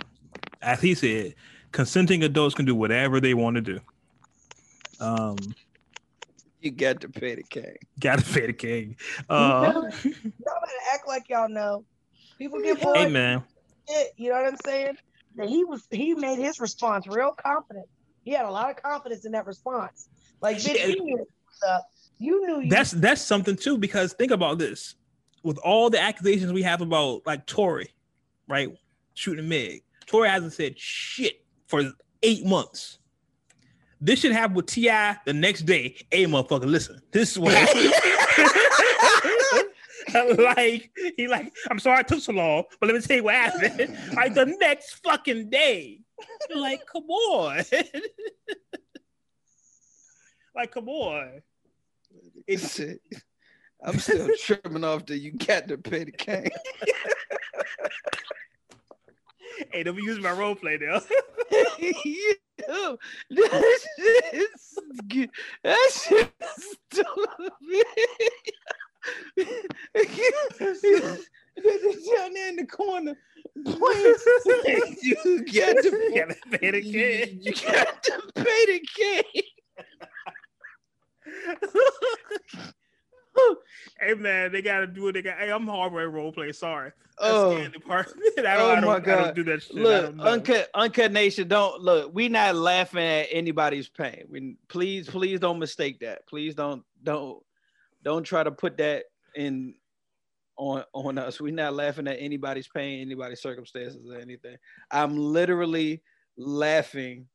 As 0.62 0.80
he 0.82 0.94
said, 0.94 1.34
consenting 1.72 2.24
adults 2.24 2.56
can 2.56 2.66
do 2.66 2.76
whatever 2.76 3.20
they 3.20 3.34
want 3.34 3.56
to 3.56 3.62
do. 3.62 3.80
Um, 5.00 5.38
You 6.62 6.72
got 6.72 7.02
to 7.02 7.10
pay 7.10 7.36
the 7.36 7.44
king. 7.44 7.76
gotta 8.00 8.24
pay 8.24 8.48
the 8.48 8.54
king. 8.54 8.96
Uh, 9.30 9.72
Y'all 9.74 9.82
better 9.82 10.82
act 10.94 11.08
like 11.08 11.28
y'all 11.30 11.50
know. 11.50 11.86
People 12.38 12.62
get 12.62 12.82
bored. 12.82 12.98
hey 12.98 13.10
man, 13.10 13.44
you 14.18 14.30
know 14.30 14.36
what 14.42 14.48
I'm 14.54 14.58
saying? 14.66 14.98
That 15.36 15.48
he 15.50 15.64
was 15.64 15.88
he 15.92 16.14
made 16.16 16.38
his 16.40 16.60
response 16.60 17.08
real 17.08 17.32
confident. 17.32 17.86
He 18.24 18.32
had 18.32 18.46
a 18.46 18.52
lot 18.52 18.70
of 18.70 18.82
confidence 18.82 19.26
in 19.26 19.32
that 19.32 19.46
response. 19.48 20.08
Like, 20.42 20.58
bitch, 20.58 20.76
Yeah. 20.76 20.88
you 20.88 21.04
knew 21.04 21.26
up. 21.68 21.90
You 22.18 22.46
knew 22.48 22.60
you 22.62 22.70
that's 22.70 22.92
that's 22.92 23.22
something 23.22 23.56
too 23.56 23.78
because 23.78 24.14
think 24.14 24.32
about 24.32 24.58
this 24.60 24.96
with 25.44 25.58
all 25.60 25.90
the 25.90 26.00
accusations 26.00 26.52
we 26.54 26.62
have 26.64 26.82
about 26.82 27.22
like 27.26 27.46
Tory, 27.48 27.90
right? 28.48 28.70
Shooting 29.16 29.48
Meg. 29.50 29.82
Tory 30.06 30.30
hasn't 30.30 30.54
said 30.54 30.78
shit 30.78 31.41
for 31.72 31.92
eight 32.22 32.46
months. 32.46 33.00
This 34.00 34.20
should 34.20 34.34
happen 34.34 34.56
with 34.56 34.68
T.I 34.68 35.18
the 35.26 35.34
next 35.34 35.62
day. 35.62 35.96
Hey, 36.12 36.26
motherfucker, 36.26 36.66
listen. 36.66 37.02
This 37.12 37.32
is 37.32 37.40
what. 37.40 37.54
like 40.40 40.92
he 41.18 41.28
like. 41.28 41.54
I'm 41.70 41.80
sorry 41.80 42.02
it 42.02 42.08
took 42.08 42.20
so 42.20 42.34
long, 42.34 42.64
but 42.80 42.88
let 42.88 42.96
me 42.96 43.02
tell 43.02 43.18
you 43.18 43.24
what 43.24 43.36
happened. 43.36 43.98
like 44.16 44.34
the 44.34 44.46
next 44.60 44.96
fucking 45.04 45.50
day. 45.50 46.00
Like, 46.54 46.86
come 46.86 47.10
on. 47.10 47.58
like, 50.56 50.72
come 50.72 50.90
on. 50.90 51.42
It's 52.48 52.80
it. 52.80 53.02
I'm 53.84 54.00
still 54.00 54.30
tripping 54.38 54.84
off 54.84 55.06
that 55.08 55.20
you 55.20 55.32
got 55.32 55.68
to 55.70 55.78
pay 55.78 56.04
the 56.04 56.12
king. 56.12 56.52
Hey, 59.72 59.84
don't 59.84 59.96
be 59.96 60.04
using 60.04 60.24
my 60.24 60.32
role 60.32 60.56
play 60.56 60.78
now. 60.82 61.02
dumb. 62.68 62.98
That 63.30 63.80
shit's 63.98 65.02
good. 65.08 65.30
That 65.64 65.92
shit's 65.94 66.78
stupid. 66.92 67.52
down 72.18 72.34
there 72.34 72.50
in 72.50 72.56
the 72.56 72.66
corner 72.68 73.16
playing. 73.66 74.16
you 75.02 75.16
got 75.46 75.84
to 75.84 75.90
You 75.92 76.16
gotta 76.16 76.36
pay 76.58 76.72
the 76.72 76.82
kid. 76.82 77.40
You 77.42 77.54
got 77.54 78.04
to 78.04 78.22
pay 78.36 78.66
the 78.66 78.80
kid. 78.96 79.26
hey 84.00 84.14
man, 84.14 84.52
they 84.52 84.62
gotta 84.62 84.88
do 84.88 85.08
it. 85.08 85.14
they 85.14 85.22
got. 85.22 85.38
Hey, 85.38 85.52
I'm 85.52 85.68
hardware 85.68 86.10
role 86.10 86.32
play. 86.32 86.52
Sorry. 86.52 86.92
Oh. 87.22 87.58
The. 88.36 88.50
I 88.50 88.58
don't, 88.58 88.62
Oh 88.62 88.72
I 88.72 88.76
don't, 88.76 88.86
my 88.86 88.96
I 88.96 89.00
God. 89.00 89.24
don't 89.24 89.36
do 89.36 89.44
that 89.46 89.64
shit. 89.64 89.76
Look, 89.76 90.16
uncut, 90.20 90.70
uncut 90.74 91.12
nation. 91.12 91.48
Don't 91.48 91.82
look. 91.82 92.14
We 92.14 92.30
not 92.30 92.56
laughing 92.56 93.04
at 93.04 93.28
anybody's 93.32 93.90
pain. 93.90 94.26
We 94.30 94.56
please, 94.70 95.08
please 95.08 95.40
don't 95.40 95.60
mistake 95.60 96.00
that. 96.00 96.28
Please 96.28 96.56
don't, 96.56 96.84
don't, 97.04 97.40
don't 98.04 98.24
try 98.24 98.44
to 98.44 98.52
put 98.52 98.78
that 98.78 99.06
in 99.36 99.76
on 100.58 100.84
on 100.94 101.18
us. 101.18 101.42
We're 101.42 101.54
not 101.54 101.74
laughing 101.74 102.08
at 102.08 102.18
anybody's 102.20 102.68
pain, 102.68 103.02
anybody's 103.02 103.42
circumstances, 103.42 104.00
or 104.10 104.20
anything. 104.20 104.58
I'm 104.92 105.18
literally 105.18 106.02
laughing 106.38 107.28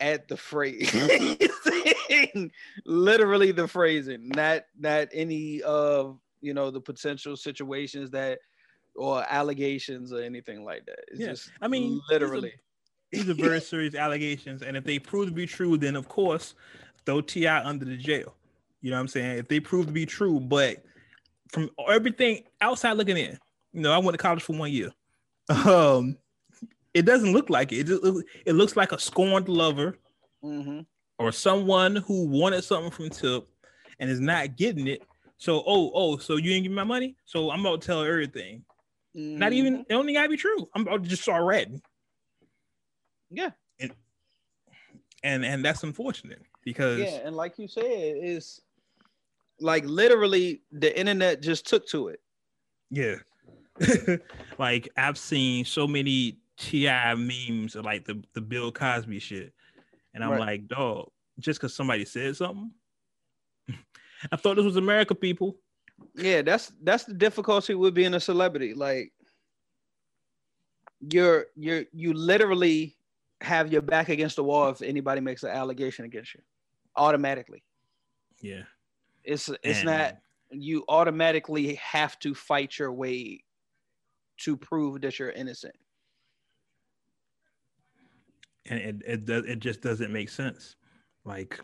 at 0.00 0.28
the 0.28 0.36
phrase, 0.36 0.92
literally 2.86 3.52
the 3.52 3.68
phrasing, 3.68 4.28
not 4.28 4.62
not 4.78 5.08
any 5.12 5.62
of 5.62 6.18
you 6.40 6.54
know 6.54 6.70
the 6.70 6.80
potential 6.80 7.36
situations 7.36 8.10
that 8.12 8.38
or 8.98 9.24
allegations 9.28 10.12
or 10.12 10.20
anything 10.22 10.64
like 10.64 10.84
that. 10.86 10.98
It's 11.08 11.20
Yeah. 11.20 11.26
just 11.28 11.50
I 11.62 11.68
mean, 11.68 12.00
literally. 12.10 12.52
These 13.12 13.28
are 13.30 13.34
very 13.34 13.60
serious 13.60 13.94
allegations, 13.94 14.60
and 14.62 14.76
if 14.76 14.84
they 14.84 14.98
prove 14.98 15.28
to 15.28 15.32
be 15.34 15.46
true, 15.46 15.78
then 15.78 15.96
of 15.96 16.08
course 16.08 16.54
throw 17.06 17.22
T.I 17.22 17.64
under 17.64 17.86
the 17.86 17.96
jail. 17.96 18.34
You 18.82 18.90
know 18.90 18.96
what 18.96 19.00
I'm 19.00 19.08
saying? 19.08 19.38
If 19.38 19.48
they 19.48 19.60
prove 19.60 19.86
to 19.86 19.92
be 19.92 20.04
true, 20.04 20.38
but 20.38 20.84
from 21.50 21.70
everything 21.88 22.44
outside 22.60 22.92
looking 22.98 23.16
in, 23.16 23.38
you 23.72 23.80
know, 23.80 23.92
I 23.92 23.98
went 23.98 24.12
to 24.12 24.18
college 24.22 24.42
for 24.42 24.54
one 24.56 24.70
year. 24.70 24.92
Um, 25.48 26.18
it 26.92 27.02
doesn't 27.06 27.32
look 27.32 27.48
like 27.48 27.72
it. 27.72 27.78
It, 27.78 27.84
just- 27.86 28.24
it 28.44 28.52
looks 28.52 28.76
like 28.76 28.92
a 28.92 28.98
scorned 28.98 29.48
lover 29.48 29.96
Mhm. 30.44 30.84
or 31.18 31.32
someone 31.32 31.96
who 31.96 32.26
wanted 32.26 32.62
something 32.62 32.90
from 32.90 33.08
Tip 33.08 33.48
and 33.98 34.10
is 34.10 34.20
not 34.20 34.56
getting 34.56 34.86
it. 34.86 35.02
So, 35.38 35.62
oh, 35.66 35.90
oh, 35.94 36.16
so 36.18 36.36
you 36.36 36.42
didn't 36.50 36.64
give 36.64 36.72
me 36.72 36.76
my 36.76 36.84
money? 36.84 37.16
So 37.24 37.50
I'm 37.50 37.60
about 37.60 37.80
to 37.80 37.86
tell 37.86 38.04
everything. 38.04 38.64
Not 39.14 39.52
even 39.52 39.74
mm-hmm. 39.74 39.82
it 39.82 39.88
don't 39.88 40.12
gotta 40.12 40.28
be 40.28 40.36
true. 40.36 40.68
I'm 40.74 40.82
about 40.82 41.02
to 41.02 41.08
just 41.08 41.22
start 41.22 41.44
red. 41.44 41.80
Yeah. 43.30 43.50
And 43.80 43.92
and, 45.22 45.44
and 45.44 45.64
that's 45.64 45.82
unfortunate 45.82 46.42
because 46.62 47.00
Yeah, 47.00 47.20
and 47.24 47.36
like 47.36 47.58
you 47.58 47.68
said, 47.68 47.84
it's 47.84 48.60
like 49.60 49.84
literally 49.84 50.62
the 50.72 50.96
internet 50.98 51.42
just 51.42 51.66
took 51.66 51.86
to 51.88 52.08
it. 52.08 52.20
Yeah. 52.90 53.16
like 54.58 54.88
I've 54.96 55.18
seen 55.18 55.64
so 55.64 55.86
many 55.86 56.38
T.I 56.58 57.14
memes 57.14 57.76
of 57.76 57.84
like 57.84 58.04
the, 58.04 58.22
the 58.34 58.40
Bill 58.40 58.72
Cosby 58.72 59.18
shit. 59.18 59.52
And 60.14 60.24
I'm 60.24 60.30
Right. 60.30 60.40
like, 60.40 60.68
dog, 60.68 61.10
just 61.38 61.60
because 61.60 61.74
somebody 61.74 62.04
said 62.04 62.36
something. 62.36 62.72
I 64.32 64.36
thought 64.36 64.56
this 64.56 64.64
was 64.64 64.76
America, 64.76 65.14
people. 65.14 65.56
Yeah, 66.14 66.42
that's 66.42 66.72
that's 66.82 67.04
the 67.04 67.14
difficulty 67.14 67.74
with 67.74 67.94
being 67.94 68.14
a 68.14 68.20
celebrity. 68.20 68.74
Like 68.74 69.12
you're 71.00 71.46
you're 71.56 71.84
you 71.92 72.12
literally 72.12 72.96
have 73.40 73.72
your 73.72 73.82
back 73.82 74.08
against 74.08 74.36
the 74.36 74.42
wall 74.44 74.68
if 74.70 74.82
anybody 74.82 75.20
makes 75.20 75.42
an 75.44 75.50
allegation 75.50 76.04
against 76.04 76.34
you. 76.34 76.40
Automatically. 76.96 77.62
Yeah. 78.40 78.62
It's 79.24 79.48
it's 79.62 79.78
And- 79.80 79.86
not 79.86 80.16
you 80.50 80.84
automatically 80.88 81.74
have 81.74 82.18
to 82.20 82.34
fight 82.34 82.78
your 82.78 82.90
way 82.92 83.44
to 84.38 84.56
prove 84.56 85.00
that 85.02 85.18
you're 85.18 85.30
innocent. 85.30 85.74
and 88.70 88.78
it 88.78 89.02
it, 89.06 89.24
does, 89.24 89.44
it 89.46 89.60
just 89.60 89.80
doesn't 89.82 90.12
make 90.12 90.28
sense. 90.28 90.76
Like, 91.24 91.60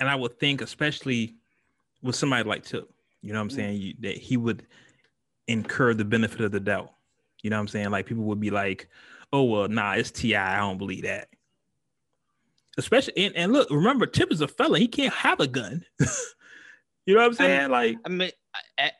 and 0.00 0.08
I 0.08 0.14
would 0.14 0.38
think, 0.38 0.60
especially 0.60 1.36
with 2.02 2.14
somebody 2.16 2.48
like 2.48 2.64
Tip, 2.64 2.90
you 3.22 3.32
know 3.32 3.38
what 3.38 3.44
I'm 3.44 3.50
saying, 3.50 3.80
you, 3.80 3.94
that 4.00 4.16
he 4.16 4.36
would 4.36 4.66
incur 5.46 5.94
the 5.94 6.04
benefit 6.04 6.40
of 6.40 6.52
the 6.52 6.60
doubt. 6.60 6.92
You 7.42 7.50
know 7.50 7.56
what 7.56 7.62
I'm 7.62 7.68
saying? 7.68 7.90
Like 7.90 8.06
people 8.06 8.24
would 8.24 8.40
be 8.40 8.50
like, 8.50 8.88
"Oh 9.32 9.44
well, 9.44 9.68
nah, 9.68 9.92
it's 9.92 10.10
T.I. 10.10 10.56
I 10.56 10.58
don't 10.58 10.78
believe 10.78 11.04
that." 11.04 11.28
Especially 12.76 13.14
and, 13.16 13.34
and 13.36 13.52
look, 13.52 13.68
remember, 13.70 14.06
Tip 14.06 14.32
is 14.32 14.40
a 14.40 14.48
felon. 14.48 14.80
He 14.80 14.88
can't 14.88 15.12
have 15.12 15.40
a 15.40 15.46
gun. 15.46 15.84
you 17.06 17.14
know 17.14 17.20
what 17.20 17.26
I'm 17.26 17.34
saying? 17.34 17.70
like, 17.70 17.96
I 18.04 18.08
mean, 18.08 18.30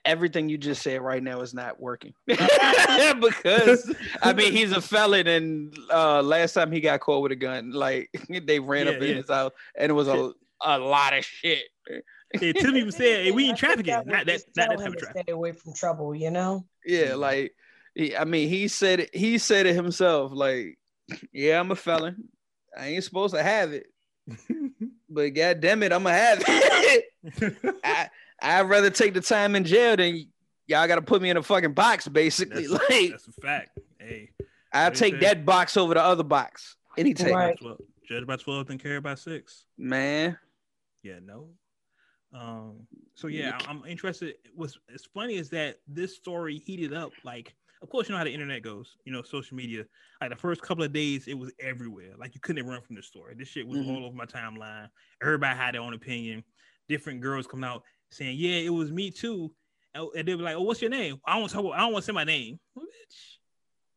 everything 0.05 0.49
you 0.49 0.59
just 0.59 0.83
said 0.83 1.01
right 1.01 1.23
now 1.23 1.41
is 1.41 1.55
not 1.55 1.81
working 1.81 2.13
because 2.27 3.95
I 4.23 4.33
mean 4.33 4.53
he's 4.53 4.73
a 4.73 4.81
felon, 4.81 5.27
and 5.27 5.77
uh, 5.93 6.23
last 6.23 6.55
time 6.55 6.73
he 6.73 6.81
got 6.81 7.01
caught 7.01 7.23
with 7.23 7.33
a 7.33 7.37
gun, 7.37 7.71
like 7.71 8.11
they 8.29 8.59
ran 8.59 8.89
up 8.89 8.95
Yeah, 8.95 9.01
in 9.01 9.09
yeah. 9.11 9.15
his 9.17 9.29
house, 9.29 9.53
and 9.77 9.91
it 9.91 9.95
was 9.95 10.09
a 10.09 10.33
a 10.63 10.79
lot 10.79 11.17
of 11.17 11.25
shit. 11.25 11.65
Yeah, 12.35 12.53
Tip 12.53 12.75
even 12.75 12.93
said, 12.93 13.25
"Hey, 13.25 13.31
we 13.31 13.45
I 13.47 13.49
ain't 13.49 13.59
think 13.59 13.59
trafficking. 13.59 13.93
that 13.93 14.05
would 14.07 14.13
Not 14.13 14.27
that, 14.27 14.33
just 14.33 14.47
not 14.57 14.69
that 14.71 14.79
type 14.79 14.89
of 14.89 14.97
traffic." 14.99 15.23
Stay 15.23 15.33
away 15.33 15.53
from 15.53 15.73
trouble, 15.75 16.15
you 16.15 16.31
know. 16.31 16.67
Yeah, 16.85 17.15
like 17.15 17.55
he, 17.95 18.17
I 18.17 18.25
mean, 18.25 18.49
he 18.49 18.69
said 18.69 19.01
it. 19.01 19.15
He 19.15 19.39
said 19.39 19.67
it 19.67 19.75
himself. 19.75 20.33
Like, 20.35 20.79
yeah, 21.33 21.59
I'm 21.61 21.71
a 21.71 21.77
felon. 21.77 22.29
I 22.77 22.89
ain't 22.89 23.05
supposed 23.05 23.35
to 23.35 23.43
have 23.43 23.73
it, 23.73 23.87
but 25.09 25.31
god 25.31 25.61
damn 25.61 25.83
it, 25.83 25.93
I'm 25.93 26.03
gonna 26.03 26.15
have 26.17 26.43
it. 26.47 27.05
I 27.85 28.09
I'd 28.41 28.69
rather 28.69 28.91
take 28.91 29.15
the 29.15 29.21
time 29.21 29.57
in 29.57 29.65
jail 29.65 29.97
than 29.97 30.27
y'all 30.67 30.87
got 30.87 30.97
to 30.97 31.03
put 31.03 31.21
me 31.23 31.31
in 31.31 31.37
a 31.37 31.43
fucking 31.43 31.73
box, 31.73 32.07
basically. 32.07 32.67
That's, 32.69 32.91
like, 32.91 33.11
that's 33.11 33.27
a 33.27 33.33
fact. 33.33 33.79
Hey, 33.99 34.31
I'll 34.73 34.93
take 34.93 35.15
say- 35.15 35.21
that 35.21 35.45
box 35.45 35.77
over 35.77 35.95
the 35.95 36.03
other 36.03 36.23
box 36.25 36.77
Anytime. 36.97 37.33
Right. 37.33 37.59
judge 38.09 38.27
by 38.27 38.37
twelve, 38.37 38.67
then 38.69 38.79
carry 38.79 39.01
by 39.01 39.15
six. 39.15 39.65
man. 39.77 40.39
Yeah, 41.03 41.21
no. 41.25 41.49
Um, 42.33 42.87
so 43.15 43.27
yeah, 43.29 43.59
I'm 43.67 43.85
interested. 43.87 44.35
What's 44.55 44.79
it's 44.89 45.07
funny 45.07 45.37
is 45.37 45.49
that 45.51 45.77
this 45.87 46.17
story 46.17 46.59
heated 46.59 46.93
up. 46.93 47.13
Like, 47.25 47.55
of 47.83 47.89
course, 47.89 48.09
you 48.09 48.13
know 48.13 48.19
how 48.19 48.25
the 48.25 48.33
internet 48.33 48.63
goes. 48.63 48.97
You 49.05 49.13
know, 49.13 49.23
social 49.23 49.57
media. 49.57 49.85
Like 50.21 50.31
the 50.31 50.37
first 50.37 50.61
couple 50.63 50.85
of 50.85 50.93
days, 50.93 51.27
it 51.27 51.39
was 51.39 51.53
everywhere. 51.61 52.13
Like 52.19 52.35
you 52.35 52.41
couldn't 52.41 52.67
run 52.67 52.83
from 52.83 52.97
the 52.97 53.03
story. 53.03 53.35
This 53.37 53.49
shit 53.49 53.67
was 53.67 53.79
Mhm. 53.79 53.89
all 53.97 54.05
over 54.07 54.17
my 54.17 54.27
timeline. 54.27 54.89
Everybody 55.23 55.57
had 55.57 55.75
their 55.75 55.81
own 55.81 55.95
opinion. 55.95 56.45
Different 56.89 57.21
girls 57.21 57.47
coming 57.47 57.65
out 57.69 57.83
saying, 58.11 58.37
"Yeah, 58.39 58.57
it 58.57 58.71
was 58.71 58.91
me 58.93 59.11
too," 59.11 59.55
and 59.95 60.09
and 60.17 60.29
they 60.29 60.35
were 60.35 60.43
like, 60.43 60.57
"Oh, 60.57 60.63
what's 60.63 60.81
your 60.83 60.91
name? 60.91 61.21
I 61.27 61.33
don't 61.33 61.41
want 61.43 61.53
to. 61.53 61.57
Talk, 61.63 61.75
I 61.75 61.79
don't 61.79 61.93
want 61.93 62.03
to 62.05 62.07
say 62.07 62.13
my 62.13 62.25
name." 62.25 62.59
Bitch. 62.77 63.39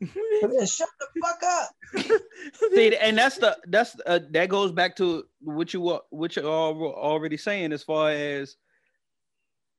Shut 0.01 0.89
the 0.99 1.07
fuck 1.21 1.43
up. 1.43 1.69
See, 2.73 2.95
and 2.97 3.17
that's 3.17 3.37
the 3.37 3.57
that's 3.67 3.95
uh, 4.05 4.19
that 4.31 4.49
goes 4.49 4.71
back 4.71 4.95
to 4.97 5.25
what 5.41 5.73
you 5.73 5.99
what 6.09 6.35
you're 6.35 6.45
al- 6.45 6.83
already 6.83 7.37
saying 7.37 7.71
as 7.73 7.83
far 7.83 8.09
as 8.11 8.55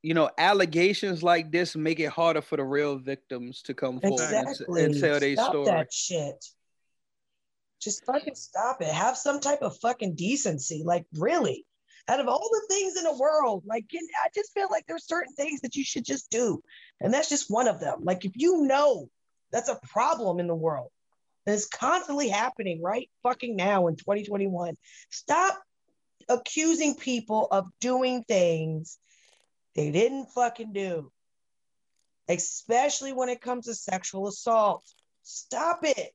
you 0.03 0.15
know 0.15 0.31
allegations 0.39 1.23
like 1.23 1.51
this 1.51 1.75
make 1.75 1.99
it 2.01 2.11
harder 2.11 2.41
for 2.43 2.57
the 2.57 2.65
real 2.65 2.99
victims 2.99 3.63
to 3.63 3.75
come 3.75 4.01
forward 4.01 4.21
and, 4.21 4.49
Exactly. 4.49 4.85
and 4.85 5.01
tell 5.01 5.21
their 5.21 5.37
story. 5.37 5.65
that 5.65 5.93
shit. 5.93 6.45
Just 7.81 8.05
fucking 8.07 8.37
stop 8.37 8.81
it. 8.81 8.89
Have 8.89 9.17
some 9.17 9.41
type 9.41 9.61
of 9.63 9.77
fucking 9.79 10.15
decency. 10.15 10.83
Like, 10.85 11.05
really. 11.15 11.67
Out 12.09 12.21
of 12.21 12.29
all 12.29 12.49
the 12.53 12.75
things 12.75 12.97
in 12.97 13.05
the 13.05 13.17
world, 13.17 13.65
like, 13.67 13.89
can- 13.89 14.01
I 14.25 14.29
just 14.35 14.53
feel 14.53 14.69
like 14.71 14.85
there's 14.87 15.07
certain 15.07 15.35
things 15.35 15.61
that 15.63 15.75
you 15.77 15.85
should 15.85 16.05
just 16.05 16.31
do. 16.31 16.63
And 17.01 17.13
that's 17.13 17.29
just 17.29 17.51
one 17.51 17.67
of 17.69 17.81
them. 17.81 18.01
Like, 18.03 18.25
if 18.25 18.33
you 18.37 18.63
know 18.67 19.09
that's 19.53 19.69
a 19.69 19.79
problem 19.93 20.41
in 20.41 20.47
the 20.47 20.55
world, 20.55 20.91
and 21.47 21.55
it's 21.55 21.67
constantly 21.67 22.29
happening 22.29 22.81
right 22.83 23.11
fucking 23.23 23.57
now 23.57 23.89
in 23.89 23.97
2021, 23.97 24.77
stop 25.11 25.61
accusing 26.29 26.95
people 26.95 27.49
of 27.51 27.67
doing 27.81 28.23
things 28.25 28.99
they 29.75 29.91
didn't 29.91 30.27
fucking 30.27 30.73
do 30.73 31.11
especially 32.29 33.13
when 33.13 33.29
it 33.29 33.41
comes 33.41 33.67
to 33.67 33.75
sexual 33.75 34.29
assault. 34.29 34.85
Stop 35.23 35.81
it. 35.83 36.13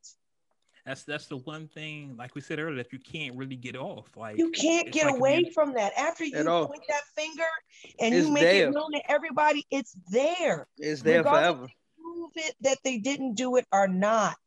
That's 0.86 1.04
that's 1.04 1.28
the 1.28 1.38
one 1.38 1.68
thing, 1.68 2.16
like 2.18 2.34
we 2.34 2.40
said 2.40 2.60
earlier, 2.60 2.78
that 2.78 2.94
you 2.94 3.00
can't 3.00 3.36
really 3.36 3.58
get 3.58 3.76
off. 3.76 4.06
Like 4.16 4.38
You 4.38 4.52
can't 4.52 4.92
get 4.92 5.08
like 5.08 5.16
away 5.16 5.52
from 5.54 5.74
that. 5.74 5.92
After 5.98 6.24
you 6.24 6.32
point 6.44 6.82
that 6.88 7.02
finger 7.14 7.44
and 8.00 8.16
you 8.16 8.32
make 8.32 8.44
there. 8.44 8.70
it 8.70 8.74
known 8.74 8.94
to 8.94 9.12
everybody, 9.12 9.66
it's 9.70 9.94
there. 10.10 10.66
It's 10.78 11.02
there 11.02 11.20
Regardless 11.20 11.56
forever. 11.56 11.72
Prove 12.18 12.31
it 12.35 12.56
that 12.61 12.80
they 12.84 12.98
didn't 12.98 13.35
do 13.35 13.57
it 13.57 13.65
or 13.72 13.88
not. 13.88 14.38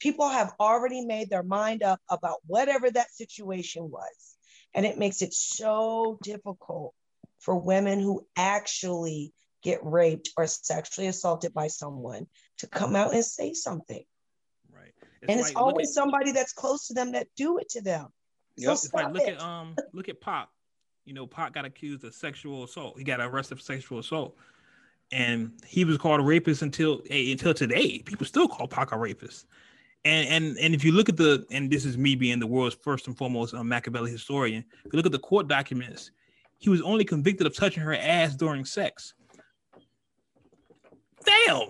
People 0.00 0.28
have 0.28 0.52
already 0.58 1.04
made 1.04 1.30
their 1.30 1.44
mind 1.44 1.82
up 1.82 2.00
about 2.10 2.38
whatever 2.46 2.90
that 2.90 3.10
situation 3.12 3.88
was. 3.90 4.36
And 4.74 4.84
it 4.84 4.98
makes 4.98 5.22
it 5.22 5.32
so 5.32 6.18
difficult 6.22 6.94
for 7.38 7.56
women 7.56 8.00
who 8.00 8.26
actually 8.36 9.32
get 9.62 9.78
raped 9.84 10.30
or 10.36 10.46
sexually 10.48 11.06
assaulted 11.06 11.54
by 11.54 11.68
someone 11.68 12.26
to 12.58 12.66
come 12.66 12.96
out 12.96 13.14
and 13.14 13.24
say 13.24 13.52
something. 13.52 14.02
Right. 14.72 14.92
and 15.28 15.38
it's 15.38 15.50
like, 15.50 15.54
look 15.54 15.62
always 15.64 15.88
at- 15.90 15.94
somebody 15.94 16.32
that's 16.32 16.52
close 16.52 16.88
to 16.88 16.94
them 16.94 17.12
that 17.12 17.28
do 17.36 17.58
it 17.58 17.68
to 17.70 17.82
them. 17.82 18.08
So 18.58 18.72
It's 18.72 18.92
like 18.92 19.04
stop 19.04 19.14
look 19.14 19.22
it. 19.22 19.34
at 19.36 19.40
um 19.42 19.76
look 19.92 20.08
at 20.08 20.20
Pac. 20.20 20.48
You 21.04 21.14
know, 21.14 21.26
Pac 21.26 21.52
got 21.52 21.64
accused 21.64 22.02
of 22.04 22.14
sexual 22.14 22.64
assault. 22.64 22.98
He 22.98 23.04
got 23.04 23.20
arrested 23.20 23.58
for 23.58 23.62
sexual 23.64 23.98
assault, 24.00 24.36
and 25.12 25.52
he 25.66 25.84
was 25.84 25.98
called 25.98 26.20
a 26.20 26.22
rapist 26.24 26.62
until 26.62 27.02
until 27.10 27.54
today. 27.54 28.00
People 28.00 28.26
still 28.26 28.48
call 28.48 28.66
Pac 28.66 28.92
a 28.92 28.98
rapist. 28.98 29.46
And 30.04 30.26
and 30.28 30.58
and 30.58 30.74
if 30.74 30.82
you 30.84 30.92
look 30.92 31.08
at 31.08 31.16
the 31.16 31.46
and 31.50 31.70
this 31.70 31.84
is 31.84 31.96
me 31.96 32.16
being 32.16 32.40
the 32.40 32.46
world's 32.46 32.74
first 32.74 33.06
and 33.06 33.16
foremost 33.16 33.54
um, 33.54 33.68
Makaveli 33.68 34.10
historian. 34.10 34.64
If 34.84 34.92
you 34.92 34.96
look 34.96 35.06
at 35.06 35.12
the 35.12 35.18
court 35.18 35.46
documents, 35.48 36.10
he 36.58 36.70
was 36.70 36.82
only 36.82 37.04
convicted 37.04 37.46
of 37.46 37.54
touching 37.56 37.82
her 37.82 37.94
ass 37.94 38.34
during 38.34 38.64
sex. 38.64 39.14
Damn. 41.24 41.68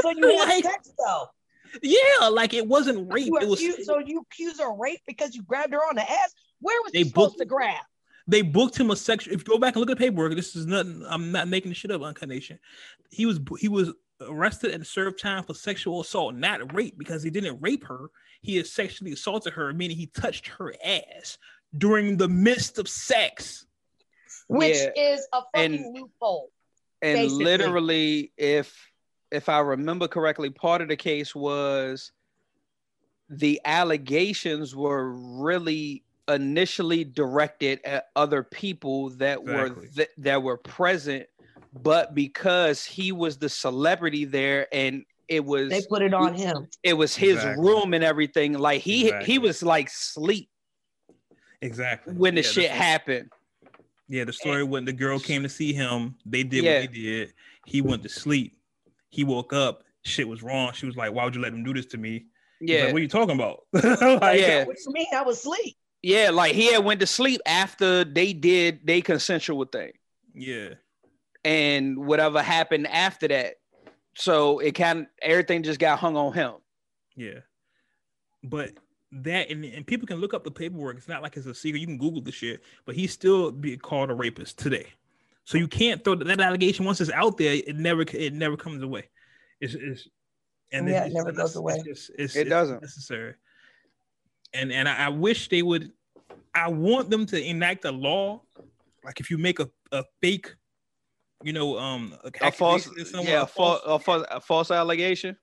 So 0.00 0.10
you 0.10 0.28
had 0.38 0.48
Like- 0.48 0.64
sex 0.64 0.92
though. 0.96 1.26
yeah, 1.82 2.28
like 2.28 2.54
it 2.54 2.66
wasn't 2.66 3.12
rape. 3.12 3.26
You 3.26 3.38
It 3.38 3.48
was 3.48 3.60
accuse, 3.60 3.86
so 3.86 3.98
you 3.98 4.20
accuse 4.30 4.60
her 4.60 4.70
of 4.72 4.78
rape 4.78 5.00
because 5.06 5.34
you 5.34 5.42
grabbed 5.42 5.72
her 5.72 5.80
on 5.80 5.96
the 5.96 6.08
ass. 6.08 6.34
Where 6.60 6.80
was 6.82 6.92
They 6.92 7.00
he 7.00 7.04
supposed 7.08 7.30
booked- 7.32 7.38
to 7.40 7.44
grab? 7.46 7.82
They 8.26 8.42
booked 8.42 8.78
him 8.78 8.90
a 8.90 8.96
sexual. 8.96 9.34
If 9.34 9.40
you 9.40 9.44
go 9.44 9.58
back 9.58 9.74
and 9.74 9.80
look 9.80 9.90
at 9.90 9.98
the 9.98 10.04
paperwork, 10.04 10.34
this 10.36 10.54
is 10.56 10.66
nothing. 10.66 11.04
I'm 11.08 11.32
not 11.32 11.48
making 11.48 11.70
the 11.70 11.74
shit 11.74 11.90
up. 11.90 12.02
Uncut 12.02 12.28
Nation. 12.28 12.58
He 13.10 13.26
was 13.26 13.40
he 13.58 13.68
was 13.68 13.90
arrested 14.20 14.72
and 14.72 14.86
served 14.86 15.18
time 15.18 15.42
for 15.44 15.54
sexual 15.54 16.00
assault, 16.02 16.34
not 16.34 16.74
rape, 16.74 16.98
because 16.98 17.22
he 17.22 17.30
didn't 17.30 17.60
rape 17.60 17.84
her. 17.86 18.10
He 18.42 18.56
had 18.56 18.66
sexually 18.66 19.12
assaulted 19.12 19.52
her, 19.54 19.72
meaning 19.72 19.96
he 19.96 20.06
touched 20.06 20.46
her 20.48 20.74
ass 20.84 21.38
during 21.76 22.16
the 22.16 22.28
midst 22.28 22.78
of 22.78 22.88
sex. 22.88 23.66
Which 24.48 24.76
Yeah, 24.76 24.90
is 25.14 25.26
a 25.32 25.42
fucking 25.54 25.74
and- 25.84 25.94
loophole. 25.96 26.50
and 27.02 27.16
basically. 27.18 27.44
literally 27.44 28.32
if 28.36 28.76
if 29.30 29.48
i 29.48 29.58
remember 29.60 30.08
correctly 30.08 30.50
part 30.50 30.82
of 30.82 30.88
the 30.88 30.96
case 30.96 31.34
was 31.36 32.10
the 33.28 33.60
allegations 33.64 34.74
were 34.74 35.12
really 35.12 36.02
initially 36.28 37.04
directed 37.04 37.80
at 37.84 38.06
other 38.16 38.42
people 38.42 39.10
that 39.10 39.42
were 39.42 39.70
th- 39.94 40.08
that 40.18 40.42
were 40.42 40.56
present 40.56 41.26
but 41.82 42.14
because 42.14 42.84
he 42.84 43.12
was 43.12 43.38
the 43.38 43.48
celebrity 43.48 44.24
there 44.24 44.66
and 44.72 45.04
it 45.28 45.44
was 45.44 45.70
They 45.70 45.82
put 45.88 46.02
it 46.02 46.12
on 46.14 46.34
him. 46.34 46.66
it 46.82 46.94
was 46.94 47.14
his 47.16 47.36
Exactly. 47.36 47.64
room 47.64 47.94
and 47.94 48.02
everything 48.04 48.54
like 48.54 48.80
he 48.80 49.04
Exactly. 49.06 49.32
he 49.32 49.38
was 49.38 49.62
like 49.62 49.88
sleep 49.90 50.48
Exactly. 51.62 52.14
when 52.14 52.34
the 52.34 52.42
Yeah, 52.42 52.48
shit 52.48 52.70
the- 52.70 52.76
happened 52.76 53.28
Yeah, 54.08 54.24
the 54.24 54.32
story 54.32 54.64
when 54.64 54.84
the 54.84 54.92
girl 54.92 55.20
came 55.20 55.42
to 55.44 55.48
see 55.48 55.72
him, 55.72 56.16
they 56.26 56.42
did 56.42 56.64
Yeah. 56.64 56.80
what 56.80 56.90
they 56.90 57.00
did. 57.00 57.32
He 57.66 57.80
went 57.80 58.02
to 58.02 58.08
sleep. 58.08 58.58
He 59.10 59.22
woke 59.22 59.52
up. 59.52 59.84
Shit 60.02 60.26
was 60.26 60.42
wrong. 60.42 60.72
She 60.72 60.86
was 60.86 60.96
like, 60.96 61.12
"Why 61.12 61.24
would 61.24 61.34
you 61.36 61.40
let 61.40 61.52
him 61.52 61.62
do 61.62 61.72
this 61.72 61.86
to 61.86 61.98
me?" 61.98 62.26
Yeah 62.60 62.84
like, 62.86 62.92
what 62.92 62.98
are 62.98 63.02
you 63.02 63.08
talking 63.08 63.34
about? 63.36 63.60
Like, 63.72 64.40
Yeah. 64.40 64.64
What 64.64 64.76
you 64.84 64.92
mean? 64.92 65.06
I 65.14 65.22
was 65.22 65.38
asleep. 65.38 65.76
Yeah 66.02 66.30
like 66.30 66.54
he 66.54 66.72
had 66.72 66.84
went 66.84 67.00
to 67.00 67.06
sleep 67.06 67.40
after 67.46 68.04
they 68.04 68.32
did 68.32 68.80
they 68.84 69.00
consensual 69.00 69.64
thing 69.64 69.92
yeah. 70.34 70.70
and 71.44 71.98
whatever 72.06 72.42
happened 72.42 72.86
after 72.86 73.28
that. 73.28 73.54
So 74.14 74.58
it 74.58 74.72
kind 74.72 75.00
of 75.00 75.06
everything 75.22 75.62
just 75.62 75.78
got 75.80 75.98
hung 75.98 76.16
on 76.16 76.32
him. 76.32 76.54
Yeah. 77.16 77.40
But 78.42 78.70
that 79.12 79.50
and, 79.50 79.64
and 79.64 79.86
people 79.86 80.06
can 80.06 80.18
look 80.18 80.34
up 80.34 80.44
the 80.44 80.50
paperwork. 80.50 80.96
It's 80.96 81.08
not 81.08 81.22
like 81.22 81.36
it's 81.36 81.46
a 81.46 81.54
secret. 81.54 81.80
You 81.80 81.86
can 81.86 81.98
Google 81.98 82.20
the 82.22 82.32
shit, 82.32 82.62
but 82.86 82.94
he's 82.94 83.12
still 83.12 83.50
being 83.50 83.78
called 83.78 84.10
a 84.10 84.14
rapist 84.14 84.58
today. 84.58 84.86
So 85.44 85.58
you 85.58 85.68
can't 85.68 86.02
throw 86.04 86.14
that, 86.16 86.24
that 86.26 86.40
allegation 86.40 86.84
once 86.84 87.00
it's 87.00 87.10
out 87.10 87.36
there, 87.38 87.54
it 87.54 87.76
never 87.76 88.02
it 88.02 88.34
never 88.34 88.56
comes 88.56 88.82
away. 88.82 89.08
It's, 89.60 89.74
it's 89.74 90.08
and 90.72 90.88
Yeah, 90.88 91.04
it's, 91.04 91.14
it 91.14 91.16
never 91.16 91.28
it's- 91.30 91.36
goes 91.42 91.50
it's 91.50 91.56
away. 91.56 91.82
just- 91.84 92.10
it's- 92.10 92.36
It 92.36 92.48
doesn't. 92.48 92.82
necessary. 92.82 93.34
And 94.52 94.72
and 94.72 94.88
I, 94.88 95.06
I 95.06 95.08
wish 95.08 95.48
they 95.48 95.62
would 95.62 95.92
I 96.54 96.68
want 96.68 97.10
them 97.10 97.26
to 97.26 97.40
enact 97.42 97.84
a 97.84 97.92
law. 97.92 98.42
Like 99.04 99.20
if 99.20 99.30
you 99.30 99.38
make 99.38 99.60
a, 99.60 99.70
a 99.92 100.04
fake, 100.20 100.54
you 101.42 101.52
know, 101.52 101.78
um 101.78 102.14
A 102.42 102.50
false, 102.52 102.86
accusation 102.88 103.20
yeah, 103.22 103.40
a 103.40 103.42
a 103.44 103.46
false, 103.46 103.80
false- 103.82 104.00
a 104.00 104.04
false, 104.04 104.26
a 104.30 104.40
false 104.40 104.70
allegation. 104.70 105.36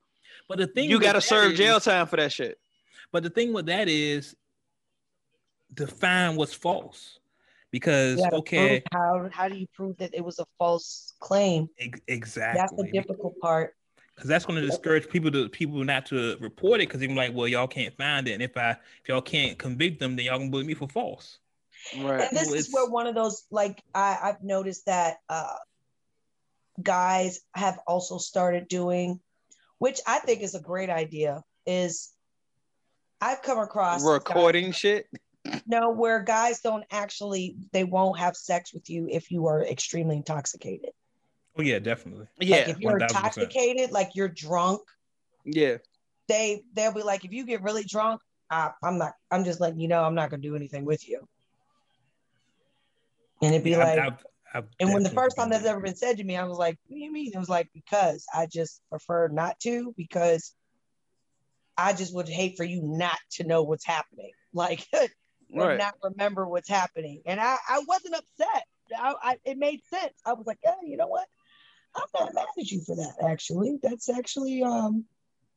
but 0.50 0.58
the 0.58 0.68
thing 0.68 0.90
You 0.90 1.00
got 1.00 1.14
to 1.14 1.22
serve 1.22 1.54
is- 1.54 1.58
jail 1.58 1.80
time 1.80 2.08
for 2.08 2.18
that 2.18 2.32
shit. 2.32 2.58
But 3.12 3.24
the 3.24 3.30
thing 3.30 3.54
with 3.54 3.68
that 3.68 3.88
is 3.88 4.36
define 5.74 6.36
what's 6.36 6.54
false. 6.54 7.20
Because 7.72 8.22
okay, 8.32 8.80
prove 8.80 8.84
How 8.94 9.30
how 9.32 9.48
do 9.50 9.56
you 9.58 9.68
prove 9.74 9.98
that 9.98 10.14
it 10.14 10.24
was 10.24 10.40
a 10.40 10.46
false 10.58 11.14
claim? 11.20 11.68
Exactly, 12.08 12.58
That's 12.60 12.74
the 12.74 12.90
difficult 12.92 13.38
part. 13.40 13.76
Because 14.18 14.30
that's 14.30 14.46
going 14.48 14.60
to 14.60 14.66
discourage 14.66 15.08
people 15.08 15.32
to 15.32 15.48
people 15.48 15.84
not 15.84 16.08
to 16.08 16.38
report 16.40 16.82
it 16.82 16.88
because 16.88 17.00
they're 17.00 17.10
like, 17.10 17.36
well, 17.36 17.48
y'all 17.48 17.68
can't 17.68 17.96
find 17.96 18.28
it, 18.28 18.32
and 18.32 18.42
if 18.42 18.58
I 18.58 18.72
if 18.72 19.08
y'all 19.08 19.22
can't 19.22 19.60
convict 19.60 20.00
them, 20.00 20.16
then 20.16 20.26
y'all 20.26 20.40
can 20.40 20.50
bully 20.50 20.64
me 20.66 20.74
for 20.74 20.88
false. 20.88 21.38
Right. 22.00 22.22
And 22.22 22.36
this 22.36 22.48
Well, 22.48 22.56
is 22.56 22.70
where 22.74 22.90
one 22.90 23.06
of 23.06 23.14
those 23.14 23.44
like 23.52 23.84
I, 23.94 24.18
I've 24.24 24.44
noticed 24.44 24.88
that 24.88 25.18
uh 25.30 25.54
guys 26.82 27.42
have 27.54 27.80
also 27.86 28.18
started 28.18 28.68
doing, 28.68 29.20
which 29.78 30.00
I 30.08 30.18
think 30.18 30.42
is 30.42 30.56
a 30.56 30.60
great 30.60 30.90
idea, 30.90 31.44
is 31.68 32.12
I've 33.22 33.44
come 33.44 33.60
across 33.60 34.04
Recording 34.04 34.72
shit. 34.72 35.06
no 35.68 35.92
where 35.92 36.22
guys 36.24 36.60
don't 36.62 36.84
actually 36.90 37.56
they 37.72 37.84
won't 37.84 38.18
have 38.18 38.36
sex 38.36 38.74
with 38.74 38.90
you 38.90 39.08
if 39.10 39.30
you 39.30 39.46
are 39.46 39.64
extremely 39.64 40.18
intoxicated. 40.18 40.90
Oh 41.58 41.62
yeah, 41.62 41.80
definitely. 41.80 42.28
Like 42.40 42.50
Yeah. 42.50 42.70
if 42.70 42.80
you're 42.80 43.00
1000%. 43.00 43.02
intoxicated, 43.10 43.92
like 43.92 44.12
you're 44.16 44.28
drunk, 44.30 44.82
Yeah. 45.46 45.78
they 46.28 46.64
they'll 46.74 46.94
be 46.94 47.02
like, 47.04 47.26
if 47.26 47.32
you 47.32 47.46
get 47.46 47.62
really 47.64 47.84
drunk, 47.84 48.22
I, 48.50 48.72
I'm 48.84 48.98
not. 48.98 49.14
I'm 49.32 49.44
just 49.44 49.60
letting 49.60 49.80
you 49.80 49.88
know, 49.88 50.04
I'm 50.04 50.16
not 50.16 50.30
gonna 50.30 50.42
do 50.42 50.56
anything 50.56 50.86
with 50.86 51.08
you. 51.08 51.28
And 53.42 53.54
it'd 53.54 53.64
be 53.64 53.72
Yeah, 53.72 53.80
I've- 53.80 54.00
like, 54.00 54.00
I've- 54.14 54.24
I've 54.54 54.68
and 54.80 54.94
when 54.94 55.04
the 55.04 55.10
first 55.10 55.36
time 55.36 55.50
that's 55.50 55.66
ever 55.66 55.82
been 55.82 55.96
said 55.96 56.18
to 56.18 56.24
me, 56.24 56.38
I 56.38 56.46
was 56.46 56.58
like, 56.58 56.78
"What 56.88 56.96
do 56.96 57.04
you 57.04 57.12
mean?" 57.12 57.32
It 57.34 57.38
was 57.38 57.50
like 57.50 57.70
because 57.74 58.26
I 58.34 58.46
just 58.46 58.82
prefer 58.90 59.28
not 59.28 59.60
to 59.62 59.94
because 59.98 60.56
I 61.78 61.94
just 61.94 62.16
would 62.16 62.30
hate 62.30 62.56
for 62.58 62.64
you 62.64 62.82
not 62.82 63.20
to 63.32 63.44
know 63.44 63.64
what's 63.64 63.86
happening, 63.86 64.32
like 64.54 64.88
or 64.94 65.08
Right. 65.54 65.78
not 65.78 65.96
remember 66.04 66.48
what's 66.48 66.70
happening. 66.70 67.22
And 67.26 67.40
I 67.42 67.58
I 67.68 67.82
wasn't 67.88 68.16
upset. 68.16 68.64
I, 68.98 69.16
I 69.22 69.38
it 69.44 69.58
made 69.58 69.84
sense. 69.86 70.14
I 70.26 70.34
was 70.34 70.48
like, 70.48 70.60
"Yeah, 70.64 70.76
you 70.82 70.96
know 70.98 71.08
what? 71.08 71.28
I'm 71.98 72.04
not 72.26 72.34
mad 72.36 72.46
at 72.60 72.72
you 72.72 72.82
for 72.82 72.96
that. 72.96 73.14
Actually, 73.28 73.80
that's 73.82 74.10
actually 74.10 74.64
um 74.64 75.06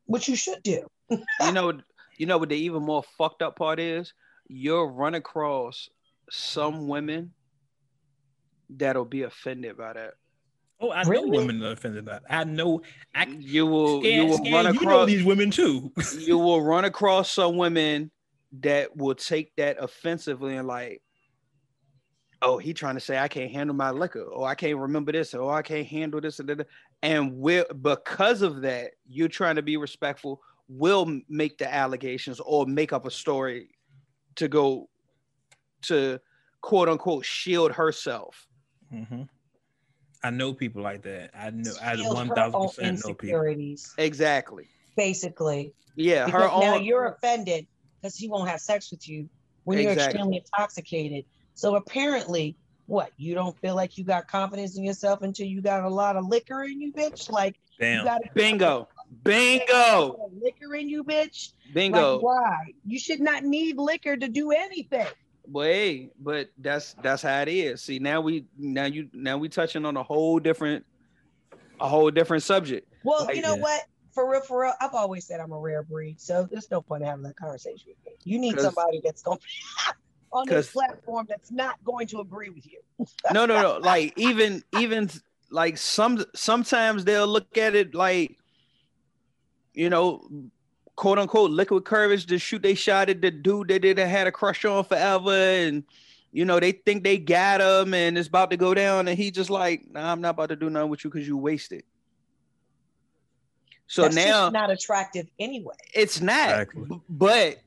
what 0.07 0.27
you 0.29 0.37
should 0.37 0.63
do." 0.63 0.87
you 1.11 1.53
know, 1.53 1.79
you 2.17 2.27
know 2.27 2.39
what 2.39 2.49
the 2.49 2.57
even 2.57 2.83
more 2.83 3.03
fucked 3.19 3.43
up 3.43 3.57
part 3.57 3.79
is? 3.81 4.13
You'll 4.49 4.89
run 4.91 5.15
across 5.15 5.89
some 6.31 6.89
women 6.89 7.33
that'll 8.71 9.05
be 9.05 9.23
offended 9.23 9.77
by 9.77 9.93
that. 9.95 10.15
Oh, 10.81 10.91
I 10.91 11.03
Really? 11.03 11.31
know 11.31 11.37
women 11.39 11.59
that 11.61 11.69
are 11.69 11.73
offended 11.73 12.05
by 12.07 12.13
that. 12.15 12.23
I 12.31 12.45
know. 12.45 12.83
I 13.15 13.25
You 13.27 13.67
will, 13.67 14.01
Scan- 14.01 14.13
you 14.13 14.27
will 14.27 14.37
Scan, 14.39 14.53
run 14.53 14.75
you 14.75 14.81
know 14.81 14.91
across. 14.93 15.07
these 15.09 15.25
women 15.25 15.51
too. 15.51 15.93
you 16.19 16.39
will 16.39 16.63
run 16.63 16.85
across 16.87 17.31
some 17.31 17.57
women 17.59 18.11
that 18.61 18.97
will 18.97 19.15
take 19.15 19.53
that 19.57 19.77
offensively 19.83 20.57
and 20.57 20.67
like, 20.67 21.03
oh, 22.43 22.59
he 22.59 22.73
trying 22.73 22.95
to 22.95 23.01
say 23.01 23.19
I 23.19 23.29
can't 23.29 23.51
handle 23.51 23.77
my 23.77 23.91
liquor, 23.91 24.23
or 24.23 24.47
I 24.49 24.55
can't 24.55 24.79
remember 24.79 25.13
this, 25.13 25.35
or 25.35 25.53
I 25.53 25.63
can't 25.63 25.87
handle 25.87 26.21
this, 26.21 26.39
and 26.41 26.49
that. 26.49 26.67
And 27.03 27.37
will 27.39 27.65
because 27.83 28.43
of 28.43 28.63
that, 28.63 28.93
you're 29.07 29.29
trying 29.29 29.57
to 29.57 29.63
be 29.63 29.77
respectful. 29.77 30.41
Will 30.69 31.21
make 31.29 31.59
the 31.59 31.73
allegations 31.73 32.41
or 32.41 32.67
make 32.67 32.93
up 32.93 33.05
a 33.07 33.11
story 33.11 33.71
to 34.37 34.49
go 34.49 34.89
to 35.83 36.21
quote 36.61 36.89
unquote 36.89 37.25
shield 37.25 37.73
herself. 37.73 38.47
Mhm. 38.93 39.29
I 40.23 40.31
know 40.31 40.53
people 40.53 40.83
like 40.83 41.03
that. 41.03 41.31
I 41.35 41.51
know. 41.51 41.73
I 41.83 41.97
Shield 41.97 42.15
one 42.15 42.29
her 42.29 42.35
thousand 42.35 42.61
own 42.61 42.69
percent 42.69 42.87
know 42.99 43.15
people. 43.15 43.29
insecurities, 43.41 43.95
Exactly. 43.99 44.69
basically. 44.97 45.73
Yeah, 45.97 46.29
her 46.29 46.39
Because 46.41 46.61
now 46.61 46.75
own. 46.77 46.85
you're 46.85 47.07
offended 47.07 47.67
because 48.01 48.17
he 48.17 48.29
won't 48.29 48.49
have 48.49 48.61
sex 48.61 48.91
with 48.91 49.09
you 49.09 49.29
when 49.65 49.79
you're 49.79 49.93
extremely 49.93 50.37
intoxicated. 50.37 51.25
So 51.61 51.77
apparently, 51.77 52.57
what 52.87 53.11
you 53.19 53.35
don't 53.35 53.55
feel 53.61 53.75
like 53.75 53.99
you 53.99 54.03
got 54.05 54.27
confidence 54.27 54.79
in 54.79 54.83
yourself 54.83 55.21
until 55.21 55.47
you 55.47 55.61
got 55.61 55.85
a 55.85 55.91
lot 55.91 56.17
of 56.17 56.25
liquor 56.25 56.63
in 56.63 56.81
you, 56.81 56.91
bitch. 56.91 57.31
Like 57.31 57.57
you 57.79 57.85
Damn. 57.85 58.07
got 58.07 58.23
Bingo. 58.35 58.89
Bingo. 59.23 60.31
liquor 60.41 60.75
in 60.75 60.89
you, 60.89 61.05
bitch. 61.05 61.53
Bingo. 61.75 62.15
Like 62.15 62.23
why? 62.23 62.57
You 62.87 62.99
should 62.99 63.21
not 63.21 63.45
need 63.45 63.77
liquor 63.77 64.17
to 64.17 64.27
do 64.27 64.53
anything. 64.53 65.07
But 65.47 65.67
hey, 65.67 66.09
but 66.19 66.49
that's 66.57 66.95
that's 67.03 67.21
how 67.21 67.43
it 67.43 67.49
is. 67.49 67.83
See, 67.83 67.99
now 67.99 68.23
we 68.23 68.47
now 68.57 68.87
you 68.87 69.11
now 69.13 69.37
we 69.37 69.51
touching 69.51 69.85
on 69.85 69.99
a 69.99 70.03
whole 70.03 70.39
different 70.39 70.87
a 71.79 71.89
whole 71.91 72.11
different 72.11 72.43
subject. 72.43 72.91
Well, 73.05 73.27
Like, 73.27 73.37
you 73.37 73.43
know 73.43 73.57
yeah. 73.57 73.61
what? 73.61 73.83
For 74.15 74.31
real, 74.31 74.41
for 74.41 74.63
real, 74.63 74.73
I've 74.81 74.95
always 74.95 75.27
said 75.27 75.41
I'm 75.41 75.53
a 75.53 75.59
rare 75.59 75.83
breed, 75.83 76.23
so 76.23 76.49
there's 76.51 76.71
no 76.71 76.81
point 76.81 77.03
in 77.03 77.09
having 77.11 77.25
that 77.25 77.37
conversation 77.37 77.89
with 77.89 77.99
me. 78.07 78.13
You 78.25 78.39
need 78.39 78.59
somebody 78.59 79.03
that's 79.05 79.23
going 79.23 79.39
to 79.87 79.95
on 80.33 80.47
this 80.49 80.67
'cause- 80.67 80.73
platform 80.73 81.27
that's 81.29 81.51
not 81.51 81.83
going 81.85 82.07
to 82.09 82.21
agree 82.21 82.51
with 82.51 82.67
you. 82.67 82.81
No, 83.33 83.47
no, 83.47 83.61
no. 83.63 83.79
Like 83.79 84.13
even 84.17 84.63
even 84.79 85.11
like 85.51 85.77
some 85.79 86.25
sometimes 86.35 87.05
they'll 87.05 87.27
look 87.27 87.57
at 87.59 87.75
it 87.75 87.95
like 87.95 88.39
you 89.75 89.89
know 89.91 90.29
quote 90.97 91.19
unquote 91.19 91.51
liquid 91.51 91.85
courage 91.85 92.27
to 92.27 92.39
shoot 92.39 92.63
they 92.63 92.75
shot 92.75 93.09
at 93.09 93.21
the 93.23 93.31
dude 93.31 93.69
that 93.69 93.83
they 93.83 93.95
had 94.09 94.27
a 94.27 94.33
crush 94.33 94.65
on 94.65 94.85
forever 94.85 95.33
and 95.33 95.83
you 96.33 96.45
know 96.45 96.61
they 96.61 96.73
think 96.73 97.03
they 97.03 97.17
got 97.19 97.61
him 97.61 97.95
and 97.95 98.19
it's 98.19 98.29
about 98.29 98.51
to 98.51 98.57
go 98.57 98.75
down 98.75 99.09
and 99.09 99.17
he 99.19 99.31
just 99.31 99.49
like 99.51 99.83
nah 99.91 100.13
i'm 100.13 100.21
not 100.21 100.31
about 100.31 100.51
to 100.51 100.57
do 100.57 100.69
nothing 100.69 100.91
with 100.91 101.03
you 101.05 101.11
because 101.11 101.27
you 101.27 101.37
wasted 101.37 101.83
so 103.87 104.03
That's 104.03 104.15
now 104.17 104.43
just 104.45 104.53
not 104.53 104.71
attractive 104.71 105.27
anyway. 105.39 105.75
it's 105.95 106.21
not 106.21 106.51
Exactly. 106.51 107.01
but 107.09 107.59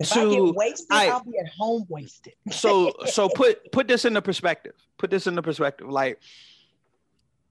If 0.00 0.16
I 0.16 0.28
get 0.30 0.54
wasted, 0.54 0.86
I- 0.90 1.08
I'll 1.10 1.22
be 1.24 1.38
at 1.38 1.48
home 1.48 1.84
wasted. 1.88 2.32
so 2.50 2.92
so 3.06 3.28
put 3.28 3.70
put 3.70 3.86
this 3.86 4.04
into 4.04 4.22
perspective. 4.22 4.74
Put 4.98 5.10
this 5.10 5.26
into 5.26 5.42
perspective. 5.42 5.88
Like 5.88 6.20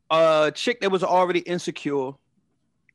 a 0.09 0.51
chick 0.53 0.81
that 0.81 0.91
was 0.91 1.03
already 1.03 1.39
insecure 1.39 2.13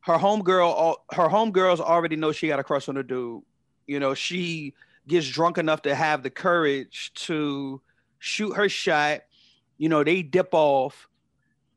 her 0.04 0.18
homegirl 0.18 0.96
her 1.12 1.28
homegirls 1.28 1.80
already 1.80 2.16
know 2.16 2.30
she 2.32 2.48
got 2.48 2.58
a 2.58 2.64
crush 2.64 2.88
on 2.88 2.94
the 2.94 3.02
dude. 3.02 3.42
You 3.86 4.00
know 4.00 4.14
she 4.14 4.74
gets 5.08 5.28
drunk 5.28 5.58
enough 5.58 5.82
to 5.82 5.94
have 5.94 6.22
the 6.22 6.30
courage 6.30 7.12
to 7.14 7.80
shoot 8.18 8.52
her 8.52 8.68
shot. 8.68 9.22
You 9.78 9.88
know 9.88 10.04
they 10.04 10.22
dip 10.22 10.48
off. 10.52 11.08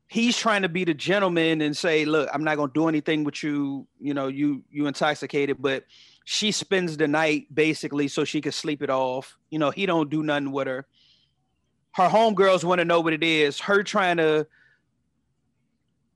He's 0.08 0.36
trying 0.36 0.62
to 0.62 0.68
be 0.68 0.84
the 0.84 0.94
gentleman 0.94 1.60
and 1.60 1.76
say 1.76 2.06
look 2.06 2.30
i'm 2.32 2.42
not 2.42 2.56
going 2.56 2.70
to 2.70 2.74
do 2.74 2.88
anything 2.88 3.24
with 3.24 3.42
you. 3.42 3.86
You 3.98 4.14
know 4.14 4.28
you 4.28 4.62
you 4.70 4.86
intoxicated. 4.86 5.56
But 5.60 5.84
she 6.30 6.52
spends 6.52 6.98
the 6.98 7.08
night 7.08 7.46
basically 7.54 8.06
so 8.06 8.22
she 8.22 8.42
can 8.42 8.52
sleep 8.52 8.82
it 8.82 8.90
off. 8.90 9.38
You 9.48 9.58
know 9.58 9.70
he 9.70 9.86
don't 9.86 10.10
do 10.10 10.22
nothing 10.22 10.52
with 10.52 10.66
her. 10.66 10.86
Her 11.94 12.06
homegirls 12.06 12.64
want 12.64 12.80
to 12.80 12.84
know 12.84 13.00
what 13.00 13.14
it 13.14 13.24
is. 13.24 13.58
Her 13.58 13.82
trying 13.82 14.18
to 14.18 14.46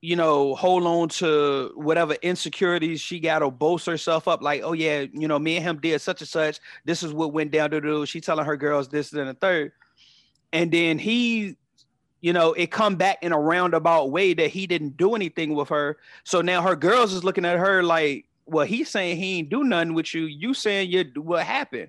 you 0.03 0.15
know 0.15 0.55
hold 0.55 0.85
on 0.85 1.09
to 1.09 1.73
whatever 1.77 2.13
insecurities 2.21 3.01
she 3.01 3.21
got 3.21 3.43
or 3.43 3.51
boast 3.51 3.87
herself 3.87 4.29
up 4.29 4.43
like 4.43 4.61
oh 4.63 4.75
yeah 4.75 5.07
you 5.15 5.29
know 5.29 5.39
me 5.39 5.57
and 5.57 5.65
him 5.65 5.79
did 5.79 5.99
such 6.03 6.21
and 6.21 6.29
such. 6.29 6.61
This 6.85 7.03
is 7.03 7.15
what 7.15 7.33
went 7.33 7.51
down 7.51 7.71
to 7.71 7.81
do 7.81 8.05
she 8.05 8.21
telling 8.21 8.45
her 8.45 8.59
girls 8.59 8.91
this 8.91 9.15
and 9.15 9.31
the 9.31 9.35
third. 9.35 9.73
And 10.53 10.71
then 10.71 10.99
he 10.99 11.57
you 12.21 12.35
know 12.35 12.53
it 12.53 12.71
come 12.71 12.97
back 12.97 13.23
in 13.23 13.33
a 13.33 13.41
roundabout 13.41 14.11
way 14.11 14.35
that 14.35 14.51
he 14.51 14.67
didn't 14.67 14.99
do 14.99 15.15
anything 15.15 15.55
with 15.55 15.71
her. 15.71 15.97
So 16.25 16.43
now 16.43 16.61
her 16.61 16.77
girls 16.77 17.15
is 17.15 17.25
looking 17.25 17.47
at 17.47 17.59
her 17.59 17.83
like 17.83 18.27
well 18.47 18.67
he's 18.67 18.89
saying 18.89 19.17
he 19.17 19.39
ain't 19.39 19.49
do 19.49 19.65
nothing 19.65 19.95
with 19.95 20.15
you. 20.15 20.25
You 20.25 20.55
saying 20.55 20.91
you 20.91 21.11
what 21.17 21.45
happened. 21.45 21.89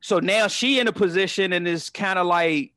So 0.00 0.18
now 0.20 0.46
she 0.46 0.78
in 0.78 0.88
a 0.88 0.92
position 0.92 1.52
and 1.52 1.66
is 1.66 1.90
kind 1.90 2.18
of 2.18 2.26
like 2.26 2.72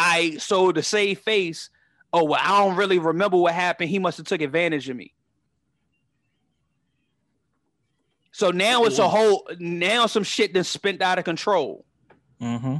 i 0.00 0.36
so 0.38 0.70
to 0.70 0.82
save 0.82 1.18
face 1.18 1.70
oh 2.12 2.22
well 2.22 2.40
i 2.40 2.58
don't 2.58 2.76
really 2.76 2.98
remember 2.98 3.36
what 3.36 3.54
happened. 3.54 3.90
He 3.90 3.98
must 3.98 4.18
have 4.18 4.26
took 4.26 4.40
advantage 4.40 4.88
of 4.88 4.96
me. 4.96 5.12
So 8.38 8.52
now 8.52 8.84
it's 8.84 9.00
a 9.00 9.08
whole 9.08 9.48
now 9.58 10.06
some 10.06 10.22
shit 10.22 10.54
that's 10.54 10.68
spent 10.68 11.02
out 11.02 11.18
of 11.18 11.24
control. 11.24 11.84
Mm-hmm. 12.40 12.76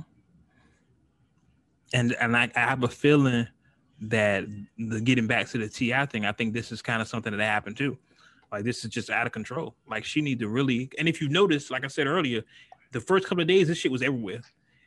And 1.93 2.13
and 2.21 2.37
I, 2.37 2.49
I 2.55 2.61
have 2.61 2.85
a 2.85 2.89
feeling 2.89 3.49
that 4.03 4.45
the 4.79 5.01
getting 5.01 5.27
back 5.27 5.49
to 5.49 5.59
the 5.59 5.69
T.I 5.69 6.07
thing, 6.07 6.25
I 6.25 6.33
think 6.33 6.55
this 6.55 6.71
is 6.73 6.81
kind 6.83 7.03
of 7.03 7.09
something 7.09 7.37
that 7.37 7.43
happened 7.45 7.77
too. 7.77 7.99
Like 8.53 8.65
this 8.65 8.85
is 8.85 8.91
just 8.91 9.11
out 9.11 9.27
of 9.27 9.33
control. 9.33 9.75
Like 9.89 10.05
she 10.05 10.21
need 10.21 10.39
to 10.41 10.49
really. 10.49 10.91
And 10.99 11.09
if 11.09 11.21
you 11.21 11.29
notice, 11.29 11.71
like 11.71 11.85
I 11.85 11.89
said 11.89 12.07
earlier, 12.07 12.43
the 12.93 13.01
first 13.01 13.27
couple 13.27 13.43
of 13.43 13.49
days 13.49 13.69
this 13.69 13.77
shit 13.79 13.93
was 13.93 14.03
everywhere. 14.03 14.41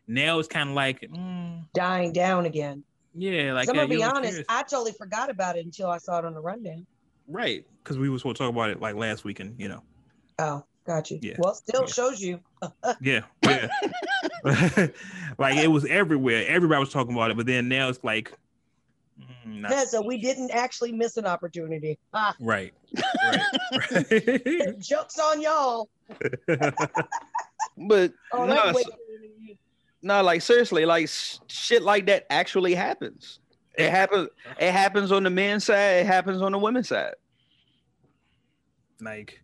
Now 0.08 0.40
it's 0.40 0.48
kind 0.48 0.70
of 0.70 0.76
like, 0.76 1.02
mm, 1.02 1.64
Dying 1.74 2.12
down 2.12 2.46
again. 2.46 2.84
yeah, 3.14 3.54
like 3.54 3.70
I'm 3.70 3.76
gonna 3.76 3.88
be 3.88 4.02
honest, 4.04 4.30
serious. 4.32 4.46
I 4.50 4.64
totally 4.64 4.94
forgot 4.94 5.30
about 5.30 5.58
it 5.58 5.66
until 5.66 5.90
I 5.90 5.98
saw 6.00 6.18
it 6.20 6.26
on 6.26 6.34
the 6.34 6.42
rundown. 6.42 6.86
right? 7.28 7.66
Because 7.84 7.98
we 8.00 8.10
were 8.10 8.18
supposed 8.18 8.38
to 8.38 8.44
talk 8.44 8.50
about 8.52 8.70
it 8.72 8.80
like 8.82 8.96
last 8.96 9.24
week, 9.24 9.40
and 9.40 9.60
you 9.60 9.68
know, 9.68 9.84
Oh, 10.40 10.64
got 10.88 11.12
you. 11.12 11.20
Yeah. 11.22 11.36
Well, 11.38 11.54
still 11.54 11.82
Yeah. 11.82 11.94
shows 11.94 12.22
you. 12.22 12.40
yeah, 13.02 13.22
yeah. 13.44 13.68
like 15.38 15.58
it 15.58 15.70
was 15.70 15.86
everywhere. 15.86 16.46
Everybody 16.48 16.80
was 16.80 16.90
talking 16.92 17.14
about 17.14 17.32
it, 17.32 17.38
but 17.38 17.46
then 17.46 17.68
now 17.70 17.90
it's 17.90 18.04
like, 18.04 18.32
mm, 19.22 19.62
not- 19.62 19.72
Yeah, 19.72 19.86
so 19.86 20.02
we 20.02 20.18
didn't 20.18 20.52
actually 20.52 20.92
miss 20.92 21.18
an 21.18 21.26
opportunity. 21.26 21.98
Ah, 22.14 22.36
right, 22.40 22.74
right, 23.24 23.42
right. 24.46 24.80
jokes 24.80 25.18
on 25.20 25.42
y'all. 25.42 25.90
but 27.78 28.14
Oh, 28.34 28.46
no, 28.46 28.54
that's 28.56 28.76
way 28.76 28.84
no 30.04 30.22
like 30.24 30.42
seriously 30.42 30.84
like 30.86 31.04
s- 31.04 31.40
shit 31.48 31.84
like 31.84 32.08
that 32.08 32.26
actually 32.32 32.74
happens 32.74 33.40
it 33.78 33.90
happens 33.92 34.30
it 34.60 34.72
happens 34.72 35.12
on 35.12 35.22
the 35.24 35.30
men's 35.30 35.66
side 35.66 35.98
it 35.98 36.06
happens 36.08 36.42
on 36.42 36.52
the 36.52 36.58
women's 36.58 36.88
side 36.90 37.14
like 39.00 39.40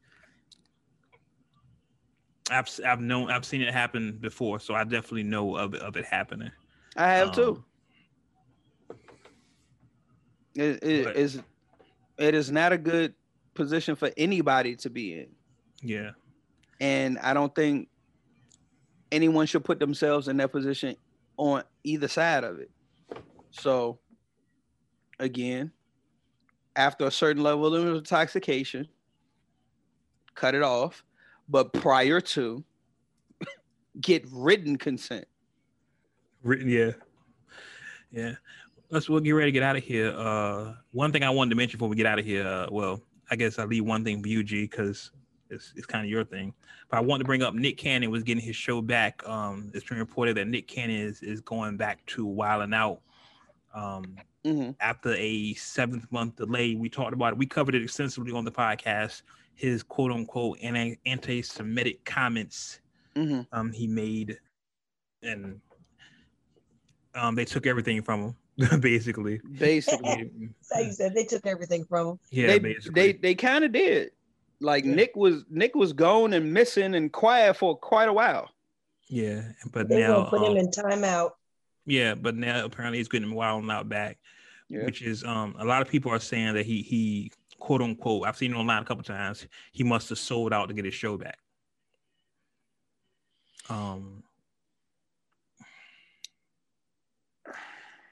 I've 2.50 2.66
s- 2.66 2.80
I've 2.86 3.02
known 3.02 3.30
I've 3.30 3.46
seen 3.46 3.62
it 3.62 3.74
happen 3.74 4.18
before, 4.20 4.60
so 4.60 4.74
I 4.74 4.84
definitely 4.84 5.24
know 5.24 5.56
of 5.58 5.74
it, 5.74 5.82
of 5.82 5.96
it 5.98 6.06
happening. 6.06 6.52
i 6.96 7.08
have 7.14 7.34
too 7.34 7.50
Um, 7.58 7.66
it, 10.58 10.84
it 10.84 11.06
but- 11.06 11.16
is 11.16 11.42
it 12.18 12.34
is 12.34 12.52
not 12.52 12.74
a 12.74 12.78
good 12.78 13.14
position 13.54 13.96
for 13.96 14.12
anybody 14.18 14.76
to 14.76 14.90
be 14.90 15.20
in. 15.20 15.28
Yeah, 15.82 16.12
and 16.80 17.20
i 17.20 17.34
don't 17.34 17.54
think 17.54 17.88
anyone 19.12 19.46
should 19.46 19.64
put 19.64 19.80
themselves 19.80 20.28
in 20.28 20.38
that 20.38 20.52
position 20.52 20.96
on 21.38 21.64
either 21.84 22.08
side 22.08 22.44
of 22.44 22.60
it. 22.60 22.72
So 23.52 24.00
again 25.20 25.72
after 26.76 27.06
a 27.06 27.12
certain 27.12 27.42
level 27.42 27.74
of 27.74 27.96
intoxication 27.96 28.88
cut 30.36 30.56
it 30.56 30.62
off. 30.64 31.04
But 31.50 31.74
prior 31.74 32.22
to 32.22 32.64
get 34.02 34.26
written 34.32 34.78
consent. 34.78 35.26
Written. 36.44 36.70
Yeah, 36.70 36.92
yeah. 38.12 38.34
Let's 38.90 39.10
we'll 39.10 39.20
get 39.20 39.32
ready 39.32 39.50
to 39.50 39.54
get 39.54 39.64
out 39.64 39.76
of 39.76 39.84
here. 39.84 40.14
Uh, 40.16 40.76
one 40.92 41.12
thing 41.12 41.24
I 41.24 41.30
wanted 41.30 41.50
to 41.50 41.56
mention 41.56 41.78
before 41.78 41.90
we 41.90 41.96
get 41.98 42.06
out 42.06 42.20
of 42.20 42.26
here. 42.26 42.48
Uh, 42.48 42.68
well, 42.72 43.02
I 43.30 43.36
guess 43.36 43.60
I 43.60 43.66
leave 43.66 43.84
one 43.86 44.04
thing 44.04 44.22
for 44.22 44.30
you, 44.30 44.44
G, 44.44 44.64
because 44.64 45.12
it's 45.50 45.74
it's 45.76 45.86
kind 45.86 46.06
of 46.06 46.10
your 46.10 46.24
thing. 46.24 46.54
But 46.90 46.98
I 46.98 47.02
want 47.02 47.20
to 47.20 47.26
bring 47.26 47.44
up 47.44 47.54
Nick 47.54 47.78
Cannon 47.78 48.10
was 48.12 48.24
getting 48.24 48.44
his 48.44 48.56
show 48.56 48.82
back. 48.82 49.28
Um, 49.28 49.72
it's 49.74 49.86
been 49.86 49.98
reported 49.98 50.38
that 50.38 50.48
Nick 50.48 50.68
Cannon 50.68 50.96
is 50.96 51.22
is 51.22 51.42
going 51.42 51.76
back 51.76 52.06
to 52.08 52.26
Wildin' 52.26 52.74
Out. 52.74 53.02
Um, 53.74 54.16
Mhm. 54.46 54.76
after 54.80 55.14
a 55.16 55.54
seventh 55.56 56.10
month 56.10 56.38
delay. 56.38 56.76
We 56.76 56.88
talked 56.88 57.12
about 57.14 57.34
it. 57.34 57.38
We 57.38 57.46
covered 57.46 57.76
it 57.76 57.84
extensively 57.84 58.32
on 58.32 58.46
the 58.46 58.52
podcast. 58.52 59.24
His 59.56 59.84
quote 59.84 60.12
unquote 60.12 60.60
anti 60.62 60.98
anti 61.06 61.42
Semitic 61.42 62.06
comments 62.06 62.80
Mhm. 63.16 63.48
um, 63.52 63.74
he 63.74 63.88
made, 63.88 64.40
and 65.22 65.60
um, 67.16 67.36
they 67.36 67.44
took 67.44 67.68
everything 67.68 68.02
from 68.02 68.22
him, 68.22 68.36
basically. 68.80 69.40
basically 69.60 70.32
So 70.62 70.80
you 70.80 70.92
said 70.92 71.14
they 71.14 71.26
took 71.26 71.46
everything 71.46 71.86
from 71.86 72.08
him. 72.08 72.20
Yeah, 72.32 72.48
they 72.48 72.60
basically. 72.60 72.94
they 73.14 73.18
they 73.20 73.36
kind 73.36 73.64
of 73.64 73.72
did 73.72 74.12
like 74.60 74.84
Yeah. 74.86 74.96
nick 74.96 75.16
was 75.16 75.46
nick 75.50 75.76
was 75.76 75.94
gone 75.94 76.34
and 76.34 76.52
missing 76.54 76.96
and 76.96 77.12
quiet 77.12 77.56
for 77.58 77.78
quite 77.78 78.10
a 78.10 78.14
while 78.14 78.50
yeah, 79.10 79.44
but 79.72 79.88
They 79.88 80.02
now, 80.02 80.18
gonna 80.18 80.30
put 80.30 80.42
him 80.42 80.52
um, 80.52 80.58
in 80.58 80.68
timeout. 80.70 81.32
yeah, 81.86 82.14
but 82.14 82.36
now 82.36 82.66
apparently 82.66 82.98
he's 82.98 83.08
getting 83.08 83.30
Wildin' 83.30 83.72
Out 83.72 83.88
back, 83.88 84.18
Yeah. 84.68 84.84
which 84.84 85.02
is 85.02 85.24
um, 85.24 85.56
a 85.60 85.64
lot 85.64 85.82
of 85.82 85.88
people 85.88 86.12
are 86.12 86.20
saying 86.20 86.56
that 86.56 86.66
he 86.66 86.82
he 86.82 87.32
quote 87.58 87.82
unquote. 87.82 88.28
I've 88.28 88.36
seen 88.36 88.52
it 88.54 88.58
online 88.58 88.82
a 88.82 88.86
couple 88.86 89.04
times. 89.06 89.48
He 89.72 89.84
must 89.86 90.10
have 90.10 90.20
sold 90.20 90.52
out 90.52 90.68
to 90.68 90.74
get 90.74 90.84
his 90.84 90.94
show 90.94 91.16
back. 91.18 91.38
Um, 93.70 94.24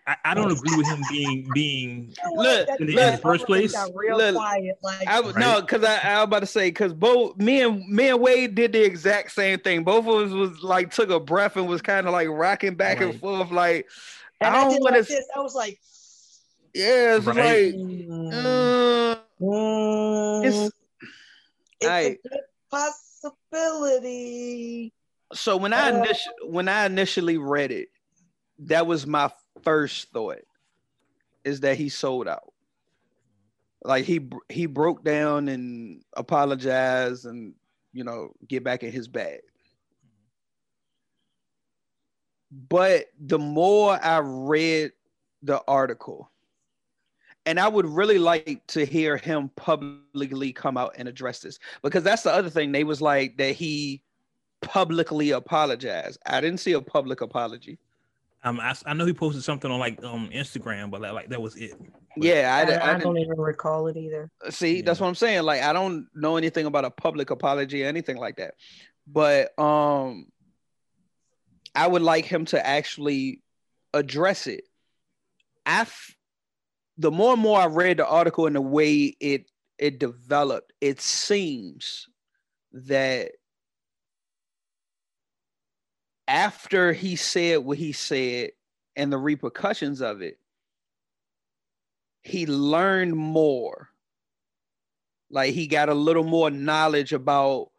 I, 0.07 0.15
I 0.25 0.33
don't 0.35 0.51
agree 0.51 0.75
with 0.77 0.85
him 0.87 0.99
being 1.09 1.51
being 1.53 2.13
Look, 2.35 2.67
in 2.79 2.87
the- 2.87 3.07
in 3.07 3.11
the 3.13 3.17
first 3.17 3.45
place, 3.47 3.73
got 3.73 3.95
real 3.95 4.17
look, 4.17 4.35
quiet. 4.35 4.77
Like 4.83 5.07
I 5.07 5.19
was 5.19 5.35
no, 5.35 5.61
because 5.61 5.83
I, 5.83 5.97
I 5.97 6.15
was 6.17 6.23
about 6.25 6.39
to 6.41 6.45
say 6.45 6.69
because 6.69 6.93
both 6.93 7.37
me 7.37 7.61
and 7.61 7.87
me 7.87 8.09
and 8.09 8.21
Wade 8.21 8.53
did 8.55 8.73
the 8.73 8.83
exact 8.83 9.31
same 9.31 9.57
thing. 9.59 9.83
Both 9.83 10.05
of 10.07 10.27
us 10.27 10.31
was 10.31 10.61
like 10.61 10.91
took 10.91 11.09
a 11.09 11.19
breath 11.19 11.57
and 11.57 11.67
was 11.67 11.81
kind 11.81 12.05
of 12.05 12.13
like 12.13 12.27
rocking 12.29 12.75
back 12.75 13.01
and 13.01 13.19
forth, 13.19 13.49
like 13.51 13.87
and 14.41 14.55
I 14.55 14.61
I, 14.61 14.65
don't 14.65 14.83
wanna 14.83 14.97
like 14.97 15.09
s- 15.09 15.25
I 15.35 15.39
was 15.39 15.55
like, 15.55 15.79
yeah, 16.75 17.17
it's 17.17 17.25
Right. 17.25 17.73
like 17.73 17.75
mm, 17.75 18.31
uh, 18.31 19.15
mm, 19.41 20.45
it's 20.45 20.71
it's 21.79 21.89
I- 21.89 21.99
a 22.01 22.19
good 22.29 22.39
possibility. 22.69 24.93
so 25.33 25.57
when 25.57 25.73
I 25.73 25.89
Uh, 25.89 25.95
initially 25.97 26.35
when 26.43 26.67
I 26.67 26.85
initially 26.85 27.37
read 27.37 27.71
it, 27.71 27.89
that 28.59 28.85
was 28.85 29.07
my 29.07 29.31
first 29.65 30.11
thought 30.11 30.45
is 31.43 31.59
that 31.61 31.77
he 31.77 31.89
sold 31.89 32.27
out. 32.27 32.53
Like 33.83 34.05
he 34.05 34.29
he 34.49 34.65
broke 34.65 35.03
down 35.03 35.47
and 35.47 36.01
apologized 36.15 37.25
and 37.25 37.53
you 37.93 38.03
know 38.03 38.31
get 38.47 38.63
back 38.63 38.83
in 38.83 38.91
his 38.91 39.07
bag. 39.07 39.41
But 42.69 43.07
the 43.19 43.37
more 43.37 43.99
I 44.01 44.19
read 44.19 44.91
the 45.43 45.61
article, 45.67 46.31
and 47.45 47.59
I 47.59 47.67
would 47.67 47.85
really 47.85 48.17
like 48.17 48.65
to 48.67 48.85
hear 48.85 49.17
him 49.17 49.51
publicly 49.55 50.51
come 50.51 50.77
out 50.77 50.95
and 50.97 51.07
address 51.07 51.41
this 51.41 51.59
because 51.83 52.03
that's 52.03 52.23
the 52.23 52.33
other 52.33 52.49
thing. 52.49 52.71
They 52.71 52.83
was 52.83 53.01
like 53.01 53.37
that 53.37 53.55
he 53.55 54.01
publicly 54.61 55.31
apologized. 55.31 56.19
I 56.25 56.41
didn't 56.41 56.59
see 56.59 56.73
a 56.73 56.81
public 56.81 57.21
apology. 57.21 57.77
Um, 58.45 58.59
I, 58.59 58.75
I 58.85 58.93
know 58.93 59.05
he 59.07 59.13
posted 59.13 59.43
something 59.43 59.69
on 59.71 59.79
like 59.79 60.01
um 60.03 60.29
Instagram, 60.29 60.91
but 60.91 61.01
like, 61.01 61.13
like 61.13 61.29
that 61.29 61.41
was 61.41 61.55
it. 61.55 61.73
Yeah, 62.15 62.55
I, 62.55 62.59
I, 62.71 62.75
I, 62.75 62.83
I 62.83 62.87
didn't- 62.93 63.01
don't 63.03 63.17
even 63.17 63.37
recall 63.41 63.87
it 63.87 63.97
either. 63.97 64.29
see 64.51 64.81
that's 64.81 64.99
what 65.01 65.07
i'm 65.07 65.15
saying 65.15 65.43
like 65.43 65.61
i 65.61 65.73
don't 65.73 66.07
know 66.15 66.37
anything 66.37 66.65
about 66.65 66.85
a 66.85 66.89
public 66.91 67.29
apology 67.31 67.83
or 67.83 67.87
anything 67.87 68.15
like 68.15 68.37
that 68.37 68.53
but 69.05 69.57
um 69.59 70.27
i 71.73 71.85
would 71.85 72.01
like 72.01 72.23
him 72.23 72.45
to 72.45 72.65
actually 72.65 73.41
address 73.93 74.47
it 74.47 74.63
i 75.65 75.81
f- 75.81 76.15
the 76.97 77.11
more 77.11 77.33
and 77.33 77.41
more 77.41 77.59
i 77.59 77.65
read 77.65 77.97
the 77.97 78.07
article 78.07 78.47
and 78.47 78.55
the 78.55 78.61
way 78.61 79.13
it 79.19 79.49
it 79.77 79.99
developed 79.99 80.71
it 80.79 81.01
seems 81.01 82.07
that 82.71 83.31
after 86.27 86.93
he 86.93 87.15
said 87.15 87.59
what 87.59 87.77
he 87.77 87.91
said 87.91 88.51
and 88.95 89.11
the 89.11 89.17
repercussions 89.17 90.01
of 90.01 90.21
it 90.21 90.39
he 92.25 92.47
learned 92.47 93.15
more. 93.15 93.89
Like 95.29 95.53
he 95.53 95.67
got 95.67 95.89
a 95.89 95.93
little 95.93 96.23
more 96.23 96.49
knowledge 96.49 97.13
about 97.13 97.69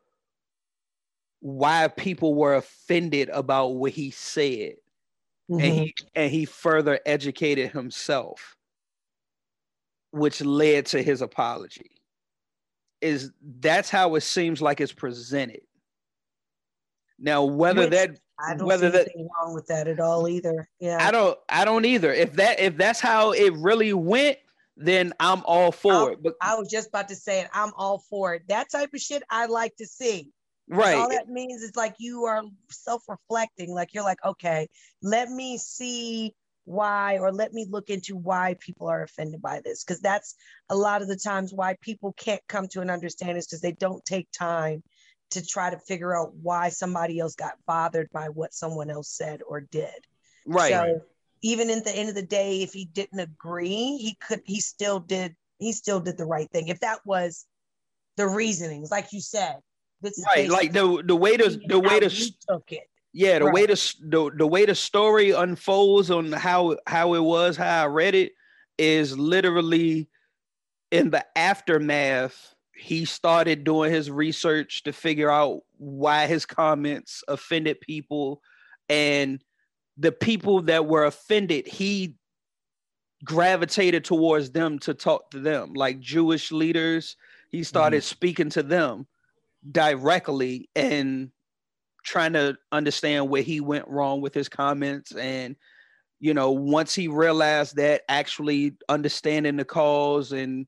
why 1.40 1.89
people 1.89 2.35
were 2.35 2.55
offended 2.55 3.28
about 3.31 3.74
what 3.74 3.90
he 3.90 4.12
said. 4.12 4.74
And 5.48 5.60
he 5.60 5.68
mm-hmm. 5.68 6.06
and 6.14 6.31
he 6.31 6.44
further 6.44 7.01
educated 7.05 7.70
himself 7.73 8.56
which 10.12 10.40
led 10.40 10.86
to 10.86 11.02
his 11.02 11.23
apology. 11.23 11.90
Is 13.01 13.32
that's 13.60 13.90
how 13.90 14.14
it 14.14 14.23
seems 14.23 14.62
like 14.62 14.81
it's 14.81 14.93
presented. 14.93 15.62
Now 17.18 17.44
whether 17.44 17.82
Which 17.82 17.90
that 17.90 18.18
I 18.39 18.55
don't 18.55 18.67
whether 18.67 18.91
see 18.91 18.99
that 18.99 19.09
wrong 19.17 19.55
with 19.55 19.67
that 19.69 19.89
at 19.89 20.01
all 20.01 20.29
either. 20.29 20.69
Yeah. 20.79 20.99
I 21.01 21.11
don't 21.11 21.39
I 21.49 21.65
don't 21.65 21.85
either. 21.85 22.13
If 22.13 22.35
that 22.35 22.61
if 22.61 22.77
that's 22.77 23.01
how 23.01 23.33
it 23.33 23.53
really 23.55 23.93
went, 23.93 24.39
then 24.77 25.15
I'm 25.19 25.43
all 25.45 25.73
for 25.73 26.13
it. 26.13 26.23
But 26.23 26.35
I 26.43 26.55
was 26.57 26.71
just 26.71 26.89
about 26.89 27.09
to 27.09 27.17
say 27.17 27.41
it. 27.41 27.49
I'm 27.53 27.73
all 27.77 28.05
for 28.11 28.35
it. 28.35 28.43
That 28.49 28.71
type 28.71 28.91
of 28.95 29.01
shit 29.01 29.23
I 29.31 29.47
like 29.47 29.75
to 29.77 29.87
see. 29.87 30.33
Right. 30.69 30.97
All 30.97 31.09
that 31.09 31.29
means 31.29 31.63
is 31.63 31.77
like 31.77 31.95
you 31.99 32.25
are 32.25 32.43
self-reflecting. 32.71 33.73
Like 33.73 33.95
you're 33.95 34.05
like, 34.05 34.23
okay, 34.25 34.69
let 35.01 35.31
me 35.31 35.59
see 35.59 36.35
why, 36.65 37.19
or 37.19 37.33
let 37.33 37.53
me 37.53 37.65
look 37.71 37.89
into 37.89 38.17
why 38.17 38.57
people 38.59 38.89
are 38.89 39.05
offended 39.05 39.41
by 39.41 39.61
this. 39.65 39.85
Because 39.85 40.01
that's 40.01 40.35
a 40.69 40.77
lot 40.77 41.01
of 41.01 41.09
the 41.09 41.17
times 41.17 41.55
why 41.55 41.77
people 41.81 42.13
can't 42.19 42.43
come 42.49 42.67
to 42.69 42.81
an 42.81 42.91
understanding 42.91 43.37
is 43.37 43.47
because 43.47 43.61
they 43.61 43.73
don't 43.73 44.05
take 44.05 44.29
time 44.33 44.83
to 45.31 45.44
try 45.44 45.70
to 45.70 45.78
figure 45.78 46.16
out 46.16 46.35
why 46.35 46.69
somebody 46.69 47.19
else 47.19 47.35
got 47.35 47.55
bothered 47.66 48.09
by 48.12 48.28
what 48.28 48.55
someone 48.55 48.90
else 48.90 49.11
said 49.11 49.40
or 49.47 49.61
did. 49.61 49.90
Right. 50.47 50.70
So 50.70 51.01
even 51.43 51.70
at 51.70 51.85
the 51.85 51.94
end 51.94 52.09
of 52.09 52.15
the 52.15 52.23
day, 52.23 52.62
if 52.62 52.73
he 52.73 52.85
didn't 52.86 53.19
agree, 53.20 53.97
he 53.98 54.16
could 54.20 54.43
he 54.44 54.61
still 54.61 55.01
did 55.01 55.35
he 55.59 55.73
still 55.73 56.01
did 56.01 56.16
the 56.16 56.27
right 56.27 56.51
thing. 56.51 56.69
If 56.69 56.81
that 56.81 57.01
was 57.05 57.47
the 58.16 58.27
reasonings, 58.28 58.90
like 58.90 59.12
you 59.12 59.20
said, 59.20 59.57
this 60.03 60.19
is 60.19 60.27
right. 60.35 60.48
Like 60.48 60.73
the 60.73 61.03
the 61.05 61.16
way 61.16 61.36
to 61.36 61.61
the 61.66 61.81
way 61.81 62.01
to 62.01 62.09
took 62.48 62.73
it. 62.73 62.89
yeah 63.12 63.39
the 63.39 63.47
way 63.47 63.66
Right. 63.66 63.69
the, 63.69 63.94
the 64.09 64.31
the 64.39 64.47
way 64.47 64.66
the 64.66 64.74
story 64.74 65.31
unfolds 65.32 66.11
on 66.11 66.32
how 66.32 66.77
how 66.86 67.15
it 67.15 67.23
was 67.23 67.57
how 67.57 67.82
I 67.85 67.86
read 67.86 68.15
it 68.15 68.32
is 68.78 69.19
literally 69.19 70.09
in 70.90 71.11
the 71.11 71.24
aftermath 71.36 72.55
he 72.77 73.05
started 73.05 73.65
doing 73.65 73.93
his 73.93 74.11
research 74.11 74.82
to 74.85 74.93
figure 74.93 75.31
out 75.31 75.61
why 75.78 76.27
his 76.27 76.44
comments 76.47 77.23
offended 77.27 77.81
people. 77.81 78.40
And 78.89 79.43
the 79.97 80.12
people 80.12 80.62
that 80.62 80.86
were 80.86 81.05
offended 81.05 81.66
he 81.66 82.15
gravitated 83.24 84.05
towards 84.05 84.51
them 84.51 84.78
to 84.81 84.94
talk 84.94 85.31
to 85.31 85.40
them. 85.40 85.73
Like 85.73 86.01
jewish 86.01 86.53
leaders 86.53 87.16
he 87.51 87.62
started 87.62 87.98
mm-hmm. 87.98 88.09
speaking 88.09 88.51
to 88.51 88.62
them 88.62 89.07
directly 89.70 90.69
and 90.77 91.31
trying 92.05 92.35
to 92.35 92.57
understand 92.70 93.28
where 93.28 93.43
he 93.43 93.61
went 93.61 93.89
wrong 93.89 94.20
with 94.20 94.35
his 94.35 94.48
comments. 94.48 95.12
And 95.12 95.57
you 96.20 96.35
know 96.35 96.51
once 96.51 96.94
he 96.94 97.09
realized 97.09 97.77
that 97.77 98.03
actually 98.09 98.74
understanding 98.89 99.57
the 99.57 99.65
cause 99.65 100.32
and 100.32 100.66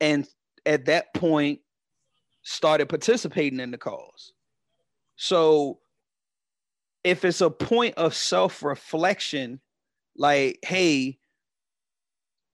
and 0.00 0.26
at 0.66 0.86
that 0.86 1.12
point 1.14 1.60
started 2.42 2.88
participating 2.88 3.60
in 3.60 3.70
the 3.70 3.78
cause 3.78 4.32
so 5.16 5.78
if 7.04 7.24
it's 7.24 7.40
a 7.40 7.50
point 7.50 7.94
of 7.96 8.14
self-reflection 8.14 9.60
like 10.16 10.58
hey 10.62 11.18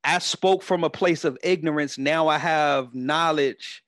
i 0.05 0.19
spoke 0.19 0.63
from 0.63 0.85
a 0.85 0.91
place 0.91 1.25
of 1.25 1.39
ignorance 1.43 1.97
now 1.99 2.29
i 2.29 2.39
have 2.39 2.95
knowledge 2.95 3.83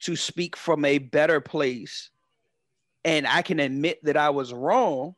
to 0.00 0.16
speak 0.16 0.56
from 0.56 0.84
a 0.84 0.98
better 0.98 1.40
place 1.40 2.10
and 3.04 3.26
i 3.26 3.42
can 3.42 3.58
admit 3.60 3.98
that 4.04 4.16
i 4.16 4.30
was 4.30 4.52
wrong 4.52 5.14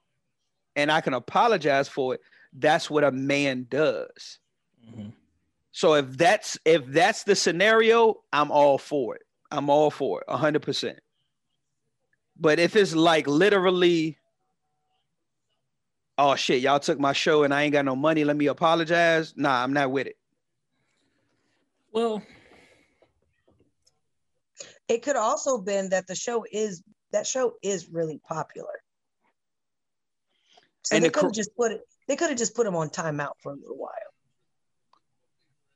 and 0.76 0.90
i 0.90 1.00
can 1.00 1.14
apologize 1.14 1.88
for 1.88 2.14
it 2.14 2.20
that's 2.54 2.88
what 2.90 3.04
a 3.04 3.12
man 3.12 3.66
does 3.68 4.38
Mhm. 4.86 5.12
So 5.74 5.94
if 5.94 6.16
that's 6.16 6.56
if 6.64 6.86
that's 6.86 7.24
the 7.24 7.34
scenario 7.34 8.14
i'm 8.32 8.50
all 8.52 8.78
for 8.78 9.16
it 9.16 9.22
i'm 9.50 9.68
all 9.68 9.90
for 9.90 10.20
it 10.22 10.28
100% 10.28 10.94
but 12.38 12.58
if 12.60 12.76
it's 12.76 12.94
like 12.94 13.26
literally 13.26 14.16
oh 16.16 16.36
shit 16.36 16.62
y'all 16.62 16.78
took 16.78 17.00
my 17.00 17.12
show 17.12 17.42
and 17.42 17.52
i 17.52 17.62
ain't 17.62 17.72
got 17.72 17.84
no 17.84 17.96
money 17.96 18.24
let 18.24 18.36
me 18.36 18.46
apologize 18.46 19.34
nah 19.36 19.62
i'm 19.62 19.72
not 19.72 19.90
with 19.90 20.06
it 20.06 20.16
Well, 21.92 22.22
It 24.88 25.02
could 25.02 25.16
also 25.16 25.58
been 25.58 25.88
that 25.90 26.06
the 26.06 26.14
show 26.14 26.44
is 26.50 26.82
that 27.12 27.26
show 27.26 27.54
is 27.62 27.88
really 27.88 28.20
popular. 28.28 28.82
So 30.82 30.96
And 30.96 31.04
they 31.04 31.08
the 31.08 31.12
could 31.12 31.22
have 31.24 31.32
cr- 31.32 31.34
just 31.34 31.56
put 31.56 31.72
it. 31.72 31.80
They 32.06 32.16
could 32.16 32.28
have 32.28 32.38
just 32.38 32.54
put 32.54 32.66
him 32.66 32.76
on 32.76 32.90
timeout 32.90 33.32
for 33.42 33.52
a 33.52 33.56
little 33.56 33.78
while. 33.78 34.03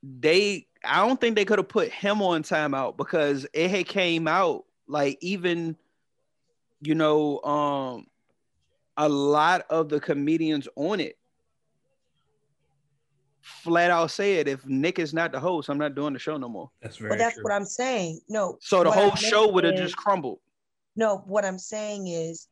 They 0.03 0.67
I 0.83 1.05
don't 1.05 1.19
think 1.19 1.35
they 1.35 1.45
could 1.45 1.59
have 1.59 1.67
put 1.67 1.89
him 1.89 2.21
on 2.21 2.43
timeout 2.43 2.97
because 2.97 3.45
it 3.53 3.69
had 3.69 3.87
came 3.87 4.27
out 4.27 4.65
like 4.87 5.17
even 5.21 5.75
you 6.81 6.95
know 6.95 7.41
um 7.41 8.07
a 8.97 9.07
lot 9.09 9.65
of 9.69 9.89
the 9.89 9.99
comedians 9.99 10.67
on 10.75 10.99
it 10.99 11.17
flat 13.41 13.91
out 13.91 14.11
said 14.11 14.47
if 14.47 14.65
Nick 14.65 14.99
is 14.99 15.13
not 15.13 15.31
the 15.31 15.39
host, 15.39 15.69
I'm 15.69 15.77
not 15.77 15.95
doing 15.95 16.13
the 16.13 16.19
show 16.19 16.37
no 16.37 16.47
more. 16.47 16.69
that's 16.81 16.97
very 16.97 17.09
But 17.09 17.19
that's 17.19 17.35
true. 17.35 17.43
what 17.43 17.53
I'm 17.53 17.65
saying. 17.65 18.19
No. 18.29 18.57
So 18.61 18.83
the 18.83 18.89
what 18.89 18.97
I 18.97 19.01
whole 19.01 19.15
show 19.15 19.47
would 19.51 19.63
have 19.63 19.75
just 19.75 19.97
crumbled. 19.97 20.39
No, 20.95 21.23
what 21.25 21.45
I'm 21.45 21.57
saying 21.57 22.07
is 22.07 22.47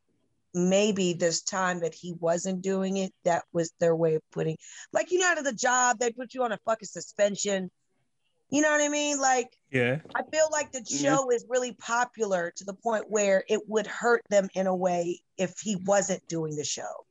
maybe 0.53 1.13
this 1.13 1.41
time 1.41 1.81
that 1.81 1.93
he 1.93 2.13
wasn't 2.19 2.61
doing 2.61 2.97
it, 2.97 3.13
that 3.25 3.43
was 3.53 3.71
their 3.79 3.95
way 3.95 4.15
of 4.15 4.21
putting 4.31 4.57
like 4.93 5.11
you 5.11 5.19
know 5.19 5.27
out 5.27 5.37
of 5.37 5.45
the 5.45 5.53
job, 5.53 5.99
they 5.99 6.11
put 6.11 6.33
you 6.33 6.43
on 6.43 6.51
a 6.51 6.59
fucking 6.65 6.87
suspension. 6.87 7.69
You 8.49 8.61
know 8.61 8.71
what 8.71 8.81
I 8.81 8.89
mean? 8.89 9.19
Like 9.19 9.49
yeah. 9.71 9.99
I 10.15 10.21
feel 10.31 10.47
like 10.51 10.71
the 10.71 10.83
Yeah. 10.87 11.15
show 11.17 11.31
is 11.31 11.45
really 11.49 11.73
popular 11.73 12.53
to 12.55 12.63
the 12.63 12.73
point 12.73 13.05
where 13.09 13.43
it 13.49 13.61
would 13.67 13.87
hurt 13.87 14.23
them 14.29 14.47
in 14.53 14.67
a 14.67 14.75
way 14.75 15.19
if 15.37 15.59
he 15.59 15.75
wasn't 15.85 16.25
doing 16.27 16.55
the 16.55 16.63
show. 16.63 17.05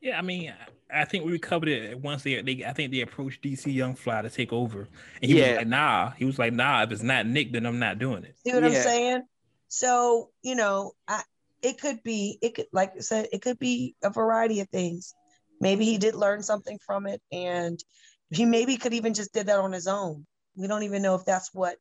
Yeah, 0.00 0.18
I 0.18 0.22
mean, 0.22 0.50
I 0.50 1.00
I 1.02 1.04
think 1.04 1.24
we 1.26 1.38
covered 1.38 1.68
it 1.68 2.00
once. 2.00 2.22
They, 2.22 2.40
they 2.40 2.64
I 2.64 2.72
think 2.72 2.92
they 2.92 3.00
approached 3.00 3.42
DC 3.42 3.72
Young 3.72 3.94
Fly 3.94 4.22
to 4.22 4.30
take 4.30 4.52
over, 4.52 4.88
and 5.20 5.30
he 5.30 5.34
Yeah. 5.34 5.48
was 5.48 5.56
like, 5.58 5.66
"Nah." 5.66 6.10
He 6.12 6.24
was 6.24 6.38
like, 6.38 6.52
"Nah, 6.54 6.82
if 6.82 6.92
it's 6.92 7.02
not 7.02 7.26
Nick, 7.26 7.52
then 7.52 7.66
I'm 7.66 7.78
not 7.78 7.98
doing 7.98 8.24
it." 8.24 8.36
See 8.46 8.54
what 8.54 8.64
I'm 8.64 8.72
saying? 8.72 9.22
So, 9.68 10.30
you 10.42 10.54
know, 10.54 10.92
I 11.06 11.22
it 11.62 11.80
could 11.80 12.02
be, 12.02 12.38
it 12.40 12.54
could, 12.54 12.66
like 12.72 12.92
I 12.96 13.00
said, 13.00 13.28
it 13.32 13.42
could 13.42 13.58
be 13.58 13.94
a 14.02 14.10
variety 14.10 14.60
of 14.60 14.68
things. 14.68 15.14
Maybe 15.60 15.84
he 15.84 15.98
did 15.98 16.14
learn 16.14 16.42
something 16.42 16.78
from 16.84 17.06
it, 17.06 17.20
and 17.32 17.82
he 18.30 18.44
maybe 18.44 18.76
could 18.76 18.94
even 18.94 19.14
just 19.14 19.32
did 19.32 19.46
that 19.46 19.58
on 19.58 19.72
his 19.72 19.86
own. 19.86 20.26
We 20.54 20.66
don't 20.66 20.84
even 20.84 21.02
know 21.02 21.14
if 21.14 21.24
that's 21.24 21.52
what 21.52 21.76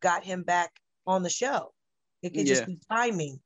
got 0.00 0.24
him 0.24 0.42
back 0.42 0.72
on 1.06 1.22
the 1.22 1.30
show. 1.30 1.72
It 2.22 2.30
could 2.34 2.46
Yeah. 2.46 2.54
just 2.54 2.66
be 2.66 2.78
timing. 2.90 3.40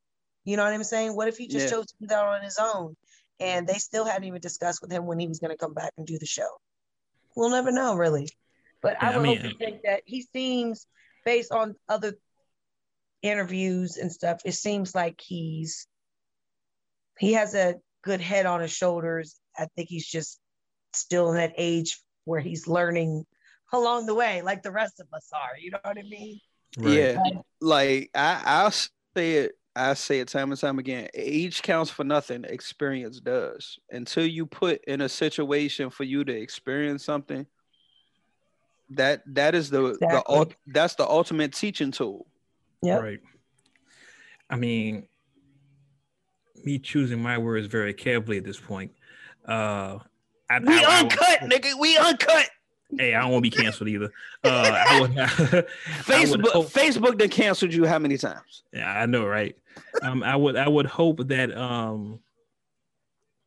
You 0.44 0.57
know 0.57 0.65
what 0.65 0.73
I'm 0.73 0.85
saying? 0.85 1.15
What 1.15 1.28
if 1.28 1.36
he 1.36 1.48
just 1.48 1.66
Yeah. 1.66 1.78
chose 1.78 1.86
to 1.86 1.94
do 2.01 2.07
that 2.07 2.24
on 2.24 2.43
his 2.43 2.59
own, 2.59 2.97
and 3.40 3.66
they 3.66 3.78
still 3.78 4.05
hadn't 4.05 4.24
even 4.24 4.40
discussed 4.40 4.81
with 4.81 4.90
him 4.90 5.07
when 5.07 5.19
he 5.19 5.28
was 5.28 5.40
going 5.40 5.51
to 5.51 5.57
come 5.59 5.74
back 5.74 5.93
and 5.98 6.07
do 6.07 6.19
the 6.19 6.27
show? 6.27 6.48
We'll 7.35 7.51
never 7.51 7.70
know, 7.70 7.94
really. 7.97 8.28
But 8.81 8.97
I 9.03 9.11
Yeah, 9.11 9.16
I 9.16 9.19
would 9.19 9.27
mean, 9.27 9.40
hope 9.40 9.51
to 9.51 9.59
think 9.59 9.82
that 9.85 10.03
he 10.07 10.23
seems, 10.23 10.86
based 11.24 11.53
on 11.53 11.74
other 11.89 12.15
interviews 13.22 13.97
and 13.97 14.12
stuff, 14.12 14.40
it 14.44 14.52
seems 14.52 14.94
like 14.94 15.20
he's 15.20 15.86
he 17.18 17.32
has 17.32 17.55
a 17.55 17.76
good 18.02 18.20
head 18.20 18.47
on 18.47 18.60
his 18.60 18.72
shoulders. 18.72 19.40
I 19.59 19.66
think 19.74 19.88
he's 19.88 20.06
just 20.06 20.38
still 20.93 21.30
in 21.30 21.36
that 21.36 21.55
age 21.56 21.98
where 22.24 22.40
he's 22.40 22.68
learning 22.68 23.24
along 23.72 24.06
the 24.06 24.14
way, 24.14 24.43
like 24.43 24.62
the 24.62 24.70
rest 24.70 25.01
of 25.01 25.06
us 25.12 25.28
are. 25.32 25.59
You 25.59 25.72
know 25.72 25.78
what 25.82 25.98
I 25.98 26.02
mean? 26.02 26.40
Yeah, 26.78 27.18
like 27.60 28.10
I, 28.14 28.43
I'll 28.44 28.70
say 28.70 28.90
it. 29.16 29.52
I 29.74 29.93
say 29.93 30.20
it 30.20 30.28
time 30.28 30.51
and 30.51 30.60
time 30.60 30.78
again. 30.78 31.09
Age 31.14 31.60
counts 31.60 31.90
for 31.90 32.02
nothing. 32.02 32.44
Experience 32.44 33.20
does. 33.20 33.78
Until 33.90 34.24
you 34.24 34.47
put 34.47 34.82
in 34.86 35.02
a 35.02 35.09
situation 35.09 35.90
for 35.90 36.05
you 36.05 36.24
to 36.24 36.32
experience 36.32 37.05
something, 37.05 37.47
that 38.90 39.22
that 39.26 39.55
is 39.55 39.68
the 39.70 39.78
the 39.80 39.93
Exactly. 39.93 40.36
ult- 40.36 40.55
that's 40.66 40.94
the 40.94 41.06
ultimate 41.06 41.52
teaching 41.52 41.90
tool. 41.90 42.26
Yep. 42.82 43.03
Right. 43.03 43.20
I 44.51 44.57
mean, 44.57 45.07
me 46.65 46.78
choosing 46.78 47.20
my 47.23 47.39
words 47.39 47.66
very 47.66 47.94
carefully 47.94 48.39
at 48.39 48.44
this 48.44 48.59
point. 48.61 48.93
Uh, 49.47 49.98
I, 50.51 50.59
We 50.61 50.74
I- 50.74 50.82
I 50.82 51.01
uncut, 51.01 51.40
nigga. 51.40 51.78
We 51.78 51.97
uncut. 51.97 52.48
Hey, 52.97 53.15
I 53.15 53.20
don't 53.23 53.32
want 53.32 53.44
to 53.44 53.51
be 53.51 53.57
canceled 53.57 53.89
either. 53.89 54.12
Uh, 54.44 54.85
I 54.89 55.01
would, 55.01 55.11
I 55.19 55.27
Facebook 55.27 56.47
hope- 56.48 56.66
Facebook 56.69 57.19
done 57.19 57.28
canceled 57.28 57.74
you 57.74 57.85
how 57.85 57.98
many 57.98 58.16
times? 58.16 58.62
Yeah, 58.73 58.89
I 58.89 59.07
know, 59.07 59.27
right? 59.27 59.57
Um, 60.03 60.23
I 60.23 60.36
would 60.36 60.55
I 60.57 60.69
would 60.69 60.86
hope 60.86 61.27
that 61.28 61.57
um, 61.57 62.20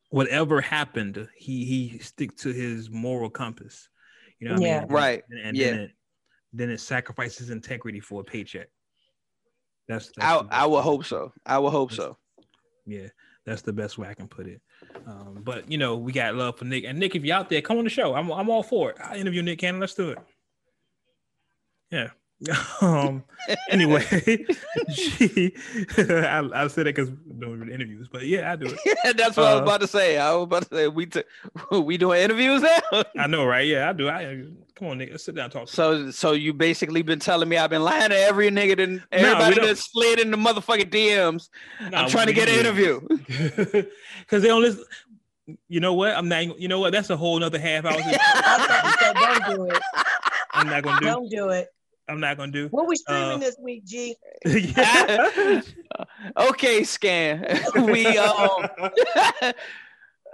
whatever 0.10 0.60
happened, 0.60 1.28
he 1.38 1.64
he 1.64 2.00
stick 2.00 2.36
to 2.40 2.52
his 2.52 2.90
moral 2.90 3.30
compass. 3.30 3.88
You 4.40 4.50
know, 4.50 4.58
Yeah. 4.60 4.78
I 4.78 4.82
mean? 4.82 4.90
Right. 4.90 5.24
And, 5.30 5.40
and 5.40 5.58
Yeah. 5.58 5.72
then 5.72 5.80
it 5.80 5.92
then 6.52 6.70
it 6.70 6.80
sacrifices 6.82 7.50
integrity 7.50 8.00
for 8.02 8.20
a 8.22 8.24
paycheck. 8.26 8.68
That's, 9.90 10.12
that's 10.16 10.50
I 10.52 10.64
I 10.64 10.66
would 10.68 10.84
hope 10.84 11.04
so. 11.04 11.34
I 11.46 11.58
would 11.58 11.72
hope 11.72 11.92
so. 11.92 12.16
Yeah, 12.86 13.08
that's 13.46 13.64
the 13.64 13.74
best 13.74 13.98
way 13.98 14.08
I 14.08 14.14
can 14.14 14.28
put 14.28 14.48
it. 14.48 14.62
Um, 15.08 15.42
but 15.44 15.70
you 15.70 15.80
know, 15.80 15.98
we 15.98 16.12
got 16.12 16.36
love 16.36 16.58
for 16.60 16.66
Nick. 16.66 16.86
And 16.86 17.00
Nick, 17.00 17.16
if 17.16 17.26
you're 17.26 17.36
out 17.36 17.50
there, 17.50 17.62
come 17.62 17.80
on 17.80 17.84
the 17.84 17.90
show. 17.90 18.14
I'm 18.14 18.32
I'm 18.32 18.50
all 18.50 18.62
for 18.62 18.92
it. 18.92 18.98
I 19.04 19.18
interview 19.18 19.42
Nick 19.42 19.60
Cannon. 19.60 19.82
Let's 19.82 19.96
do 19.96 20.12
it. 20.12 20.20
Yeah. 21.92 22.10
um. 22.82 23.24
Anyway, 23.70 24.02
she, 24.94 25.54
I 25.98 26.50
I 26.54 26.68
said 26.68 26.88
it 26.88 26.96
because 26.96 27.10
doing 27.40 27.70
interviews, 27.70 28.08
but 28.12 28.26
yeah, 28.26 28.52
I 28.52 28.56
do 28.56 28.68
it. 28.68 28.80
Yeah, 28.86 29.12
that's 29.14 29.36
what 29.36 29.46
I 29.48 29.54
was 29.56 29.60
Uh, 29.60 29.64
about 29.64 29.82
to 29.82 29.88
say. 29.88 30.18
I 30.18 30.34
was 30.34 30.44
about 30.44 30.70
to 30.70 30.76
say 30.76 30.88
we 30.88 31.06
t- 31.06 31.24
we 31.72 31.98
doing 31.98 32.22
interviews 32.22 32.62
now. 32.62 33.04
I 33.18 33.28
know, 33.28 33.46
right? 33.46 33.68
Yeah, 33.68 33.90
I 33.90 33.94
do. 33.94 34.08
I 34.10 34.46
come 34.76 34.88
on, 34.88 34.98
Nick. 35.00 35.12
Let's 35.12 35.26
sit 35.26 35.36
down 35.36 35.46
and 35.46 35.54
talk. 35.54 35.68
So 35.68 36.12
so 36.12 36.32
you 36.32 36.54
basically 36.54 37.02
been 37.02 37.20
telling 37.20 37.50
me 37.50 37.58
I've 37.58 37.70
been 37.70 37.84
lying 37.84 38.10
to 38.10 38.18
every 38.18 38.50
nigga 38.50 38.78
that 38.78 39.02
everybody 39.12 39.56
don't. 39.56 39.66
that 39.68 39.78
slid 39.78 40.20
in 40.20 40.32
the 40.32 40.38
motherfucking 40.38 40.90
DMs. 40.92 41.50
Nah, 41.92 42.04
I'm 42.04 42.10
trying 42.10 42.28
to 42.28 42.34
get 42.34 42.48
an 42.48 42.56
interview. 42.60 43.02
because 43.28 44.42
they 44.42 44.48
don't 44.48 44.62
listen. 44.62 44.84
You 45.68 45.80
know 45.80 45.94
what? 45.94 46.16
I'm 46.16 46.30
not. 46.30 46.60
You 46.60 46.68
know 46.70 46.80
what? 46.80 46.94
That's 46.94 47.10
a 47.10 47.18
whole 47.18 47.38
nother 47.40 47.60
half 47.60 47.84
hour. 47.84 48.00
So 48.00 49.14
don't 49.14 49.56
do 49.56 49.64
it. 49.66 49.82
I'm 50.54 50.68
not 50.68 50.84
gonna 50.84 51.00
do. 51.00 51.06
It. 51.08 51.10
Don't 51.10 51.30
do 51.30 51.50
it. 51.50 51.68
I'm 52.10 52.20
not 52.20 52.38
gonna 52.38 52.52
do. 52.52 52.68
What 52.70 52.88
we 52.88 52.96
streaming 52.96 53.34
Uh, 53.34 53.38
this 53.38 53.56
week, 53.62 53.86
G? 53.86 54.16
okay, 56.38 56.84
scan. 56.84 57.60
we 57.76 58.18
um 58.18 58.68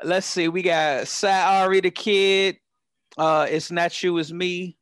let's 0.04 0.26
see, 0.26 0.48
we 0.48 0.62
got 0.62 1.08
Sat 1.08 1.70
the 1.70 1.92
Kid, 1.92 2.58
uh 3.18 3.48
It's 3.50 3.72
Not 3.72 4.02
You, 4.02 4.18
It's 4.18 4.32
Me, 4.32 4.78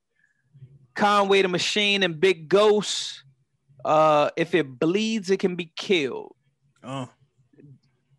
Conway 0.93 1.41
the 1.41 1.47
Machine, 1.47 2.03
and 2.03 2.19
Big 2.19 2.47
Ghost. 2.47 3.23
Uh 3.83 4.29
if 4.37 4.53
it 4.53 4.79
bleeds, 4.79 5.31
it 5.31 5.39
can 5.39 5.55
be 5.55 5.71
killed. 5.75 6.35
Oh, 6.83 7.09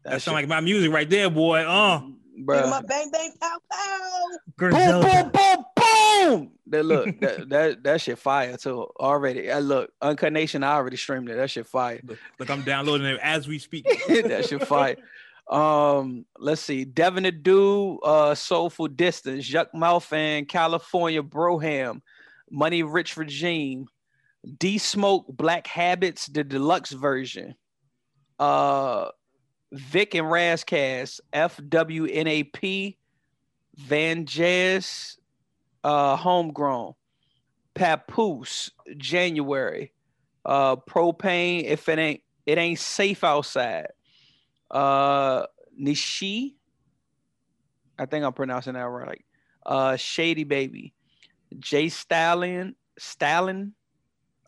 that 0.03 0.11
That 0.13 0.23
sound 0.23 0.35
like 0.35 0.49
my 0.49 0.61
music 0.61 0.91
right 0.93 1.09
there, 1.09 1.31
boy. 1.31 1.61
Uh, 1.61 2.03
Bruh. 2.43 2.69
My 2.69 2.83
bang 2.83 3.11
bang 3.11 3.33
pow 3.41 3.59
pow. 3.71 4.29
Boom, 4.57 4.71
Griselda. 4.71 5.31
boom, 5.33 5.33
boom, 5.33 5.65
boom. 5.77 6.51
That 6.67 6.85
look, 6.85 7.21
that, 7.21 7.49
that 7.49 7.83
that 7.85 8.01
shit 8.01 8.19
fire 8.19 8.57
too. 8.57 8.87
Already. 8.99 9.51
I 9.51 9.61
look, 9.61 9.91
Uncut 10.03 10.33
Nation, 10.33 10.65
I 10.65 10.75
already 10.75 10.97
streamed 10.97 11.29
it. 11.31 11.37
That 11.37 11.51
shit 11.51 11.67
fire. 11.67 12.01
Look, 12.05 12.19
look, 12.39 12.51
I'm 12.51 12.63
downloading 12.63 13.07
it 13.07 13.21
as 13.23 13.47
we 13.47 13.59
speak. 13.59 13.85
that 14.09 14.47
shit 14.47 14.67
fire. 14.67 14.97
Um, 15.49 16.25
let's 16.39 16.63
see. 16.63 16.85
Devin 16.85 17.25
the 17.25 17.33
Dude, 17.33 17.99
uh, 18.03 18.35
Soulful 18.35 18.89
Distance, 18.89 19.49
Yukmouth 19.51 20.11
and 20.13 20.49
California 20.49 21.23
Broham, 21.23 22.01
Money 22.51 22.83
Rich 22.83 23.17
Regime, 23.17 23.87
D 24.59 24.79
Smoke, 24.79 25.27
Black 25.29 25.67
Habits, 25.67 26.27
the 26.27 26.43
deluxe 26.43 26.91
version. 26.91 27.55
Uh 28.39 29.11
Vic 29.75 30.15
and 30.15 30.27
Razcast, 30.27 31.21
FWNAP, 31.33 32.97
Van 33.77 34.25
Jazz, 34.25 35.19
uh, 35.83 36.17
Homegrown, 36.17 36.95
Papoose, 37.75 38.71
January, 38.97 39.93
uh, 40.45 40.77
Propane, 40.77 41.65
if 41.65 41.89
it 41.89 41.99
ain't 41.99 42.21
it 42.47 42.59
ain't 42.59 42.79
safe 42.79 43.25
outside. 43.25 43.89
Uh 44.71 45.47
Nishi, 45.81 46.55
I 47.99 48.07
think 48.07 48.25
I'm 48.25 48.33
pronouncing 48.33 48.75
that 48.75 48.83
right. 48.83 49.25
Uh 49.65 49.97
Shady 49.97 50.45
Baby, 50.45 50.95
Jay 51.59 51.89
Stallion, 51.89 52.77
Stallion, 52.99 53.75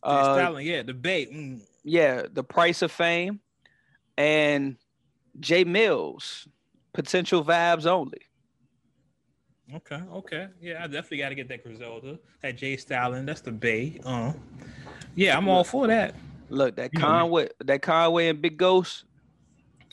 Jay 0.04 0.12
uh, 0.12 0.34
Stalin, 0.34 0.64
yeah, 0.64 0.82
the 0.82 0.94
bait. 0.94 1.32
Mm. 1.32 1.62
yeah, 1.84 2.22
The 2.30 2.44
Price 2.44 2.82
of 2.82 2.92
Fame, 2.92 3.40
and 4.16 4.76
Jay 5.40 5.64
Mills, 5.64 6.48
Potential 6.92 7.44
Vibes 7.44 7.86
Only. 7.86 8.20
Okay, 9.74 10.00
okay, 10.12 10.48
yeah, 10.60 10.84
I 10.84 10.86
definitely 10.86 11.18
got 11.18 11.30
to 11.30 11.34
get 11.34 11.48
that 11.48 11.64
Griselda, 11.64 12.18
that 12.40 12.56
Jay 12.56 12.76
Stalin. 12.76 13.26
That's 13.26 13.40
the 13.40 13.50
Bay. 13.50 14.00
Uh, 14.04 14.32
yeah, 15.16 15.36
I'm 15.36 15.48
all 15.48 15.64
for 15.64 15.88
that. 15.88 16.14
Look, 16.48 16.76
that. 16.76 16.94
Conway, 16.94 17.48
that 17.64 17.82
Conway 17.82 18.28
and 18.28 18.40
Big 18.40 18.56
Ghost, 18.56 19.04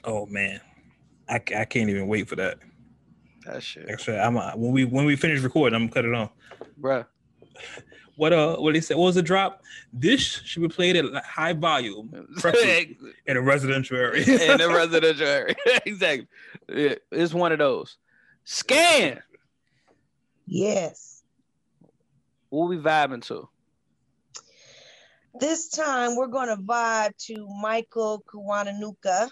Oh 0.03 0.25
man, 0.25 0.59
I, 1.29 1.35
I 1.35 1.65
can't 1.65 1.89
even 1.89 2.07
wait 2.07 2.27
for 2.27 2.35
that. 2.35 2.59
that 3.45 3.63
shit, 3.63 3.99
said, 4.01 4.19
I'm 4.19 4.37
uh, 4.37 4.51
when 4.51 4.71
we 4.71 4.85
when 4.85 5.05
we 5.05 5.15
finish 5.15 5.41
recording, 5.41 5.75
I'm 5.75 5.87
gonna 5.87 5.93
cut 5.93 6.05
it 6.05 6.13
on. 6.13 6.29
bruh. 6.79 7.05
What 8.15 8.31
uh, 8.31 8.57
what 8.57 8.73
they 8.73 8.81
said? 8.81 8.97
What 8.97 9.05
was 9.05 9.15
the 9.15 9.23
drop? 9.23 9.63
This 9.91 10.21
should 10.21 10.61
be 10.61 10.67
played 10.67 10.95
at 10.95 11.11
like, 11.11 11.23
high 11.23 11.53
volume, 11.53 12.27
preferably 12.37 12.97
in 13.25 13.37
a 13.37 13.41
residential 13.41 13.97
area. 13.97 14.23
in 14.53 14.61
a 14.61 14.67
residential 14.67 15.25
area. 15.25 15.55
exactly. 15.85 16.27
It's 16.67 17.33
one 17.33 17.51
of 17.51 17.59
those. 17.59 17.97
Scan. 18.43 19.21
Yes. 20.45 21.23
What 22.49 22.69
we 22.69 22.77
vibing 22.77 23.25
to? 23.27 23.49
This 25.39 25.69
time 25.69 26.15
we're 26.15 26.27
gonna 26.27 26.57
vibe 26.57 27.17
to 27.25 27.47
Michael 27.61 28.23
Kiwanuka. 28.27 29.29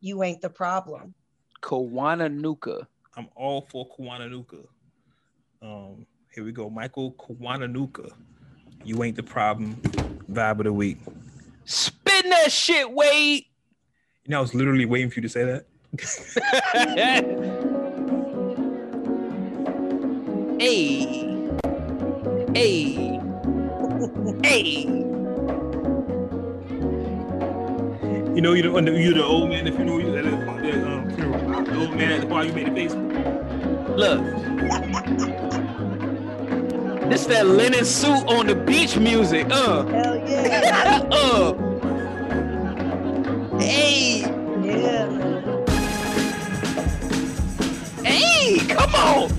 You 0.00 0.24
ain't 0.24 0.40
the 0.40 0.50
problem. 0.50 1.14
Kawana 1.62 2.32
Nuka. 2.32 2.86
I'm 3.16 3.28
all 3.34 3.66
for 3.70 3.88
Kwananuka. 3.88 4.66
Um, 5.62 6.06
here 6.36 6.44
we 6.44 6.52
go, 6.52 6.68
Michael 6.68 7.12
Kwananuka. 7.12 8.12
You 8.84 9.02
ain't 9.02 9.16
the 9.16 9.22
problem. 9.22 9.76
Vibe 10.30 10.58
of 10.58 10.64
the 10.64 10.72
week. 10.72 10.98
Spin 11.64 12.28
that 12.28 12.52
shit, 12.52 12.92
Wade. 12.92 13.46
You 14.26 14.30
know, 14.30 14.36
I 14.36 14.40
was 14.42 14.54
literally 14.54 14.84
waiting 14.84 15.08
for 15.08 15.20
you 15.20 15.22
to 15.22 15.30
say 15.30 15.44
that. 15.44 15.64
hey. 20.60 21.24
Hey. 22.54 23.18
hey. 24.44 24.82
You 28.34 28.42
know, 28.42 28.52
you're 28.52 28.70
the, 28.70 28.92
you're 28.92 29.14
the 29.14 29.24
old 29.24 29.48
man. 29.48 29.66
If 29.66 29.78
you 29.78 29.86
know 29.86 29.96
you 29.96 30.12
that 30.12 30.26
uh, 30.26 30.36
um, 30.36 31.08
the 31.64 31.78
old 31.78 31.96
man 31.96 32.12
at 32.12 32.20
the 32.20 32.26
bar, 32.26 32.44
you 32.44 32.52
made 32.52 32.66
the 32.66 32.72
face. 32.72 32.92
Look. 33.96 34.20
This 37.08 37.26
that 37.26 37.46
linen 37.46 37.84
suit 37.84 38.26
on 38.26 38.46
the 38.48 38.54
beach 38.54 38.96
music. 38.96 39.46
Uh. 39.50 39.86
Hell 39.86 40.16
yeah. 40.28 41.08
uh. 41.12 41.54
Hey. 43.58 44.20
yeah, 44.20 45.06
man. 45.06 45.64
Hey, 48.04 48.58
come 48.66 48.94
on. 48.94 49.35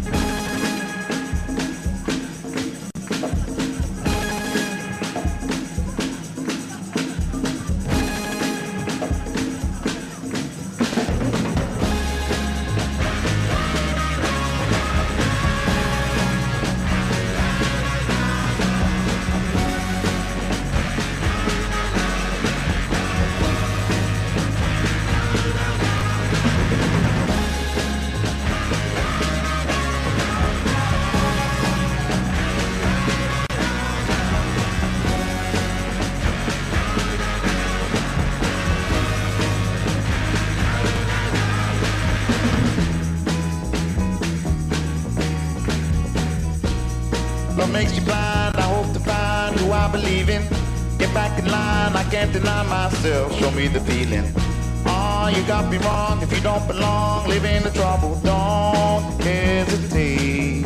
Wrong 55.58 56.22
if 56.22 56.32
you 56.34 56.42
don't 56.42 56.66
belong. 56.68 57.28
Live 57.28 57.46
in 57.46 57.64
the 57.64 57.72
trouble, 57.72 58.16
don't 58.24 59.22
hesitate. 59.22 60.66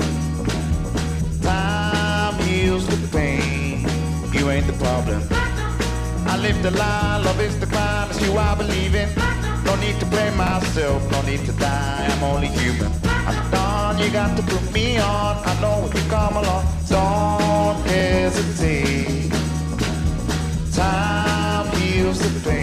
Time 1.41 2.35
heals 2.41 2.85
the 2.87 2.97
pain. 3.07 3.85
You 4.31 4.49
ain't 4.49 4.67
the 4.67 4.73
problem. 4.73 5.21
I 6.27 6.37
live 6.37 6.61
the 6.61 6.71
lie, 6.71 7.17
love 7.25 7.39
is 7.41 7.59
the 7.59 7.65
crime, 7.67 8.09
it's 8.09 8.21
you 8.21 8.37
I 8.37 8.55
believe 8.55 8.95
in. 8.95 9.09
No 9.65 9.75
need 9.75 9.99
to 9.99 10.05
blame 10.05 10.37
myself, 10.37 11.01
no 11.11 11.21
need 11.23 11.45
to 11.45 11.53
die, 11.53 12.07
I'm 12.09 12.23
only 12.23 12.47
human. 12.47 12.91
I'm 13.03 13.51
done, 13.51 13.97
you 13.99 14.09
got 14.11 14.37
to 14.37 14.43
put 14.43 14.71
me 14.73 14.97
on. 14.97 15.37
I 15.45 15.59
know 15.61 15.85
if 15.87 15.93
you 15.93 16.09
come 16.09 16.37
along, 16.37 16.65
don't 16.87 17.87
hesitate. 17.87 19.31
Time 20.73 21.67
heals 21.77 22.19
the 22.19 22.49
pain, 22.49 22.60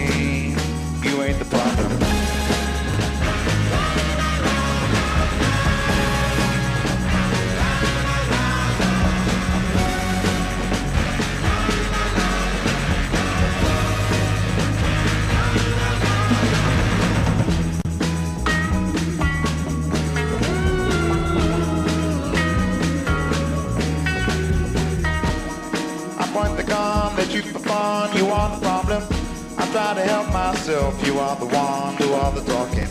to 29.99 30.05
help 30.05 30.31
myself, 30.31 31.05
you 31.05 31.19
are 31.19 31.35
the 31.35 31.45
one, 31.45 31.95
do 31.97 32.13
all 32.13 32.31
the 32.31 32.41
talking. 32.41 32.87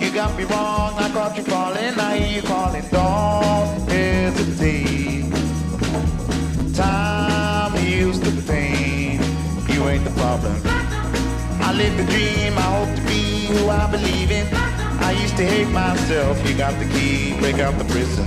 You 0.00 0.10
got 0.12 0.36
me 0.38 0.44
wrong, 0.44 0.94
I 0.96 1.10
caught 1.12 1.36
you 1.36 1.42
falling, 1.42 1.94
I 1.98 2.16
hear 2.16 2.36
you 2.36 2.42
calling, 2.42 2.84
don't 2.90 3.90
hesitate. 3.90 5.30
Time 6.74 7.76
heals 7.76 8.20
the 8.20 8.32
pain, 8.50 9.20
you 9.68 9.88
ain't 9.88 10.04
the 10.04 10.14
problem. 10.22 10.56
I 11.68 11.74
live 11.74 11.94
the 11.96 12.06
dream, 12.14 12.56
I 12.56 12.68
hope 12.76 12.92
to 12.96 13.02
be 13.02 13.46
who 13.52 13.68
I 13.68 13.90
believe 13.90 14.30
in. 14.30 14.46
I 15.08 15.12
used 15.12 15.36
to 15.36 15.44
hate 15.44 15.70
myself, 15.70 16.34
you 16.48 16.56
got 16.56 16.78
the 16.78 16.86
key, 16.94 17.38
break 17.38 17.58
out 17.58 17.76
the 17.76 17.84
prison. 17.84 18.26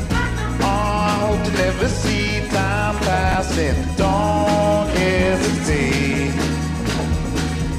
Oh, 0.62 1.08
I 1.14 1.16
hope 1.26 1.44
to 1.46 1.52
never 1.54 1.88
see 1.88 2.48
time 2.50 2.98
passing. 2.98 3.76
Don't 3.96 4.90
hesitate. 4.98 6.61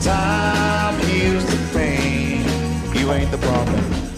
Time 0.03 0.99
heals 1.07 1.45
the 1.47 1.79
pain. 1.79 2.43
You 2.93 3.13
ain't 3.13 3.31
the 3.31 3.39
problem. 3.39 4.12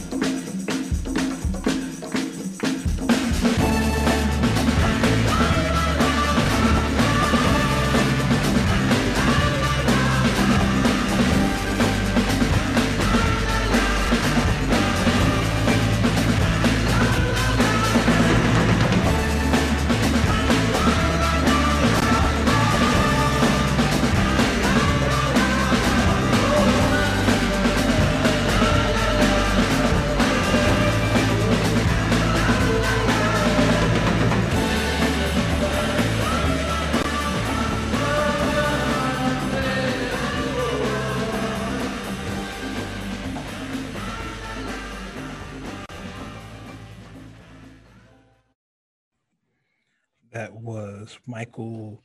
Michael. 51.57 52.01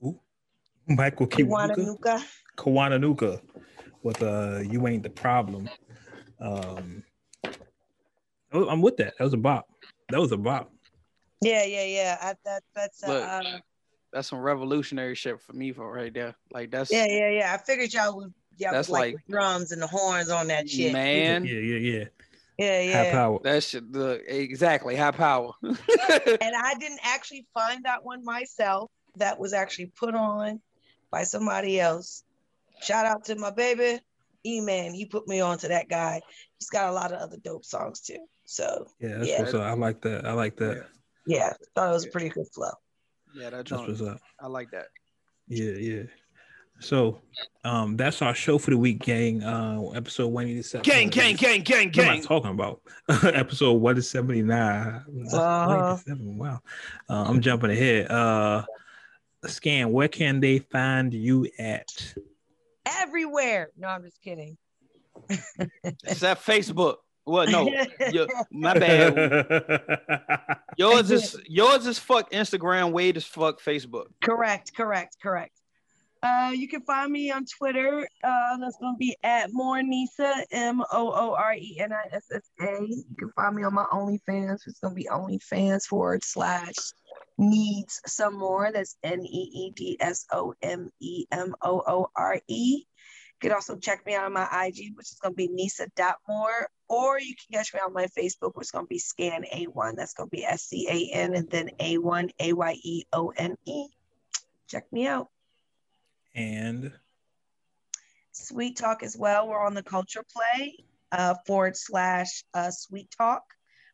Who? 0.00 0.18
Michael 0.88 1.26
Kiwanuka. 1.26 2.22
Kiwanuka. 2.56 3.40
With 4.02 4.22
uh 4.22 4.60
You 4.60 4.86
Ain't 4.86 5.02
the 5.02 5.10
Problem. 5.10 5.68
Um 6.40 7.02
oh, 8.52 8.68
I'm 8.68 8.80
with 8.82 8.96
that. 8.98 9.14
That 9.18 9.24
was 9.24 9.32
a 9.34 9.38
bop. 9.38 9.66
That 10.10 10.20
was 10.20 10.32
a 10.32 10.36
bop. 10.36 10.70
Yeah, 11.40 11.64
yeah, 11.64 11.84
yeah. 11.84 12.18
I, 12.20 12.34
that 12.44 12.62
that's 12.74 13.02
uh, 13.04 13.08
Look. 13.08 13.22
uh, 13.28 13.58
That's 14.12 14.28
some 14.28 14.38
revolutionary 14.40 15.14
shit 15.14 15.40
for 15.40 15.52
me 15.52 15.72
for 15.72 15.90
right 15.92 16.12
there. 16.12 16.34
Like 16.52 16.70
that's 16.70 16.90
yeah, 16.92 17.06
yeah, 17.08 17.30
yeah. 17.30 17.54
I 17.54 17.58
figured 17.62 17.92
y'all 17.92 18.16
would 18.16 18.32
y'all 18.58 18.72
That's 18.72 18.88
would 18.88 18.94
like, 18.94 19.14
like- 19.14 19.26
drums 19.28 19.72
and 19.72 19.80
the 19.82 19.86
horns 19.86 20.30
on 20.30 20.48
that 20.48 20.68
shit. 20.68 20.92
man. 20.92 21.44
Yeah, 21.44 21.58
yeah, 21.60 21.98
yeah. 21.98 22.04
Yeah, 22.58 22.78
High 22.78 23.04
yeah. 23.06 23.10
power. 23.12 23.38
That 23.42 23.62
shit 23.64 23.92
the 23.92 24.22
exactly 24.28 24.94
high 24.96 25.10
power. 25.10 25.52
and 25.62 25.74
I 26.56 26.74
didn't 26.78 27.00
actually 27.02 27.46
find 27.52 27.84
that 27.84 28.04
one 28.04 28.24
myself. 28.24 28.90
That 29.16 29.38
was 29.38 29.52
actually 29.52 29.86
put 29.86 30.14
on 30.14 30.60
by 31.10 31.22
somebody 31.24 31.80
else. 31.80 32.24
Shout 32.82 33.06
out 33.06 33.24
to 33.26 33.36
my 33.36 33.50
baby, 33.50 34.00
E 34.44 34.60
Man. 34.60 34.92
He 34.94 35.04
put 35.06 35.26
me 35.28 35.40
on 35.40 35.58
to 35.58 35.68
that 35.68 35.88
guy. 35.88 36.20
He's 36.58 36.68
got 36.70 36.90
a 36.90 36.92
lot 36.92 37.12
of 37.12 37.20
other 37.20 37.36
dope 37.38 37.64
songs 37.64 38.00
too. 38.00 38.18
So 38.44 38.86
Yeah, 39.00 39.18
that's 39.18 39.28
Yeah. 39.30 39.40
what's 39.42 39.54
up. 39.54 39.62
I 39.62 39.72
like 39.74 40.00
that. 40.02 40.26
I 40.26 40.32
like 40.32 40.56
that. 40.56 40.86
yeah, 41.26 41.52
thought 41.74 41.88
it 41.90 41.92
was 41.92 42.06
a 42.06 42.10
pretty 42.10 42.28
good 42.28 42.46
flow. 42.54 42.70
yeah, 43.34 43.44
that 43.50 43.56
That's 43.58 43.70
joint. 43.70 43.88
what's 43.88 44.00
up. 44.02 44.18
I 44.40 44.46
like 44.46 44.70
that. 44.72 44.86
Yeah, 45.48 45.72
yeah. 45.72 46.02
So 46.80 47.20
um 47.64 47.96
that's 47.96 48.20
our 48.20 48.34
show 48.34 48.58
for 48.58 48.70
the 48.70 48.78
week, 48.78 48.98
gang. 49.00 49.42
Uh 49.42 49.90
episode 49.94 50.28
187. 50.28 50.82
Gang, 50.82 51.08
gang, 51.08 51.36
gang, 51.36 51.62
gang, 51.62 51.88
gang. 51.90 52.06
What 52.06 52.14
am 52.16 52.20
I 52.20 52.20
talking 52.20 52.50
about? 52.50 52.80
episode 53.34 53.72
179. 53.74 54.52
Uh-huh. 55.32 55.96
187, 56.06 56.38
Wow. 56.38 56.60
Uh, 57.08 57.24
I'm 57.28 57.40
jumping 57.40 57.70
ahead. 57.70 58.10
Uh 58.10 58.64
scan, 59.46 59.92
where 59.92 60.08
can 60.08 60.40
they 60.40 60.58
find 60.58 61.12
you 61.14 61.48
at? 61.58 62.14
Everywhere. 62.86 63.70
No, 63.78 63.88
I'm 63.88 64.02
just 64.02 64.20
kidding. 64.20 64.56
It's 66.04 66.20
that 66.20 66.40
Facebook. 66.42 66.96
What? 67.24 67.48
No, 67.48 67.70
yo- 68.12 68.26
my 68.50 68.74
bad. 68.78 70.58
Yours 70.76 71.10
is 71.10 71.40
yours 71.46 71.86
is 71.86 71.98
fuck 71.98 72.30
Instagram. 72.32 72.92
Wade 72.92 73.16
is 73.16 73.24
fuck 73.24 73.62
Facebook. 73.62 74.06
Correct, 74.22 74.74
correct, 74.76 75.16
correct. 75.22 75.58
Uh, 76.24 76.52
you 76.54 76.66
can 76.66 76.80
find 76.80 77.12
me 77.12 77.30
on 77.30 77.44
Twitter. 77.44 78.08
Uh, 78.22 78.56
that's 78.56 78.78
gonna 78.78 78.96
be 78.96 79.14
at 79.22 79.52
more 79.52 79.82
Nisa 79.82 80.34
M 80.50 80.80
O 80.80 81.12
O 81.12 81.34
R 81.34 81.54
E 81.54 81.76
N 81.78 81.92
I 81.92 82.08
S 82.12 82.24
S 82.34 82.50
A. 82.62 82.80
You 82.80 83.04
can 83.18 83.30
find 83.36 83.54
me 83.54 83.62
on 83.62 83.74
my 83.74 83.84
OnlyFans. 83.92 84.60
It's 84.66 84.80
gonna 84.80 84.94
be 84.94 85.04
OnlyFans 85.04 85.82
forward 85.82 86.24
slash 86.24 86.76
needs 87.36 88.00
some 88.06 88.38
more. 88.38 88.72
That's 88.72 88.96
N 89.02 89.20
E 89.20 89.50
E 89.52 89.72
D 89.76 89.98
S 90.00 90.24
O 90.32 90.54
M 90.62 90.90
E 90.98 91.26
M 91.30 91.54
O 91.60 91.82
O 91.86 92.10
R 92.16 92.40
E. 92.48 92.76
You 92.78 92.84
can 93.38 93.52
also 93.52 93.76
check 93.76 94.06
me 94.06 94.14
out 94.14 94.24
on 94.24 94.32
my 94.32 94.48
IG, 94.66 94.96
which 94.96 95.12
is 95.12 95.18
gonna 95.20 95.34
be 95.34 95.48
Nisa.more, 95.48 96.70
or 96.88 97.20
you 97.20 97.34
can 97.34 97.58
catch 97.58 97.74
me 97.74 97.80
on 97.80 97.92
my 97.92 98.06
Facebook, 98.18 98.52
which 98.54 98.68
is 98.68 98.70
gonna 98.70 98.86
be 98.86 98.98
Scan 98.98 99.44
A1. 99.54 99.96
That's 99.96 100.14
gonna 100.14 100.30
be 100.30 100.42
S 100.42 100.62
C 100.62 100.88
A 100.88 101.14
N 101.18 101.34
and 101.34 101.50
then 101.50 101.68
A1 101.78 102.30
A 102.40 102.54
Y 102.54 102.76
E 102.82 103.04
O 103.12 103.28
N 103.36 103.58
E. 103.66 103.88
Check 104.68 104.90
me 104.90 105.06
out. 105.06 105.28
And 106.34 106.92
Sweet 108.32 108.76
Talk 108.76 109.02
as 109.02 109.16
well. 109.16 109.48
We're 109.48 109.64
on 109.64 109.74
the 109.74 109.82
Culture 109.82 110.24
Play 110.32 110.84
uh, 111.12 111.34
forward 111.46 111.76
slash 111.76 112.44
uh, 112.52 112.70
Sweet 112.70 113.08
Talk. 113.16 113.42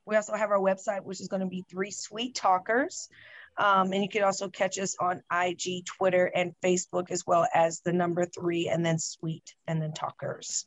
We 0.07 0.17
also 0.17 0.35
have 0.35 0.51
our 0.51 0.59
website, 0.59 1.05
which 1.05 1.21
is 1.21 1.29
going 1.29 1.41
to 1.41 1.47
be 1.47 1.65
Three 1.71 1.91
Sweet 1.91 2.35
Talkers. 2.35 3.09
Um, 3.57 3.93
and 3.93 4.03
you 4.03 4.09
can 4.09 4.23
also 4.23 4.49
catch 4.49 4.79
us 4.79 4.97
on 4.99 5.23
IG, 5.31 5.85
Twitter, 5.85 6.27
and 6.35 6.55
Facebook, 6.65 7.11
as 7.11 7.27
well 7.27 7.47
as 7.53 7.81
the 7.81 7.93
number 7.93 8.25
three 8.25 8.69
and 8.69 8.85
then 8.85 8.99
Sweet 8.99 9.55
and 9.67 9.83
then 9.83 9.93
Talkers. 9.93 10.67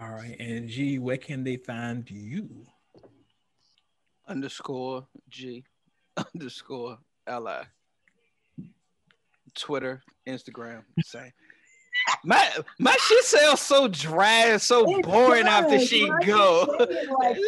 all 0.00 0.10
right. 0.10 0.36
And 0.38 0.68
G, 0.68 0.98
where 0.98 1.16
can 1.16 1.42
they 1.42 1.56
find 1.56 2.08
you? 2.08 2.66
Underscore 4.28 5.06
G 5.28 5.64
underscore 6.34 6.98
L 7.26 7.48
I. 7.48 7.64
Twitter, 9.56 10.02
Instagram, 10.26 10.82
same. 11.04 11.32
My 12.24 12.46
my 12.78 12.94
shit 13.00 13.24
sounds 13.24 13.60
so 13.62 13.88
dry 13.88 14.48
and 14.48 14.60
so 14.60 14.84
It 14.98 15.02
boring 15.04 15.46
after 15.46 15.78
she 15.78 16.08
Why 16.10 16.22
go. 16.24 16.76
say 16.78 17.06
like? 17.18 17.38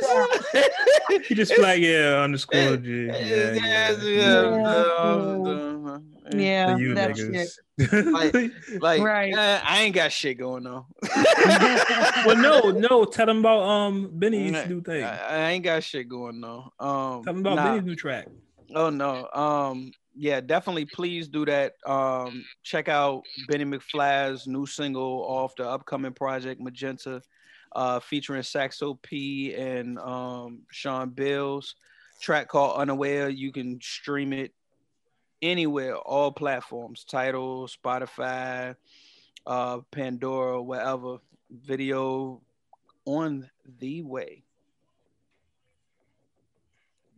You 1.30 1.36
just 1.36 1.54
be 1.54 1.60
like, 1.62 1.80
yeah, 1.82 2.20
underscore 2.22 2.76
G. 2.78 3.06
Yeah, 3.06 3.18
Yeah, 3.18 3.52
yeah. 3.52 4.88
yeah, 5.12 5.98
Yeah, 6.30 6.76
you 6.76 6.94
that 6.94 7.16
shit. 7.16 7.48
niggas. 7.78 8.12
Like, 8.12 8.52
like 8.80 9.02
Right. 9.02 9.34
eh, 9.34 9.60
I 9.64 9.82
ain't 9.82 9.94
got 9.94 10.12
shit 10.12 10.38
going 10.38 10.66
on. 10.66 10.84
well, 12.26 12.36
no, 12.36 12.70
no. 12.70 13.04
Tell 13.04 13.26
them 13.26 13.38
about 13.38 13.62
um 13.62 14.10
Benny's 14.14 14.66
new 14.66 14.80
thing. 14.82 15.04
I, 15.04 15.18
I 15.46 15.50
ain't 15.50 15.64
got 15.64 15.82
shit 15.84 16.08
going 16.08 16.42
on. 16.42 16.70
Um, 16.80 17.24
Tell 17.24 17.34
them 17.34 17.38
about 17.40 17.56
nah. 17.56 17.64
Benny's 17.70 17.84
new 17.84 17.96
track. 17.96 18.26
Oh 18.74 18.90
no. 18.90 19.28
Um 19.32 19.92
yeah, 20.18 20.40
definitely 20.40 20.84
please 20.84 21.28
do 21.28 21.44
that. 21.46 21.74
Um 21.86 22.44
check 22.62 22.88
out 22.88 23.22
Benny 23.48 23.64
McFly's 23.64 24.46
new 24.46 24.66
single 24.66 25.24
off 25.24 25.54
the 25.56 25.68
upcoming 25.68 26.12
project 26.12 26.60
Magenta 26.60 27.22
uh 27.76 28.00
featuring 28.00 28.42
Saxo 28.42 28.94
P 28.94 29.54
and 29.54 29.98
um 29.98 30.62
Sean 30.72 31.10
Bills. 31.10 31.76
Track 32.20 32.48
called 32.48 32.80
Unaware. 32.80 33.28
You 33.28 33.52
can 33.52 33.80
stream 33.80 34.32
it 34.32 34.52
anywhere, 35.40 35.96
all 35.96 36.32
platforms, 36.32 37.04
Tidal, 37.04 37.68
Spotify, 37.68 38.74
uh 39.46 39.78
Pandora, 39.92 40.60
wherever. 40.60 41.18
Video 41.50 42.42
on 43.04 43.48
the 43.78 44.02
way. 44.02 44.42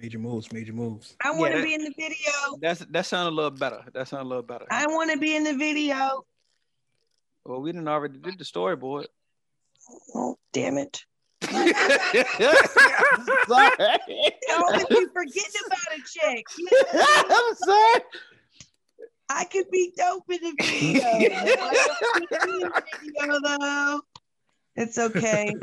Major 0.00 0.18
moves, 0.18 0.50
major 0.52 0.72
moves. 0.72 1.14
I 1.22 1.30
want 1.30 1.52
to 1.52 1.58
Yeah. 1.58 1.64
be 1.64 1.74
in 1.74 1.84
the 1.84 1.92
video. 1.96 2.32
That's 2.60 2.80
that 2.80 3.04
sounded 3.04 3.32
a 3.32 3.34
little 3.36 3.50
better. 3.50 3.84
That 3.92 4.08
sounded 4.08 4.24
a 4.24 4.28
little 4.28 4.42
better. 4.42 4.64
I 4.70 4.86
want 4.86 5.10
to 5.12 5.18
be 5.18 5.36
in 5.36 5.44
the 5.44 5.52
video. 5.54 6.24
Well, 7.44 7.60
we 7.60 7.72
didn't 7.72 7.88
already 7.88 8.16
did 8.18 8.38
the 8.38 8.44
storyboard. 8.44 9.06
Oh, 10.14 10.38
damn 10.52 10.78
it. 10.78 11.04
Sorry. 11.42 11.64
Always 14.56 14.84
be 14.86 15.06
forgetting 15.12 15.64
about 15.66 15.92
a 15.96 16.02
chick. 16.06 16.46
I'm 16.94 17.54
sorry. 17.56 18.00
I 19.28 19.44
could 19.44 19.70
be 19.70 19.92
dope 19.96 20.24
in 20.30 20.40
the 20.42 20.54
video. 20.60 21.02
I 21.04 22.20
could 22.30 22.46
be 22.46 22.52
in 22.54 22.60
the 22.60 22.82
video 23.02 23.40
though. 23.42 24.00
It's 24.76 24.98
okay. 24.98 25.54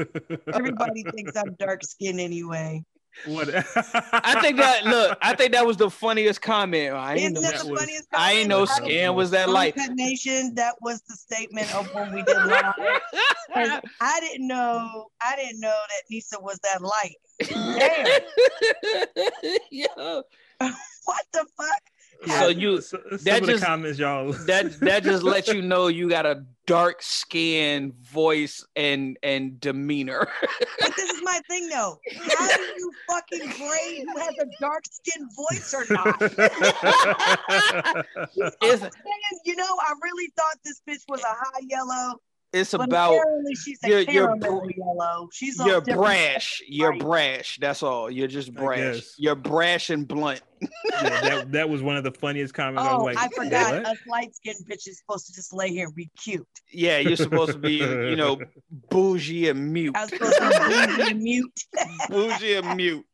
Everybody 0.54 1.04
thinks 1.04 1.36
I'm 1.36 1.56
dark 1.56 1.84
skinned 1.84 2.20
anyway. 2.20 2.84
What? 3.26 3.50
I 3.54 4.40
think 4.42 4.58
that 4.58 4.86
look, 4.86 5.18
I 5.22 5.36
think 5.36 5.52
that 5.54 5.66
was 5.66 5.78
the 5.78 5.90
funniest 5.90 6.42
comment. 6.42 6.94
I 6.94 7.16
ain't 7.16 7.34
know, 7.34 7.42
that 7.42 7.54
that 7.56 7.66
was- 7.66 7.80
funniest 7.80 8.08
I 8.14 8.34
ain't 8.34 8.48
know 8.50 8.66
comment? 8.66 8.92
scan 8.92 9.16
was 9.16 9.32
that 9.32 9.50
light. 9.50 9.78
Uncut 9.78 9.96
Nation, 9.96 10.54
that 10.56 10.76
was 10.82 11.02
the 11.02 11.16
statement 11.16 11.74
of 11.76 11.94
when 11.94 12.14
we 12.14 12.22
did 12.24 12.38
live. 12.38 12.74
I 13.56 14.20
didn't 14.22 14.48
know, 14.48 15.08
I 15.22 15.36
didn't 15.36 15.60
know 15.60 15.70
that 15.70 16.04
Nisa 16.10 16.40
was 16.40 16.60
that 16.60 16.82
light. 16.82 17.16
Damn, 17.50 18.22
yeah. 19.72 20.22
what 21.06 21.26
the 21.34 21.46
fuck? 21.58 21.82
So 22.26 22.48
you 22.48 22.82
some 22.82 23.02
that 23.24 23.42
of 23.42 23.46
the 23.48 23.54
just- 23.54 23.64
comments, 23.64 24.00
y'all. 24.00 24.32
that 24.48 24.80
that 24.80 25.04
just 25.04 25.24
lets 25.24 25.48
you 25.48 25.62
know 25.62 25.88
you 25.88 26.10
got 26.10 26.26
a 26.26 26.44
dark 26.66 27.02
skin, 27.02 27.94
voice, 28.02 28.66
and 28.76 29.18
and 29.24 29.60
demeanor. 29.60 30.28
But 30.80 30.96
this 30.96 31.10
is 31.12 31.22
my 31.24 31.40
thing 31.50 31.70
though. 31.70 32.00
How 32.38 32.48
do 32.58 32.62
you 32.62 32.92
fucking 33.10 33.50
grade 33.58 34.06
who 34.08 34.20
has 34.20 34.36
a 34.42 34.46
dark 34.60 34.84
skin 34.90 35.28
voice 35.36 35.74
or 35.74 35.86
not? 35.90 36.22
It's 38.62 38.84
I'm 38.84 38.92
you 39.46 39.56
know, 39.56 39.64
I 39.82 39.94
really 40.02 40.32
thought 40.38 40.58
this 40.64 40.82
bitch 40.88 41.04
was 41.08 41.22
a 41.22 41.28
high 41.28 41.62
yellow, 41.68 42.20
it's 42.54 42.72
but 42.72 42.82
about 42.82 43.14
apparently 43.16 43.56
she's 43.56 43.78
a 43.84 43.88
you're- 43.90 44.06
you're 44.14 44.36
yellow. 44.78 45.28
She's 45.34 45.60
a 45.60 45.66
you're 45.66 45.82
brash. 45.82 46.62
You're 46.68 46.92
Right. 46.92 47.00
brash. 47.00 47.58
That's 47.60 47.84
all. 47.84 48.10
You're 48.10 48.28
just 48.30 48.54
brash. 48.54 49.02
You're 49.18 49.36
brash 49.36 49.90
and 49.90 50.08
blunt. 50.08 50.42
yeah, 50.62 50.70
that, 51.22 51.52
that 51.52 51.70
was 51.70 51.82
one 51.84 51.98
of 51.98 52.04
the 52.04 52.12
funniest 52.12 52.54
comments. 52.54 52.82
I 52.88 52.92
Oh, 52.94 53.04
was 53.04 53.16
like, 53.16 53.18
I 53.18 53.28
forgot. 53.36 53.74
what? 53.76 53.86
Us 53.88 53.98
light 54.08 54.34
skinned 54.36 54.66
bitches 54.70 54.96
supposed 54.96 55.28
to 55.28 55.34
just 55.34 55.54
lay 55.54 55.70
here 55.70 55.86
and 55.88 55.94
be 55.96 56.10
cute. 56.18 56.48
Yeah, 56.72 56.98
you're 57.00 57.18
supposed 57.18 57.52
to 57.52 57.58
be, 57.60 57.74
you 57.76 58.16
know, 58.16 58.40
bougie 58.90 59.50
and 59.50 59.72
mute. 59.74 59.96
I 59.96 60.02
was 60.06 60.10
supposed 60.10 60.38
to 60.38 60.50
be 60.50 60.96
bougie 60.96 61.12
and 61.12 61.22
mute. 61.22 61.60
bougie 62.10 62.54
and 62.56 62.76
mute. 62.78 63.06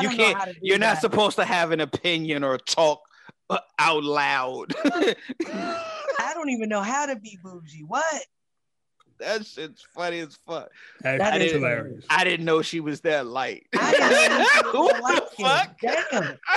You 0.00 0.08
can't. 0.10 0.36
how 0.38 0.44
to 0.46 0.52
do 0.52 0.58
You're 0.62 0.78
not 0.78 0.98
supposed 0.98 1.36
to 1.36 1.44
have 1.44 1.70
an 1.70 1.80
opinion 1.80 2.42
or 2.44 2.58
talk 2.58 3.00
uh, 3.48 3.58
out 3.78 4.02
loud. 4.04 4.74
I 4.84 6.34
don't 6.34 6.50
even 6.50 6.68
know 6.68 6.82
how 6.82 7.06
to 7.06 7.16
be 7.16 7.38
bougie. 7.42 7.84
What? 7.86 8.04
That 9.20 9.46
shit's 9.46 9.82
funny 9.94 10.20
as 10.20 10.36
fuck. 10.46 10.70
That 11.02 11.18
That 11.18 11.40
is 11.40 11.46
is- 11.48 11.52
hilarious. 11.52 12.04
I 12.10 12.24
didn't 12.24 12.44
know 12.46 12.62
she 12.62 12.80
was 12.80 13.00
that 13.02 13.26
light. 13.26 13.66
I 13.78 13.90
didn't 13.92 14.38
know 14.38 14.44
she 14.44 14.62
was 14.62 14.72
what 15.00 15.02
that 15.02 15.36
the 15.36 15.42
light-skinned. 15.42 16.02
fuck? 16.10 16.10
Damn. 16.12 16.38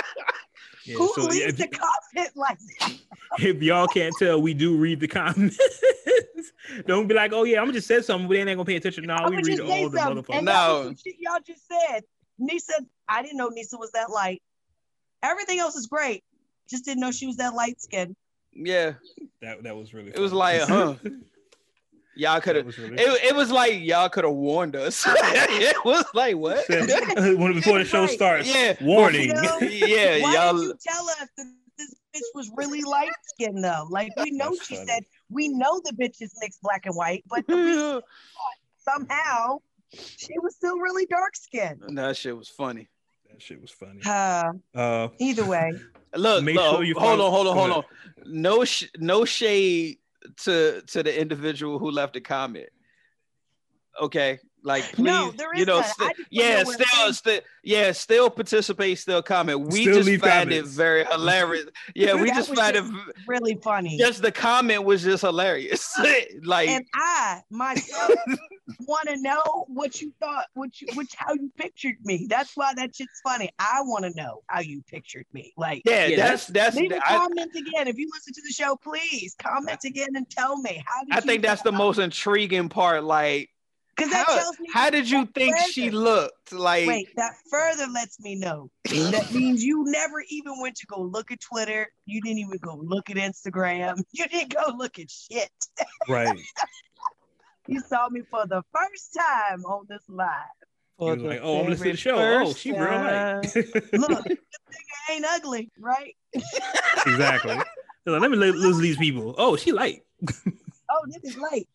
Yeah, 0.86 0.96
Who 0.98 1.08
so 1.14 1.22
leaves 1.22 1.38
if, 1.46 1.56
the 1.56 1.68
comment 1.68 2.30
like 2.36 2.58
that? 2.80 2.92
if 3.38 3.62
y'all 3.62 3.86
can't 3.86 4.14
tell, 4.18 4.42
we 4.42 4.52
do 4.52 4.76
read 4.76 5.00
the 5.00 5.08
comments. 5.08 5.58
Don't 6.86 7.06
be 7.06 7.14
like, 7.14 7.32
oh 7.32 7.44
yeah, 7.44 7.62
I'm 7.62 7.72
just 7.72 7.86
said 7.88 8.04
something, 8.04 8.28
but 8.28 8.34
they 8.34 8.40
ain't 8.40 8.48
gonna 8.48 8.64
pay 8.66 8.76
attention. 8.76 9.04
No, 9.06 9.14
I'm 9.14 9.30
we 9.30 9.36
gonna 9.36 9.46
read 9.46 9.56
just 9.56 9.66
say 9.68 9.82
all 9.82 9.88
the 9.88 9.98
something. 9.98 10.22
motherfuckers. 10.24 10.38
And 10.38 10.48
that 10.48 10.68
was 10.68 11.02
No. 11.06 11.12
y'all 11.20 11.40
just 11.46 11.62
said. 11.66 12.02
Nisa, 12.38 12.74
I 13.08 13.22
didn't 13.22 13.38
know 13.38 13.48
Nisa 13.48 13.78
was 13.78 13.92
that 13.92 14.10
light. 14.10 14.42
Everything 15.22 15.58
else 15.58 15.74
is 15.74 15.86
great. 15.86 16.22
Just 16.68 16.84
didn't 16.84 17.00
know 17.00 17.12
she 17.12 17.26
was 17.26 17.36
that 17.38 17.54
light 17.54 17.80
skinned. 17.80 18.14
Yeah, 18.52 18.92
That 19.40 19.62
that 19.62 19.74
was 19.76 19.94
really. 19.94 20.10
It 20.10 20.18
was 20.18 20.32
funny. 20.32 20.58
like, 20.58 20.68
huh? 20.68 20.94
Y'all 22.16 22.40
could 22.40 22.56
have. 22.56 22.66
really 22.78 22.94
It, 22.96 23.24
it 23.24 23.34
was 23.36 23.50
like 23.50 23.80
y'all 23.82 24.08
could 24.08 24.24
have 24.24 24.34
warned 24.34 24.76
us. 24.76 25.04
it 25.08 25.76
was 25.84 26.04
like 26.14 26.36
what? 26.36 26.64
when 26.68 27.52
before 27.54 27.78
the 27.78 27.84
show 27.84 28.02
Right. 28.02 28.10
starts. 28.10 28.54
Yeah, 28.54 28.74
Warning. 28.80 29.28
You 29.28 29.34
know? 29.34 29.58
yeah, 29.60 30.20
Why 30.22 30.34
y'all. 30.34 30.54
did 30.56 30.62
you 30.62 30.74
tell 30.86 31.08
us 31.08 31.28
that 31.36 31.46
this 31.78 31.94
bitch 32.14 32.20
was 32.34 32.50
really 32.56 32.82
light 32.82 33.10
skinned 33.24 33.62
though? 33.64 33.86
Like 33.90 34.12
we 34.16 34.30
know 34.30 34.50
That's 34.50 34.66
she 34.66 34.76
funny. 34.76 34.86
said 34.88 35.02
we 35.30 35.48
know 35.48 35.80
the 35.84 35.92
bitch 35.92 36.20
is 36.22 36.32
mixed 36.40 36.62
black 36.62 36.86
and 36.86 36.94
white, 36.94 37.24
but 37.28 37.44
we 37.48 38.00
somehow 38.78 39.58
she 39.92 40.38
was 40.42 40.54
still 40.54 40.78
really 40.78 41.06
dark 41.06 41.36
skinned. 41.36 41.82
that 41.96 42.16
shit 42.16 42.36
was 42.36 42.48
funny. 42.48 42.88
That 43.30 43.40
shit 43.42 43.60
was 43.60 43.70
funny. 43.70 44.00
Uh, 44.04 44.52
Uh, 44.74 45.08
either 45.18 45.44
way. 45.44 45.72
Look, 46.16 46.44
look, 46.44 46.54
sure 46.54 46.84
you 46.84 46.94
hold 46.94 47.18
follow- 47.18 47.24
on, 47.26 47.30
hold 47.32 47.46
on, 47.48 47.56
hold 47.56 47.70
on. 47.72 47.84
No, 48.26 48.64
sh- 48.64 48.84
no 48.98 49.24
shade 49.24 49.98
to 50.44 50.82
to 50.82 51.02
the 51.02 51.20
individual 51.20 51.78
who 51.78 51.90
left 51.90 52.16
a 52.16 52.20
comment. 52.20 52.68
Okay, 54.00 54.38
like 54.64 54.84
please, 54.94 55.04
No, 55.04 55.30
there 55.36 55.52
is 55.52 55.60
you 55.60 55.66
know, 55.66 55.74
none. 55.80 55.84
I 55.84 55.86
sti- 55.88 56.06
just 56.08 56.18
wanna 56.18 56.26
yeah, 56.30 56.62
know 56.62 56.72
still, 56.72 57.08
it 57.08 57.14
still, 57.14 57.40
yeah, 57.62 57.92
still 57.92 58.30
participate, 58.30 58.98
still 58.98 59.22
comment. 59.22 59.60
We 59.70 59.82
Still 59.82 60.02
just 60.02 60.08
find 60.20 60.48
comments. 60.50 60.72
it 60.72 60.76
very 60.76 61.04
hilarious. 61.04 61.66
Yeah, 61.94 62.14
we 62.14 62.30
just 62.30 62.50
was 62.50 62.58
find 62.58 62.74
it. 62.76 62.84
Really 63.26 63.58
funny. 63.62 63.98
Just 63.98 64.22
the 64.22 64.32
comment 64.32 64.84
was 64.84 65.02
just 65.02 65.20
hilarious. 65.22 65.94
like, 66.44 66.68
and 66.68 66.84
I 66.94 67.42
myself 67.50 68.10
want 68.80 69.08
to 69.08 69.16
know 69.20 69.64
what 69.68 70.00
you 70.00 70.12
thought, 70.20 70.46
what 70.54 70.80
you, 70.80 70.88
which 70.94 71.12
how 71.16 71.34
you 71.34 71.50
pictured 71.56 71.96
me. 72.04 72.26
That's 72.28 72.52
why 72.56 72.72
that 72.74 72.96
shit's 72.96 73.20
funny. 73.22 73.50
I 73.58 73.80
want 73.82 74.04
to 74.04 74.12
know 74.14 74.42
how 74.48 74.60
you 74.60 74.82
pictured 74.90 75.26
me. 75.32 75.52
Like, 75.56 75.82
yeah, 75.84 76.06
Yeah, 76.06 76.16
that's 76.16 76.46
that's. 76.46 76.76
leave 76.76 76.92
a 76.92 76.96
I, 76.96 77.18
comment 77.18 77.50
again 77.54 77.88
if 77.88 77.98
you 77.98 78.10
listen 78.14 78.32
to 78.34 78.42
the 78.46 78.52
show. 78.52 78.76
Please 78.76 79.34
comment 79.42 79.84
again 79.84 80.08
and 80.14 80.28
tell 80.30 80.56
me 80.56 80.82
how. 80.86 81.04
Did 81.04 81.14
I 81.14 81.20
think 81.20 81.42
that's 81.42 81.62
the 81.62 81.72
most 81.72 81.98
intriguing 81.98 82.68
part. 82.70 83.04
Like, 83.04 83.50
because 83.96 84.10
that 84.10 84.26
how, 84.26 84.38
tells 84.38 84.58
me 84.58 84.68
how 84.72 84.90
did 84.90 85.08
you 85.08 85.24
that 85.24 85.34
think 85.34 85.56
she 85.70 85.90
looked? 85.90 86.52
Like, 86.52 86.86
Wait, 86.86 87.08
that 87.16 87.32
further 87.50 87.86
lets 87.92 88.20
me 88.20 88.36
know 88.36 88.70
that 88.84 89.32
means 89.32 89.62
you 89.62 89.84
never 89.86 90.22
even 90.28 90.60
went 90.60 90.76
to 90.76 90.86
go 90.86 91.00
look 91.00 91.30
at 91.30 91.40
Twitter. 91.40 91.88
You 92.06 92.20
didn't 92.22 92.38
even 92.38 92.58
go 92.58 92.76
look 92.82 93.10
at 93.10 93.16
Instagram. 93.16 94.02
You 94.12 94.26
didn't 94.28 94.54
go 94.54 94.72
look 94.76 94.98
at 94.98 95.10
shit. 95.10 95.50
right. 96.08 96.38
You 97.66 97.80
saw 97.80 98.10
me 98.10 98.20
for 98.30 98.46
the 98.46 98.62
first 98.74 99.16
time 99.16 99.64
on 99.64 99.86
this 99.88 100.02
live. 100.06 100.28
He 100.98 101.06
like, 101.06 101.40
oh, 101.42 101.60
I'm 101.60 101.70
listening 101.70 101.76
to 101.76 101.76
see 101.76 101.90
the 101.92 101.96
show. 101.96 102.16
Oh, 102.18 102.52
she 102.52 102.72
real 102.72 102.82
light. 102.82 103.40
Look, 103.54 104.24
this 104.24 104.38
nigga 104.38 105.12
ain't 105.12 105.24
ugly, 105.24 105.70
right? 105.80 106.14
exactly. 107.06 107.54
Like, 107.54 108.20
Let 108.20 108.30
me 108.30 108.36
lose 108.36 108.78
these 108.78 108.98
people. 108.98 109.34
Oh, 109.38 109.56
she 109.56 109.72
light. 109.72 110.02
Oh, 110.90 111.06
this 111.06 111.32
is 111.32 111.38
light. 111.38 111.66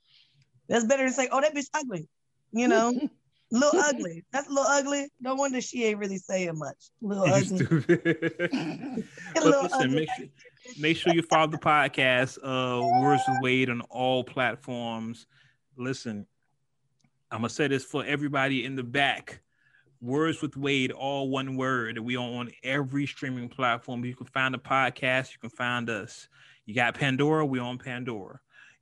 That's 0.69 0.85
better 0.85 1.03
than 1.03 1.13
say, 1.13 1.27
oh, 1.31 1.41
that 1.41 1.55
bitch 1.55 1.67
ugly. 1.73 2.07
You 2.51 2.67
know, 2.67 2.91
little 3.51 3.79
ugly. 3.79 4.23
That's 4.31 4.47
a 4.47 4.51
little 4.51 4.69
ugly. 4.69 5.09
No 5.19 5.35
wonder 5.35 5.59
she 5.59 5.83
ain't 5.85 5.97
really 5.97 6.17
saying 6.17 6.57
much. 6.57 6.91
Little 7.01 7.25
ugly. 7.25 7.65
But 9.33 9.43
little 9.43 9.63
listen, 9.63 9.81
ugly. 9.81 9.95
make 9.95 10.09
sure, 10.15 10.25
make 10.79 10.97
sure 10.97 11.13
you 11.13 11.21
follow 11.23 11.47
the 11.47 11.57
podcast, 11.57 12.37
uh, 12.43 13.01
Words 13.01 13.23
with 13.27 13.37
Wade 13.41 13.69
on 13.69 13.81
all 13.89 14.23
platforms. 14.23 15.25
Listen, 15.75 16.25
I'm 17.31 17.39
gonna 17.39 17.49
say 17.49 17.67
this 17.67 17.83
for 17.83 18.05
everybody 18.05 18.65
in 18.65 18.75
the 18.75 18.83
back. 18.83 19.41
Words 20.01 20.41
with 20.41 20.55
Wade, 20.55 20.91
all 20.91 21.29
one 21.29 21.57
word. 21.57 21.97
We 21.99 22.15
are 22.15 22.23
on 22.23 22.51
every 22.63 23.05
streaming 23.05 23.49
platform. 23.49 24.05
You 24.05 24.15
can 24.15 24.27
find 24.27 24.53
the 24.53 24.59
podcast. 24.59 25.33
You 25.33 25.39
can 25.39 25.49
find 25.49 25.89
us. 25.89 26.27
You 26.65 26.75
got 26.75 26.93
Pandora. 26.93 27.45
We 27.45 27.59
on 27.59 27.77
Pandora. 27.77 28.39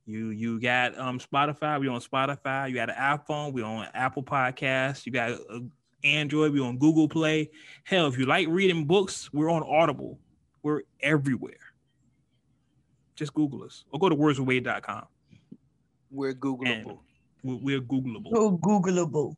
You 0.08 0.30
you 0.30 0.58
got 0.58 0.98
um 0.98 1.20
Spotify. 1.20 1.78
We 1.78 1.86
on 1.86 2.00
Spotify. 2.00 2.70
You 2.70 2.74
got 2.74 2.88
an 2.88 2.96
iPhone. 2.96 3.52
We 3.52 3.62
on 3.62 3.86
Apple 3.92 4.22
Podcasts. 4.22 5.04
You 5.04 5.12
got 5.12 5.32
uh, 5.32 5.60
Android. 6.02 6.54
We 6.54 6.60
on 6.60 6.78
Google 6.78 7.10
Play. 7.10 7.50
Hell, 7.84 8.06
if 8.06 8.16
you 8.16 8.24
like 8.24 8.48
reading 8.48 8.86
books, 8.86 9.30
we're 9.34 9.50
on 9.50 9.62
Audible. 9.62 10.18
We're 10.62 10.80
everywhere. 11.00 11.60
Just 13.16 13.34
Google 13.34 13.62
us 13.64 13.84
or 13.92 14.00
go 14.00 14.08
to 14.08 14.16
wordswithwade.com. 14.16 15.04
We're 16.10 16.32
Googleable. 16.32 17.00
We're, 17.42 17.56
we're 17.56 17.80
Googleable. 17.82 18.30
So 18.32 18.56
Googleable. 18.56 19.34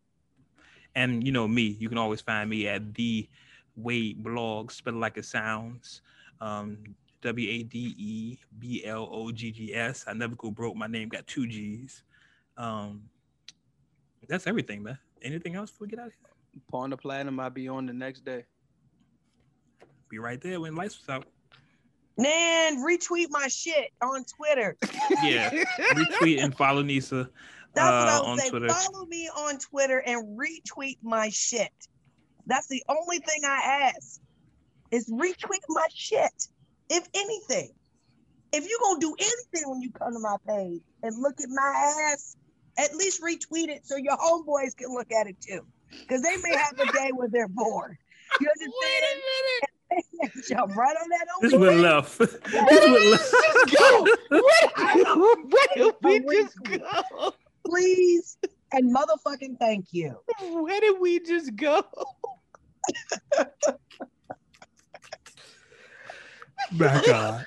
And 0.94 1.26
you 1.26 1.32
know 1.32 1.48
me, 1.48 1.76
you 1.80 1.88
can 1.88 1.98
always 1.98 2.20
find 2.20 2.48
me 2.48 2.68
at 2.68 2.94
the 2.94 3.28
Wade 3.74 4.22
blog, 4.22 4.70
spell 4.70 4.94
like 4.94 5.16
it 5.16 5.24
sounds. 5.24 6.02
Um, 6.40 6.94
W 7.22 7.50
A 7.50 7.62
D 7.62 7.94
E 7.98 8.38
B 8.58 8.84
L 8.84 9.08
O 9.10 9.30
G 9.30 9.50
G 9.50 9.74
S. 9.74 10.04
I 10.06 10.12
never 10.14 10.34
go 10.36 10.50
broke. 10.50 10.76
My 10.76 10.86
name 10.86 11.08
got 11.08 11.26
two 11.26 11.46
G's. 11.46 12.02
Um, 12.56 13.02
that's 14.28 14.46
everything, 14.46 14.82
man. 14.82 14.98
Anything 15.22 15.54
else 15.56 15.70
before 15.70 15.86
we 15.86 15.90
get 15.90 15.98
out 15.98 16.06
of 16.08 16.12
here? 16.12 16.62
Pawn 16.70 16.90
the 16.90 16.96
platinum, 16.96 17.38
I'll 17.40 17.50
be 17.50 17.68
on 17.68 17.86
the 17.86 17.92
next 17.92 18.24
day. 18.24 18.44
Be 20.08 20.18
right 20.18 20.40
there 20.40 20.60
when 20.60 20.74
lights 20.74 20.98
was 20.98 21.08
out. 21.08 21.26
Man, 22.16 22.84
retweet 22.84 23.26
my 23.30 23.48
shit 23.48 23.92
on 24.02 24.24
Twitter. 24.24 24.76
Yeah, 25.22 25.50
retweet 25.92 26.42
and 26.42 26.56
follow 26.56 26.82
Nisa 26.82 27.28
That's 27.74 27.90
what 27.90 28.08
I 28.08 28.16
uh, 28.16 28.20
would 28.20 28.28
on 28.28 28.38
say. 28.38 28.50
Twitter. 28.50 28.68
Follow 28.68 29.06
me 29.06 29.28
on 29.28 29.58
Twitter 29.58 30.02
and 30.06 30.38
retweet 30.38 30.98
my 31.02 31.28
shit. 31.30 31.72
That's 32.46 32.68
the 32.68 32.82
only 32.88 33.18
thing 33.18 33.42
I 33.44 33.90
ask. 33.94 34.20
Is 34.90 35.10
retweet 35.10 35.62
my 35.68 35.86
shit. 35.92 36.48
If 36.90 37.08
anything. 37.14 37.70
If 38.52 38.68
you're 38.68 38.80
gonna 38.82 38.98
do 39.00 39.14
anything 39.18 39.70
when 39.70 39.80
you 39.80 39.92
come 39.92 40.12
to 40.12 40.18
my 40.18 40.36
page 40.46 40.82
and 41.04 41.22
look 41.22 41.40
at 41.40 41.48
my 41.48 41.92
ass, 42.12 42.36
at 42.78 42.94
least 42.96 43.22
retweet 43.22 43.68
it 43.68 43.86
so 43.86 43.96
your 43.96 44.16
homeboys 44.16 44.76
can 44.76 44.92
look 44.92 45.12
at 45.12 45.28
it 45.28 45.36
too. 45.40 45.60
Because 46.00 46.22
they 46.22 46.36
may 46.36 46.56
have 46.56 46.78
a 46.80 46.92
day 46.92 47.10
where 47.14 47.28
they're 47.28 47.48
bored. 47.48 47.96
You 48.40 48.48
understand? 48.48 49.04
a 49.04 49.14
minute 49.16 49.70
Jump 50.48 50.76
right 50.76 50.96
on 51.02 51.08
that 51.08 51.26
This 51.42 51.52
is 51.52 51.58
what 51.58 51.70
OnlyFans. 51.70 51.82
left. 51.82 52.18
this 52.18 52.32
is 52.34 52.90
what 52.90 53.02
left. 53.06 53.32
go. 53.78 55.36
Where 55.48 55.68
did 55.76 56.24
we 56.24 56.42
just 56.42 56.62
go? 56.62 57.32
Please 57.66 58.36
and 58.72 58.94
motherfucking 58.94 59.58
thank 59.58 59.86
you. 59.92 60.16
Where 60.40 60.80
did 60.80 61.00
we 61.00 61.20
just 61.20 61.54
go? 61.56 61.84
My 66.72 67.02
God. 67.06 67.46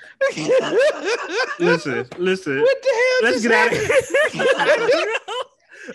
Listen, 1.58 2.06
listen. 2.18 2.60
What 2.60 2.82
the 2.82 2.88
hell 2.90 3.30
Let's 3.30 3.42
get 3.42 3.52
out 3.52 3.72
of 3.72 3.78
here. 3.78 5.16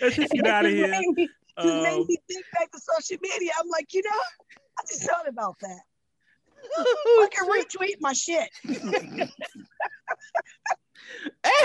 Let's 0.01 0.15
just 0.15 0.31
get 0.33 0.47
out 0.47 0.65
of 0.65 0.71
here. 0.71 0.87
just 0.87 0.99
made 0.99 1.15
me- 1.15 1.29
just 1.59 1.67
Um, 1.75 1.83
made 1.83 2.07
me 2.07 2.17
think 2.27 2.45
back 2.53 2.71
to 2.71 2.79
social 2.79 3.17
media. 3.21 3.51
I'm 3.59 3.67
like, 3.69 3.93
you 3.93 4.01
know, 4.03 4.19
I 4.79 4.83
just 4.87 5.03
thought 5.03 5.27
about 5.27 5.55
that. 5.61 5.81
I 6.77 7.27
can 7.31 7.47
retweet 7.49 7.99
my 7.99 8.13
shit. 8.13 8.49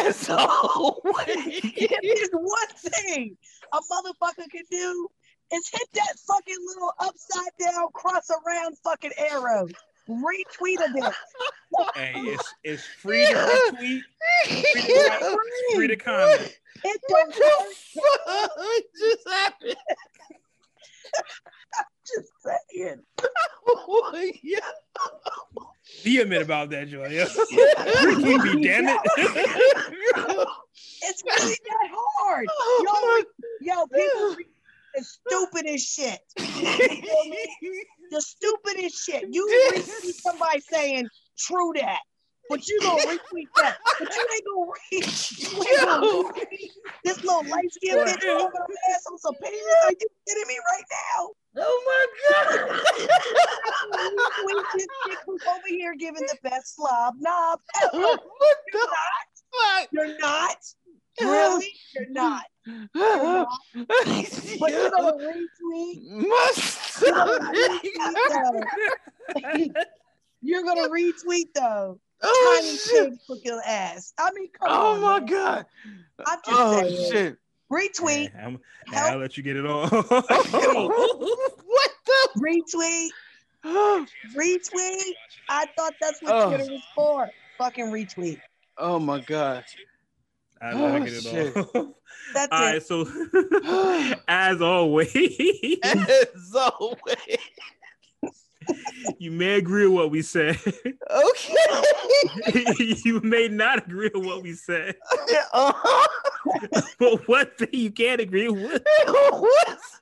Asshole. 0.07 1.01
if 1.05 1.91
there's 2.03 2.31
one 2.33 2.69
thing 2.77 3.37
a 3.73 3.77
motherfucker 3.77 4.49
can 4.51 4.63
do, 4.71 5.09
is 5.53 5.69
hit 5.69 5.89
that 5.95 6.15
fucking 6.27 6.57
little 6.67 6.93
upside 7.01 7.53
down 7.61 7.89
cross 7.93 8.31
around 8.31 8.77
fucking 8.83 9.13
arrow. 9.19 9.67
Retweet 10.09 10.79
it. 10.81 11.15
Hey, 11.97 12.13
it's 12.15 12.55
it's 12.63 12.85
free 12.85 13.27
to 13.27 13.33
retweet, 13.35 14.03
free 14.47 14.63
to 14.85 15.09
like, 15.09 15.75
free 15.75 15.89
to 15.89 15.97
comment. 15.97 16.57
It 16.85 17.01
What 17.09 17.35
the 17.35 17.75
fuck 17.95 18.51
just 18.99 19.29
happened? 19.29 19.77
Just 22.07 22.31
saying. 22.45 23.01
Oh, 23.67 24.31
yeah. 24.43 24.59
Be 26.05 26.21
a 26.21 26.27
minute 26.27 26.43
about 26.43 26.69
that, 26.71 26.89
Joy. 26.89 27.07
Yeah. 27.09 27.25
Retweet 27.25 28.55
me, 28.57 28.63
damn 28.63 28.89
it. 28.89 29.01
It's 31.03 31.23
really 31.25 31.57
that 31.65 31.89
hard. 31.93 32.47
Oh, 32.51 33.25
Yo, 33.61 33.75
yo, 33.75 33.87
people 33.87 34.35
re- 34.37 34.47
the 34.95 35.03
stupidest 35.03 35.87
shit. 35.97 36.21
The 38.11 38.21
stupidest 38.21 39.05
shit. 39.05 39.25
You 39.31 39.73
retweet 39.73 40.15
somebody 40.15 40.61
saying 40.61 41.09
true 41.39 41.73
that. 41.77 42.01
But 42.51 42.69
you 42.69 42.81
gonna 42.83 43.03
retweet 43.05 43.49
that. 43.57 43.79
But 43.99 44.15
you 44.15 44.27
ain't 44.35 44.45
gonna 44.45 44.71
read. 44.71 45.05
You 45.39 45.65
ain't 45.71 45.81
gonna 45.81 46.07
retweet 46.07 46.71
this 47.05 47.23
little 47.25 47.45
light 47.49 47.73
skinned 47.73 48.01
bitch 48.01 48.25
over 48.29 48.53
her 48.57 48.95
ass 48.95 49.05
on 49.11 49.19
some 49.19 49.35
penis. 49.43 49.61
Are 49.85 49.91
you 49.91 50.09
kidding 50.29 50.49
me 50.49 50.59
right 50.73 50.85
now? 50.91 51.31
Oh 51.57 51.83
my 51.87 52.07
Retweet 54.45 54.65
this 54.75 54.87
chick 55.07 55.19
who's 55.27 55.41
over 55.49 55.69
here 55.69 55.95
giving 55.95 56.27
the 56.27 56.37
best 56.43 56.75
slob 56.77 57.15
knob 57.19 57.61
ever. 57.83 57.93
god. 58.03 58.19
The 58.73 58.79
You're 58.81 58.89
not. 58.89 59.87
You're 59.93 60.19
not. 60.19 60.57
Really? 61.21 61.73
You're 61.95 62.11
not. 62.11 62.45
You're 62.67 62.89
not. 62.95 63.49
But 63.75 64.71
you're 64.71 64.91
gonna 64.91 65.13
retweet. 65.13 66.03
Must. 66.29 67.03
You're 67.03 67.15
gonna 67.15 67.53
retweet 67.53 68.25
though. 69.35 69.83
You're 70.43 70.63
gonna 70.63 70.89
retweet 70.89 71.47
though. 71.55 72.01
Oh 72.23 72.61
Tiny 72.61 72.77
shit. 72.79 73.13
pig 73.29 73.45
your 73.45 73.61
ass. 73.67 74.13
I 74.19 74.31
mean, 74.35 74.49
come 74.59 74.69
Oh 74.71 74.95
on. 74.95 75.01
my 75.03 75.19
man. 75.21 75.29
god. 75.29 75.67
I'm 76.27 76.39
just 76.45 76.49
Oh 76.49 76.81
saying. 76.83 77.11
shit. 77.13 77.39
Retweet, 77.73 78.31
Hey, 78.33 78.43
I'm, 78.45 78.59
hey, 78.93 78.99
I'll 79.11 79.19
let 79.19 79.37
you 79.37 79.43
get 79.43 79.57
it 79.57 79.67
on. 79.67 79.89
what 79.91 80.09
the? 82.07 82.41
retweet, 82.41 83.09
Oh, 83.65 84.07
retweet. 84.37 85.13
I 85.49 85.67
thought 85.77 85.95
that's 86.01 86.21
what 86.23 86.33
Oh. 86.35 86.49
Twitter 86.49 86.71
was 86.71 86.83
for. 86.95 87.29
Fucking 87.59 87.87
retweet. 87.87 88.41
oh 88.79 88.99
my 88.99 89.21
god. 89.21 89.65
I'll 90.65 90.85
Oh, 90.97 90.99
get 91.01 91.13
it 91.13 91.23
shit. 91.23 91.57
on. 91.57 91.95
That's 92.35 92.53
All 92.53 92.61
right, 92.61 92.77
it. 92.77 92.87
so 92.87 93.05
as 94.29 94.61
always, 94.63 95.15
As 95.83 96.55
always. 96.55 97.39
you 99.19 99.31
may 99.31 99.55
agree 99.57 99.87
with 99.87 99.95
what 99.95 100.11
we 100.11 100.23
said. 100.23 100.59
Okay. 100.67 101.55
you 103.05 103.21
may 103.21 103.47
not 103.49 103.87
agree 103.87 104.11
with 104.15 104.25
what 104.25 104.43
we 104.43 104.55
said. 104.55 104.95
uh-huh. 105.53 106.09
But 106.99 107.29
one 107.29 107.47
thing 107.59 107.69
you 107.73 107.91
can't 107.91 108.21
agree 108.21 108.49
with, 108.49 108.83
What's 109.07 110.01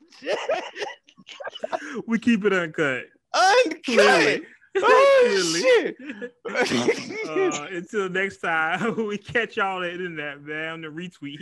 we 2.07 2.19
keep 2.19 2.45
it 2.45 2.53
uncut. 2.53 3.05
uncut? 3.35 3.85
Clearly. 3.85 4.43
Oh 4.85 5.61
shit. 5.61 5.97
Uh, 6.49 7.67
until 7.71 8.09
next 8.09 8.39
time, 8.39 9.07
we 9.07 9.19
catch 9.19 9.57
y'all 9.57 9.83
at 9.83 9.89
the 9.89 9.93
internet, 9.93 10.43
man, 10.43 10.73
on 10.73 10.81
the 10.81 10.89
retweet. 10.89 11.39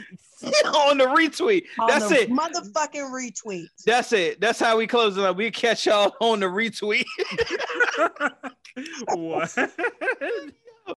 On 0.74 0.98
the 0.98 1.04
retweet. 1.04 1.64
On 1.78 1.88
That's 1.88 2.08
the 2.08 2.22
it. 2.22 2.30
Motherfucking 2.30 3.10
retweet. 3.10 3.68
That's 3.86 4.12
it. 4.12 4.40
That's 4.40 4.58
how 4.58 4.76
we 4.76 4.86
close 4.86 5.16
it 5.16 5.24
up. 5.24 5.36
We 5.36 5.50
catch 5.50 5.86
y'all 5.86 6.12
on 6.20 6.40
the 6.40 6.46
retweet. 6.46 7.04
what? 9.14 9.56